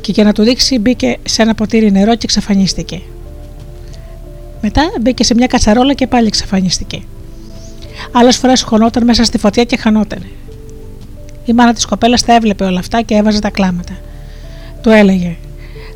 Και 0.00 0.12
για 0.12 0.24
να 0.24 0.32
του 0.32 0.42
δείξει, 0.42 0.78
μπήκε 0.78 1.18
σε 1.22 1.42
ένα 1.42 1.54
ποτήρι 1.54 1.90
νερό 1.90 2.12
και 2.12 2.22
εξαφανίστηκε. 2.22 3.00
Μετά 4.62 4.82
μπήκε 5.00 5.24
σε 5.24 5.34
μια 5.34 5.46
κατσαρόλα 5.46 5.94
και 5.94 6.06
πάλι 6.06 6.26
εξαφανίστηκε. 6.26 7.02
Άλλες 8.12 8.36
φορές 8.36 8.62
χωνόταν 8.62 9.04
μέσα 9.04 9.24
στη 9.24 9.38
φωτιά 9.38 9.64
και 9.64 9.76
χανότανε. 9.76 10.26
Η 11.44 11.52
μάνα 11.52 11.72
της 11.72 11.84
κοπέλας 11.84 12.22
τα 12.22 12.34
έβλεπε 12.34 12.64
όλα 12.64 12.78
αυτά 12.78 13.02
και 13.02 13.14
έβαζε 13.14 13.38
τα 13.38 13.50
κλάματα. 13.50 13.92
Του 14.80 14.90
έλεγε: 14.90 15.36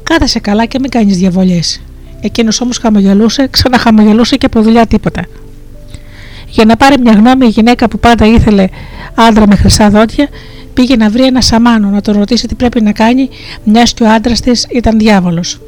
Κάθεσαι 0.03 0.39
καλά 0.39 0.67
και 0.67 0.79
μην 0.81 0.91
κάνεις 0.91 1.17
διαβολιέ. 1.17 1.61
Εκείνος 2.21 2.61
όμως 2.61 2.79
χαμογελούσε, 2.79 3.49
ξαναχαμογελούσε 3.51 4.37
και 4.37 4.47
από 4.47 4.63
δουλειά 4.63 4.87
τίποτα. 4.87 5.25
Για 6.49 6.65
να 6.65 6.77
πάρει 6.77 7.01
μια 7.01 7.13
γνώμη, 7.13 7.47
η 7.47 7.49
γυναίκα 7.49 7.89
που 7.89 7.99
πάντα 7.99 8.27
ήθελε 8.27 8.69
άντρα 9.15 9.47
με 9.47 9.57
χρυσά 9.57 9.91
δόντια 9.91 10.29
πήγε 10.75 10.97
να 10.97 11.11
βρει 11.11 11.25
ένα 11.25 11.41
σαμάνο 11.41 11.89
να 11.89 12.01
τον 12.01 12.15
ρωτήσει 12.19 12.47
τι 12.47 12.55
πρέπει 12.55 12.83
να 12.83 12.93
κάνει, 12.93 13.29
μιας 13.65 13.95
και 13.95 14.03
ο 14.03 14.09
άντρας 14.09 14.41
της 14.41 14.67
ήταν 14.71 14.99
διάβολος. 14.99 15.61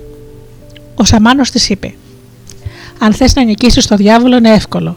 Ο 0.95 1.05
σαμάνος 1.05 1.51
της 1.51 1.69
είπε: 1.69 1.95
Αν 2.99 3.13
θες 3.13 3.35
να 3.35 3.45
νικήσεις 3.45 3.87
το 3.87 3.97
διάβολο, 3.97 4.37
είναι 4.37 4.51
εύκολο. 4.51 4.97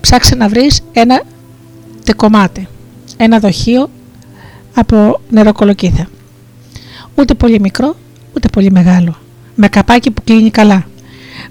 Ψάξε 0.00 0.34
να 0.34 0.48
βρεις 0.48 0.80
ένα 0.92 1.22
τεκομάτι, 2.04 2.68
ένα 3.16 3.38
δοχείο 3.38 3.90
από 4.78 5.20
νεροκολοκύθα. 5.30 6.08
Ούτε 7.14 7.34
πολύ 7.34 7.60
μικρό, 7.60 7.96
ούτε 8.36 8.48
πολύ 8.48 8.70
μεγάλο. 8.70 9.16
Με 9.54 9.68
καπάκι 9.68 10.10
που 10.10 10.22
κλείνει 10.24 10.50
καλά. 10.50 10.86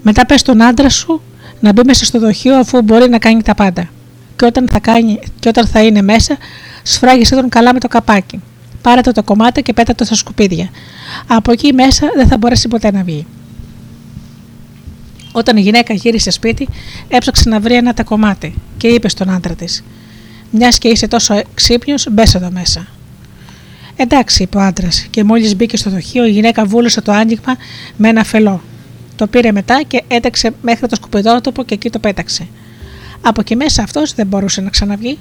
Μετά 0.02 0.26
πες 0.26 0.40
στον 0.40 0.62
άντρα 0.62 0.88
σου 0.88 1.20
να 1.60 1.72
μπει 1.72 1.80
μέσα 1.84 2.04
στο 2.04 2.18
δοχείο 2.18 2.56
αφού 2.56 2.82
μπορεί 2.82 3.08
να 3.08 3.18
κάνει 3.18 3.42
τα 3.42 3.54
πάντα. 3.54 3.88
Και 4.36 4.44
όταν 4.44 4.68
θα, 4.68 4.78
κάνει, 4.78 5.18
και 5.38 5.48
όταν 5.48 5.66
θα 5.66 5.82
είναι 5.82 6.02
μέσα, 6.02 6.36
σφράγισε 6.82 7.34
τον 7.34 7.48
καλά 7.48 7.72
με 7.72 7.80
το 7.80 7.88
καπάκι. 7.88 8.40
Πάρε 8.82 9.00
το, 9.00 9.12
το 9.12 9.22
κομμάτι 9.22 9.62
και 9.62 9.72
πέτα 9.72 9.94
το 9.94 10.04
στα 10.04 10.14
σκουπίδια. 10.14 10.70
Από 11.26 11.52
εκεί 11.52 11.72
μέσα 11.72 12.08
δεν 12.16 12.28
θα 12.28 12.36
μπορέσει 12.36 12.68
ποτέ 12.68 12.90
να 12.92 13.02
βγει. 13.02 13.26
Όταν 15.32 15.56
η 15.56 15.60
γυναίκα 15.60 15.94
γύρισε 15.94 16.30
σπίτι, 16.30 16.68
έψαξε 17.08 17.48
να 17.48 17.60
βρει 17.60 17.74
ένα 17.74 17.94
τα 17.94 18.02
κομμάτι 18.02 18.54
και 18.76 18.88
είπε 18.88 19.08
στον 19.08 19.30
άντρα 19.30 19.54
της: 19.54 19.84
Μιας 20.50 20.78
και 20.78 20.88
είσαι 20.88 21.08
τόσο 21.08 21.42
ξύπνιος, 21.54 22.06
μπες 22.10 22.34
εδώ 22.34 22.50
μέσα. 22.50 22.86
Εντάξει, 24.00 24.42
είπε 24.42 24.56
ο 24.56 24.60
άντρας, 24.60 25.06
και 25.10 25.24
μόλις 25.24 25.56
μπήκε 25.56 25.76
στο 25.76 25.90
δοχείο, 25.90 26.26
η 26.26 26.30
γυναίκα 26.30 26.64
βούλωσε 26.64 27.00
το 27.00 27.12
άνοιγμα 27.12 27.56
με 27.96 28.08
ένα 28.08 28.24
φελό. 28.24 28.62
Το 29.16 29.26
πήρε 29.26 29.52
μετά 29.52 29.82
και 29.86 30.02
έταξε 30.08 30.50
μέχρι 30.62 30.88
το 30.88 30.94
σκουπιδότοπο 30.94 31.64
και 31.64 31.74
εκεί 31.74 31.90
το 31.90 31.98
πέταξε. 31.98 32.46
Από 33.20 33.40
εκεί 33.40 33.56
μέσα 33.56 33.82
αυτός 33.82 34.14
δεν 34.14 34.26
μπορούσε 34.26 34.60
να 34.60 34.70
ξαναβγεί. 34.70 35.18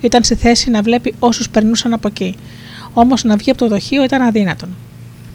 Ήταν 0.00 0.22
στη 0.22 0.34
θέση 0.34 0.70
να 0.70 0.82
βλέπει 0.82 1.14
όσους 1.18 1.50
περνούσαν 1.50 1.92
από 1.92 2.08
εκεί. 2.08 2.36
Όμως 2.92 3.24
να 3.24 3.36
βγει 3.36 3.50
από 3.50 3.58
το 3.58 3.68
δοχείο 3.68 4.04
ήταν 4.04 4.22
αδύνατον. 4.22 4.68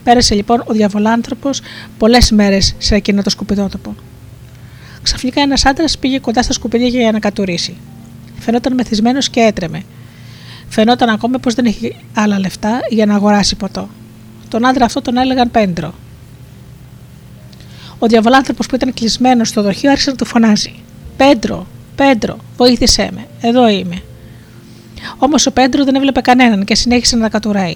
Πέρασε 0.03 0.35
λοιπόν 0.35 0.63
ο 0.65 0.73
διαβολάνθρωπος 0.73 1.61
πολλές 1.97 2.31
μέρες 2.31 2.75
σε 2.77 2.95
εκείνο 2.95 3.21
το 3.21 3.29
σκουπιδότοπο. 3.29 3.95
Ξαφνικά 5.01 5.41
ένας 5.41 5.65
άντρας 5.65 5.97
πήγε 5.97 6.19
κοντά 6.19 6.43
στα 6.43 6.53
σκουπίδια 6.53 6.87
για 6.87 7.11
να 7.11 7.19
κατουρίσει. 7.19 7.75
Φαινόταν 8.39 8.73
μεθυσμένος 8.73 9.29
και 9.29 9.39
έτρεμε. 9.39 9.83
Φαινόταν 10.76 11.09
ακόμα 11.09 11.38
πως 11.38 11.53
δεν 11.53 11.65
έχει 11.65 11.95
άλλα 12.13 12.39
λεφτά 12.39 12.80
για 12.89 13.05
να 13.05 13.15
αγοράσει 13.15 13.55
ποτό. 13.55 13.89
Τον 14.49 14.65
άντρα 14.65 14.86
αυτό 14.86 15.01
τον 15.01 15.17
έλεγαν 15.17 15.51
Πέντρο. 15.51 15.93
Ο 17.99 18.07
διαβολάνθρωπος 18.07 18.67
που 18.67 18.76
ήταν 18.76 18.93
κλεισμένος 18.93 19.47
στο 19.47 19.61
δοχείο 19.61 19.89
άρχισε 19.89 20.09
να 20.09 20.15
του 20.15 20.26
φωνάζει: 20.26 20.76
Πέντρο, 21.17 21.67
Πέντρο, 21.95 22.38
βοήθησέ 22.57 23.09
με, 23.13 23.28
εδώ 23.41 23.67
είμαι. 23.67 24.01
Όμως 25.17 25.45
ο 25.45 25.51
Πέντρο 25.51 25.84
δεν 25.84 25.95
έβλεπε 25.95 26.21
κανέναν 26.21 26.65
και 26.65 26.76
συνέχισε 26.76 27.15
να 27.15 27.21
τα 27.21 27.30
κατουράει. 27.30 27.76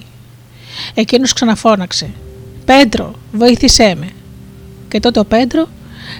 Εκείνος 0.93 1.33
ξαναφώναξε: 1.33 2.09
Πέντρο, 2.65 3.13
βοήθησέ 3.31 3.95
με. 3.99 4.09
Και 4.87 4.99
τότε 4.99 5.19
ο 5.19 5.25
Πέντρο 5.25 5.67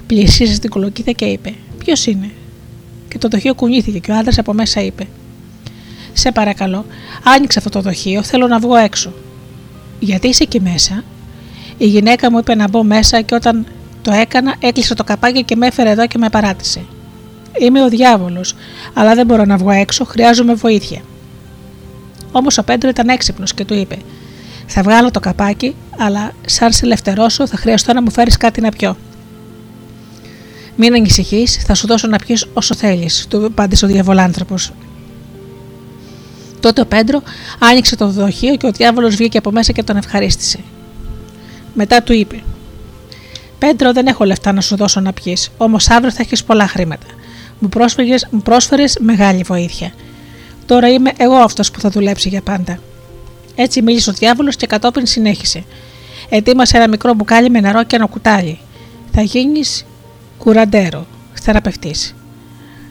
πλησίασε 0.08 0.54
στην 0.54 0.70
κολοκύθα 0.70 1.12
και 1.12 1.26
είπε: 1.26 1.54
Ποιος 1.78 2.06
είναι; 2.06 2.32
Και 3.08 3.18
το 3.18 3.28
δοχείο 3.28 3.54
κουνήθηκε 3.54 4.00
και 4.00 4.12
ο 4.12 4.16
άντρας 4.16 4.38
από 4.38 4.54
μέσα 4.54 4.82
είπε: 4.82 5.08
Σε 6.20 6.32
παρακαλώ, 6.32 6.86
άνοιξε 7.24 7.60
αυτό 7.60 7.70
το 7.70 7.82
δοχείο, 7.82 8.24
θέλω 8.24 8.48
να 8.48 8.60
βγω 8.60 8.76
έξω. 8.76 9.14
Γιατί 10.00 10.28
είσαι 10.28 10.44
εκεί 10.44 10.62
μέσα; 10.62 11.04
Η 11.78 11.86
γυναίκα 11.86 12.32
μου 12.32 12.38
είπε 12.38 12.56
να 12.56 12.68
μπω 12.68 12.84
μέσα 12.84 13.22
και 13.22 13.36
όταν 13.36 13.66
το 14.02 14.12
έκανα, 14.12 14.56
έκλεισε 14.60 14.96
το 14.96 15.04
καπάκι 15.04 15.44
και 15.44 15.56
με 15.56 15.68
έφερε 15.68 15.90
εδώ 15.90 16.08
και 16.08 16.18
με 16.18 16.30
παράτησε. 16.30 16.82
Είμαι 17.60 17.84
ο 17.84 17.90
διάβολος, 17.90 18.56
αλλά 18.94 19.16
δεν 19.16 19.26
μπορώ 19.26 19.46
να 19.46 19.58
βγω 19.58 19.70
έξω, 19.70 20.06
χρειάζομαι 20.06 20.54
βοήθεια. 20.54 21.02
Όμως 22.32 22.58
ο 22.58 22.64
Πέντρο 22.64 22.90
ήταν 22.90 23.10
έξυπνος 23.10 23.54
και 23.54 23.66
του 23.66 23.74
είπε: 23.74 23.98
Θα 24.68 24.82
βγάλω 24.82 25.12
το 25.12 25.20
καπάκι, 25.20 25.76
αλλά 25.98 26.32
σαν 26.46 26.72
σε 26.72 26.86
ελευθερώσω 26.86 27.48
θα 27.48 27.58
χρειαστώ 27.58 27.94
να 27.94 28.02
μου 28.02 28.12
φέρεις 28.12 28.38
κάτι 28.38 28.62
να 28.62 28.70
πιω. 28.70 28.98
Μην 30.76 30.94
ανησυχείς, 30.94 31.64
θα 31.66 31.74
σου 31.74 31.88
δώσω 31.88 32.08
να 32.08 32.18
πιεις 32.18 32.46
όσο 32.54 32.76
θέλεις, 32.76 33.26
του 33.30 33.46
απάντησε 33.46 33.86
ο 33.86 33.88
διαβολάνθρωπος. 33.88 34.72
Τότε 36.60 36.82
ο 36.82 36.86
Πέντρο 36.86 37.22
άνοιξε 37.60 37.96
το 37.96 38.08
δοχείο 38.08 38.56
και 38.56 38.66
ο 38.66 38.72
διάβολος 38.72 39.16
βγήκε 39.16 39.38
από 39.38 39.52
μέσα 39.52 39.72
και 39.72 39.84
τον 39.84 39.98
ευχαρίστησε. 39.98 40.60
Μετά 41.74 42.04
του 42.04 42.14
είπε: 42.14 42.44
Πέντρο, 43.60 43.94
δεν 43.94 44.08
έχω 44.08 44.24
λεφτά 44.24 44.52
να 44.52 44.62
σου 44.62 44.76
δώσω 44.76 45.00
να 45.00 45.14
πιεις, 45.14 45.52
όμως 45.58 45.90
αύριο 45.90 46.12
θα 46.12 46.22
έχεις 46.22 46.44
πολλά 46.44 46.68
χρήματα. 46.68 47.06
Μου, 47.60 47.70
πρόσφερες, 47.70 48.28
μου 48.32 48.42
πρόσφερες 48.42 48.98
μεγάλη 49.00 49.44
βοήθεια. 49.44 49.92
Τώρα 50.66 50.90
είμαι 50.90 51.12
εγώ 51.18 51.36
αυτός 51.36 51.72
που 51.72 51.80
θα 51.80 51.90
δουλέψει 51.90 52.30
για 52.30 52.42
πάντα. 52.42 52.80
Έτσι 53.56 53.82
μίλησε 53.82 54.10
ο 54.10 54.14
διάβολος 54.14 54.56
και 54.56 54.68
κατόπιν 54.68 55.06
συνέχισε. 55.06 55.64
Ετοίμασε 56.30 56.78
ένα 56.78 56.88
μικρό 56.88 57.14
μπουκάλι 57.14 57.50
με 57.50 57.60
νερό 57.60 57.84
και 57.84 57.96
ένα 57.96 58.06
κουτάλι. 58.06 58.60
Θα 59.12 59.22
γίνεις 59.22 59.86
κουραντέρο, 60.38 61.06
θεραπευτής. 61.34 62.16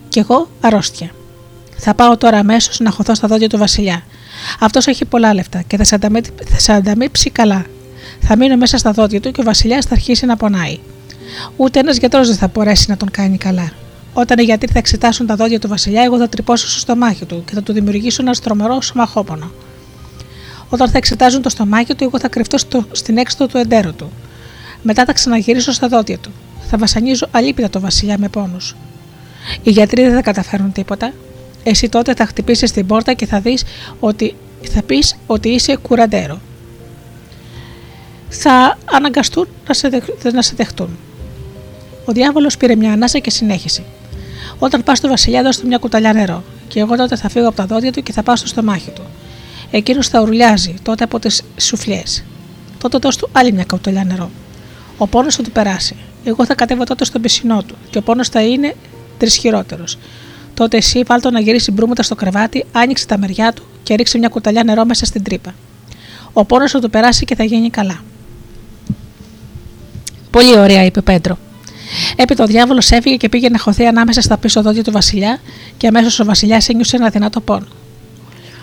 Κι 0.09 0.19
εγώ 0.19 0.49
αρρώστια. 0.61 1.11
Θα 1.79 1.95
πάω 1.95 2.17
τώρα 2.17 2.39
αμέσως 2.39 2.81
να 2.81 2.91
χωθώ 2.91 3.15
στα 3.15 3.29
δόντια 3.29 3.49
του 3.49 3.59
Βασιλιά. 3.59 4.03
Αυτός 4.61 4.87
έχει 4.87 5.05
πολλά 5.05 5.35
λεφτά 5.35 5.63
και 5.67 5.77
θα 5.77 5.85
σε, 5.85 5.95
ανταμεί, 5.95 6.21
θα 6.45 6.59
σε 6.59 6.73
ανταμείψει 6.73 7.31
καλά. 7.31 7.65
Θα 8.21 8.37
μείνω 8.37 8.57
μέσα 8.57 8.79
στα 8.79 8.93
δόντια 8.93 9.21
του 9.21 9.31
και 9.31 9.41
ο 9.41 9.45
Βασιλιάς 9.45 9.85
θα 9.85 9.95
αρχίσει 9.95 10.27
να 10.27 10.37
πονάει. 10.37 10.79
Ούτε 11.57 11.79
ένας 11.79 11.97
γιατρός 11.97 12.29
δεν 12.29 12.37
θα 12.37 12.51
μπορέσει 12.55 12.91
να 12.91 12.97
τον 12.97 13.11
κάνει 13.11 13.39
καλά. 13.39 13.73
Όταν 14.13 14.39
οι 14.39 14.43
γιατροί 14.43 14.73
θα 14.73 14.79
εξετάσουν 14.79 15.27
τα 15.27 15.37
δόντια 15.37 15.59
του 15.59 15.69
Βασιλιά, 15.69 16.03
εγώ 16.03 16.19
θα 16.19 16.29
τρυπώσω 16.29 16.69
στο 16.69 16.79
στομάχι 16.79 17.25
του 17.25 17.45
και 17.47 17.55
θα 17.55 17.63
του 17.63 17.73
δημιουργήσω 17.73 18.23
ένα 18.23 18.35
στρομερό 18.35 18.81
σωμαχόπονο. 18.81 19.51
Όταν 20.69 20.89
θα 20.91 20.99
εξετάζουν 20.99 21.43
το 21.43 21.49
στομάχι 21.49 21.95
του, 21.95 22.05
εγώ 22.05 22.19
θα 22.19 22.29
κρυφτώ 22.29 22.59
στο, 22.59 22.87
στην 22.93 23.19
έξοδο 23.19 23.47
του 23.47 23.57
εντέρου 23.57 23.95
του. 23.95 24.13
Μετά 24.83 25.05
θα 25.05 25.13
ξαναγυρίσω 25.13 25.73
στα 25.73 25.89
δόντια 25.89 26.19
του. 26.19 26.31
Θα 26.71 26.79
βασανίζω 26.79 27.29
αλίπητα 27.31 27.71
το 27.71 27.81
Βασιλιά 27.81 28.19
με 28.19 28.29
πόνους. 28.29 28.77
Οι 29.63 29.71
γιατροί 29.71 30.03
δεν 30.03 30.15
θα 30.15 30.23
καταφέρουν 30.23 30.73
τίποτα. 30.73 31.13
Εσύ 31.63 31.89
τότε 31.89 32.15
θα 32.15 32.27
χτυπήσεις 32.27 32.73
την 32.73 32.87
πόρτα 32.87 33.13
και 33.13 33.27
θα 33.27 33.41
δεις 33.41 33.65
ότι 34.01 34.35
θα 34.63 34.83
πεις 34.83 35.17
ότι 35.27 35.49
είσαι 35.49 35.77
κουραντέρο. 35.77 36.41
Θα 38.29 38.79
αναγκαστούν 38.85 39.49
να 39.67 39.75
σε, 39.75 40.03
να 40.33 40.43
σε 40.43 40.53
δεχτούν. 40.57 40.99
Ο 42.05 42.13
διάβολος 42.13 42.57
πήρε 42.57 42.77
μια 42.77 42.93
ανάσα 42.93 43.19
και 43.19 43.31
συνέχισε. 43.31 43.83
Όταν 44.59 44.83
πας 44.83 44.99
στο 44.99 45.09
Βασιλιά, 45.09 45.43
δώσ' 45.43 45.59
του 45.59 45.67
μια 45.67 45.79
κουταλιά 45.79 46.13
νερό, 46.13 46.45
και 46.69 46.81
εγώ 46.81 46.97
τότε 46.97 47.17
θα 47.17 47.29
φύγω 47.29 47.49
από 47.49 47.57
τα 47.57 47.67
δόντια 47.67 47.93
του 47.93 48.03
και 48.03 48.13
θα 48.13 48.23
πάω 48.23 48.37
στο 48.37 48.47
στομάχι 48.47 48.91
του. 48.91 49.03
Εκείνος 49.71 50.09
θα 50.09 50.21
ουρλιάζει 50.21 50.75
τότε 50.83 51.05
από 51.05 51.19
τις 51.19 51.43
σουφλιές. 51.57 52.25
Τότε 52.79 52.99
δώσ' 52.99 53.17
του 53.17 53.29
άλλη 53.33 53.53
μια 53.53 53.65
κουταλιά 53.65 54.05
νερό. 54.05 54.31
Ο 54.99 55.07
πόνος 55.07 55.35
θα 55.35 55.43
του 55.43 55.51
περάσει. 55.51 55.97
Εγώ 56.25 56.45
θα 56.45 56.55
κατέβω 56.55 56.85
τότε 56.85 57.05
στον 57.05 57.21
πισινό 57.21 57.63
του 57.63 57.75
και 57.91 57.99
ο 57.99 58.03
πόνος 58.03 58.29
θα 58.29 58.43
είναι 58.43 58.75
τρισχυρότερο. 59.19 59.85
Τότε 60.59 60.77
εσύ 60.77 61.03
βάλτο 61.07 61.31
να 61.31 61.41
γυρίσεις 61.41 61.75
μπρούμετα 61.75 62.03
στο 62.03 62.15
κρεβάτι, 62.15 62.65
άνοιξε 62.73 63.07
τα 63.07 63.19
μεριά 63.19 63.53
του 63.53 63.63
και 63.83 63.95
ρίξε 63.95 64.19
μια 64.19 64.29
κουταλιά 64.29 64.65
νερό 64.65 64.85
μέσα 64.85 65.05
στην 65.05 65.23
τρύπα. 65.23 65.55
Ο 66.33 66.45
πόνος 66.45 66.71
θα 66.71 66.81
του 66.81 66.91
περάσει 66.91 67.25
και 67.25 67.35
θα 67.35 67.45
γίνει 67.45 67.71
καλά. 67.71 68.01
Πολύ 70.31 70.59
ωραία, 70.59 70.85
είπε 70.85 70.99
ο 70.99 71.03
Πέντρο. 71.03 71.39
Έπειτα 72.17 72.45
ο 72.45 72.47
διάβολος 72.47 72.91
έφυγε 72.91 73.17
και 73.17 73.29
πήγε 73.29 73.49
να 73.49 73.59
χωθεί 73.59 73.87
ανάμεσα 73.87 74.21
στα 74.21 74.37
πίσω 74.39 74.63
δόντια 74.63 74.85
του 74.85 74.93
Βασιλιά 74.93 75.41
και 75.77 75.87
αμέσως 75.87 76.21
ο 76.21 76.25
Βασιλιάς 76.25 76.69
ένιωσε 76.69 76.97
ένα 76.97 77.09
δυνατό 77.09 77.41
πόνο. 77.41 77.67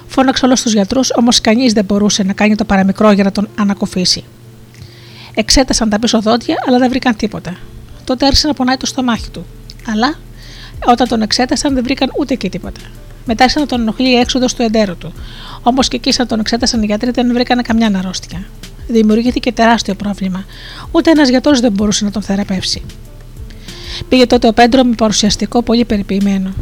Φώναξε 0.08 0.46
όλους 0.46 0.62
τους 0.62 0.74
γιατρούς, 0.74 1.12
όμως 1.12 1.42
κανείς 1.42 1.74
δεν 1.74 1.86
μπορούσε 1.86 2.24
να 2.24 2.34
κάνει 2.34 2.56
το 2.56 2.66
παραμικρό 2.66 3.12
για 3.12 3.24
να 3.24 3.32
τον 3.32 3.48
ανακοφίσει. 3.60 4.24
Εξέτασαν 5.34 5.90
τα 5.90 6.00
πίσω 6.00 6.22
δόντια, 6.22 6.56
αλλά 6.68 6.78
δεν 6.78 6.90
βρήκαν 6.90 7.16
τίποτα. 7.16 7.58
Τότε 8.04 8.26
άρχισε 8.26 8.48
να 8.48 8.54
πονάει 8.54 8.78
το 8.78 8.86
στομάχι 8.86 9.30
του. 9.30 9.46
Αλλά 9.88 10.16
όταν 10.86 11.08
τον 11.08 11.22
εξέτασαν, 11.22 11.74
δεν 11.74 11.84
βρήκαν 11.84 12.12
ούτε 12.18 12.34
εκεί 12.34 12.50
τίποτα. 12.50 12.82
Μετά 13.26 13.44
άρχισε 13.44 13.60
να 13.60 13.66
τον 13.66 13.82
ενοχλεί 13.82 14.10
η 14.10 14.16
έξοδος 14.16 14.54
του 14.54 14.62
εντέρου 14.62 14.98
του. 14.98 15.14
Όμως 15.64 15.88
και 15.88 15.96
εκεί, 15.96 16.12
σαν 16.12 16.28
τον 16.28 16.40
εξέτασαν 16.40 16.82
οι 16.82 16.86
γιατροί, 16.86 17.12
δεν 17.12 17.34
βρήκαν 17.34 17.62
καμιά 17.62 17.92
αρρώστια. 17.98 18.46
Δημιουργήθηκε 18.88 19.52
τεράστιο 19.52 19.96
πρόβλημα. 19.96 20.46
Ούτε 20.92 21.12
ένας 21.12 21.30
γιατρός 21.30 21.60
δεν 21.60 21.72
μπορούσε 21.72 22.06
να 22.06 22.12
τον 22.12 22.22
θεραπεύσει. 22.22 22.82
Πήγε 24.10 24.26
τότε 24.26 24.48
ο 24.48 24.54
Πέντρο 24.54 24.84
με 24.84 24.96
παρουσιαστικό 24.96 25.62
πολύ 25.62 25.86
περιποιημένο. 25.86 26.54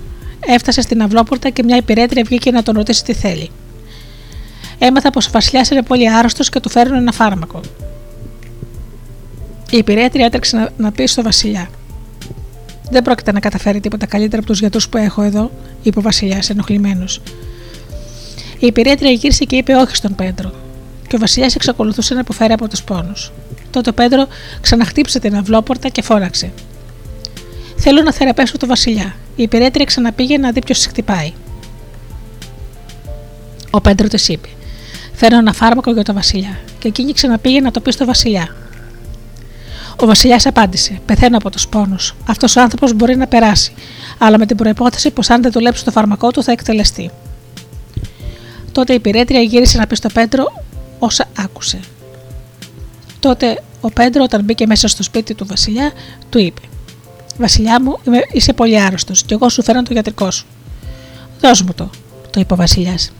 Έφτασε 0.45 0.81
στην 0.81 1.01
αυλόπορτα 1.01 1.49
και 1.49 1.63
μια 1.63 1.77
υπηρέτρια 1.77 2.23
βγήκε 2.23 2.51
να 2.51 2.63
τον 2.63 2.75
ρωτήσει 2.75 3.03
τι 3.03 3.13
θέλει. 3.13 3.49
Έμαθα 4.77 5.09
πως 5.09 5.27
ο 5.27 5.29
Βασιλιάς 5.33 5.69
είναι 5.69 5.83
πολύ 5.83 6.11
άρρωστος 6.11 6.49
και 6.49 6.59
του 6.59 6.69
φέρνουν 6.69 6.97
ένα 6.97 7.11
φάρμακο. 7.11 7.61
Η 9.69 9.77
υπηρέτρια 9.77 10.25
έτρεξε 10.25 10.57
να, 10.57 10.69
να 10.77 10.91
πει 10.91 11.05
στο 11.05 11.21
Βασιλιά. 11.21 11.69
Δεν 12.89 13.03
πρόκειται 13.03 13.31
να 13.31 13.39
καταφέρει 13.39 13.79
τίποτα 13.79 14.05
καλύτερα 14.05 14.37
από 14.37 14.47
τους 14.51 14.59
γιατρούς 14.59 14.89
που 14.89 14.97
έχω 14.97 15.21
εδώ, 15.21 15.51
είπε 15.83 15.99
ο 15.99 16.01
Βασιλιάς 16.01 16.49
ενοχλημένος. 16.49 17.21
Η 18.59 18.65
υπηρέτρια 18.67 19.11
γύρισε 19.11 19.45
και 19.45 19.55
είπε 19.55 19.73
όχι 19.73 19.95
στον 19.95 20.15
Πέντρο, 20.15 20.51
και 21.07 21.15
ο 21.15 21.19
Βασιλιάς 21.19 21.55
εξακολουθούσε 21.55 22.13
να 22.13 22.19
υποφέρει 22.19 22.53
από 22.53 22.67
τους 22.67 22.83
πόνους. 22.83 23.31
Τότε 23.71 23.89
ο 23.89 23.93
Πέντρο 23.93 24.27
ξαναχτύπησε 24.61 25.19
την 25.19 25.35
αυλόπορτα 25.35 25.89
και 25.89 26.01
φώναξε. 26.01 26.51
Θέλω 27.77 28.01
να 28.01 28.13
θεραπεύσω 28.13 28.57
το 28.57 28.67
Βασιλιά. 28.67 29.15
Η 29.35 29.43
υπηρέτρια 29.43 29.85
ξαναπήγε 29.85 30.37
να 30.37 30.51
δει 30.51 30.63
ποιος 30.63 30.85
χτυπάει. 30.85 31.33
Ο 33.69 33.81
Πέντρο 33.81 34.07
της 34.07 34.27
είπε: 34.27 34.47
Φέρνω 35.13 35.37
ένα 35.37 35.53
φάρμακο 35.53 35.91
για 35.91 36.03
το 36.03 36.13
Βασιλιά. 36.13 36.59
Και 36.79 36.87
εκείνη 36.87 37.13
ξαναπήγε 37.13 37.59
να 37.59 37.71
το 37.71 37.79
πει 37.79 37.91
στο 37.91 38.05
Βασιλιά. 38.05 38.55
Ο 39.99 40.05
Βασιλιάς 40.05 40.45
απάντησε: 40.45 40.99
Πεθαίνω 41.05 41.37
από 41.37 41.49
τους 41.49 41.67
πόνους. 41.67 42.15
Αυτός 42.27 42.55
ο 42.55 42.61
άνθρωπος 42.61 42.93
μπορεί 42.93 43.15
να 43.15 43.27
περάσει, 43.27 43.73
αλλά 44.17 44.37
με 44.37 44.45
την 44.45 44.57
προπόθεση 44.57 45.11
πως 45.11 45.29
αν 45.29 45.41
δεν 45.41 45.51
δουλέψει 45.51 45.85
το 45.85 45.91
φάρμακό 45.91 46.31
του 46.31 46.43
θα 46.43 46.51
εκτελεστεί. 46.51 47.11
Τότε 48.71 48.93
η 48.93 48.95
υπηρέτρια 48.95 49.41
γύρισε 49.41 49.77
να 49.77 49.87
πει 49.87 49.95
στο 49.95 50.09
Πέντρο 50.13 50.63
όσα 50.99 51.25
άκουσε. 51.37 51.79
Τότε 53.19 53.63
ο 53.81 53.91
Πέντρο, 53.91 54.23
όταν 54.23 54.43
μπήκε 54.43 54.65
μέσα 54.65 54.87
στο 54.87 55.03
σπίτι 55.03 55.33
του 55.33 55.45
Βασιλιά, 55.45 55.91
του 56.29 56.39
είπε: 56.39 56.61
Βασιλιά 57.37 57.81
μου, 57.81 57.99
είμαι, 58.07 58.19
είσαι 58.31 58.53
πολύ 58.53 58.81
άρρωστος 58.81 59.23
και 59.23 59.33
εγώ 59.33 59.49
σου 59.49 59.63
φέρνω 59.63 59.83
το 59.83 59.93
γιατρικό 59.93 60.31
σου. 60.31 60.45
Δώσ' 61.39 61.61
μου 61.61 61.73
το, 61.73 61.89
το 62.29 62.39
είπε 62.39 62.53
ο 62.53 62.55
Βασιλιάς. 62.55 63.11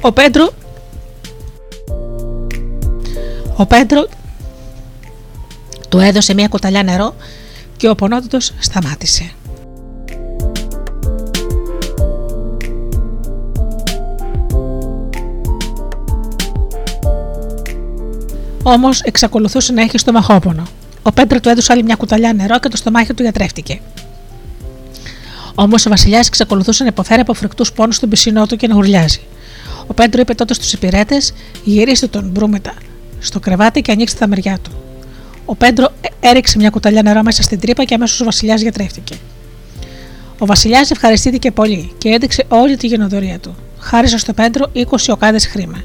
Ο 0.00 0.12
Πέντρο 0.12 0.52
ο 3.56 3.66
Πέντρο 3.66 4.08
του 5.88 5.98
έδωσε 5.98 6.34
μια 6.34 6.48
κουταλιά 6.48 6.82
νερό 6.82 7.14
και 7.76 7.88
ο 7.88 7.94
πονότητος 7.94 8.52
σταμάτησε. 8.58 9.32
Όμως 18.62 19.00
εξακολουθούσε 19.00 19.72
να 19.72 19.82
έχει 19.82 19.98
στομαχόπονο. 19.98 20.62
Ο 21.02 21.12
Πέντρο 21.12 21.40
του 21.40 21.48
έδωσε 21.48 21.72
άλλη 21.72 21.82
μια 21.82 21.94
κουταλιά 21.94 22.32
νερό 22.32 22.58
και 22.58 22.68
το 22.68 22.76
στομάχι 22.76 23.14
του 23.14 23.22
γιατρεύτηκε. 23.22 23.80
Όμως 25.54 25.86
ο 25.86 25.90
Βασιλιάς 25.90 26.26
εξακολουθούσε 26.26 26.82
να 26.82 26.88
υποφέρει 26.88 27.20
από 27.20 27.34
φρικτούς 27.34 27.72
πόνους 27.72 27.96
στον 27.96 28.08
πισινό 28.08 28.46
του 28.46 28.56
και 28.56 28.66
να 28.66 28.74
γουρλιάζει. 28.74 29.20
Ο 29.90 29.94
Πέντρο 29.94 30.20
είπε 30.20 30.34
τότε 30.34 30.54
στους 30.54 30.72
υπηρέτες: 30.72 31.32
Γυρίστε 31.64 32.06
τον 32.06 32.30
μπρούμετα 32.32 32.74
στο 33.18 33.40
κρεβάτι 33.40 33.80
και 33.80 33.92
ανοίξτε 33.92 34.18
τα 34.18 34.26
μεριά 34.26 34.58
του. 34.62 34.70
Ο 35.44 35.54
Πέντρο 35.54 35.92
έριξε 36.20 36.58
μια 36.58 36.70
κουταλιά 36.70 37.02
νερό 37.02 37.22
μέσα 37.22 37.42
στην 37.42 37.60
τρύπα 37.60 37.84
και 37.84 37.94
αμέσως 37.94 38.20
ο 38.20 38.24
Βασιλιάς 38.24 38.60
γιατρεύτηκε. 38.60 39.16
Ο 40.38 40.46
Βασιλιάς 40.46 40.90
ευχαριστήθηκε 40.90 41.50
πολύ 41.50 41.92
και 41.98 42.08
έδειξε 42.08 42.44
όλη 42.48 42.76
τη 42.76 42.86
γενοδορία 42.86 43.38
του. 43.38 43.56
Χάρισε 43.78 44.18
στο 44.18 44.32
Πέντρο 44.32 44.70
20 44.74 44.82
οκάδες 45.08 45.46
χρήμα. 45.46 45.82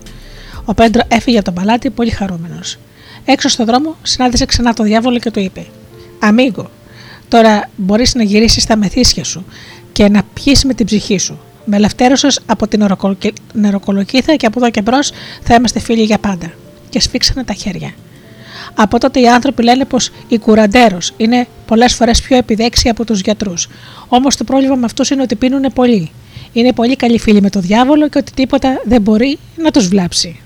Ο 0.65 0.73
Πέντρο 0.73 1.01
έφυγε 1.07 1.37
από 1.37 1.45
τον 1.45 1.53
παλάτι 1.53 1.89
πολύ 1.89 2.09
χαρούμενος. 2.09 2.77
Έξω 3.25 3.49
στον 3.49 3.65
δρόμο 3.65 3.95
συνάντησε 4.01 4.45
ξανά 4.45 4.73
τον 4.73 4.85
διάβολο 4.85 5.19
και 5.19 5.31
του 5.31 5.39
είπε: 5.39 5.65
Αμίγκο, 6.19 6.69
τώρα 7.27 7.69
μπορείς 7.75 8.15
να 8.15 8.23
γυρίσεις 8.23 8.65
τα 8.65 8.75
μεθύσια 8.75 9.23
σου 9.23 9.45
και 9.91 10.09
να 10.09 10.21
πιει 10.33 10.57
με 10.65 10.73
την 10.73 10.85
ψυχή 10.85 11.17
σου. 11.17 11.39
Με 11.65 11.75
ελευθέρωσες 11.75 12.39
από 12.45 12.67
την 12.67 12.85
νεροκολοκύθα 13.53 14.35
και 14.35 14.45
από 14.45 14.59
εδώ 14.59 14.69
και 14.69 14.81
μπρος 14.81 15.11
θα 15.43 15.55
είμαστε 15.55 15.79
φίλοι 15.79 16.03
για 16.03 16.17
πάντα. 16.17 16.51
Και 16.89 16.99
σφίξανε 16.99 17.43
τα 17.43 17.53
χέρια. 17.53 17.93
Από 18.75 18.99
τότε 18.99 19.19
οι 19.19 19.27
άνθρωποι 19.27 19.63
λένε 19.63 19.85
πως 19.85 20.11
η 20.27 20.37
κουραντέρος 20.37 21.13
είναι 21.17 21.47
πολλές 21.65 21.93
φορές 21.93 22.21
πιο 22.21 22.37
επιδέξια 22.37 22.91
από 22.91 23.05
τους 23.05 23.19
γιατρούς. 23.19 23.67
Όμως 24.07 24.35
το 24.35 24.43
πρόβλημα 24.43 24.75
με 24.75 24.85
αυτούς 24.85 25.09
είναι 25.09 25.21
ότι 25.21 25.35
πίνουν 25.35 25.71
πολύ. 25.73 26.11
Είναι 26.53 26.73
πολύ 26.73 26.95
καλοί 26.95 27.19
φίλοι 27.19 27.41
με 27.41 27.49
το 27.49 27.59
διάβολο 27.59 28.09
και 28.09 28.17
ότι 28.17 28.31
τίποτα 28.31 28.81
δεν 28.85 29.01
μπορεί 29.01 29.37
να 29.55 29.71
τους 29.71 29.87
βλάψει. 29.87 30.39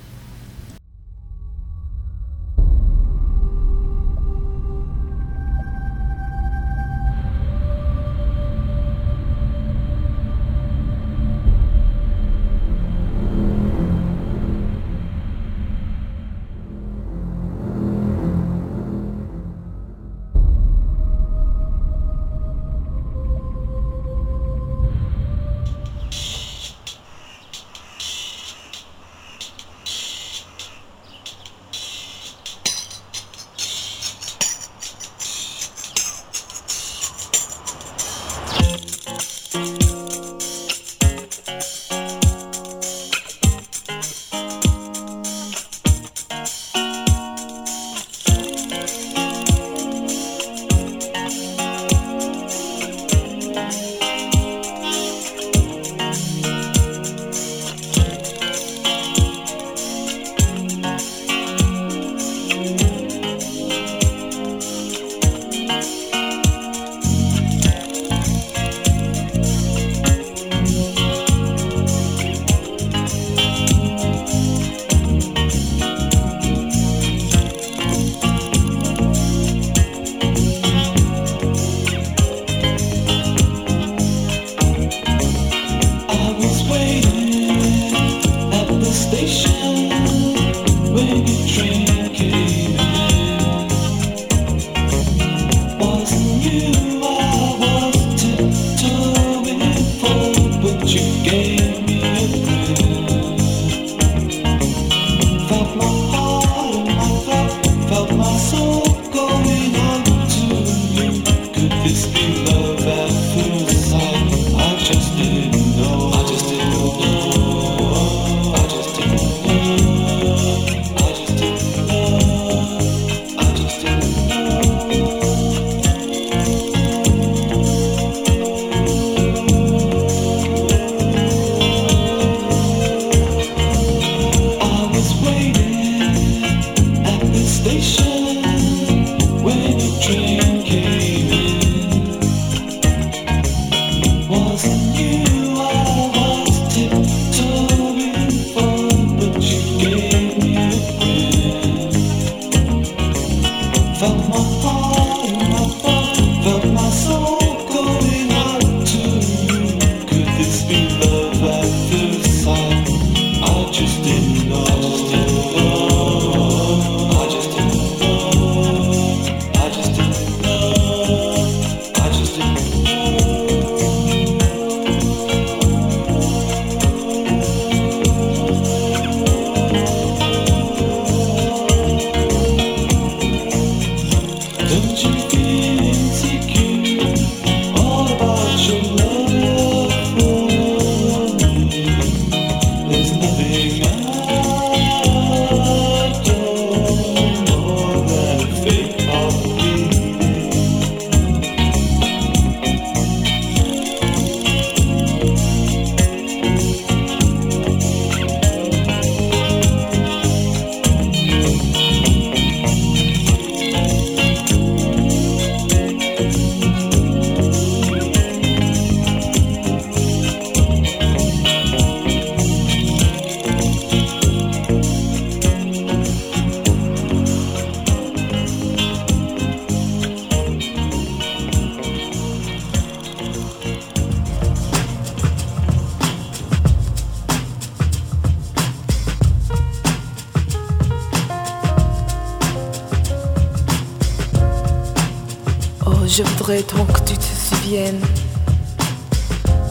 Tant 246.57 246.85
que 246.85 246.99
tu 247.01 247.15
te 247.15 247.23
souviennes. 247.23 248.01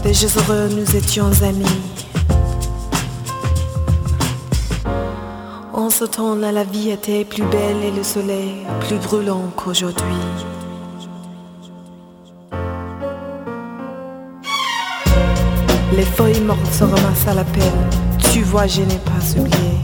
Des 0.05 0.25
heureux, 0.25 0.69
nous 0.69 0.97
étions 0.97 1.31
amis. 1.43 1.65
En 5.75 5.91
ce 5.91 6.05
temps-là, 6.05 6.53
la 6.53 6.63
vie 6.63 6.91
était 6.91 7.25
plus 7.25 7.43
belle 7.43 7.83
et 7.83 7.91
le 7.91 8.05
soleil 8.05 8.55
plus 8.87 8.97
brûlant 8.97 9.43
qu'aujourd'hui. 9.57 10.05
Les 15.97 16.05
feuilles 16.05 16.41
mortes 16.43 16.73
se 16.73 16.85
ramassent 16.85 17.27
à 17.27 17.35
la 17.35 17.45
pelle. 17.45 17.63
Tu 18.33 18.43
vois, 18.43 18.69
je 18.69 18.83
n'ai 18.83 18.99
pas 18.99 19.41
oublié. 19.41 19.75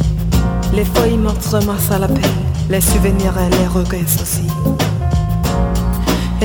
Les 0.72 0.84
feuilles 0.84 1.18
mortes 1.18 1.42
se 1.42 1.56
ramassent 1.56 1.90
à 1.90 1.98
la 1.98 2.08
pelle. 2.08 2.38
Les 2.70 2.80
souvenirs 2.80 3.34
et 3.38 3.50
les 3.50 3.66
regrets 3.66 4.04
aussi. 4.04 4.53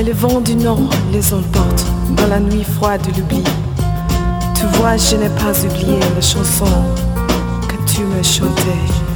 Et 0.00 0.02
le 0.02 0.14
vent 0.14 0.40
du 0.40 0.56
nord 0.56 0.88
les 1.12 1.34
emporte 1.34 1.84
dans 2.16 2.26
la 2.28 2.40
nuit 2.40 2.64
froide 2.64 3.02
de 3.02 3.20
l'oubli. 3.20 3.44
Tu 4.54 4.64
vois, 4.78 4.96
je 4.96 5.14
n'ai 5.16 5.28
pas 5.28 5.52
oublié 5.62 5.98
la 6.14 6.22
chanson 6.22 6.64
que 7.68 7.76
tu 7.84 8.00
me 8.04 8.22
chantais. 8.22 9.09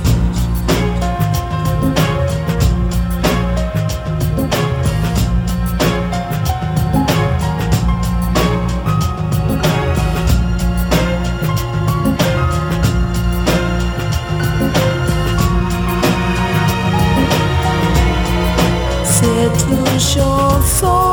soul. 20.67 21.04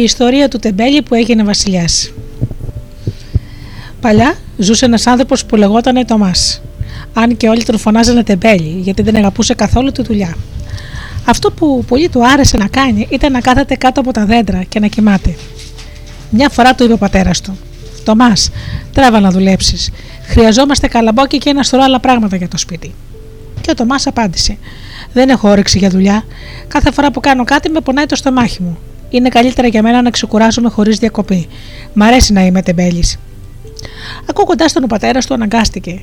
Η 0.00 0.02
ιστορία 0.02 0.48
του 0.48 0.58
τεμπέλη 0.58 1.02
που 1.02 1.14
έγινε 1.14 1.42
βασιλιάς. 1.42 2.12
Παλιά 4.00 4.34
ζούσε 4.56 4.84
ένας 4.84 5.06
άνθρωπος 5.06 5.44
που 5.44 5.56
λεγόταν 5.56 6.06
Τομάς. 6.06 6.62
Αν 7.12 7.36
και 7.36 7.48
όλοι 7.48 7.62
τον 7.62 7.78
φωνάζανε 7.78 8.22
τεμπέλη, 8.24 8.80
γιατί 8.80 9.02
δεν 9.02 9.16
αγαπούσε 9.16 9.54
καθόλου 9.54 9.92
τη 9.92 10.02
δουλειά. 10.02 10.36
Αυτό 11.24 11.50
που 11.50 11.84
πολύ 11.88 12.08
του 12.08 12.26
άρεσε 12.26 12.56
να 12.56 12.68
κάνει 12.68 13.06
ήταν 13.10 13.32
να 13.32 13.40
κάθεται 13.40 13.74
κάτω 13.74 14.00
από 14.00 14.12
τα 14.12 14.24
δέντρα 14.24 14.62
και 14.62 14.80
να 14.80 14.86
κοιμάται. 14.86 15.34
Μια 16.30 16.48
φορά 16.48 16.74
του 16.74 16.84
είπε 16.84 16.92
ο 16.92 16.98
πατέρας 16.98 17.40
του: 17.40 17.58
Τομάς, 18.04 18.50
τράβα 18.92 19.20
να 19.20 19.30
δουλέψεις. 19.30 19.90
Χρειαζόμαστε 20.26 20.88
καλαμπόκι 20.88 21.38
και 21.38 21.50
ένα 21.50 21.62
σωρό 21.62 21.82
άλλα 21.82 22.00
πράγματα 22.00 22.36
για 22.36 22.48
το 22.48 22.56
σπίτι. 22.56 22.94
Και 23.60 23.70
ο 23.70 23.74
Τομάς 23.74 24.06
απάντησε: 24.06 24.58
Δεν 25.12 25.28
έχω 25.28 25.48
όρεξη 25.48 25.78
για 25.78 25.90
δουλειά. 25.90 26.24
Κάθε 26.68 26.90
φορά 26.90 27.10
που 27.10 27.20
κάνω 27.20 27.44
κάτι 27.44 27.70
με 27.70 27.80
πονάει 27.80 28.06
το 28.06 28.16
στομάχι 28.16 28.62
μου. 28.62 28.78
Είναι 29.10 29.28
καλύτερα 29.28 29.68
για 29.68 29.82
μένα 29.82 30.02
να 30.02 30.10
ξεκουράζομαι 30.10 30.68
χωρίς 30.68 30.98
διακοπή. 30.98 31.48
Μ' 31.92 32.02
αρέσει 32.02 32.32
να 32.32 32.44
είμαι 32.44 32.62
τεμπέλης. 32.62 33.18
Ακούγοντά 34.30 34.64
τον 34.72 34.84
ο 34.84 34.86
πατέρα 34.86 35.20
του 35.20 35.34
αναγκάστηκε 35.34 36.00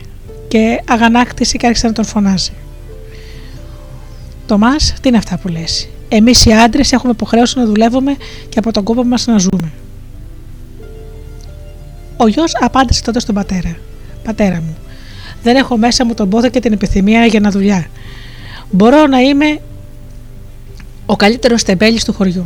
και 0.47 0.81
αγανάκτησε 0.89 1.57
και 1.57 1.65
άρχισε 1.65 1.87
να 1.87 1.93
τον 1.93 2.05
φωνάζει. 2.05 2.51
Τομάς, 4.45 4.93
τι 5.01 5.07
είναι 5.07 5.17
αυτά 5.17 5.37
που 5.37 5.47
λες; 5.47 5.89
Εμείς 6.09 6.45
οι 6.45 6.53
άντρες 6.53 6.91
έχουμε 6.91 7.11
υποχρέωση 7.11 7.59
να 7.59 7.65
δουλεύουμε 7.65 8.15
και 8.49 8.59
από 8.59 8.71
τον 8.71 8.83
κόπο 8.83 9.03
μας 9.03 9.25
να 9.25 9.37
ζούμε. 9.37 9.71
Ο 12.17 12.27
γιος 12.27 12.51
απάντησε 12.61 13.01
τότε 13.03 13.19
στον 13.19 13.35
πατέρα: 13.35 13.77
Πατέρα 14.23 14.55
μου, 14.55 14.77
Δεν 15.43 15.55
έχω 15.55 15.77
μέσα 15.77 16.05
μου 16.05 16.13
τον 16.13 16.29
πόθο 16.29 16.49
και 16.49 16.59
την 16.59 16.73
επιθυμία 16.73 17.25
για 17.25 17.39
να 17.39 17.51
δουλειά. 17.51 17.85
Μπορώ 18.71 19.07
να 19.07 19.19
είμαι 19.19 19.59
ο 21.05 21.15
καλύτερος 21.15 21.63
τεμπέλης 21.63 22.03
του 22.03 22.13
χωριού. 22.13 22.45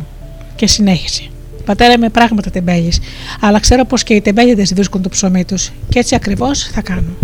Και 0.62 0.68
συνέχισε. 0.68 1.22
Πατέρα 1.64 1.98
με 1.98 2.08
πράγματα 2.08 2.50
τεμπέλης, 2.50 3.00
αλλά 3.40 3.60
ξέρω 3.60 3.84
πως 3.84 4.02
και 4.02 4.14
οι 4.14 4.20
τεμπέληδες 4.20 4.74
βρίσκουν 4.74 5.02
το 5.02 5.08
ψωμί 5.08 5.44
τους, 5.44 5.72
και 5.88 5.98
έτσι 5.98 6.14
ακριβώς 6.14 6.62
θα 6.62 6.80
κάνω. 6.80 7.16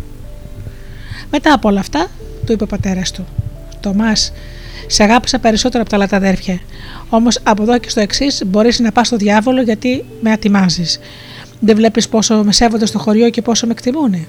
Μετά 1.31 1.53
από 1.53 1.69
όλα 1.69 1.81
αυτά, 1.81 2.07
του 2.47 2.53
είπε 2.53 2.65
ο 2.65 2.67
πατέρας 2.67 3.11
του: 3.11 3.27
Τομάς, 3.81 4.33
σε 4.87 5.03
αγάπησα 5.03 5.39
περισσότερο 5.39 5.81
από 5.81 5.91
τα 5.91 5.97
άλλα 5.97 6.07
τα 6.07 6.17
αδέρφια. 6.17 6.61
Όμως 7.09 7.41
από 7.43 7.63
εδώ 7.63 7.79
και 7.79 7.89
στο 7.89 8.01
εξής 8.01 8.43
μπορείς 8.47 8.79
να 8.79 8.93
πας 8.93 9.07
στο 9.07 9.17
διάβολο 9.17 9.63
γιατί 9.63 10.05
με 10.21 10.31
ατιμάζεις. 10.31 11.01
Δεν 11.61 11.77
βλέπεις 11.77 12.09
πόσο 12.09 12.43
με 12.45 12.53
σέβονται 12.53 12.87
στο 12.87 12.99
χωριό 12.99 13.31
και 13.31 13.43
πόσο 13.43 13.67
με 13.67 13.73
εκτιμούνε. 13.73 14.27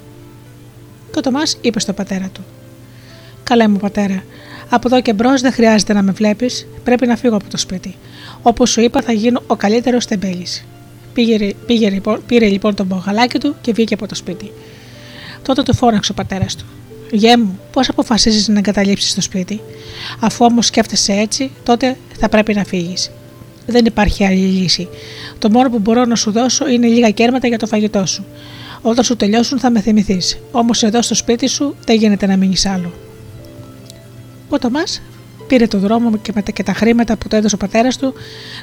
Και 1.11 1.18
ο 1.18 1.22
Τομάς 1.22 1.57
είπε 1.61 1.80
στον 1.80 1.95
πατέρα 1.95 2.30
του: 2.34 2.41
Καλέ 3.44 3.68
μου 3.68 3.77
πατέρα, 3.77 4.23
από 4.69 4.88
εδώ 4.88 5.02
και 5.02 5.14
μπρος 5.14 5.41
δεν 5.41 5.52
χρειάζεται 5.52 5.94
να 5.94 6.02
με 6.02 6.11
βλέπεις, 6.11 6.68
πρέπει 6.84 7.07
να 7.07 7.15
φύγω 7.15 7.36
από 7.36 7.49
το 7.49 7.57
σπίτι. 7.57 7.95
Όπως 8.41 8.70
σου 8.70 8.82
είπα, 8.82 9.02
θα 9.02 9.11
γίνω 9.11 9.41
ο 9.48 9.56
καλύτερος 9.56 10.06
τεμπέλης. 10.06 10.66
Πήγε, 11.14 11.53
πήγε, 11.66 11.90
λοιπόν- 11.90 12.22
πήρε 12.26 12.48
λοιπόν 12.48 12.76
τον 12.76 12.86
μπογαλάκι 12.86 13.38
του 13.38 13.56
και 13.61 13.74
βγήκε 13.74 13.94
από 13.94 14.07
το 14.07 14.16
σπίτι. 14.16 14.52
Τότε 15.41 15.64
του 15.64 15.76
φώναξε 15.76 16.11
ο 16.11 16.16
πατέρας 16.16 16.56
του. 16.56 16.66
Γε 17.11 17.38
μου, 17.38 17.60
πώς 17.72 17.90
αποφασίζεις 17.90 18.48
να 18.48 18.57
εγκαταλείψεις 18.57 19.14
το 19.14 19.22
σπίτι; 19.22 19.61
Αφού 20.20 20.45
όμως 20.45 20.66
σκέφτεσαι 20.66 21.14
έτσι, 21.14 21.52
τότε 21.64 21.98
θα 22.20 22.30
πρέπει 22.30 22.53
να 22.53 22.64
φύγεις. 22.64 23.11
Δεν 23.66 23.86
υπάρχει 23.86 24.26
άλλη 24.26 24.36
λύση. 24.36 24.88
Το 25.40 25.49
μόνο 25.49 25.70
που 25.70 25.80
μπορώ 25.80 26.06
να 26.06 26.16
σου 26.16 26.32
δώσω 26.32 26.70
είναι 26.70 26.88
λίγα 26.88 27.10
κέρματα 27.10 27.48
για 27.48 27.57
το 27.57 27.68
φαγητό 27.68 28.06
σου. 28.06 28.26
Όταν 28.82 29.03
σου 29.03 29.16
τελειώσουν 29.16 29.60
θα 29.60 29.70
με 29.70 29.82
θυμηθείς. 29.82 30.38
Όμως 30.52 30.84
εδώ 30.84 31.02
στο 31.02 31.16
σπίτι 31.16 31.48
σου 31.48 31.76
δεν 31.86 31.98
γίνεται 31.98 32.26
να 32.26 32.38
μείνεις 32.38 32.66
άλλο. 32.66 32.94
Ο 34.49 34.60
Τομά 34.60 34.84
πήρε 35.50 35.68
το 35.68 35.78
δρόμο 35.78 36.18
και 36.18 36.32
μετά 36.36 36.52
και 36.52 36.64
τα 36.64 36.74
χρήματα 36.74 37.18
που 37.18 37.28
του 37.28 37.36
έδωσε 37.36 37.56
ο 37.56 37.58
πατέρας 37.58 37.98
του 37.98 38.14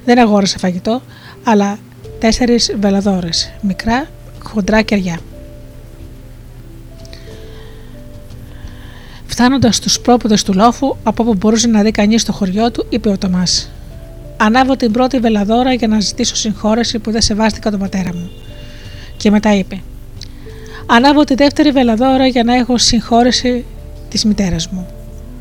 δεν 0.04 0.18
αγόρασε 0.18 0.58
φαγητό, 0.58 1.02
αλλά 1.44 1.78
τέσσερις 2.18 2.76
βελαδόρες, 2.80 3.52
μικρά, 3.60 4.06
χοντρά 4.42 4.82
κεριά. 4.82 5.18
Φτάνοντας 9.26 9.76
στους 9.76 10.00
πρόποδες 10.00 10.42
του 10.42 10.54
λόφου, 10.54 10.96
από 11.02 11.22
όπου 11.22 11.34
μπορούσε 11.34 11.66
να 11.66 11.82
δει 11.82 11.90
κανείς 11.90 12.24
το 12.24 12.32
χωριό 12.32 12.70
του, 12.70 12.86
είπε 12.88 13.08
ο 13.08 13.18
Τομά: 13.18 13.42
Ανάβω 14.36 14.76
την 14.76 14.92
πρώτη 14.92 15.18
βελαδόρα 15.18 15.72
για 15.72 15.88
να 15.88 16.00
ζητήσω 16.00 16.36
συγχώρεση 16.36 16.98
που 16.98 17.10
δεν 17.10 17.20
σεβάστηκα 17.20 17.70
τον 17.70 17.80
πατέρα 17.80 18.14
μου. 18.14 18.30
Και 19.16 19.30
μετά 19.30 19.54
είπε: 19.54 19.82
Ανάβω 20.86 21.24
τη 21.24 21.34
δεύτερη 21.34 21.70
βελαδόρα 21.70 22.26
για 22.26 22.44
να 22.44 22.54
έχω 22.54 22.78
συγχώρεση 22.78 23.64
της 24.08 24.24
μητέρας 24.24 24.68
μου. 24.68 24.95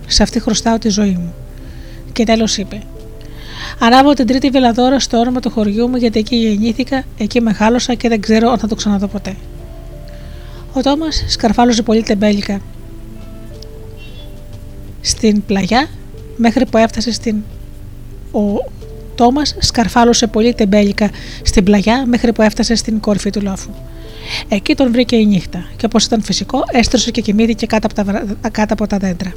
Σε 0.07 0.23
αυτή 0.23 0.39
χρωστάω 0.39 0.77
τη 0.77 0.89
ζωή 0.89 1.11
μου. 1.11 1.33
Και 2.11 2.23
τέλος 2.23 2.57
είπε: 2.57 2.81
Ανάβω 3.79 4.13
την 4.13 4.27
τρίτη 4.27 4.49
βελαδόρα 4.49 4.99
στο 4.99 5.17
όνομα 5.17 5.39
του 5.39 5.49
χωριού 5.49 5.87
μου 5.87 5.95
γιατί 5.95 6.19
εκεί 6.19 6.35
γεννήθηκα, 6.35 7.03
εκεί 7.17 7.41
μεγάλωσα 7.41 7.93
και 7.93 8.09
δεν 8.09 8.21
ξέρω 8.21 8.49
αν 8.49 8.57
θα 8.57 8.67
το 8.67 8.75
ξαναδώ 8.75 9.07
ποτέ. 9.07 9.35
Ο 10.73 10.81
Τόμας 10.81 11.25
σκαρφάλωσε 11.27 11.81
πολύ 11.81 12.03
τεμπέλικα 12.03 12.61
στην 15.01 15.45
πλαγιά 15.45 15.87
μέχρι 16.35 16.65
που 16.65 16.77
έφτασε 16.77 17.11
στην. 17.11 17.35
Ο 18.31 18.41
Τόμας 19.15 19.55
σκαρφάλωσε 19.59 20.27
πολύ 20.27 20.53
τεμπέλικα 20.53 21.09
στην 21.43 21.63
πλαγιά 21.63 22.05
μέχρι 22.07 22.33
που 22.33 22.41
έφτασε 22.41 22.75
στην 22.75 22.99
κορυφή 22.99 23.29
του 23.29 23.41
λόφου. 23.41 23.69
Εκεί 24.47 24.75
τον 24.75 24.91
βρήκε 24.91 25.15
η 25.15 25.25
νύχτα 25.25 25.65
και 25.77 25.85
όπως 25.85 26.05
ήταν 26.05 26.21
φυσικό, 26.21 26.63
έστρωσε 26.71 27.11
και 27.11 27.21
κοιμήθηκε 27.21 27.65
κάτω 27.65 27.85
από 27.85 27.95
τα, 27.95 28.03
βρα- 28.03 28.25
κάτω 28.51 28.73
από 28.73 28.87
τα 28.87 28.97
δέντρα. 28.97 29.33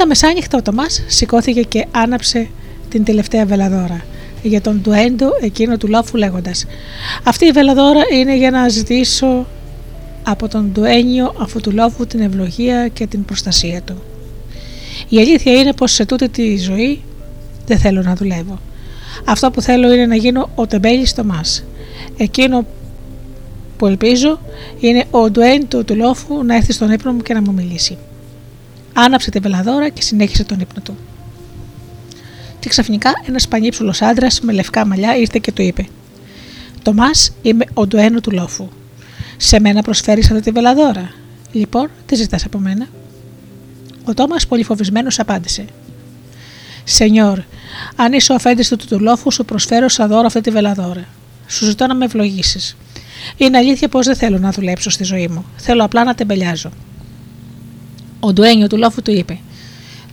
Τα 0.00 0.06
μεσάνυχτα 0.06 0.58
ο 0.58 0.62
Τομά 0.62 0.84
σηκώθηκε 1.06 1.62
και 1.62 1.86
άναψε 1.90 2.48
την 2.88 3.04
τελευταία 3.04 3.46
βελαδόρα 3.46 4.04
για 4.42 4.60
τον 4.60 4.80
ντουέντο 4.80 5.30
εκείνο 5.40 5.76
του 5.76 5.88
λόφου 5.88 6.16
λέγοντας: 6.16 6.66
Αυτή 7.24 7.46
η 7.46 7.50
βελαδόρα 7.50 8.00
είναι 8.12 8.36
για 8.36 8.50
να 8.50 8.68
ζητήσω 8.68 9.46
από 10.22 10.48
τον 10.48 10.70
ντουένιο 10.72 11.34
αυτού 11.40 11.60
του 11.60 11.70
λόφου 11.70 12.06
την 12.06 12.20
ευλογία 12.20 12.88
και 12.88 13.06
την 13.06 13.24
προστασία 13.24 13.82
του. 13.82 14.02
Η 15.08 15.18
αλήθεια 15.18 15.52
είναι 15.52 15.72
πως 15.72 15.92
σε 15.92 16.04
τούτη 16.04 16.28
τη 16.28 16.56
ζωή 16.56 17.00
δεν 17.66 17.78
θέλω 17.78 18.02
να 18.02 18.14
δουλεύω. 18.14 18.58
Αυτό 19.24 19.50
που 19.50 19.60
θέλω 19.60 19.92
είναι 19.92 20.06
να 20.06 20.16
γίνω 20.16 20.50
ο 20.54 20.66
τεμπέλης 20.66 21.14
Τομάς. 21.14 21.64
Εκείνο 22.16 22.66
που 23.76 23.86
ελπίζω 23.86 24.40
είναι 24.80 25.04
ο 25.10 25.30
ντουέν 25.30 25.68
του, 25.68 25.84
του 25.84 25.96
λόφου 25.96 26.44
να 26.44 26.56
έρθει 26.56 26.72
στον 26.72 26.90
ύπνο 26.90 27.12
μου 27.12 27.20
και 27.20 27.34
να 27.34 27.40
μου 27.40 27.52
μιλήσει. 27.52 27.98
Άναψε 29.04 29.30
τη 29.30 29.38
βελαδόρα 29.38 29.88
και 29.88 30.02
συνέχισε 30.02 30.44
τον 30.44 30.60
ύπνο 30.60 30.82
του. 30.82 30.96
Και 32.58 32.68
ξαφνικά 32.68 33.12
ένας 33.26 33.48
πανύψουλος 33.48 34.02
άντρας 34.02 34.40
με 34.40 34.52
λευκά 34.52 34.86
μαλλιά 34.86 35.16
ήρθε 35.16 35.38
και 35.42 35.52
του 35.52 35.62
είπε: 35.62 35.86
Τομάς, 36.82 37.32
είμαι 37.42 37.64
ο 37.74 37.86
ντουένο 37.86 38.20
του 38.20 38.30
λόφου. 38.30 38.68
Σε 39.36 39.60
μένα 39.60 39.82
προσφέρεις 39.82 40.30
αυτή 40.30 40.42
τη 40.42 40.50
βελαδόρα. 40.50 41.10
Λοιπόν, 41.52 41.90
τι 42.06 42.14
ζητάς 42.14 42.44
από 42.44 42.58
μένα; 42.58 42.86
Ο 44.04 44.14
Τόμας, 44.14 44.46
πολύ 44.46 44.62
φοβισμένος, 44.64 45.18
απάντησε: 45.18 45.64
Σενιόρ, 46.84 47.38
αν 47.96 48.12
είσαι 48.12 48.32
ο 48.32 48.34
αφέντης 48.34 48.68
του 48.68 48.76
του 48.76 49.00
λόφου, 49.00 49.32
σου 49.32 49.44
προσφέρω 49.44 49.88
σαν 49.88 50.08
δώρο 50.08 50.26
αυτή 50.26 50.40
τη 50.40 50.50
βελαδόρα. 50.50 51.04
Σου 51.46 51.64
ζητώ 51.64 51.86
να 51.86 51.94
με 51.94 52.04
ευλογήσεις. 52.04 52.76
Είναι 53.36 53.58
αλήθεια 53.58 53.88
πως 53.88 54.06
δεν 54.06 54.16
θέλω 54.16 54.38
να 54.38 54.50
δουλέψω 54.50 54.90
στη 54.90 55.04
ζωή 55.04 55.28
μου. 55.28 55.44
Θέλω 55.56 55.84
απλά 55.84 56.04
να 56.04 56.14
τεμπελιάζω. 56.14 56.70
Ο 58.20 58.32
ντουένιο 58.32 58.66
του 58.66 58.76
λόφου 58.76 59.02
του 59.02 59.10
είπε: 59.10 59.38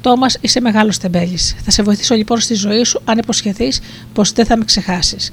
Τόμας, 0.01 0.37
είσαι 0.41 0.61
μεγάλος 0.61 0.97
τεμπέλης. 0.97 1.55
Θα 1.63 1.71
σε 1.71 1.83
βοηθήσω 1.83 2.15
λοιπόν 2.15 2.39
στη 2.39 2.53
ζωή 2.53 2.83
σου 2.83 3.01
αν 3.05 3.17
υποσχεθείς 3.17 3.81
πως 4.13 4.31
δεν 4.31 4.45
θα 4.45 4.57
με 4.57 4.65
ξεχάσεις. 4.65 5.31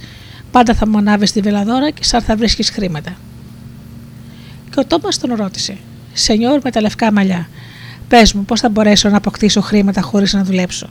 Πάντα 0.50 0.74
θα 0.74 0.88
μου 0.88 0.98
ανάβεις 0.98 1.32
τη 1.32 1.40
βελαδόρα 1.40 1.90
και 1.90 2.04
σαν 2.04 2.22
θα 2.22 2.36
βρίσκεις 2.36 2.70
χρήματα. 2.70 3.16
Και 4.70 4.80
ο 4.80 4.84
Τόμας 4.84 5.18
τον 5.18 5.34
ρώτησε: 5.34 5.76
Σενιόρ 6.12 6.60
με 6.64 6.70
τα 6.70 6.80
λευκά 6.80 7.12
μαλλιά, 7.12 7.48
πες 8.08 8.32
μου 8.32 8.44
πώς 8.44 8.60
θα 8.60 8.68
μπορέσω 8.68 9.08
να 9.08 9.16
αποκτήσω 9.16 9.60
χρήματα 9.60 10.00
χωρίς 10.00 10.32
να 10.32 10.44
δουλέψω; 10.44 10.88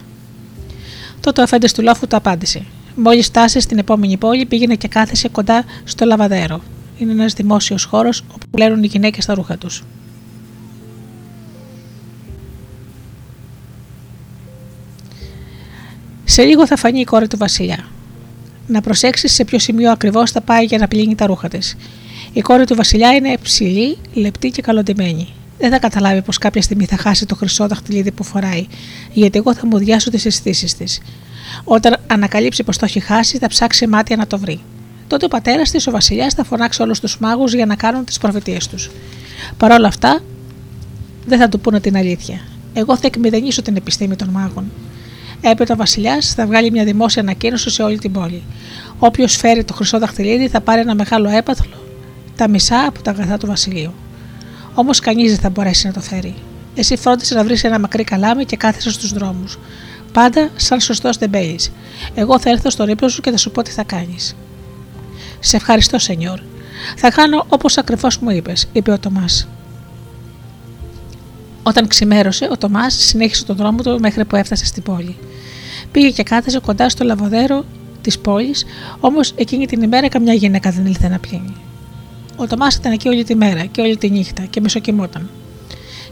Τότε 1.19 1.41
ο 1.41 1.43
αφέντης 1.43 1.73
του 1.73 1.81
λόφου 1.81 2.07
του 2.07 2.15
απάντησε: 2.15 2.65
Μόλις 2.95 3.25
φτάσεις 3.25 3.63
στην 3.63 3.77
επόμενη 3.77 4.17
πόλη, 4.17 4.45
πήγαινε 4.45 4.75
και 4.75 4.87
κάθεσε 4.87 5.27
κοντά 5.27 5.63
στο 5.83 6.05
λαβαδέρο. 6.05 6.61
Είναι 6.97 7.11
ένας 7.11 7.33
δημόσιος 7.33 7.83
χώρος 7.83 8.23
όπου 8.27 8.47
πλένουν 8.51 8.83
οι 8.83 8.87
γυναίκες 8.87 9.25
τα 9.25 9.33
ρούχα 9.33 9.57
τους. 9.57 9.83
Σε 16.23 16.43
λίγο 16.43 16.67
θα 16.67 16.75
φανεί 16.75 16.99
η 16.99 17.03
κόρη 17.03 17.27
του 17.27 17.37
Βασιλιά. 17.37 17.87
Να 18.67 18.81
προσέξεις 18.81 19.33
σε 19.33 19.43
ποιο 19.43 19.59
σημείο 19.59 19.91
ακριβώς 19.91 20.31
θα 20.31 20.41
πάει 20.41 20.65
για 20.65 20.77
να 20.77 20.87
πλύνει 20.87 21.15
τα 21.15 21.25
ρούχα 21.25 21.47
της. 21.47 21.75
Η 22.33 22.41
κόρη 22.41 22.65
του 22.65 22.75
Βασιλιά 22.75 23.11
είναι 23.13 23.37
ψηλή, 23.41 23.97
λεπτή 24.13 24.49
και 24.49 24.61
καλοντημένη. 24.61 25.27
Δεν 25.59 25.71
θα 25.71 25.79
καταλάβει 25.79 26.21
πως 26.21 26.37
κάποια 26.37 26.61
στιγμή 26.61 26.85
θα 26.85 26.97
χάσει 26.97 27.25
το 27.25 27.35
χρυσό 27.35 27.67
δαχτυλίδι 27.67 28.11
που 28.11 28.23
φοράει, 28.23 28.67
γιατί 29.13 29.37
εγώ 29.37 29.53
θα 29.53 29.65
μου 29.65 29.77
διάσω 29.77 30.09
τις 30.09 30.25
αισθήσεις 30.25 30.77
της. 30.77 31.01
Όταν 31.63 31.97
ανακαλύψει 32.07 32.63
πως 32.63 32.77
το 32.77 32.85
έχει 32.85 32.99
χάσει, 32.99 33.37
θα 33.37 33.47
ψάξει 33.47 33.87
μάτια 33.87 34.15
να 34.15 34.27
το 34.27 34.37
βρει. 34.37 34.59
Τότε 35.07 35.25
ο 35.25 35.27
πατέρας 35.27 35.71
της, 35.71 35.87
ο 35.87 35.91
Βασιλιάς, 35.91 36.33
θα 36.33 36.43
φωνάξει 36.43 36.81
όλους 36.81 36.99
τους 36.99 37.17
μάγους 37.19 37.53
για 37.53 37.65
να 37.65 37.75
κάνουν 37.75 38.05
τις 38.05 38.17
προφητείες 38.17 38.67
τους. 38.67 38.89
Παρ' 39.57 39.71
όλα 39.71 39.87
αυτά, 39.87 40.19
δεν 41.25 41.39
θα 41.39 41.49
του 41.49 41.59
πούνε 41.59 41.79
την 41.79 41.97
αλήθεια. 41.97 42.39
Εγώ 42.73 42.97
θα 42.97 43.07
εκμηδενήσω 43.07 43.61
την 43.61 43.75
επιστήμη 43.75 44.15
των 44.15 44.29
μάγων. 44.29 44.71
Έπειτα 45.45 45.73
ο 45.73 45.77
Βασιλιάς 45.77 46.33
θα 46.33 46.45
βγάλει 46.45 46.71
μια 46.71 46.83
δημόσια 46.83 47.21
ανακοίνωση 47.21 47.69
σε 47.69 47.83
όλη 47.83 47.99
την 47.99 48.11
πόλη. 48.11 48.43
Όποιος 48.99 49.35
φέρει 49.35 49.63
το 49.63 49.73
χρυσό 49.73 49.99
δαχτυλίδι 49.99 50.47
θα 50.47 50.61
πάρει 50.61 50.79
ένα 50.81 50.95
μεγάλο 50.95 51.29
έπαθλο, 51.29 51.75
τα 52.35 52.49
μισά 52.49 52.85
από 52.87 53.01
τα 53.01 53.11
αγαθά 53.11 53.37
του 53.37 53.47
Βασιλείου. 53.47 53.93
Όμως 54.73 54.99
κανείς 54.99 55.31
δεν 55.31 55.39
θα 55.39 55.49
μπορέσει 55.49 55.87
να 55.87 55.93
το 55.93 55.99
φέρει. 55.99 56.35
Εσύ 56.75 56.95
φρόντισε 56.95 57.35
να 57.35 57.43
βρεις 57.43 57.63
ένα 57.63 57.79
μακρύ 57.79 58.03
καλάμι 58.03 58.45
και 58.45 58.57
κάθεσαι 58.57 58.91
στους 58.91 59.13
δρόμους. 59.13 59.59
Πάντα 60.13 60.49
σαν 60.55 60.79
σωστός 60.79 61.17
τεμπέλης. 61.17 61.71
Εγώ 62.13 62.39
θα 62.39 62.49
έρθω 62.49 62.69
στον 62.69 62.89
ύπνο 62.89 63.07
σου 63.07 63.21
και 63.21 63.31
θα 63.31 63.37
σου 63.37 63.51
πω 63.51 63.61
τι 63.61 63.71
θα 63.71 63.83
κάνεις. 63.83 64.35
Σε 65.39 65.55
ευχαριστώ, 65.55 65.99
Σενιόρ. 65.99 66.39
Θα 66.97 67.11
κάνω 67.11 67.45
όπως 67.49 67.77
ακριβώς 67.77 68.17
μου 68.17 68.29
είπες, 68.29 68.67
είπε 68.71 68.91
ο 68.91 68.99
Τομάς. 68.99 69.47
Όταν 71.63 71.87
ξημέρωσε, 71.87 72.47
ο 72.51 72.57
Τομάς 72.57 72.93
συνέχισε 72.93 73.45
τον 73.45 73.55
δρόμο 73.55 73.81
του 73.81 73.99
μέχρι 73.99 74.25
που 74.25 74.35
έφτασε 74.35 74.65
στην 74.65 74.83
πόλη. 74.83 75.15
Πήγε 75.91 76.09
και 76.09 76.23
κάθεσε 76.23 76.59
κοντά 76.59 76.89
στο 76.89 77.03
λαβοδέρο 77.03 77.65
της 78.01 78.19
πόλης, 78.19 78.65
όμως 78.99 79.33
εκείνη 79.35 79.65
την 79.65 79.81
ημέρα 79.81 80.07
καμιά 80.07 80.33
γυναίκα 80.33 80.71
δεν 80.71 80.85
ήλθε 80.85 81.07
να 81.07 81.19
πλύνει. 81.19 81.55
Ο 82.35 82.47
Τομάς 82.47 82.75
ήταν 82.75 82.91
εκεί 82.91 83.07
όλη 83.07 83.23
τη 83.23 83.35
μέρα 83.35 83.65
και 83.65 83.81
όλη 83.81 83.97
τη 83.97 84.09
νύχτα 84.09 84.41
και 84.41 84.61
μισοκοιμόταν. 84.61 85.29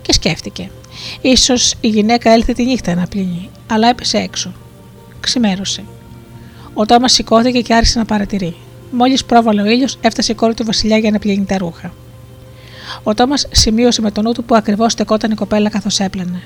Και 0.02 0.14
σκέφτηκε. 0.14 0.70
σω 1.38 1.54
η 1.82 1.88
γυναίκα 1.88 2.32
έλθε 2.32 2.54
τη 2.54 2.64
νύχτα 2.64 2.96
να 2.96 3.08
πλύνει, 3.08 3.50
αλλά 3.68 3.88
έπεσε 3.88 4.18
έξω. 4.18 4.54
Ξημέρωσε. 5.20 5.84
Ο 6.74 6.86
Τόμας 6.86 7.12
σηκώθηκε 7.12 7.62
και 7.62 7.74
άρχισε 7.74 8.00
να 8.00 8.06
παρατηρεί. 8.06 8.56
Μόλις 8.92 9.26
πρόβαλε 9.26 9.62
ο 9.62 9.66
ήλιος, 9.66 9.98
έφτασε 10.02 10.32
η 10.32 10.36
κόρη 10.36 10.54
του 10.54 10.66
Βασιλιά 10.66 10.98
για 10.98 11.12
να 11.12 11.20
πλύνει 11.20 11.46
τα 11.46 11.58
ρούχα. 11.58 11.94
Ο 13.04 13.14
Τόμας 13.14 13.48
σημείωσε 13.52 14.02
με 14.02 14.12
το 14.12 14.22
νου 14.22 14.32
του 14.32 14.44
που 14.44 14.56
ακριβώς 14.56 14.92
στεκόταν 14.92 15.32
η 15.32 15.36
κοπέλα 15.36 15.70
καθώς 15.70 16.00
έπλαινε. 16.00 16.42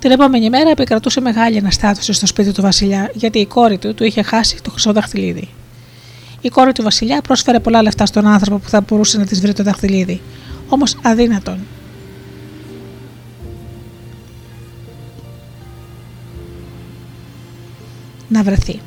Την 0.00 0.10
επόμενη 0.10 0.50
μέρα 0.50 0.70
επικρατούσε 0.70 1.20
μεγάλη 1.20 1.58
αναστάτωση 1.58 2.12
στο 2.12 2.26
σπίτι 2.26 2.52
του 2.52 2.62
Βασιλιά, 2.62 3.10
γιατί 3.14 3.38
η 3.38 3.46
κόρη 3.46 3.78
του 3.78 3.94
του 3.94 4.04
είχε 4.04 4.22
χάσει 4.22 4.62
το 4.62 4.70
χρυσό 4.70 4.92
δαχτυλίδι. 4.92 5.48
Η 6.40 6.48
κόρη 6.48 6.72
του 6.72 6.82
Βασιλιά 6.82 7.20
πρόσφερε 7.20 7.60
πολλά 7.60 7.82
λεφτά 7.82 8.06
στον 8.06 8.26
άνθρωπο 8.26 8.58
που 8.58 8.68
θα 8.68 8.80
μπορούσε 8.80 9.18
να 9.18 9.24
της 9.24 9.40
βρει 9.40 9.52
το 9.52 9.62
δαχτυλίδι, 9.62 10.20
όμως 10.68 10.96
αδύνατον. 11.02 11.58
Να 18.28 18.42
βρεθεί. 18.42 18.80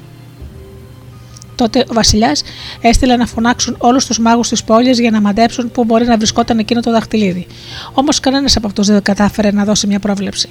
Τότε 1.57 1.85
ο 1.89 1.93
Βασιλιάς 1.93 2.43
έστειλε 2.81 3.15
να 3.15 3.25
φωνάξουν 3.25 3.75
όλους 3.79 4.05
τους 4.05 4.19
μάγους 4.19 4.49
της 4.49 4.63
πόλης 4.63 4.99
για 4.99 5.11
να 5.11 5.21
μαντέψουν 5.21 5.71
πού 5.71 5.83
μπορεί 5.83 6.05
να 6.05 6.17
βρισκόταν 6.17 6.59
εκείνο 6.59 6.79
το 6.79 6.91
δαχτυλίδι. 6.91 7.47
Όμως 7.93 8.19
κανένας 8.19 8.55
από 8.55 8.67
αυτούς 8.67 8.87
δεν 8.87 9.01
κατάφερε 9.01 9.51
να 9.51 9.63
δώσει 9.63 9.87
μια 9.87 9.99
πρόβλεψη. 9.99 10.49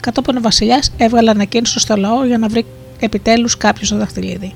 Κατόπιν 0.00 0.36
ο 0.36 0.40
Βασιλιάς 0.40 0.92
έβγαλε 0.96 1.30
ανακοίνωση 1.30 1.78
στο 1.78 1.96
λαό 1.96 2.24
για 2.24 2.38
να 2.38 2.48
βρει 2.48 2.64
επιτέλους 2.98 3.56
κάποιος 3.56 3.88
το 3.88 3.96
δαχτυλίδι. 3.96 4.54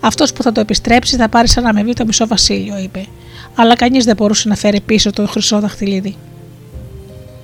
Αυτός 0.00 0.32
που 0.32 0.42
θα 0.42 0.52
το 0.52 0.60
επιστρέψει 0.60 1.16
θα 1.16 1.28
πάρει 1.28 1.48
σαν 1.48 1.66
αμοιβή 1.66 1.92
το 1.92 2.04
μισό 2.04 2.26
βασίλειο, 2.26 2.78
είπε. 2.78 3.06
Αλλά 3.54 3.76
κανείς 3.76 4.04
δεν 4.04 4.16
μπορούσε 4.16 4.48
να 4.48 4.54
φέρει 4.54 4.80
πίσω 4.80 5.12
το 5.12 5.26
χρυσό 5.26 5.60
δαχτυλίδι. 5.60 6.16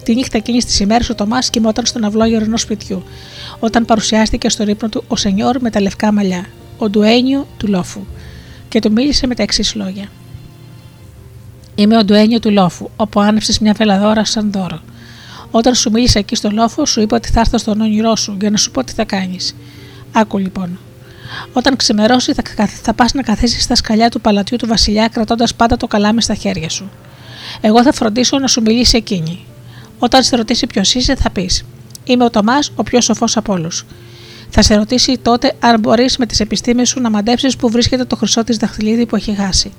Τη 0.03 0.15
νύχτα 0.15 0.37
εκείνης 0.37 0.65
της 0.65 0.81
ημέρας 0.81 1.11
ο 1.11 1.15
Τομάς 1.15 1.51
κοιμόταν 1.51 1.87
στον 1.87 2.05
αυλόγερο 2.05 2.45
ενός 2.45 2.61
σπιτιού, 2.61 3.03
όταν 3.59 3.85
παρουσιάστηκε 3.85 4.49
στο 4.49 4.65
ρήπνο 4.65 4.89
του 4.89 5.05
ο 5.09 5.17
Σενιόρ 5.17 5.61
με 5.61 5.71
τα 5.71 5.81
λευκά 5.81 6.13
μαλλιά, 6.13 6.47
ο 6.79 6.91
Ντουένιο 6.91 7.47
του 7.57 7.69
Λόφου, 7.69 8.01
και 8.69 8.81
του 8.81 8.93
μίλησε 8.93 9.27
με 9.27 9.35
τα 9.35 9.43
εξής 9.43 9.75
λόγια. 9.75 10.09
Είμαι 11.75 11.97
ο 11.97 12.05
Ντουένιο 12.05 12.41
του 12.41 12.51
Λόφου, 12.51 12.91
όπου 12.97 13.21
άνεψες 13.21 13.59
μια 13.59 13.73
βελαδόρα 13.73 14.25
σαν 14.25 14.53
δώρο. 14.53 14.81
Όταν 15.51 15.75
σου 15.75 15.91
μίλησα 15.91 16.19
εκεί 16.19 16.35
στο 16.35 16.51
λόφο, 16.51 16.87
σου 16.87 17.01
είπα 17.01 17.17
ότι 17.17 17.29
θα 17.31 17.41
έρθω 17.41 17.59
στον 17.59 17.81
όνειρό 17.81 18.17
σου 18.17 18.37
για 18.41 18.51
να 18.51 18.57
σου 18.57 18.71
πω 18.71 18.85
τι 18.85 18.93
θα 18.93 19.05
κάνεις. 19.05 19.57
Άκου 20.13 20.39
λοιπόν. 20.39 20.79
Όταν 21.53 21.77
ξημερώσει, 21.77 22.33
θα, 22.33 22.67
θα 22.67 22.95
πας 22.95 23.13
να 23.13 23.23
καθίσεις 23.23 23.63
στα 23.63 23.75
σκαλιά 23.75 24.09
του 24.11 24.21
παλατιού 24.21 24.57
του 24.57 24.67
Βασιλιά, 24.67 25.09
κρατώντας 25.09 25.55
πάντα 25.55 25.77
το 25.77 25.87
καλάμι 25.87 26.23
στα 26.23 26.35
χέρια 26.35 26.69
σου. 26.69 26.91
Εγώ 27.61 27.83
θα 27.83 27.93
φροντίσω 27.93 28.39
να 28.39 28.47
σου 28.47 28.63
μιλήσει 28.63 28.97
εκείνη. 28.97 29.45
Όταν 29.99 30.23
σε 30.23 30.37
ρωτήσει 30.37 30.67
ποιος 30.67 30.95
είσαι, 30.95 31.15
θα 31.15 31.31
πεις: 31.31 31.65
Είμαι 32.05 32.25
ο 32.25 32.31
Τομάς, 32.31 32.73
ο 32.75 32.83
πιο 32.83 33.01
σοφός 33.01 33.37
από 33.37 33.53
όλους. 33.53 33.85
Θα 34.59 34.65
σε 34.65 34.75
ρωτήσει 34.75 35.19
τότε 35.23 35.53
αν 35.59 35.81
μπορείς 35.81 36.17
με 36.17 36.27
τις 36.27 36.41
επιστήμες 36.41 36.89
σου 36.89 37.01
να 37.01 37.11
μαντέψεις 37.11 37.57
που 37.57 37.71
βρίσκεται 37.71 38.05
το 38.05 38.17
χρυσό 38.17 38.45
της 38.45 38.57
δαχτυλίδι 38.57 39.07
που 39.07 39.17
έχει 39.17 39.35
χάσει. 39.35 39.73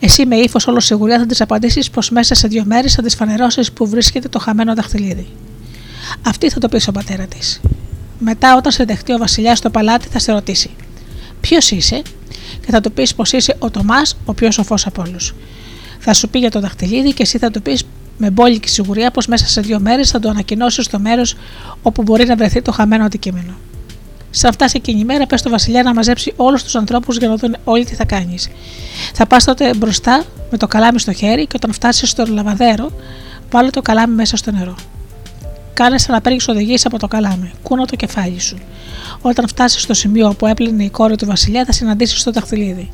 Εσύ 0.00 0.26
με 0.26 0.36
ύφος 0.36 0.66
όλο 0.66 0.80
σιγουριά 0.80 1.18
θα 1.18 1.26
της 1.26 1.40
απαντήσεις 1.40 1.90
πως 1.90 2.10
μέσα 2.10 2.34
σε 2.34 2.48
δύο 2.48 2.64
μέρες 2.66 2.94
θα 2.94 3.02
της 3.02 3.14
φανερώσεις 3.14 3.72
που 3.72 3.88
βρίσκεται 3.88 4.28
το 4.28 4.38
χαμένο 4.38 4.74
δαχτυλίδι. 4.74 5.26
Αυτή 6.26 6.50
θα 6.50 6.58
το 6.58 6.68
πεις 6.68 6.82
στον 6.82 6.94
πατέρας 6.94 7.28
της. 7.28 7.60
Μετά, 8.18 8.56
όταν 8.56 8.72
σε 8.72 8.84
δεχτεί 8.84 9.12
ο 9.12 9.18
Βασιλιάς 9.18 9.58
στο 9.58 9.70
παλάτι, 9.70 10.08
θα 10.08 10.18
σε 10.18 10.32
ρωτήσει: 10.32 10.70
Ποιος 11.40 11.70
είσαι, 11.70 12.02
και 12.60 12.70
θα 12.70 12.80
του 12.80 12.92
πεις 12.92 13.14
πως 13.14 13.32
είσαι 13.32 13.56
ο 13.58 13.70
Τομάς, 13.70 14.16
ο 14.24 14.34
πιο 14.34 14.50
σοφό 14.50 14.74
από 14.84 15.02
όλους. 15.06 15.34
Θα 15.98 16.14
σου 16.14 16.28
πει 16.28 16.38
για 16.38 16.50
το 16.50 16.60
δαχτυλίδι 16.60 17.12
και 17.12 17.22
εσύ 17.22 17.38
θα 17.38 17.50
του 17.50 17.62
πεις 17.62 17.84
με 18.18 18.30
μπόλικη 18.30 18.68
σιγουριά 18.68 19.10
πως 19.10 19.26
μέσα 19.26 19.46
σε 19.46 19.60
δύο 19.60 19.80
μέρες 19.80 20.10
θα 20.10 20.18
το 20.18 20.28
ανακοινώσεις 20.28 20.84
στο 20.84 20.98
μέρος 20.98 21.34
όπου 21.82 22.02
μπορεί 22.02 22.26
να 22.26 22.36
βρεθεί 22.36 22.62
το 22.62 22.72
χαμένο 22.72 23.04
αντικείμενο. 23.04 23.54
Σαν 24.30 24.52
φτάσει 24.52 24.76
εκείνη 24.76 25.00
η 25.00 25.04
μέρα, 25.04 25.26
πες 25.26 25.40
στο 25.40 25.50
Βασιλιά 25.50 25.82
να 25.82 25.94
μαζέψει 25.94 26.32
όλους 26.36 26.62
τους 26.62 26.74
ανθρώπους 26.74 27.16
για 27.16 27.28
να 27.28 27.36
δουν 27.36 27.56
όλοι 27.64 27.84
τι 27.84 27.94
θα 27.94 28.04
κάνεις. 28.04 28.48
Θα 29.14 29.26
πας 29.26 29.44
τότε 29.44 29.74
μπροστά 29.74 30.24
με 30.50 30.56
το 30.56 30.66
καλάμι 30.66 30.98
στο 30.98 31.12
χέρι 31.12 31.46
και 31.46 31.52
όταν 31.56 31.72
φτάσεις 31.72 32.10
στο 32.10 32.24
λαβαδέρο, 32.28 32.92
βάλε 33.50 33.70
το 33.70 33.82
καλάμι 33.82 34.14
μέσα 34.14 34.36
στο 34.36 34.50
νερό. 34.50 34.74
Κάνε 35.74 35.98
σαν 35.98 36.14
να 36.14 36.20
παίρνεις 36.20 36.48
οδηγίες 36.48 36.86
από 36.86 36.98
το 36.98 37.08
καλάμι. 37.08 37.50
Κούνα 37.62 37.86
το 37.86 37.96
κεφάλι 37.96 38.40
σου. 38.40 38.58
Όταν 39.20 39.48
φτάσεις 39.48 39.82
στο 39.82 39.94
σημείο 39.94 40.28
όπου 40.28 40.46
έπλυνε 40.46 40.84
η 40.84 40.90
κόρη 40.90 41.16
του 41.16 41.26
Βασιλιά, 41.26 41.64
θα 41.64 41.72
συναντήσεις 41.72 42.22
το 42.22 42.30
δαχτυλίδι. 42.30 42.90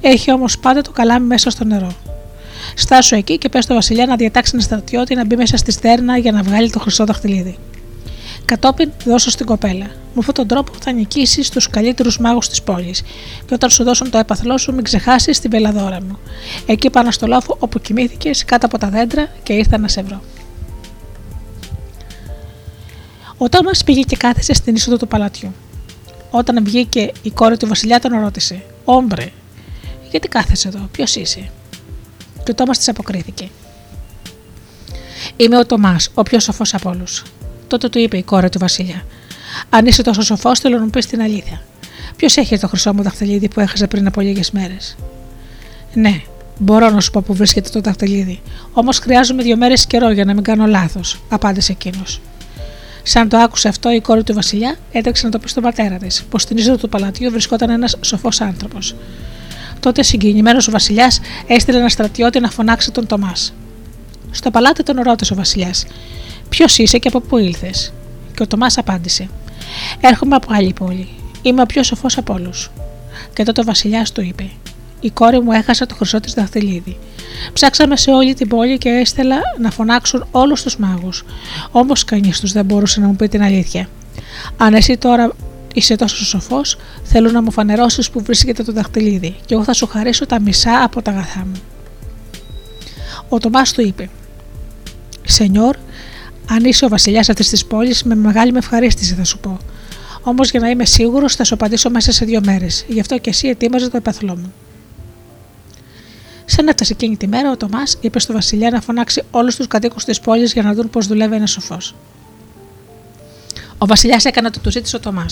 Έχει 0.00 0.32
όμως 0.32 0.58
πάντα 0.58 0.80
το 0.80 0.90
καλάμι 0.90 1.26
μέσα 1.26 1.50
στο 1.50 1.64
νερό. 1.64 1.92
Στάσου 2.74 3.14
εκεί 3.14 3.38
και 3.38 3.48
πες 3.48 3.64
στο 3.64 3.74
Βασιλιά 3.74 4.06
να 4.06 4.16
διατάξει 4.16 4.50
ένα 4.54 4.62
στρατιώτη 4.62 5.14
να 5.14 5.24
μπει 5.24 5.36
μέσα 5.36 5.56
στη 5.56 5.72
στέρνα 5.72 6.16
για 6.16 6.32
να 6.32 6.42
βγάλει 6.42 6.70
το 6.70 6.78
χρυσό 6.78 7.04
δαχτυλίδι. 7.04 7.58
Κατόπιν 8.44 8.90
δώσω 9.04 9.30
στην 9.30 9.46
κοπέλα. 9.46 9.84
Με 9.84 10.18
αυτόν 10.18 10.34
τον 10.34 10.46
τρόπο 10.46 10.72
θα 10.80 10.92
νικήσεις 10.92 11.50
τους 11.50 11.68
καλύτερους 11.70 12.18
μάγους 12.18 12.48
της 12.48 12.62
πόλης. 12.62 13.02
Και 13.46 13.54
όταν 13.54 13.70
σου 13.70 13.84
δώσουν 13.84 14.10
το 14.10 14.18
έπαθλό 14.18 14.58
σου, 14.58 14.74
μην 14.74 14.84
ξεχάσεις 14.84 15.40
την 15.40 15.50
πελαδόρα 15.50 16.02
μου. 16.02 16.18
Εκεί 16.66 16.90
πάνω 16.90 17.10
στο 17.10 17.26
λόφο 17.26 17.56
όπου 17.58 17.78
κοιμήθηκες 17.80 18.44
κάτω 18.44 18.66
από 18.66 18.78
τα 18.78 18.88
δέντρα 18.88 19.28
και 19.42 19.52
ήρθα 19.52 19.78
να 19.78 19.88
σε 19.88 20.02
βρω. 20.02 20.20
Ο 23.36 23.48
Τόμα 23.48 23.70
πήγε 23.84 24.00
και 24.00 24.16
κάθεσε 24.16 24.52
στην 24.54 24.74
είσοδο 24.74 24.96
του 24.96 25.08
παλατιού. 25.08 25.54
Όταν 26.30 26.64
βγήκε 26.64 27.12
η 27.22 27.30
κόρη 27.30 27.56
του 27.56 27.66
Βασιλιά, 27.66 28.00
τον 28.00 28.20
ρώτησε: 28.20 28.62
Όμπρε, 28.84 29.32
γιατί 30.10 30.28
κάθεσαι 30.28 30.68
εδώ, 30.68 30.88
ποιος 30.92 31.16
είσαι; 31.16 31.50
Και 32.44 32.50
ο 32.50 32.54
Τόμας 32.54 32.78
της 32.78 32.88
αποκρίθηκε. 32.88 33.48
Είμαι 35.36 35.58
ο 35.58 35.66
Τομάς, 35.66 36.10
ο 36.14 36.22
πιο 36.22 36.40
σοφός 36.40 36.74
από 36.74 36.90
όλους. 36.90 37.22
Τότε 37.72 37.88
του 37.88 37.98
είπε 37.98 38.16
η 38.16 38.22
κόρη 38.22 38.48
του 38.48 38.58
Βασιλιά: 38.58 39.04
Αν 39.70 39.86
είσαι 39.86 40.02
τόσο 40.02 40.22
σοφός, 40.22 40.58
θέλω 40.58 40.78
να 40.78 40.84
μου 40.84 40.90
πεις 40.90 41.06
την 41.06 41.22
αλήθεια. 41.22 41.62
Ποιος 42.16 42.36
έχει 42.36 42.58
το 42.58 42.68
χρυσό 42.68 42.94
μου 42.94 43.02
δαχτυλίδι 43.02 43.48
που 43.48 43.60
έχασα 43.60 43.86
πριν 43.86 44.06
από 44.06 44.20
λίγες 44.20 44.50
μέρες; 44.50 44.96
Ναι, 45.94 46.20
μπορώ 46.58 46.90
να 46.90 47.00
σου 47.00 47.10
πω 47.10 47.20
που 47.20 47.34
βρίσκεται 47.34 47.68
το 47.68 47.80
δαχτυλίδι. 47.80 48.40
Όμως 48.72 48.98
χρειάζομαι 48.98 49.42
δύο 49.42 49.56
μέρες 49.56 49.86
καιρό 49.86 50.10
για 50.10 50.24
να 50.24 50.34
μην 50.34 50.42
κάνω 50.42 50.66
λάθος, 50.66 51.22
απάντησε 51.28 51.72
εκείνος. 51.72 52.20
Σαν 53.02 53.28
το 53.28 53.36
άκουσε 53.36 53.68
αυτό, 53.68 53.90
η 53.90 54.00
κόρη 54.00 54.22
του 54.22 54.34
Βασιλιά 54.34 54.76
έτρεξε 54.92 55.24
να 55.24 55.30
το 55.30 55.38
πει 55.38 55.48
στον 55.48 55.62
πατέρα 55.62 55.96
της, 55.96 56.22
πως 56.30 56.42
στην 56.42 56.56
είσοδο 56.56 56.76
του 56.76 56.88
παλατιού 56.88 57.30
βρισκόταν 57.30 57.70
ένας 57.70 57.96
σοφός 58.00 58.40
άνθρωπος. 58.40 58.94
Τότε 59.80 60.02
συγκινημένος 60.02 60.68
ο 60.68 60.70
Βασιλιάς 60.70 61.20
έστειλε 61.46 61.78
ένα 61.78 61.88
στρατιώτη 61.88 62.40
να 62.40 62.50
φωνάξει 62.50 62.90
τον 62.90 63.06
Τομάς. 63.06 63.54
Στο 64.30 64.50
παλάτι 64.50 64.82
τον 64.82 65.00
ρώτησε 65.02 65.32
ο 65.32 65.36
Βασιλιάς: 65.36 65.84
Ποιος 66.52 66.78
είσαι 66.78 66.98
και 66.98 67.08
από 67.08 67.20
πού 67.20 67.38
ήλθες. 67.38 67.92
Και 68.34 68.42
ο 68.42 68.46
Τομά 68.46 68.66
απάντησε: 68.76 69.28
Έρχομαι 70.00 70.34
από 70.34 70.52
άλλη 70.52 70.72
πόλη. 70.72 71.08
Είμαι 71.42 71.62
ο 71.62 71.66
πιο 71.66 71.82
σοφός 71.82 72.18
από 72.18 72.32
όλους. 72.32 72.70
Και 73.32 73.42
τότε 73.42 73.60
ο 73.60 73.64
Βασιλιάς 73.64 74.12
του 74.12 74.20
είπε: 74.20 74.50
Η 75.00 75.10
κόρη 75.10 75.40
μου 75.40 75.52
έχασε 75.52 75.86
το 75.86 75.94
χρυσό 75.94 76.20
της 76.20 76.34
δαχτυλίδι. 76.34 76.96
Ψάξαμε 77.52 77.96
σε 77.96 78.10
όλη 78.10 78.34
την 78.34 78.48
πόλη 78.48 78.78
και 78.78 78.88
έστελα 78.88 79.40
να 79.60 79.70
φωνάξουν 79.70 80.26
όλους 80.30 80.62
τους 80.62 80.76
μάγους. 80.76 81.24
Όμως 81.70 82.04
κανείς 82.04 82.40
τους 82.40 82.52
δεν 82.52 82.64
μπορούσε 82.64 83.00
να 83.00 83.06
μου 83.06 83.16
πει 83.16 83.28
την 83.28 83.42
αλήθεια. 83.42 83.88
Αν 84.56 84.74
εσύ 84.74 84.96
τώρα 84.96 85.32
είσαι 85.74 85.96
τόσο 85.96 86.24
σοφός, 86.24 86.78
θέλω 87.02 87.30
να 87.30 87.42
μου 87.42 87.50
φανερώσεις 87.50 88.10
που 88.10 88.22
βρίσκεται 88.22 88.62
το 88.62 88.72
δαχτυλίδι, 88.72 89.36
και 89.44 89.54
εγώ 89.54 89.64
θα 89.64 89.72
σου 89.72 89.86
χαρίσω 89.86 90.26
τα 90.26 90.40
μισά 90.40 90.82
από 90.82 91.02
τα 91.02 91.10
αγαθά 91.10 91.40
μου. 91.40 91.60
Ο 93.28 93.38
Τομά 93.38 93.62
του 93.62 93.80
είπε: 93.80 94.08
Σενιόρ, 95.24 95.76
αν 96.46 96.64
είσαι 96.64 96.84
ο 96.84 96.88
βασιλιάς 96.88 97.28
αυτής 97.28 97.48
της 97.48 97.64
πόλης, 97.64 98.02
με 98.02 98.14
μεγάλη 98.14 98.52
με 98.52 98.58
ευχαρίστηση 98.58 99.14
θα 99.14 99.24
σου 99.24 99.38
πω. 99.38 99.58
Όμως 100.22 100.50
για 100.50 100.60
να 100.60 100.68
είμαι 100.68 100.84
σίγουρος, 100.84 101.34
θα 101.34 101.44
σου 101.44 101.54
απαντήσω 101.54 101.90
μέσα 101.90 102.12
σε 102.12 102.24
δύο 102.24 102.40
μέρες. 102.44 102.84
Γι' 102.88 103.00
αυτό 103.00 103.18
και 103.18 103.30
εσύ 103.30 103.48
ετοίμαζε 103.48 103.88
το 103.90 103.96
επαθλό 103.96 104.36
μου. 104.36 104.52
Σαν 106.44 106.68
έφτασε 106.68 106.92
εκείνη 106.92 107.16
τη 107.16 107.26
μέρα, 107.26 107.50
ο 107.50 107.56
Τομά 107.56 107.82
είπε 108.00 108.20
στο 108.20 108.32
Βασιλιά 108.32 108.70
να 108.70 108.80
φωνάξει 108.80 109.22
όλους 109.30 109.56
τους 109.56 109.66
κατοίκους 109.66 110.04
της 110.04 110.20
πόλης 110.20 110.52
για 110.52 110.62
να 110.62 110.74
δουν 110.74 110.90
πώς 110.90 111.06
δουλεύει 111.06 111.34
ένας 111.34 111.50
σοφός. 111.50 111.94
Ο 113.78 113.86
Βασιλιάς 113.86 114.24
έκανε 114.24 114.50
το 114.50 114.60
του 114.60 114.70
ζήτησε 114.70 114.96
ο 114.96 115.00
Τομά. 115.00 115.26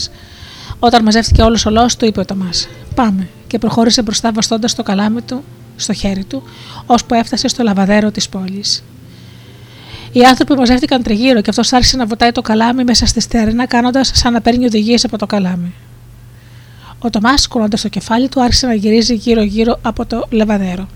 Όταν 0.79 1.03
μαζεύτηκε 1.03 1.43
όλος 1.43 1.67
ο 1.67 1.71
λαός, 1.71 1.97
του 1.97 2.05
είπε 2.05 2.21
ο 2.21 2.25
Τομά: 2.25 2.51
Πάμε, 2.95 3.29
και 3.47 3.59
προχώρησε 3.59 4.03
μπροστά 4.03 4.33
βαστώντας 4.33 4.75
το 4.75 4.83
καλάμι 4.83 5.23
του 5.23 5.45
στο 5.77 5.93
χέρι 5.93 6.25
του, 6.25 6.43
ώσπου 6.87 7.15
έφτασε 7.15 7.49
στο 7.49 7.63
λαβαδέρο 7.63 8.11
της 8.11 8.29
πόλης. 8.29 8.83
Οι 10.13 10.23
άνθρωποι 10.25 10.55
μαζεύτηκαν 10.55 11.03
τριγύρω 11.03 11.41
και 11.41 11.51
αυτός 11.51 11.73
άρχισε 11.73 11.97
να 11.97 12.07
βουτάει 12.07 12.33
το 12.33 12.41
καλάμι 12.41 12.85
μέσα 12.85 13.07
στη 13.07 13.21
στέρνα, 13.21 13.67
κάνοντας 13.67 14.11
σαν 14.15 14.33
να 14.33 14.41
παίρνει 14.41 14.65
οδηγίες 14.65 15.05
από 15.05 15.19
το 15.19 15.27
καλάμι. 15.27 15.73
Ο 16.99 17.11
Τομάς, 17.11 17.49
κουνώντας 17.49 17.81
το 17.81 17.89
κεφάλι 17.89 18.29
του, 18.29 18.43
άρχισε 18.43 18.67
να 18.67 18.75
γυρίζει 18.75 19.15
γύρω-γύρω 19.15 19.79
από 19.83 20.07
το 20.07 20.27
λεβαδέρο. 20.31 20.89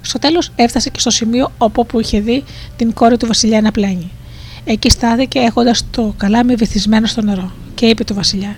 Στο 0.00 0.18
τέλος 0.18 0.52
έφτασε 0.54 0.90
και 0.90 1.00
στο 1.00 1.10
σημείο 1.10 1.52
όπου 1.58 2.00
είχε 2.00 2.20
δει 2.20 2.44
την 2.76 2.92
κόρη 2.92 3.16
του 3.16 3.26
Βασιλιά 3.26 3.60
να 3.60 3.70
πλένει. 3.70 4.10
Εκεί 4.64 4.90
στάθηκε 4.90 5.38
έχοντας 5.38 5.84
το 5.90 6.14
καλάμι 6.16 6.54
βυθισμένο 6.54 7.06
στο 7.06 7.22
νερό 7.22 7.52
και 7.74 7.86
είπε 7.86 8.04
του 8.04 8.14
Βασιλιά: 8.14 8.56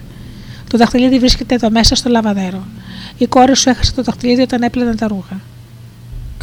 Το 0.70 0.78
δαχτυλίδι 0.78 1.19
βρίσκεται 1.19 1.55
εδώ 1.55 1.70
μέσα 1.70 1.95
στο 1.95 2.11
λαβαδέρο. 2.11 2.66
Η 3.19 3.27
κόρη 3.27 3.57
σου 3.57 3.69
έχασε 3.69 3.93
το 3.93 4.03
δαχτυλίδι 4.03 4.43
όταν 4.43 4.62
έπλαινε 4.62 4.95
τα 4.95 5.09
ρούχα. 5.09 5.41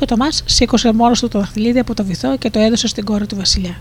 Και 0.01 0.13
ο 0.13 0.17
Τομά 0.17 0.31
σήκωσε 0.45 0.93
μόνος 0.93 1.19
του 1.19 1.27
το 1.27 1.39
δαχτυλίδι 1.39 1.79
από 1.79 1.93
το 1.93 2.03
βυθό 2.03 2.37
και 2.37 2.49
το 2.49 2.59
έδωσε 2.59 2.87
στην 2.87 3.05
κόρη 3.05 3.25
του 3.27 3.35
Βασιλιά. 3.35 3.75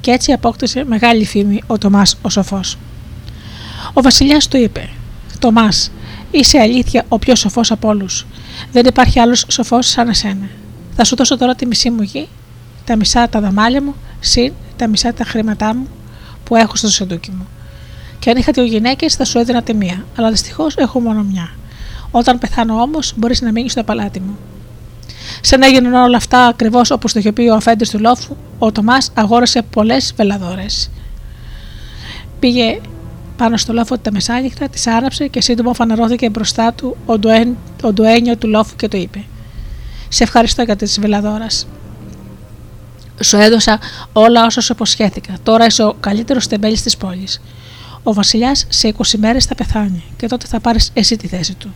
Και 0.00 0.10
έτσι 0.10 0.32
απόκτησε 0.32 0.84
μεγάλη 0.84 1.24
φήμη 1.24 1.62
ο 1.66 1.78
Τομά 1.78 2.02
ο 2.22 2.28
σοφός. 2.28 2.78
Ο 3.92 4.02
Βασιλιάς 4.02 4.48
του 4.48 4.56
είπε: 4.56 4.88
Τομά, 5.38 5.68
είσαι 6.30 6.58
αλήθεια 6.58 7.04
ο 7.08 7.18
πιο 7.18 7.34
σοφός 7.34 7.70
από 7.70 7.88
όλους. 7.88 8.26
Δεν 8.72 8.86
υπάρχει 8.86 9.20
άλλος 9.20 9.44
σοφός 9.48 9.86
σαν 9.88 10.08
εσένα. 10.08 10.48
Θα 10.96 11.04
σου 11.04 11.16
δώσω 11.16 11.36
τώρα 11.36 11.54
τη 11.54 11.66
μισή 11.66 11.90
μου 11.90 12.02
γη, 12.02 12.28
τα 12.84 12.96
μισά 12.96 13.28
τα 13.28 13.40
δαμάλια 13.40 13.82
μου, 13.82 13.94
συν 14.20 14.52
τα 14.76 14.86
μισά 14.86 15.14
τα 15.14 15.24
χρήματά 15.24 15.74
μου 15.74 15.88
που 16.44 16.56
έχω 16.56 16.76
στο 16.76 16.88
σεντούκι 16.88 17.30
μου. 17.30 17.46
Και 18.18 18.30
αν 18.30 18.36
είχα 18.36 18.52
δύο 18.52 18.64
γυναίκες, 18.64 19.14
θα 19.14 19.24
σου 19.24 19.38
έδινα 19.38 19.62
τη 19.62 19.74
μία, 19.74 20.04
αλλά 20.16 20.30
δυστυχώς 20.30 20.76
έχω 20.76 21.00
μόνο 21.00 21.22
μια. 21.22 21.50
Όταν 22.10 22.38
πεθάνω 22.38 22.80
όμως, 22.80 23.12
μπορείς 23.16 23.40
να 23.40 23.52
μείνεις 23.52 23.72
στο 23.72 23.84
παλάτι 23.84 24.20
μου. 24.20 24.36
Σαν 25.40 25.62
έγιναν 25.62 25.94
όλα 25.94 26.16
αυτά 26.16 26.46
ακριβώς 26.46 26.90
όπως 26.90 27.12
το 27.12 27.18
είχε 27.18 27.32
πει 27.32 27.48
ο 27.48 27.54
αφέντης 27.54 27.90
του 27.90 27.98
λόφου, 27.98 28.36
ο 28.58 28.72
Τομά 28.72 28.96
αγόρασε 29.14 29.62
πολλές 29.62 30.12
βελαδόρες. 30.16 30.90
Πήγε 32.38 32.80
πάνω 33.36 33.56
στο 33.56 33.72
λόφο 33.72 33.98
τα 33.98 34.12
μεσάνυχτα, 34.12 34.68
τη 34.68 34.90
άραψε 34.90 35.26
και 35.26 35.40
σύντομα 35.40 35.74
φανερώθηκε 35.74 36.30
μπροστά 36.30 36.72
του 36.72 36.96
ο, 37.06 37.18
ντουέν, 37.18 37.56
ο 37.82 37.92
ντουένιο 37.92 38.36
του 38.36 38.48
λόφου 38.48 38.76
και 38.76 38.88
το 38.88 38.96
είπε: 38.96 39.24
Σε 40.08 40.22
ευχαριστώ 40.22 40.62
για 40.62 40.76
τη 40.76 41.00
βελαδόρας. 41.00 41.66
Σου 43.22 43.36
έδωσα 43.36 43.78
όλα 44.12 44.44
όσα 44.44 44.60
σου 44.60 44.72
υποσχέθηκα. 44.72 45.32
Τώρα 45.42 45.66
είσαι 45.66 45.82
ο 45.82 45.96
καλύτερος 46.00 46.46
τεμπέλης 46.46 46.82
της 46.82 46.96
πόλης. 46.96 47.40
Ο 48.02 48.12
Βασιλιάς 48.12 48.66
σε 48.68 48.94
20 48.98 49.18
μέρες 49.18 49.44
θα 49.44 49.54
πεθάνει 49.54 50.04
και 50.16 50.26
τότε 50.26 50.46
θα 50.46 50.60
πάρεις 50.60 50.90
εσύ 50.94 51.16
τη 51.16 51.28
θέση 51.28 51.54
του. 51.54 51.74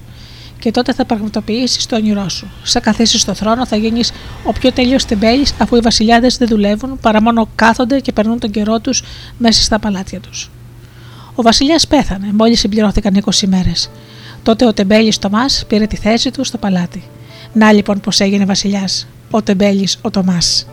Και 0.61 0.71
τότε 0.71 0.93
θα 0.93 1.05
πραγματοποιήσεις 1.05 1.87
το 1.87 1.97
όνειρό 1.97 2.29
σου. 2.29 2.51
Σε 2.63 2.81
καθίσεις 2.81 3.21
στο 3.21 3.35
θρόνο 3.35 3.67
θα 3.67 3.77
γίνεις 3.77 4.13
ο 4.45 4.53
πιο 4.53 4.73
τέλειος 4.73 5.05
τεμπέλης, 5.05 5.55
αφού 5.59 5.77
οι 5.77 5.81
βασιλιάδες 5.81 6.37
δεν 6.37 6.49
δουλεύουν 6.49 6.99
παρά 6.99 7.23
μόνο 7.23 7.49
κάθονται 7.55 8.01
και 8.01 8.13
περνούν 8.13 8.39
τον 8.39 8.51
καιρό 8.51 8.81
τους 8.81 9.03
μέσα 9.39 9.63
στα 9.63 9.79
παλάτια 9.79 10.21
τους. 10.21 10.51
Ο 11.35 11.43
Βασιλιάς 11.43 11.87
πέθανε 11.87 12.33
μόλις 12.33 12.61
συμπληρώθηκαν 12.61 13.15
20 13.25 13.47
μέρες. 13.47 13.91
Τότε 14.43 14.67
ο 14.67 14.73
τεμπέλης 14.73 15.19
Τομάς 15.19 15.65
πήρε 15.69 15.87
τη 15.87 15.97
θέση 15.97 16.31
του 16.31 16.45
στο 16.45 16.59
παλάτι. 16.59 17.03
Να 17.53 17.73
λοιπόν 17.73 18.01
πώς 18.01 18.21
έγινε 18.21 18.45
Βασιλιάς, 18.45 19.07
ο 19.31 19.43
τεμπέλης 19.43 19.99
ο 20.03 20.11
Τομάς. 20.11 20.67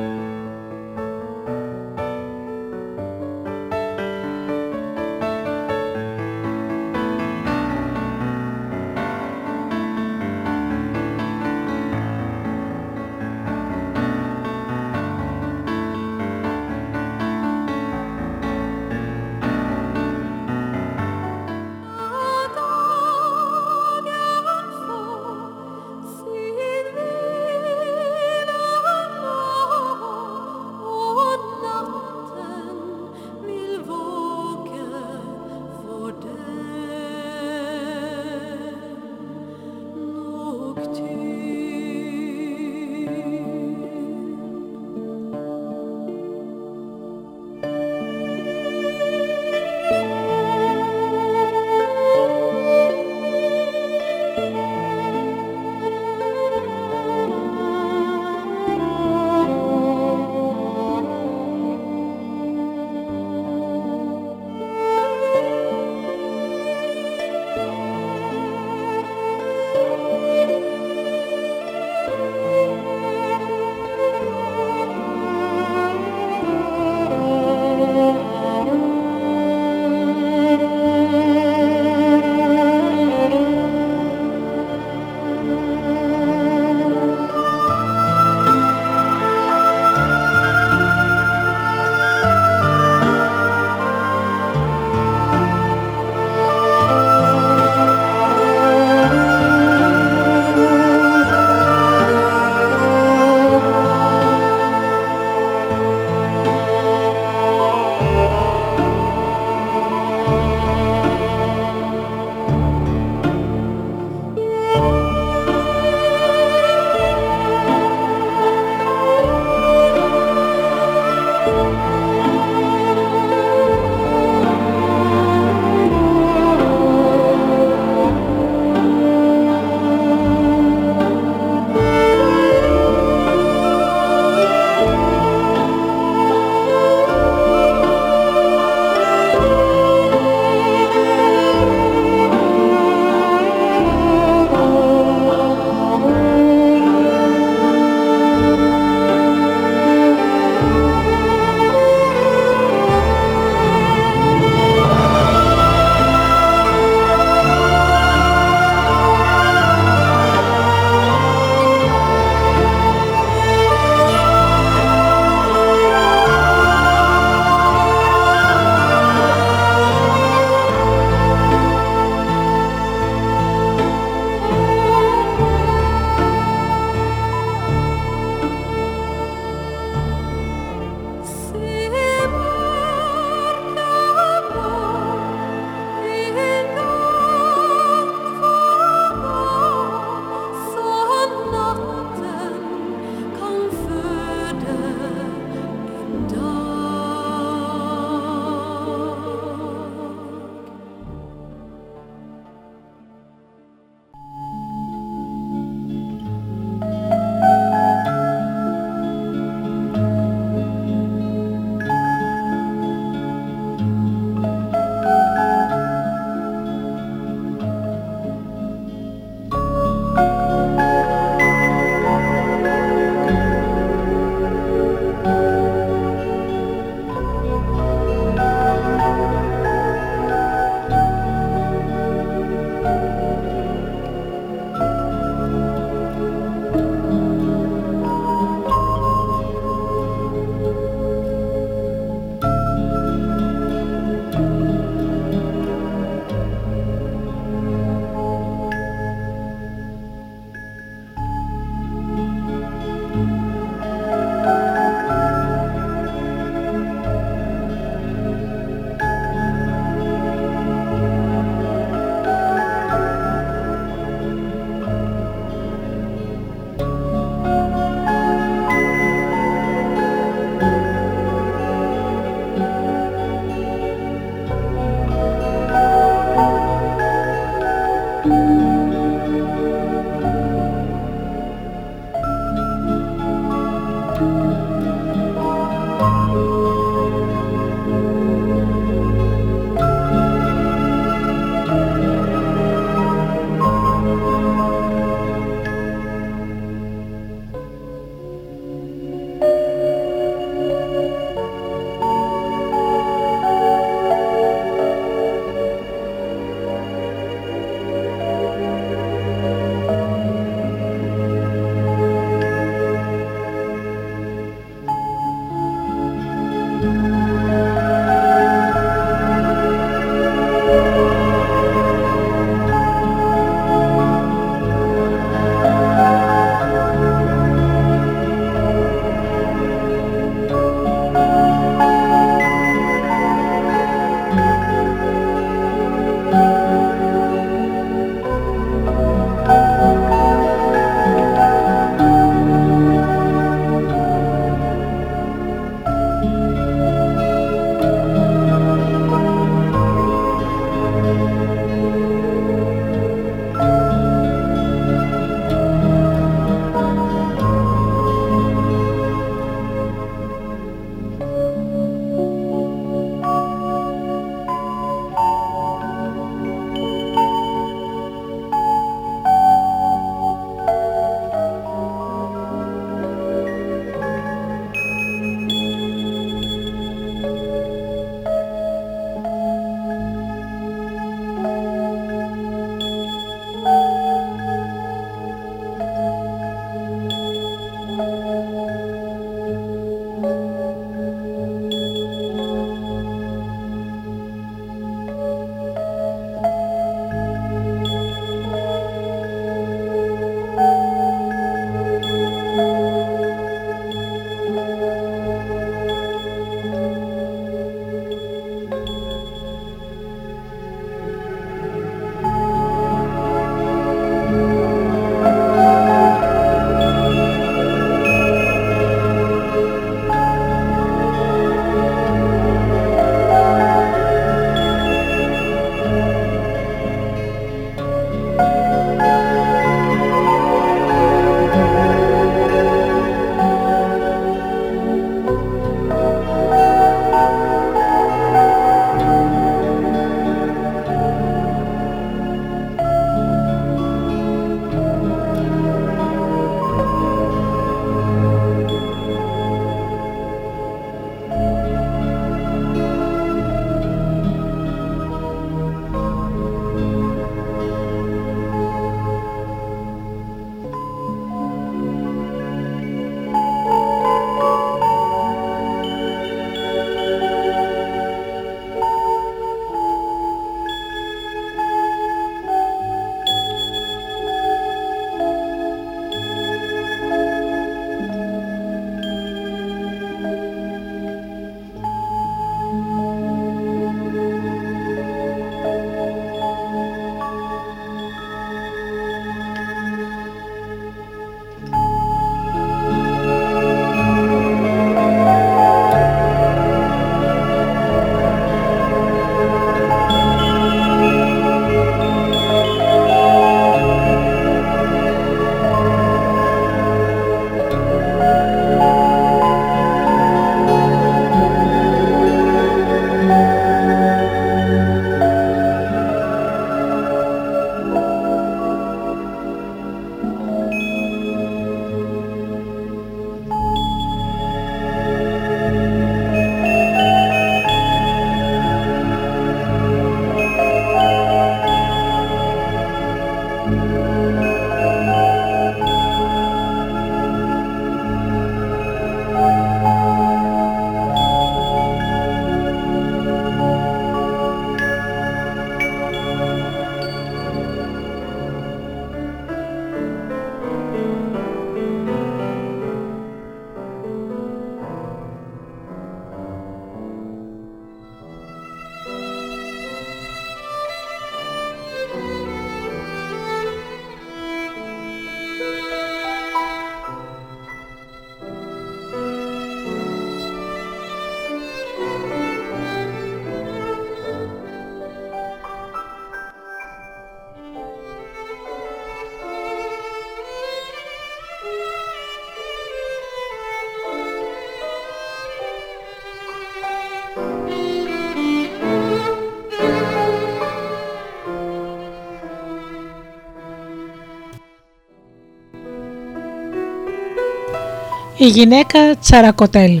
Η 598.42 598.46
γυναίκα 598.46 598.98
Τσαρακοτέλ. 599.20 600.00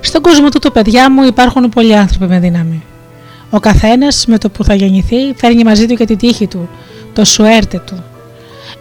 Στον 0.00 0.22
κόσμο 0.22 0.48
του, 0.48 0.58
το 0.58 0.70
παιδιά 0.70 1.10
μου, 1.10 1.22
υπάρχουν 1.24 1.68
πολλοί 1.68 1.96
άνθρωποι 1.96 2.26
με 2.26 2.38
δύναμη. 2.38 2.82
Ο 3.50 3.60
καθένας 3.60 4.26
με 4.26 4.38
το 4.38 4.50
που 4.50 4.64
θα 4.64 4.74
γεννηθεί 4.74 5.16
φέρνει 5.36 5.64
μαζί 5.64 5.86
του 5.86 5.94
και 5.94 6.04
την 6.04 6.16
τύχη 6.18 6.46
του, 6.46 6.68
το 7.12 7.24
σουέρτε 7.24 7.82
του. 7.86 8.04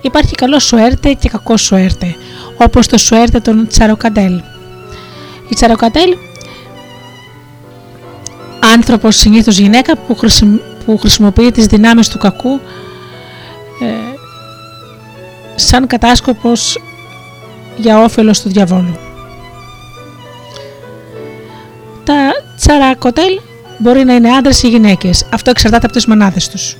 Υπάρχει 0.02 0.36
καλό 0.36 0.60
σουέρτε 0.60 1.14
και 1.14 1.30
κακό 1.30 1.58
σουέρτε, 1.58 2.16
όπως 2.58 2.88
το 2.88 2.98
σουέρτε 2.98 3.40
των 3.40 3.68
Τσαροκαντέλ. 3.68 4.42
Η 5.50 5.56
Τσαροκαντέλ, 5.56 6.16
άνθρωπος 8.74 9.16
συνήθως 9.16 9.58
γυναίκα 9.58 9.98
που, 9.98 10.16
χρησιμ- 10.16 10.60
που 10.86 10.98
χρησιμοποιεί 10.98 11.52
τις 11.52 11.66
δυνάμεις 11.66 12.10
του 12.10 12.18
κακού 12.18 12.60
ε, 13.82 13.86
σαν 15.56 15.88
κατάσκοπος 15.88 16.78
για 17.82 18.04
όφελος 18.04 18.42
του 18.42 18.50
διαβόλου. 18.50 18.98
Τα 22.04 22.32
τσαρακοτέλ 22.58 23.40
μπορεί 23.78 24.04
να 24.04 24.14
είναι 24.14 24.30
άντρες 24.30 24.64
ή 24.64 24.70
γυναίκες. 24.70 25.26
Αυτό 25.34 25.50
εξαρτάται 25.50 25.86
από 25.86 25.96
τις 25.96 26.06
μανάδες 26.06 26.50
τους. 26.50 26.78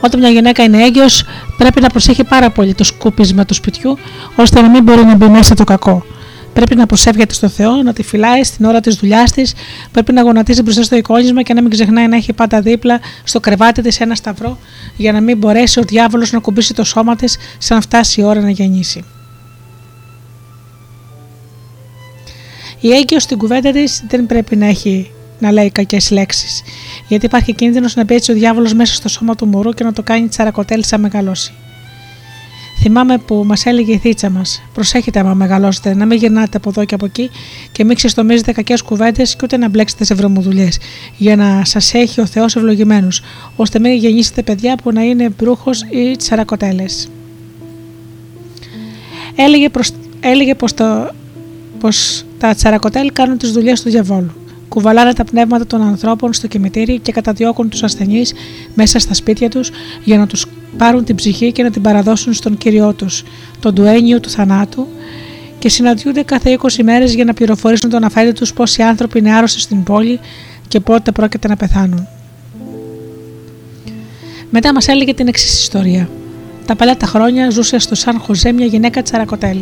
Όταν 0.00 0.20
μια 0.20 0.28
γυναίκα 0.28 0.62
είναι 0.62 0.84
έγκυος, 0.84 1.24
πρέπει 1.56 1.80
να 1.80 1.88
προσέχει 1.88 2.24
πάρα 2.24 2.50
πολύ 2.50 2.74
το 2.74 2.84
σκούπισμα 2.84 3.44
του 3.44 3.54
σπιτιού, 3.54 3.98
ώστε 4.36 4.60
να 4.60 4.68
μην 4.68 4.82
μπορεί 4.82 5.04
να 5.04 5.14
μπει 5.14 5.28
μέσα 5.28 5.54
το 5.54 5.64
κακό. 5.64 6.04
Πρέπει 6.52 6.76
να 6.76 6.86
προσεύχεται 6.86 7.34
στο 7.34 7.48
Θεό, 7.48 7.82
να 7.82 7.92
τη 7.92 8.02
φυλάει 8.02 8.44
στην 8.44 8.64
ώρα 8.64 8.80
της 8.80 8.94
δουλειάς 8.94 9.30
της, 9.30 9.54
πρέπει 9.92 10.12
να 10.12 10.22
γονατίζει 10.22 10.62
μπροστά 10.62 10.82
στο 10.82 10.96
εικόνισμα 10.96 11.42
και 11.42 11.54
να 11.54 11.62
μην 11.62 11.70
ξεχνάει 11.70 12.06
να 12.06 12.16
έχει 12.16 12.32
πάντα 12.32 12.60
δίπλα 12.60 13.00
στο 13.24 13.40
κρεβάτι 13.40 13.82
της 13.82 14.00
ένα 14.00 14.14
σταυρό, 14.14 14.58
για 14.96 15.12
να 15.12 15.20
μην 15.20 15.38
μπορέσει 15.38 15.78
ο 15.78 15.82
διάβολος 15.82 16.32
να 16.32 16.38
κουμπίσει 16.38 16.74
το 16.74 16.84
σώμα 16.84 17.16
της, 17.16 17.36
σαν 17.58 17.80
φτάσει 17.80 18.20
η 18.20 18.24
ώρα 18.24 18.40
να 18.40 18.50
γεννήσει. 18.50 19.04
Η 22.84 22.92
έγκυος 22.92 23.22
στην 23.22 23.38
κουβέντα 23.38 23.70
της 23.72 24.04
δεν 24.08 24.26
πρέπει 24.26 24.56
να 24.56 24.66
έχει 24.66 25.10
να 25.38 25.52
λέει 25.52 25.70
κακές 25.70 26.10
λέξεις, 26.10 26.62
γιατί 27.08 27.26
υπάρχει 27.26 27.54
κίνδυνος 27.54 27.94
να 27.94 28.04
μπει 28.04 28.14
έτσι 28.14 28.30
ο 28.30 28.34
διάβολος 28.34 28.74
μέσα 28.74 28.94
στο 28.94 29.08
σώμα 29.08 29.34
του 29.34 29.46
μωρού 29.46 29.70
και 29.70 29.84
να 29.84 29.92
το 29.92 30.02
κάνει 30.02 30.28
τσαρακοτέλ 30.28 30.84
σαν 30.84 31.00
μεγαλώσει. 31.00 31.52
Θυμάμαι 32.80 33.18
που 33.18 33.42
μας 33.46 33.66
έλεγε 33.66 33.92
η 33.92 33.98
θίτσα 33.98 34.30
μας: 34.30 34.62
Προσέχετε 34.74 35.18
άμα 35.18 35.34
μεγαλώσετε, 35.34 35.94
να 35.94 36.06
μην 36.06 36.18
γυρνάτε 36.18 36.56
από 36.56 36.68
εδώ 36.68 36.84
και 36.84 36.94
από 36.94 37.04
εκεί 37.04 37.30
και 37.72 37.84
μην 37.84 37.96
ξεστομίζετε 37.96 38.52
κακές 38.52 38.82
κουβέντες 38.82 39.36
και 39.36 39.40
ούτε 39.42 39.56
να 39.56 39.68
μπλέξετε 39.68 40.04
σε 40.04 40.14
βρωμοδουλειές, 40.14 40.78
για 41.16 41.36
να 41.36 41.64
σας 41.64 41.94
έχει 41.94 42.20
ο 42.20 42.26
Θεός 42.26 42.56
ευλογημένου, 42.56 43.08
ώστε 43.56 43.78
μην 43.78 43.92
γεννήσετε 43.92 44.42
παιδιά 44.42 44.76
που 44.82 44.92
να 44.92 45.02
είναι 45.02 45.30
μπρούχος 45.38 45.82
ή 45.90 46.16
τσαρακοτέλες. 46.16 47.08
Έλεγε, 49.36 49.68
προς, 49.68 49.90
έλεγε 50.20 50.54
πως, 50.54 50.74
το, 50.74 51.10
πως 51.80 52.24
τα 52.42 52.54
τσαρακοτέλ 52.54 53.12
κάνουν 53.12 53.38
τις 53.38 53.50
δουλειές 53.50 53.82
του 53.82 53.90
διαβόλου. 53.90 54.32
Κουβαλάνε 54.68 55.12
τα 55.12 55.24
πνεύματα 55.24 55.66
των 55.66 55.82
ανθρώπων 55.82 56.32
στο 56.32 56.46
κημητήρι 56.46 56.98
και 56.98 57.12
καταδιώκουν 57.12 57.68
τους 57.68 57.82
ασθενείς 57.82 58.32
μέσα 58.74 58.98
στα 58.98 59.14
σπίτια 59.14 59.50
τους 59.50 59.70
για 60.04 60.18
να 60.18 60.26
τους 60.26 60.46
πάρουν 60.76 61.04
την 61.04 61.14
ψυχή 61.14 61.52
και 61.52 61.62
να 61.62 61.70
την 61.70 61.82
παραδώσουν 61.82 62.32
στον 62.32 62.58
Κύριό 62.58 62.92
τους, 62.92 63.24
τον 63.60 63.74
ντουένιο 63.74 64.20
του 64.20 64.30
θανάτου 64.30 64.86
και 65.58 65.68
συναντιούνται 65.68 66.22
κάθε 66.22 66.58
20 66.62 66.82
μέρες 66.82 67.14
για 67.14 67.24
να 67.24 67.34
πληροφορήσουν 67.34 67.90
τον 67.90 68.04
αφέντη 68.04 68.32
τους 68.32 68.52
πόσοι 68.52 68.82
άνθρωποι 68.82 69.18
είναι 69.18 69.34
άρρωστοι 69.34 69.60
στην 69.60 69.82
πόλη 69.82 70.20
και 70.68 70.80
πότε 70.80 71.12
πρόκειται 71.12 71.48
να 71.48 71.56
πεθάνουν. 71.56 72.08
Μετά 74.50 74.72
μας 74.72 74.88
έλεγε 74.88 75.14
την 75.14 75.28
εξής 75.28 75.60
ιστορία. 75.60 76.08
Τα 76.66 76.76
παλιά 76.76 76.96
τα 76.96 77.06
χρόνια 77.06 77.50
ζούσε 77.50 77.78
στο 77.78 77.94
Σαν 77.94 78.18
Χωζέ 78.18 78.52
μια 78.52 78.66
γυναίκα 78.66 79.02
τσαρακοτέλ. 79.02 79.58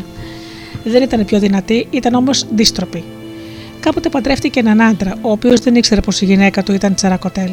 Δεν 0.85 1.03
ήταν 1.03 1.25
πιο 1.25 1.39
δυνατή, 1.39 1.87
ήταν 1.91 2.15
όμως 2.15 2.47
δίστροπη. 2.55 3.05
Κάποτε 3.81 4.09
παντρεύτηκε 4.09 4.61
έναν 4.61 4.81
άντρα, 4.81 5.15
ο 5.21 5.31
οποίος 5.31 5.61
δεν 5.61 5.75
ήξερε 5.75 6.01
πως 6.01 6.21
η 6.21 6.25
γυναίκα 6.25 6.63
του 6.63 6.73
ήταν 6.73 6.95
τσαρακοτέλ. 6.95 7.51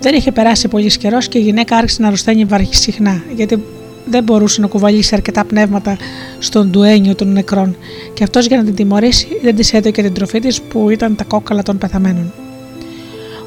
Δεν 0.00 0.14
είχε 0.14 0.32
περάσει 0.32 0.68
πολύ 0.68 0.96
καιρός 0.96 1.28
και 1.28 1.38
η 1.38 1.40
γυναίκα 1.40 1.76
άρχισε 1.76 2.02
να 2.02 2.06
αρρωσταίνει 2.06 2.44
βαρύ 2.44 2.68
συχνά, 2.70 3.22
γιατί 3.34 3.62
δεν 4.06 4.22
μπορούσε 4.22 4.60
να 4.60 4.66
κουβαλήσει 4.66 5.14
αρκετά 5.14 5.44
πνεύματα 5.44 5.96
στον 6.38 6.70
ντουένιο 6.70 7.14
των 7.14 7.32
νεκρών, 7.32 7.76
και 8.14 8.22
αυτός 8.22 8.46
για 8.46 8.56
να 8.56 8.64
την 8.64 8.74
τιμωρήσει 8.74 9.28
δεν 9.42 9.56
της 9.56 9.72
έδωκε 9.72 10.02
την 10.02 10.12
τροφή 10.12 10.40
της 10.40 10.62
που 10.62 10.90
ήταν 10.90 11.16
τα 11.16 11.24
κόκκαλα 11.24 11.62
των 11.62 11.78
πεθαμένων. 11.78 12.32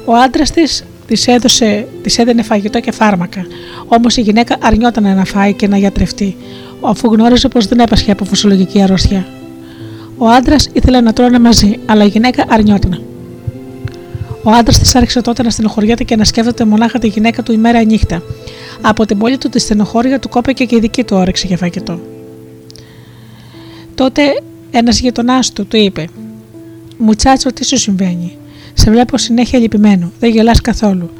Ο 0.04 0.14
άντρας 0.14 0.50
της 0.50 0.84
της 1.06 1.26
έδωσε, 1.26 1.86
της 2.02 2.18
έδαινε 2.18 2.42
φαγητό 2.42 2.80
και 2.80 2.92
φάρμακα, 2.92 3.46
όμως 3.86 4.16
η 4.16 4.20
γυναίκα 4.20 4.56
αρνιόταν 4.60 5.02
να 5.02 5.24
φάει 5.24 5.52
και 5.52 5.68
να 5.68 5.76
γιατρευτεί, 5.76 6.36
αφού 6.80 7.12
γνώριζε 7.12 7.48
πως 7.48 7.66
δεν 7.66 7.78
έπασχε 7.78 8.10
από 8.10 8.24
φυσιολογική 8.24 8.82
αρρώστια. 8.82 9.26
Ο 10.18 10.28
άντρας 10.28 10.68
ήθελε 10.72 11.00
να 11.00 11.12
τρώνε 11.12 11.38
μαζί, 11.38 11.78
αλλά 11.86 12.04
η 12.04 12.08
γυναίκα 12.08 12.44
αρνιόταν. 12.48 13.02
Ο 14.42 14.50
άντρας 14.50 14.78
της 14.78 14.94
άρχισε 14.94 15.20
τότε 15.20 15.42
να 15.42 15.50
στενοχωριέται 15.50 16.04
και 16.04 16.16
να 16.16 16.24
σκέφτεται 16.24 16.64
μονάχα 16.64 16.98
τη 16.98 17.08
γυναίκα 17.08 17.42
του 17.42 17.52
ημέρα 17.52 17.84
νύχτα. 17.84 18.22
Από 18.80 19.06
την 19.06 19.18
πόλη 19.18 19.38
του 19.38 19.48
τη 19.48 19.58
στενοχώρια 19.58 20.18
του 20.18 20.28
κόπηκε 20.28 20.64
και 20.64 20.76
η 20.76 20.78
δική 20.78 21.04
του 21.04 21.16
όρεξη 21.16 21.46
για 21.46 21.56
φαγητό. 21.56 22.00
Τότε 23.94 24.22
ένας 24.70 25.00
γειτονάς 25.00 25.52
του 25.52 25.66
του 25.66 25.76
είπε: 25.76 26.08
Μουτσάτσο, 26.98 27.52
τι 27.52 27.64
σου 27.64 27.76
συμβαίνει; 27.76 28.36
Σε 28.72 28.90
βλέπω 28.90 29.18
συνέχεια 29.18 29.58
λυπημένο, 29.58 30.12
δεν 30.18 30.30
γελάς 30.30 30.60
καθόλου. 30.60 31.10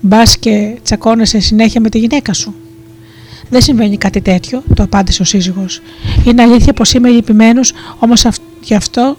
Μπας 0.00 0.38
και 0.38 0.78
τσακώνεσαι 0.82 1.40
συνέχεια 1.40 1.80
με 1.80 1.88
τη 1.88 1.98
γυναίκα 1.98 2.32
σου. 2.32 2.54
Δεν 3.50 3.60
συμβαίνει 3.60 3.96
κάτι 3.96 4.20
τέτοιο, 4.20 4.62
το 4.74 4.82
απάντησε 4.82 5.22
ο 5.22 5.24
σύζυγος. 5.24 5.80
Είναι 6.24 6.42
αλήθεια 6.42 6.72
πως 6.72 6.92
είμαι 6.92 7.08
λυπημένος, 7.08 7.72
όμως 7.98 8.26
γι' 8.62 8.74
αυτό 8.74 9.16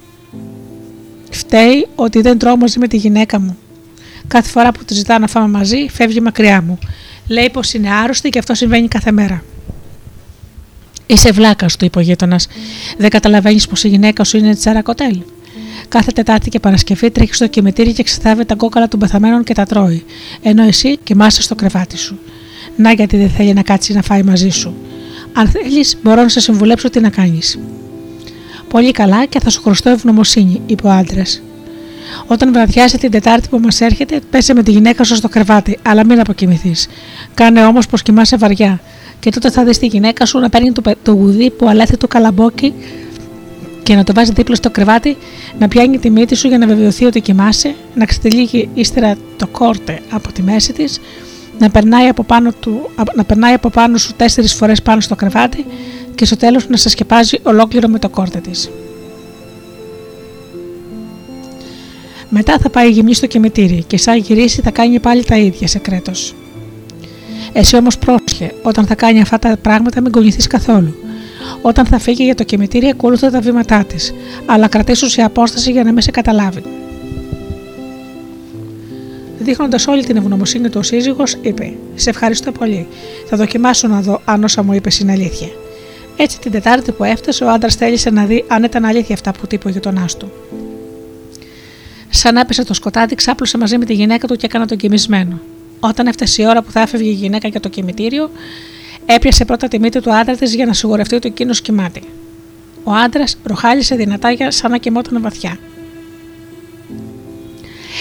φταίει 1.30 1.88
ότι 1.96 2.22
δεν 2.22 2.38
τρώω 2.38 2.58
μαζί 2.58 2.80
με 2.80 2.88
τη 2.88 2.98
γυναίκα 2.98 3.40
μου. 3.40 3.58
Κάθε 4.28 4.50
φορά 4.50 4.72
που 4.72 4.86
τη 4.86 4.94
ζητάω 4.94 5.18
να 5.18 5.28
φάμε 5.28 5.48
μαζί, 5.48 5.88
φεύγει 5.90 6.22
μακριά 6.22 6.62
μου. 6.62 6.80
Λέει 7.28 7.50
πως 7.50 7.74
είναι 7.74 7.92
άρρωστη 7.92 8.30
και 8.30 8.40
αυτό 8.40 8.54
συμβαίνει 8.54 8.88
κάθε 8.88 9.12
μέρα. 9.12 9.44
Είσαι 11.06 11.32
βλάκας, 11.32 11.76
του 11.76 11.86
είπε 11.86 12.00
ο 12.00 12.02
γείτονας. 12.02 12.48
Δεν 12.98 13.10
καταλαβαίνεις 13.10 13.68
πως 13.68 13.84
η 13.84 13.88
γυναίκα 13.88 14.24
σου 14.24 14.38
είναι 14.38 14.56
τσαρακοτέλ. 14.56 15.22
Κάθε 15.88 16.12
Τετάρτη 16.12 16.50
και 16.50 16.60
Παρασκευή 16.60 17.12
τρέχει 17.12 17.34
στο 17.34 17.48
κημητήρι 17.48 17.94
και 17.94 18.04
ξεθάβει 18.04 18.46
τα 18.46 18.56
κόκαλα 18.56 18.88
των 18.88 19.00
πεθαμένων 19.00 19.44
και 19.44 19.54
τα 19.54 19.66
τρώει. 19.66 20.06
Ενώ 20.42 20.64
εσύ 20.64 20.98
κοιμάσαι 20.98 21.42
στο 21.42 21.56
κρεβάτι 21.56 21.98
σου. 21.98 22.20
Να 22.78 22.92
γιατί 22.92 23.18
δεν 23.18 23.30
θέλει 23.30 23.54
να 23.54 23.62
κάτσει 23.62 23.94
να 23.94 24.02
φάει 24.02 24.24
μαζί 24.24 24.50
σου. 24.50 24.74
Αν 25.34 25.48
θέλεις, 25.48 25.98
μπορώ 26.04 26.22
να 26.22 26.30
σε 26.30 26.40
συμβουλέψω 26.40 26.90
τι 26.90 27.00
να 27.00 27.10
κάνεις. 27.10 27.60
Πολύ 28.70 28.92
καλά 28.92 29.26
και 29.26 29.40
θα 29.40 29.50
σου 29.50 29.62
χρωστώ 29.62 29.90
ευγνωμοσύνη, 29.90 30.62
είπε 30.66 30.88
ο 30.88 30.90
άντρας. 30.90 31.42
Όταν 32.28 32.54
βραδιάσει 32.54 32.98
την 32.98 33.12
Τετάρτη 33.12 33.48
που 33.50 33.60
μας 33.60 33.82
έρχεται, 33.82 34.20
πέσε 34.30 34.54
με 34.54 34.64
τη 34.64 34.72
γυναίκα 34.72 35.04
σου 35.04 35.16
στο 35.16 35.30
κρεβάτι, 35.30 35.80
αλλά 35.82 36.06
μην 36.06 36.20
αποκοιμηθείς. 36.20 36.88
Κάνε 37.34 37.66
όμως 37.66 37.88
πως 37.88 38.02
κοιμάσαι 38.02 38.38
βαριά, 38.38 38.80
και 39.20 39.30
τότε 39.30 39.52
θα 39.52 39.64
δεις 39.64 39.78
τη 39.78 39.86
γυναίκα 39.86 40.26
σου 40.26 40.40
να 40.40 40.50
παίρνει 40.50 40.72
το, 40.72 40.82
πε- 40.82 40.98
το 41.04 41.12
γουδί 41.12 41.50
που 41.50 41.68
αλέθει 41.68 41.98
το 41.98 42.08
καλαμπόκι 42.08 42.74
και 43.84 43.96
να 43.96 44.04
το 44.04 44.14
βάζει 44.14 44.32
δίπλα 44.32 44.56
στο 44.56 44.70
κρεβάτι, 44.70 45.18
να 45.60 45.68
πιάνει 45.68 45.98
τη 45.98 46.10
μύτη 46.10 46.36
σου 46.36 46.48
για 46.48 46.58
να 46.58 46.68
βεβαιωθεί 46.68 47.06
ότι 47.06 47.22
κοιμάσαι, 47.22 47.76
να 47.96 48.06
ξετυλίγει 48.06 48.70
ύστερα 48.74 49.16
το 49.38 49.48
κόρτε 49.48 50.00
από 50.10 50.32
τη 50.32 50.42
μέση 50.42 50.74
της, 50.74 51.00
να 51.60 51.70
περνάει 51.70 52.08
από 52.08 52.24
πάνω, 52.24 52.52
του, 52.60 52.90
να 53.16 53.24
περνάει 53.24 53.54
από 53.54 53.70
πάνω 53.70 53.98
σου 53.98 54.14
τέσσερις 54.14 54.54
φορές 54.54 54.82
πάνω 54.82 55.02
στο 55.02 55.16
κρεβάτι 55.16 55.66
και 56.16 56.26
στο 56.26 56.38
τέλος 56.38 56.70
να 56.70 56.78
σε 56.78 56.90
σκεπάζει 56.90 57.40
ολόκληρο 57.44 57.88
με 57.88 58.00
το 58.00 58.10
κόρτε 58.10 58.40
της. 58.40 58.70
Μετά 62.30 62.58
θα 62.62 62.70
πάει 62.70 62.90
γυμνή 62.90 63.14
στο 63.14 63.28
κημητήρι 63.28 63.84
και 63.88 63.98
σαν 63.98 64.18
γυρίσει 64.18 64.62
θα 64.62 64.72
κάνει 64.72 65.00
πάλι 65.00 65.24
τα 65.24 65.38
ίδια 65.38 65.68
σε 65.68 65.80
κρέτος. 65.80 66.36
Εσύ 67.54 67.76
όμως 67.76 67.98
πρόσχε, 67.98 68.54
όταν 68.62 68.86
θα 68.86 68.96
κάνει 68.96 69.22
αυτά 69.22 69.40
τα 69.40 69.58
πράγματα 69.62 70.02
μην 70.02 70.12
κολληθείς 70.12 70.48
καθόλου. 70.48 70.96
Όταν 71.62 71.86
θα 71.86 72.00
φύγει 72.00 72.24
για 72.24 72.36
το 72.36 72.44
κημητήρι 72.44 72.88
ακολούθα 72.88 73.32
τα 73.32 73.40
βήματά 73.40 73.84
της, 73.84 74.14
αλλά 74.46 74.68
κρατήσου 74.68 75.10
σε 75.10 75.22
απόσταση 75.22 75.72
για 75.72 75.84
να 75.84 75.92
μην 75.92 76.02
σε 76.02 76.12
καταλάβει. 76.12 76.62
Δείχνοντας 79.48 79.88
όλη 79.88 80.06
την 80.06 80.18
ευγνωμοσύνη 80.18 80.70
του 80.70 80.80
ο 80.80 80.84
σύζυγος, 80.84 81.38
είπε: 81.42 81.74
Σε 81.96 82.10
ευχαριστώ 82.10 82.52
πολύ. 82.52 82.88
Θα 83.26 83.38
δοκιμάσω 83.38 83.88
να 83.88 84.02
δω 84.02 84.22
αν 84.26 84.44
όσα 84.44 84.64
μου 84.64 84.74
είπες 84.74 85.00
είναι 85.00 85.12
αλήθεια. 85.12 85.48
Έτσι 86.18 86.40
την 86.40 86.52
Τετάρτη 86.52 86.92
που 86.92 87.04
έφτασε, 87.04 87.44
ο 87.44 87.50
άντρας 87.50 87.76
θέλησε 87.76 88.10
να 88.10 88.26
δει 88.26 88.46
αν 88.48 88.64
ήταν 88.64 88.86
αλήθεια 88.86 89.16
αυτά 89.16 89.32
που 89.32 89.48
του 89.48 89.56
είπε 89.56 89.68
ο 89.68 89.72
γειτονάς 89.72 90.18
του. 90.18 90.32
Σαν 92.10 92.38
άπεσε 92.38 92.64
το 92.64 92.74
σκοτάδι, 92.74 93.16
ξάπλωσε 93.16 93.58
μαζί 93.58 93.78
με 93.78 93.86
τη 93.86 93.94
γυναίκα 93.94 94.28
του 94.28 94.36
και 94.36 94.46
έκανα 94.46 94.66
τον 94.66 94.78
κοιμισμένο. 94.78 95.40
Όταν 95.80 96.08
έφτασε 96.08 96.42
η 96.42 96.46
ώρα 96.48 96.62
που 96.62 96.72
θα 96.72 96.82
έφευγε 96.82 97.10
η 97.10 97.14
γυναίκα 97.14 97.48
για 97.48 97.60
το 97.60 97.70
κημητήριο, 97.70 98.30
έπιασε 99.06 99.46
πρώτα 99.46 99.68
τη 99.68 99.80
μύτη 99.80 100.02
του 100.02 100.14
άντρα 100.14 100.36
της 100.36 100.56
για 100.56 100.66
να 100.66 100.74
σιγουρευτεί 100.74 101.16
ότι 101.16 101.28
εκείνος 101.28 101.62
κοιμάται. 101.62 102.00
Ο 102.84 102.92
άντρας 102.92 103.38
ροχάλισε 103.44 103.96
δυνατά 103.96 104.32
για 104.32 104.52
σαν 104.52 104.72
να 104.72 104.78
κοιμόταν 104.78 105.22
βαθιά. 105.22 105.58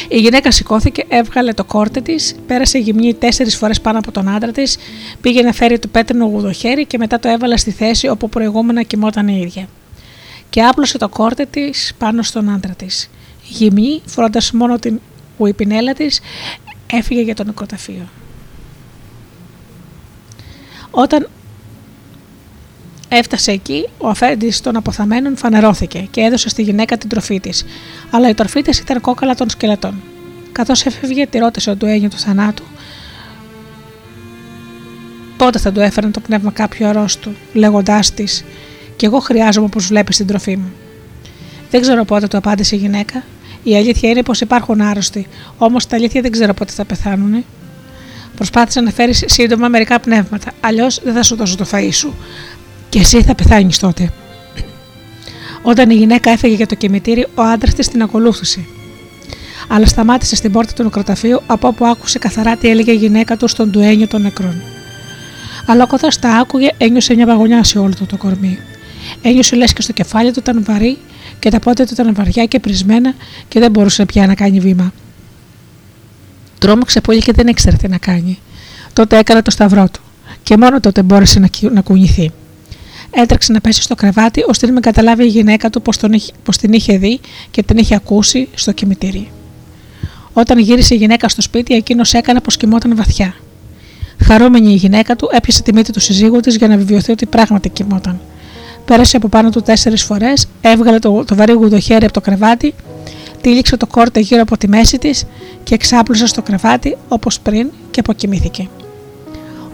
Η 0.08 0.18
γυναίκα 0.18 0.50
σηκώθηκε, 0.50 1.04
έβγαλε 1.08 1.52
το 1.52 1.64
κόρτε 1.64 2.00
της, 2.00 2.34
πέρασε 2.46 2.78
γυμνή 2.78 3.14
τέσσερις 3.14 3.56
φορές 3.56 3.80
πάνω 3.80 3.98
από 3.98 4.12
τον 4.12 4.28
άντρα 4.28 4.52
της, 4.52 4.76
πήγε 5.20 5.42
να 5.42 5.52
φέρει 5.52 5.78
το 5.78 5.88
πέτρινο 5.88 6.24
γουδοχέρι 6.24 6.86
και 6.86 6.98
μετά 6.98 7.18
το 7.18 7.28
έβαλε 7.28 7.56
στη 7.56 7.70
θέση 7.70 8.08
όπου 8.08 8.28
προηγούμενα 8.28 8.82
κοιμόταν 8.82 9.28
η 9.28 9.40
ίδια. 9.44 9.68
Και 10.50 10.62
άπλωσε 10.62 10.98
το 10.98 11.08
κόρτε 11.08 11.46
της 11.50 11.94
πάνω 11.98 12.22
στον 12.22 12.50
άντρα 12.50 12.72
της. 12.72 13.10
Γυμνή, 13.42 14.00
φορώντας 14.06 14.52
μόνο 14.52 14.78
την 14.78 15.00
ουιπινέλα 15.36 15.92
της, 15.92 16.20
έφυγε 16.92 17.20
για 17.20 17.34
το 17.34 17.44
νεκροταφείο. 17.44 18.08
Όταν 20.90 21.28
έφτασε 23.08 23.50
εκεί, 23.50 23.88
ο 23.98 24.08
αφέντης 24.08 24.60
των 24.60 24.76
αποθαμένων 24.76 25.36
φανερώθηκε 25.36 26.08
και 26.10 26.20
έδωσε 26.20 26.48
στη 26.48 26.62
γυναίκα 26.62 26.98
την 26.98 27.08
τροφή 27.08 27.40
της, 27.40 27.64
αλλά 28.10 28.28
η 28.28 28.34
τροφή 28.34 28.62
της 28.62 28.78
ήταν 28.78 29.00
κόκαλα 29.00 29.34
των 29.34 29.50
σκελετών. 29.50 30.02
Καθώς 30.52 30.86
έφευγε, 30.86 31.26
τη 31.26 31.38
ρώτησε 31.38 31.70
ο 31.70 31.76
ντουένιο 31.76 32.08
του 32.08 32.18
θανάτου 32.18 32.64
πότε 35.36 35.58
θα 35.58 35.72
του 35.72 35.80
έφεραν 35.80 36.10
το 36.10 36.20
πνεύμα 36.20 36.50
κάποιο 36.50 36.88
αρρώστου, 36.88 37.30
λέγοντάς 37.52 38.14
της: 38.14 38.44
Κι 38.96 39.04
εγώ 39.04 39.18
χρειάζομαι 39.18 39.66
όπω 39.66 39.78
βλέπεις 39.78 40.16
την 40.16 40.26
τροφή 40.26 40.56
μου. 40.56 40.72
Δεν 41.70 41.80
ξέρω 41.80 42.04
πότε 42.04 42.26
του 42.26 42.36
απάντησε 42.36 42.76
η 42.76 42.78
γυναίκα. 42.78 43.22
Η 43.62 43.76
αλήθεια 43.76 44.10
είναι 44.10 44.22
πως 44.22 44.40
υπάρχουν 44.40 44.80
άρρωστοι, 44.80 45.26
όμως 45.58 45.86
τα 45.86 45.96
αλήθεια 45.96 46.20
δεν 46.20 46.30
ξέρω 46.30 46.54
πότε 46.54 46.72
θα 46.72 46.84
πεθάνουν. 46.84 47.44
Προσπάθησε 48.36 48.80
να 48.80 48.90
φέρει 48.90 49.14
σύντομα 49.14 49.68
μερικά 49.68 50.00
πνεύματα, 50.00 50.52
αλλιώς 50.60 51.00
δεν 51.04 51.14
θα 51.14 51.22
σου 51.22 51.36
δώσω 51.36 51.56
το 51.56 51.66
φαΐ 51.72 51.88
σου. 51.92 52.14
Και 52.96 53.02
εσύ 53.02 53.22
θα 53.22 53.34
πεθάνεις 53.34 53.78
τότε. 53.78 54.12
Όταν 55.62 55.90
η 55.90 55.94
γυναίκα 55.94 56.30
έφεγε 56.30 56.54
για 56.54 56.66
το 56.66 56.74
κημητήρι, 56.74 57.26
ο 57.34 57.42
άντρας 57.42 57.74
της 57.74 57.88
την 57.88 58.02
ακολούθησε. 58.02 58.64
Αλλά 59.68 59.86
σταμάτησε 59.86 60.36
στην 60.36 60.52
πόρτα 60.52 60.72
του 60.72 60.82
νεκροταφείου 60.82 61.40
από 61.46 61.68
όπου 61.68 61.86
άκουσε 61.86 62.18
καθαρά 62.18 62.56
τι 62.56 62.68
έλεγε 62.68 62.92
η 62.92 62.94
γυναίκα 62.94 63.36
του 63.36 63.48
στον 63.48 63.70
τουένιο 63.70 64.06
των 64.06 64.22
νεκρών. 64.22 64.62
Αλλά 65.66 65.86
καθώ 65.86 66.08
τα 66.20 66.30
άκουγε, 66.30 66.70
ένιωσε 66.78 67.14
μια 67.14 67.26
παγωνιά 67.26 67.64
σε 67.64 67.78
όλο 67.78 67.94
του 67.94 68.06
το 68.06 68.16
κορμί. 68.16 68.58
Ένιωσε 69.22 69.56
λες 69.56 69.72
και 69.72 69.82
στο 69.82 69.92
κεφάλι 69.92 70.32
του 70.32 70.38
ήταν 70.38 70.64
βαρύ 70.64 70.98
και 71.38 71.50
τα 71.50 71.58
πόδια 71.58 71.86
του 71.86 71.92
ήταν 71.92 72.14
βαριά 72.14 72.44
και 72.44 72.58
πρισμένα 72.60 73.14
και 73.48 73.60
δεν 73.60 73.70
μπορούσε 73.70 74.04
πια 74.04 74.26
να 74.26 74.34
κάνει 74.34 74.60
βήμα. 74.60 74.92
Τρόμαξε 76.58 77.00
πολύ 77.00 77.20
και 77.20 77.32
δεν 77.32 77.46
ήξερε 77.46 77.76
τι 77.76 77.88
να 77.88 77.98
κάνει. 77.98 78.38
Τότε 78.92 79.18
έκανε 79.18 79.42
το 79.42 79.50
σταυρό 79.50 79.88
του 79.92 80.00
και 80.42 80.56
μόνο 80.56 80.80
τότε 80.80 81.02
μπόρεσε 81.02 81.38
να, 81.38 81.46
κοι- 81.46 81.72
να 81.72 81.80
κουνηθεί. 81.80 82.32
Έτρεξε 83.18 83.52
να 83.52 83.60
πέσει 83.60 83.82
στο 83.82 83.94
κρεβάτι 83.94 84.44
ώστε 84.48 84.66
να 84.66 84.72
μην 84.72 84.82
καταλάβει 84.82 85.24
η 85.24 85.28
γυναίκα 85.28 85.70
του 85.70 85.82
πως, 85.82 85.96
τον 85.96 86.12
είχε- 86.12 86.32
πως 86.42 86.56
την 86.56 86.72
είχε 86.72 86.98
δει 86.98 87.20
και 87.50 87.62
την 87.62 87.78
είχε 87.78 87.94
ακούσει 87.94 88.48
στο 88.54 88.72
κημητήρι. 88.72 89.30
Όταν 90.32 90.58
γύρισε 90.58 90.94
η 90.94 90.96
γυναίκα 90.96 91.28
στο 91.28 91.42
σπίτι, 91.42 91.74
εκείνος 91.74 92.14
έκανε 92.14 92.40
πως 92.40 92.56
κοιμόταν 92.56 92.96
βαθιά. 92.96 93.34
Χαρούμενη 94.24 94.72
η 94.72 94.74
γυναίκα 94.74 95.16
του 95.16 95.28
έπιασε 95.32 95.62
τη 95.62 95.72
μύτη 95.72 95.92
του 95.92 96.00
συζύγου 96.00 96.40
της 96.40 96.56
για 96.56 96.68
να 96.68 96.76
βεβαιωθεί 96.76 97.12
ότι 97.12 97.26
πράγματι 97.26 97.68
κοιμόταν. 97.68 98.20
Πέρασε 98.84 99.16
από 99.16 99.28
πάνω 99.28 99.50
του 99.50 99.62
τέσσερις 99.62 100.02
φορές, 100.02 100.48
έβγαλε 100.60 100.98
το, 100.98 101.24
το 101.24 101.34
βαρύ 101.34 101.52
γουδοχέρι 101.52 102.04
από 102.04 102.12
το 102.12 102.20
κρεβάτι, 102.20 102.74
τύλιξε 103.40 103.76
το 103.76 103.86
κόρτε 103.86 104.20
γύρω 104.20 104.42
από 104.42 104.58
τη 104.58 104.68
μέση 104.68 104.98
της 104.98 105.24
και 105.62 105.74
εξάπλωσε 105.74 106.26
στο 106.26 106.42
κρεβάτι 106.42 106.96
όπως 107.08 107.40
πριν 107.40 107.70
και 107.90 108.00
αποκοιμήθηκε. 108.00 108.68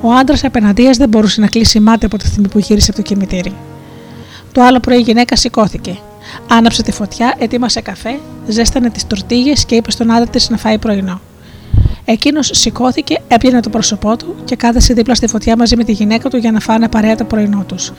Ο 0.05 0.13
άντρας 0.13 0.45
απέναντία 0.45 0.91
δεν 0.91 1.09
μπορούσε 1.09 1.41
να 1.41 1.47
κλείσει 1.47 1.81
μάτι 1.81 2.05
από 2.07 2.17
τη 2.17 2.27
στιγμή 2.27 2.49
που 2.49 2.59
γύρισε 2.59 2.91
από 2.91 3.03
το 3.03 3.07
κημητήρι. 3.09 3.53
Το 4.53 4.63
άλλο 4.63 4.81
πρωί 4.81 4.99
η 4.99 5.01
γυναίκα 5.01 5.37
σηκώθηκε. 5.37 5.99
Άναψε 6.51 6.83
τη 6.83 6.93
φωτιά, 6.93 7.35
ετοίμασε 7.39 7.81
καφέ, 7.81 8.19
ζέστανε 8.49 8.91
τις 8.91 9.07
τορτίγες 9.07 9.65
και 9.65 9.75
είπε 9.75 9.91
στον 9.91 10.11
άντρα 10.11 10.31
της 10.31 10.51
να 10.51 10.57
φάει 10.57 10.79
πρωινό. 10.79 11.21
Εκείνος 12.05 12.51
σηκώθηκε, 12.53 13.21
έπιανε 13.29 13.61
το 13.61 13.71
πρόσωπό 13.71 14.17
του 14.17 14.35
και 14.45 14.57
κάθεσε 14.57 14.95
δίπλα 14.95 15.15
στη 15.15 15.27
φωτιά 15.27 15.57
μαζί 15.57 15.77
με 15.77 15.85
τη 15.85 15.93
γυναίκα 15.93 16.29
του 16.29 16.37
για 16.37 16.53
να 16.53 16.61
φάνε 16.61 16.89
παρέα 16.89 17.15
το 17.15 17.25
πρωινό 17.25 17.65
τους. 17.67 17.93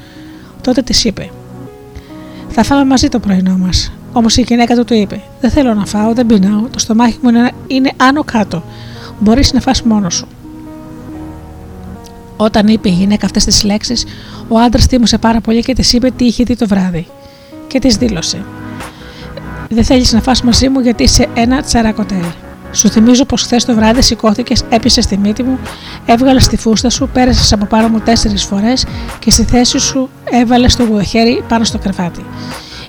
Τότε 0.62 0.82
της 0.82 1.04
είπε: 1.04 1.30
Θα 2.50 2.64
φάμε 2.64 2.86
μαζί 2.86 3.08
το 3.08 3.20
πρωινό 3.20 3.58
μας. 3.58 3.92
Όμως 4.14 4.38
η 4.38 4.42
γυναίκα 4.42 4.76
του 4.76 4.84
του 4.84 4.94
είπε: 4.94 5.22
Δεν 5.42 5.52
θέλω 5.52 5.74
να 5.74 5.86
φάω, 5.86 6.14
δεν 6.14 6.26
πεινάω, 6.26 6.62
το 6.62 6.80
στομάχι 6.80 7.18
μου 7.22 7.30
είναι, 7.30 7.52
είναι 7.68 7.92
άνω 7.98 8.24
κάτω. 8.24 8.64
Μπορείς 9.20 9.54
να 9.54 9.60
φας 9.60 9.82
μόνος 9.82 10.16
σου. 10.16 10.28
Όταν 12.44 12.68
είπε 12.68 12.90
η 12.90 12.92
γυναίκα 12.92 13.26
αυτές 13.26 13.46
τις 13.46 13.64
λέξεις, 13.64 14.06
ο 14.48 14.60
άντρας 14.60 14.86
θύμωσε 14.86 15.18
πάρα 15.18 15.42
πολύ 15.42 15.62
και 15.62 15.74
της 15.74 15.94
είπε 15.94 16.12
τι 16.12 16.26
είχε 16.26 16.44
δει 16.44 16.56
το 16.56 16.68
βράδυ. 16.68 17.08
Και 17.68 17.80
της 17.80 17.96
δήλωσε: 17.96 18.46
Δεν 19.70 19.84
θέλεις 19.84 20.14
να 20.14 20.22
φας 20.22 20.42
μαζί 20.42 20.70
μου 20.70 20.80
γιατί 20.80 21.04
είσαι 21.04 21.28
ένα 21.34 21.62
τσαρακοτέλ. 21.62 22.24
Σου 22.72 22.90
θυμίζω 22.90 23.26
πως 23.26 23.42
χθες 23.42 23.66
το 23.66 23.76
βράδυ 23.76 24.02
σηκώθηκες, 24.02 24.64
έπισε 24.70 25.02
στη 25.02 25.18
μύτη 25.18 25.44
μου, 25.44 25.60
έβγαλες 26.06 26.48
τη 26.48 26.58
φούστα 26.58 26.90
σου, 26.90 27.10
πέρασες 27.14 27.54
από 27.54 27.66
πάνω 27.66 27.88
μου 27.88 28.00
τέσσερις 28.00 28.44
φορές 28.44 28.86
και 29.20 29.32
στη 29.32 29.44
θέση 29.44 29.80
σου 29.80 30.10
έβαλες 30.32 30.76
το 30.76 30.84
γουδοχέρι 30.84 31.44
πάνω 31.48 31.64
στο 31.64 31.78
κρεβάτι. 31.78 32.26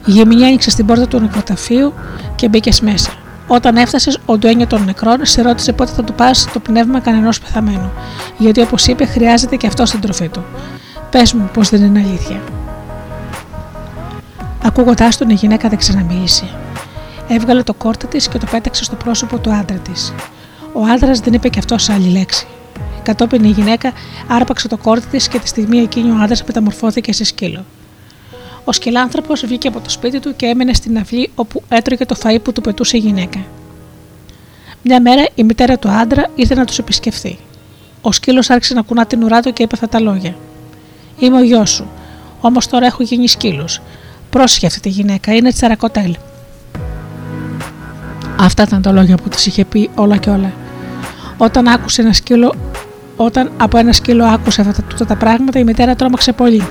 Η 0.07 0.11
γεμινιά 0.11 0.47
άνοιξε 0.47 0.71
στην 0.71 0.87
πόρτα 0.87 1.09
του 1.09 1.21
νεκροταφείου 1.21 1.93
και 2.35 2.49
μπήκες 2.49 2.81
μέσα. 2.81 3.24
Όταν 3.47 3.77
έφτασες, 3.77 4.19
ο 4.27 4.39
ντουένιο 4.39 4.67
των 4.67 4.85
νεκρών 4.85 5.19
σε 5.23 5.43
ρώτησε 5.43 5.73
πότε 5.73 5.93
θα 5.93 6.05
του 6.05 6.13
πα 6.13 6.31
το 6.53 6.61
πνεύμα 6.61 7.01
κανενός 7.01 7.41
πεθαμένου, 7.41 7.93
γιατί 8.39 8.61
όπως 8.61 8.87
είπε, 8.87 9.05
χρειάζεται 9.05 9.57
και 9.57 9.67
αυτό 9.67 9.87
στην 9.87 10.01
τροφή 10.01 10.29
του. 10.29 10.45
Πες 11.11 11.33
μου 11.33 11.51
πως 11.53 11.69
δεν 11.69 11.85
είναι 11.85 11.99
αλήθεια. 11.99 12.41
Ακούγοντάς 14.65 15.17
τον, 15.17 15.31
η 15.31 15.35
γυναίκα 15.35 15.69
δεν 15.69 15.79
ξαναμίλησε. 15.79 16.49
Έβγαλε 17.29 17.63
το 17.63 17.75
κόρτε 17.75 18.07
της 18.07 18.29
και 18.29 18.39
το 18.39 18.47
πέταξε 18.51 18.85
στο 18.85 18.97
πρόσωπο 18.97 19.39
του 19.39 19.53
άντρα 19.53 19.77
της. 19.77 20.13
Ο 20.73 20.85
άντρας 20.85 21.21
δεν 21.21 21.33
είπε 21.33 21.49
και 21.49 21.59
αυτό 21.59 21.77
άλλη 21.93 22.09
λέξη. 22.09 22.47
Κατόπιν 23.03 23.45
η 23.45 23.49
γυναίκα 23.49 23.93
άρπαξε 24.29 24.69
το 24.69 24.77
κόρτε 24.77 25.07
της 25.11 25.29
και 25.29 25.39
τη 25.39 25.49
στιγμή 25.49 25.79
εκείνη 25.79 26.11
ο 26.11 26.23
άντρας 26.23 26.45
μεταμορφώθηκε 26.45 27.13
σε 27.13 27.25
σκύλο. 27.25 27.65
Ο 28.65 28.73
σκυλάνθρωπος 28.73 29.47
βγήκε 29.47 29.69
από 29.69 29.81
το 29.81 29.91
σπίτι 29.91 30.21
του 30.21 30.37
και 30.37 30.47
έμενε 30.47 30.73
στην 30.73 30.99
αυλή 30.99 31.31
όπου 31.35 31.63
έτρωγε 31.69 32.05
το 32.07 32.17
φαΐ 32.23 32.39
που 32.43 32.53
του 32.53 32.61
πετούσε 32.61 32.97
η 32.97 33.01
γυναίκα. 33.01 33.45
Μια 34.83 35.01
μέρα 35.01 35.27
η 35.35 35.45
μητέρα 35.45 35.79
του 35.79 35.89
άντρα 35.89 36.31
ήρθε 36.35 36.55
να 36.55 36.65
τους 36.65 36.79
επισκεφθεί. 36.79 37.39
Ο 38.01 38.13
σκύλος 38.13 38.51
άρχισε 38.51 38.75
να 38.75 38.83
κουνά 38.83 39.07
την 39.07 39.23
ουρά 39.23 39.41
του 39.41 39.53
και 39.53 39.63
είπε 39.63 39.75
αυτά 39.75 39.89
τα 39.89 40.01
λόγια. 40.01 40.37
Είμαι 41.19 41.37
ο 41.37 41.43
γιος 41.43 41.71
σου, 41.71 41.87
όμως 42.41 42.67
τώρα 42.67 42.87
έχω 42.87 43.03
γίνει 43.03 43.29
σκύλος. 43.29 43.81
Πρόσεχε 44.31 44.67
αυτή 44.67 44.81
τη 44.81 44.89
γυναίκα, 44.89 45.35
είναι 45.35 45.53
τσαρακοτέλ. 45.53 46.17
Αυτά 48.39 48.63
ήταν 48.63 48.83
τα 48.83 48.93
λόγια 48.93 49.17
που 49.17 49.29
της 49.29 49.47
είχε 49.47 49.65
πει 49.65 49.91
όλα 49.95 50.17
και 50.17 50.31
όλα. 50.31 50.53
Όταν 51.37 51.69
άκουσε 51.69 52.03
ένα 52.03 52.13
σκύλο, 52.13 52.55
όταν 53.17 53.51
από 53.57 53.79
ένα 53.79 53.93
σκύλο 53.93 54.25
άκουσε 54.25 54.61
αυτά 54.61 54.73
τα, 54.73 54.83
τούτα 54.83 55.07
τα 55.07 55.17
πράγματα, 55.17 55.59
η 55.59 55.65
μητέρα 55.65 55.95
τρόμαξε 55.95 56.33
πολύ. 56.33 56.67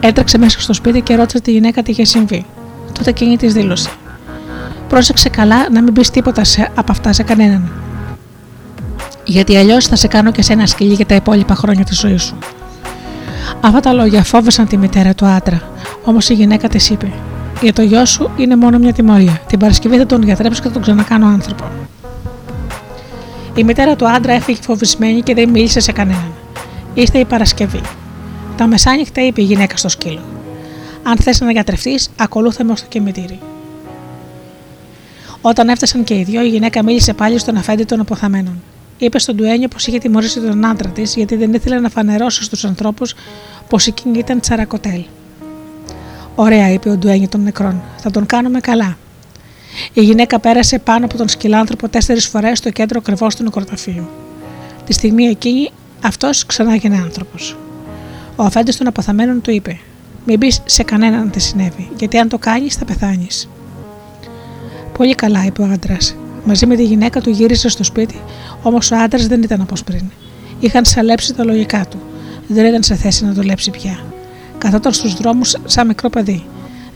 Έτρεξε 0.00 0.38
μέσα 0.38 0.60
στο 0.60 0.72
σπίτι 0.72 1.00
και 1.00 1.14
ρώτησε 1.14 1.40
τη 1.40 1.50
γυναίκα 1.50 1.82
τι 1.82 1.90
είχε 1.90 2.04
συμβεί. 2.04 2.46
Τότε 2.92 3.10
εκείνη 3.10 3.36
της 3.36 3.52
δήλωσε. 3.52 3.90
Πρόσεξε 4.88 5.28
καλά 5.28 5.70
να 5.70 5.82
μην 5.82 5.92
πεις 5.92 6.10
τίποτα 6.10 6.44
σε, 6.44 6.70
από 6.74 6.92
αυτά 6.92 7.12
σε 7.12 7.22
κανέναν. 7.22 7.72
Γιατί 9.24 9.56
αλλιώς 9.56 9.86
θα 9.86 9.96
σε 9.96 10.08
κάνω 10.08 10.30
και 10.30 10.42
σε 10.42 10.52
ένα 10.52 10.66
σκυλί 10.66 10.94
για 10.94 11.06
τα 11.06 11.14
υπόλοιπα 11.14 11.54
χρόνια 11.54 11.84
της 11.84 11.98
ζωής 11.98 12.22
σου. 12.22 12.38
Αυτά 13.60 13.80
τα 13.80 13.92
λόγια 13.92 14.24
φόβησαν 14.24 14.66
τη 14.66 14.76
μητέρα 14.76 15.14
του 15.14 15.26
άντρα, 15.26 15.62
όμως 16.04 16.28
η 16.28 16.34
γυναίκα 16.34 16.68
της 16.68 16.90
είπε: 16.90 17.12
Για 17.62 17.72
το 17.72 17.82
γιο 17.82 18.04
σου 18.04 18.30
είναι 18.36 18.56
μόνο 18.56 18.78
μια 18.78 18.92
τιμωρία. 18.92 19.40
Την 19.46 19.58
Παρασκευή 19.58 19.98
θα 19.98 20.06
τον 20.06 20.22
γιατρέψω 20.22 20.62
και 20.62 20.66
θα 20.68 20.72
τον 20.72 20.82
ξανακάνω 20.82 21.26
άνθρωπο. 21.26 21.64
Η 23.54 23.64
μητέρα 23.64 23.96
του 23.96 24.08
άντρα 24.08 24.32
έφυγε 24.32 24.58
φοβισμένη 24.62 25.22
και 25.22 25.34
δεν 25.34 25.48
μίλησε 25.48 25.80
σε 25.80 25.92
κανέναν. 25.92 26.32
Ήρθε 26.94 27.18
η 27.18 27.24
Παρασκευή. 27.24 27.80
Τα 28.58 28.66
μεσάνυχτα 28.66 29.26
είπε 29.26 29.40
η 29.40 29.44
γυναίκα 29.44 29.76
στο 29.76 29.88
σκύλο. 29.88 30.20
Αν 31.02 31.16
θες 31.16 31.40
να 31.40 31.52
γιατρευτεί, 31.52 31.98
ακολούθε 32.16 32.64
με 32.64 32.76
στο 32.76 32.86
κημητήρι. 32.86 33.38
Όταν 35.40 35.68
έφτασαν 35.68 36.04
και 36.04 36.14
οι 36.14 36.22
δυο, 36.22 36.42
η 36.42 36.48
γυναίκα 36.48 36.82
μίλησε 36.82 37.12
πάλι 37.12 37.38
στον 37.38 37.56
αφέντη 37.56 37.84
των 37.84 38.00
αποθαμένων. 38.00 38.62
Είπε 38.98 39.18
στον 39.18 39.36
Ντουένιο 39.36 39.68
πως 39.68 39.86
είχε 39.86 39.98
τιμωρήσει 39.98 40.40
τον 40.40 40.64
άντρα 40.64 40.88
της 40.88 41.14
γιατί 41.14 41.36
δεν 41.36 41.54
ήθελε 41.54 41.80
να 41.80 41.88
φανερώσει 41.88 42.44
στους 42.44 42.64
ανθρώπους 42.64 43.14
πως 43.68 43.86
εκείνη 43.86 44.18
ήταν 44.18 44.40
τσαρακοτέλ. 44.40 45.04
Ωραία, 46.34 46.72
είπε 46.72 46.90
ο 46.90 46.96
Ντουένιο 46.96 47.28
των 47.28 47.42
νεκρών. 47.42 47.82
Θα 47.96 48.10
τον 48.10 48.26
κάνουμε 48.26 48.60
καλά. 48.60 48.96
Η 49.92 50.02
γυναίκα 50.02 50.38
πέρασε 50.38 50.78
πάνω 50.78 51.04
από 51.04 51.16
τον 51.16 51.28
σκυλάνθρωπο 51.28 51.88
τέσσερις 51.88 52.26
φορές 52.26 52.58
στο 52.58 52.70
κέντρο 52.70 52.98
ακριβώς 53.02 53.36
του 53.36 53.42
νεκροταφείου. 53.42 54.08
Τη 54.84 54.92
στιγμή 54.92 55.24
εκείνη 55.24 55.70
αυτός 56.02 56.46
ξανά 56.46 56.72
έγινε 56.72 56.96
άνθρωπος. 56.96 57.56
Ο 58.40 58.44
αφέντης 58.44 58.76
των 58.76 58.86
αποθαμένων 58.86 59.40
του 59.40 59.50
είπε: 59.50 59.78
Μην 60.26 60.38
πει 60.38 60.52
σε 60.64 60.82
κανέναν 60.82 61.20
αν 61.20 61.30
τι 61.30 61.40
συνέβη, 61.40 61.90
γιατί 61.98 62.18
αν 62.18 62.28
το 62.28 62.38
κάνεις 62.38 62.74
θα 62.74 62.84
πεθάνεις. 62.84 63.48
Πολύ 64.92 65.14
καλά, 65.14 65.44
είπε 65.44 65.62
ο 65.62 65.64
άντρας. 65.64 66.16
Μαζί 66.44 66.66
με 66.66 66.76
τη 66.76 66.84
γυναίκα 66.84 67.20
του 67.20 67.30
γύρισε 67.30 67.68
στο 67.68 67.84
σπίτι, 67.84 68.20
όμως 68.62 68.90
ο 68.90 68.96
άντρας 68.96 69.26
δεν 69.26 69.42
ήταν 69.42 69.60
όπως 69.60 69.84
πριν. 69.84 70.02
Είχαν 70.60 70.84
σαλέψει 70.84 71.34
τα 71.34 71.44
λογικά 71.44 71.86
του. 71.90 71.98
Δεν 72.46 72.66
ήταν 72.66 72.82
σε 72.82 72.94
θέση 72.94 73.24
να 73.24 73.32
δουλέψει 73.32 73.70
πια. 73.70 73.98
Καθόταν 74.58 74.92
στους 74.92 75.14
δρόμους 75.14 75.56
σαν 75.64 75.86
μικρό 75.86 76.10
παιδί. 76.10 76.44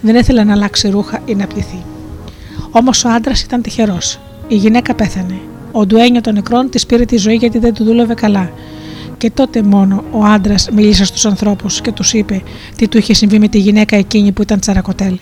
Δεν 0.01 0.17
ήθελε 0.17 0.45
να 0.45 0.53
αλλάξει 0.53 0.89
ρούχα 0.89 1.21
ή 1.25 1.35
να 1.35 1.47
πληθεί. 1.47 1.83
Όμως 2.71 3.05
ο 3.05 3.09
άντρας 3.09 3.43
ήταν 3.43 3.63
τυχερός. 3.63 4.21
Η 4.49 4.55
γυναίκα 4.55 4.95
πέθανε. 4.95 5.41
Ο 5.73 5.87
ντουένιο 5.87 6.21
των 6.21 6.35
νεκρών 6.35 6.71
της 6.71 6.87
πήρε 6.87 7.05
τη 7.05 7.17
ζωή 7.17 7.35
γιατί 7.35 7.59
δεν 7.59 7.75
του 7.75 7.85
δούλευε 7.85 8.15
καλά 8.15 8.51
και 9.19 9.31
τότε 9.31 9.63
μόνο 9.63 10.05
ο 10.11 10.25
άντρας 10.25 10.69
μίλησε 10.73 11.05
στους 11.05 11.27
ανθρώπους 11.27 11.81
και 11.81 11.93
τους 11.93 12.13
είπε 12.13 12.43
τι 12.77 12.89
του 12.89 12.99
είχε 12.99 13.15
συμβεί 13.15 13.39
με 13.39 13.49
τη 13.49 13.59
γυναίκα 13.59 13.97
εκείνη 13.97 14.33
που 14.33 14.43
ήταν 14.43 14.61
τσαρακοτέλ. 14.61 15.19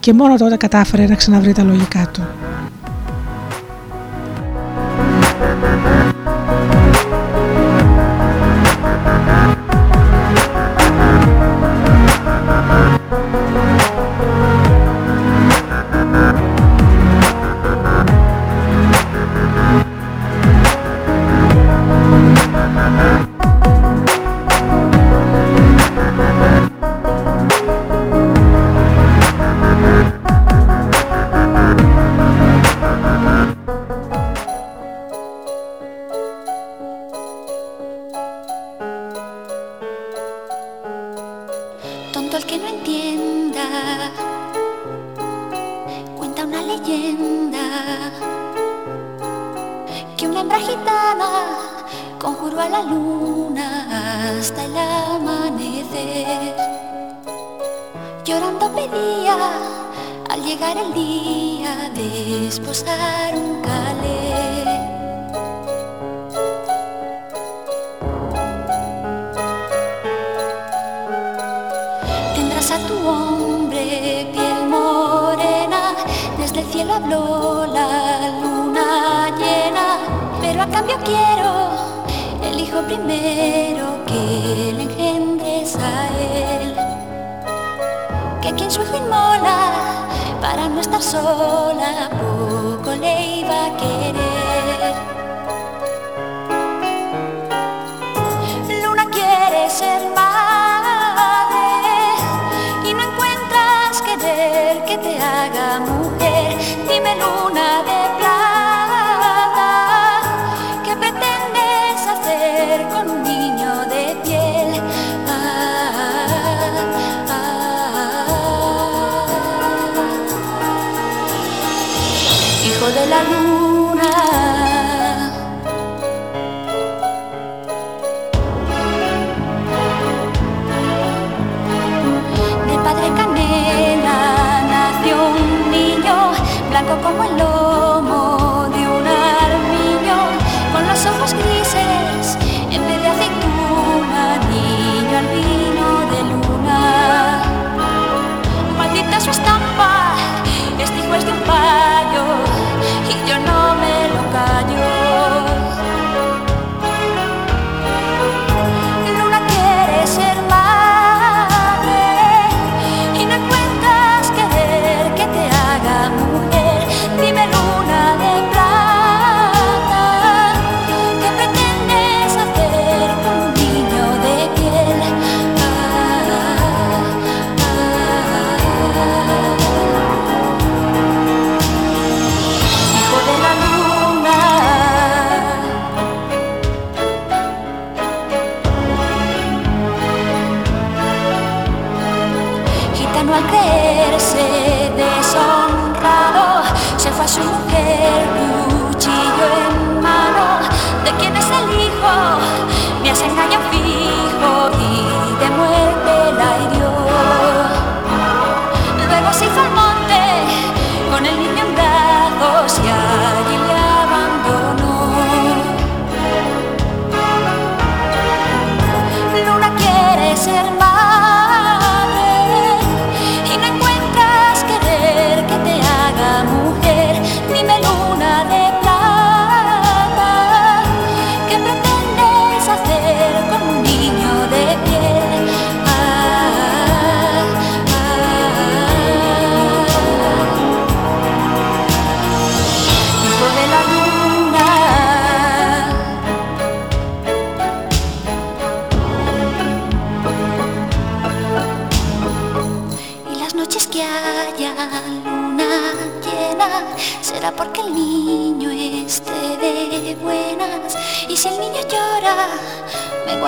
Και 0.00 0.12
μόνο 0.12 0.36
τότε 0.36 0.56
κατάφερε 0.56 1.06
να 1.06 1.14
ξαναβρει 1.14 1.52
τα 1.52 1.62
λογικά 1.62 2.10
του. 2.12 2.22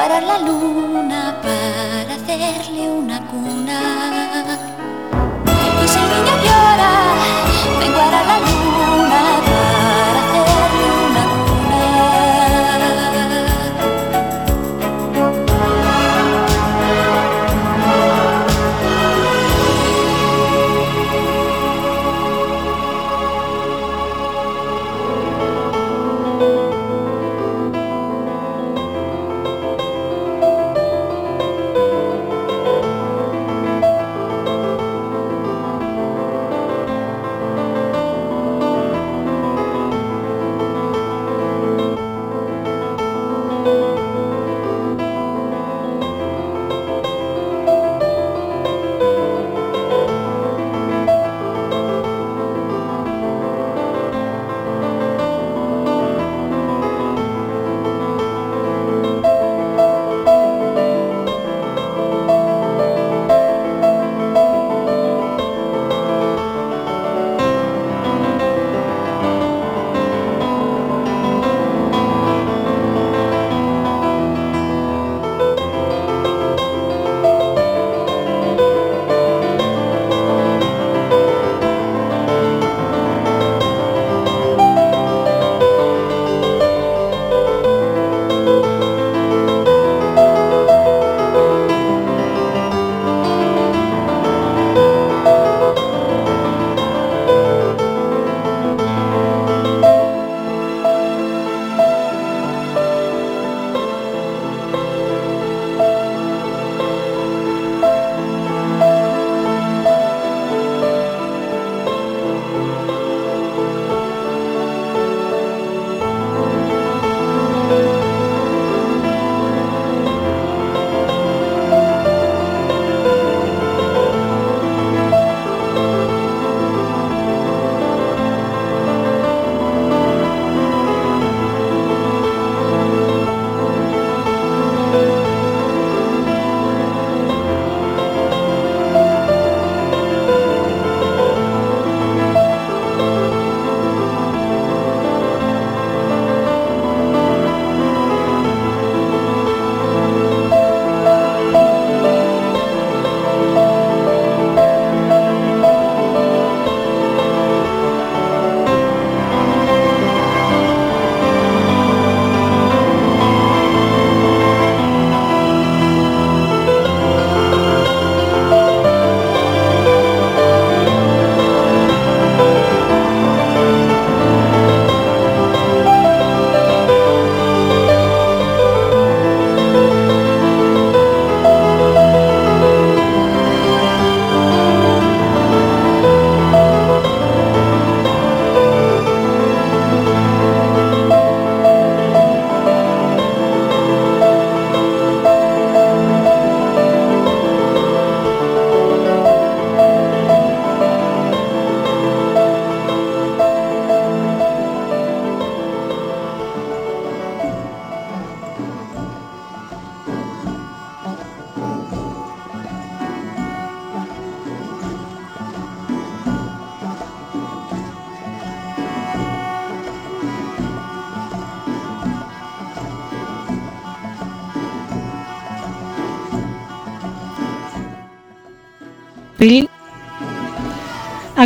fuera 0.03 0.21
la 0.21 0.39
luna 0.39 1.37
para 1.43 2.15
hacerle 2.17 2.82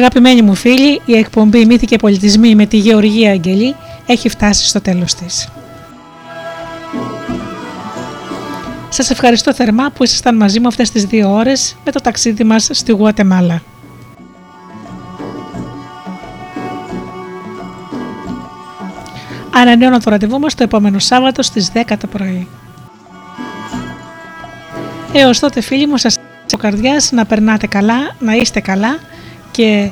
Αγαπημένοι 0.07 0.43
μου 0.43 0.55
φίλοι, 0.55 1.01
η 1.05 1.17
εκπομπή 1.17 1.67
Μύθοι 1.67 1.87
και 1.87 1.97
Πολιτισμοί 1.97 2.55
με 2.55 2.67
τη 2.67 2.77
Γεωργία 2.77 3.31
Αγγελή 3.31 3.75
έχει 4.07 4.29
φτάσει 4.29 4.67
στο 4.69 4.81
τέλος 4.81 5.15
της. 5.15 5.49
Σας 8.89 9.11
ευχαριστώ 9.11 9.55
θερμά 9.55 9.91
που 9.91 10.05
ήσασταν 10.05 10.37
μαζί 10.37 10.61
μου 10.61 10.67
αυτές 10.67 10.91
τις 10.91 11.05
δύο 11.05 11.33
ώρες 11.33 11.77
με 11.85 11.93
το 11.93 12.01
ταξίδι 12.01 12.45
μας 12.45 12.69
στη 12.73 12.93
Γουατεμάλα. 12.93 13.63
Ανανεώνω 19.55 19.99
το 19.99 20.11
ραντεβού 20.11 20.39
μας 20.39 20.55
το 20.55 20.63
επόμενο 20.63 20.99
Σάββατο 20.99 21.43
στις 21.43 21.71
10 21.75 21.97
το 22.01 22.07
πρωί. 22.07 22.49
Έως 25.13 25.39
τότε 25.39 25.61
φίλοι 25.61 25.87
μου 25.87 25.97
σας 25.97 26.17
ο 26.55 26.57
καρδιάς 26.57 27.13
να 27.13 27.25
περνάτε 27.25 27.67
καλά, 27.67 28.15
να 28.19 28.35
είστε 28.35 28.61
καλά 28.61 28.99
και 29.57 29.91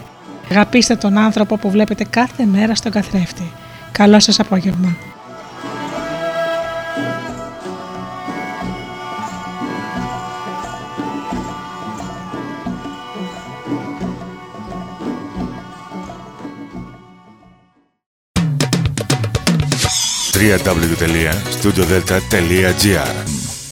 αγαπήστε 0.50 0.96
τον 0.96 1.18
άνθρωπο 1.18 1.56
που 1.56 1.70
βλέπετε 1.70 2.04
κάθε 2.04 2.44
μέρα 2.44 2.74
στον 2.74 2.92
καθρέφτη. 2.92 3.52
Καλό 3.92 4.20
σας 4.20 4.40
απόγευμα. 4.40 4.96
www.studiodelta.gr 20.34 23.33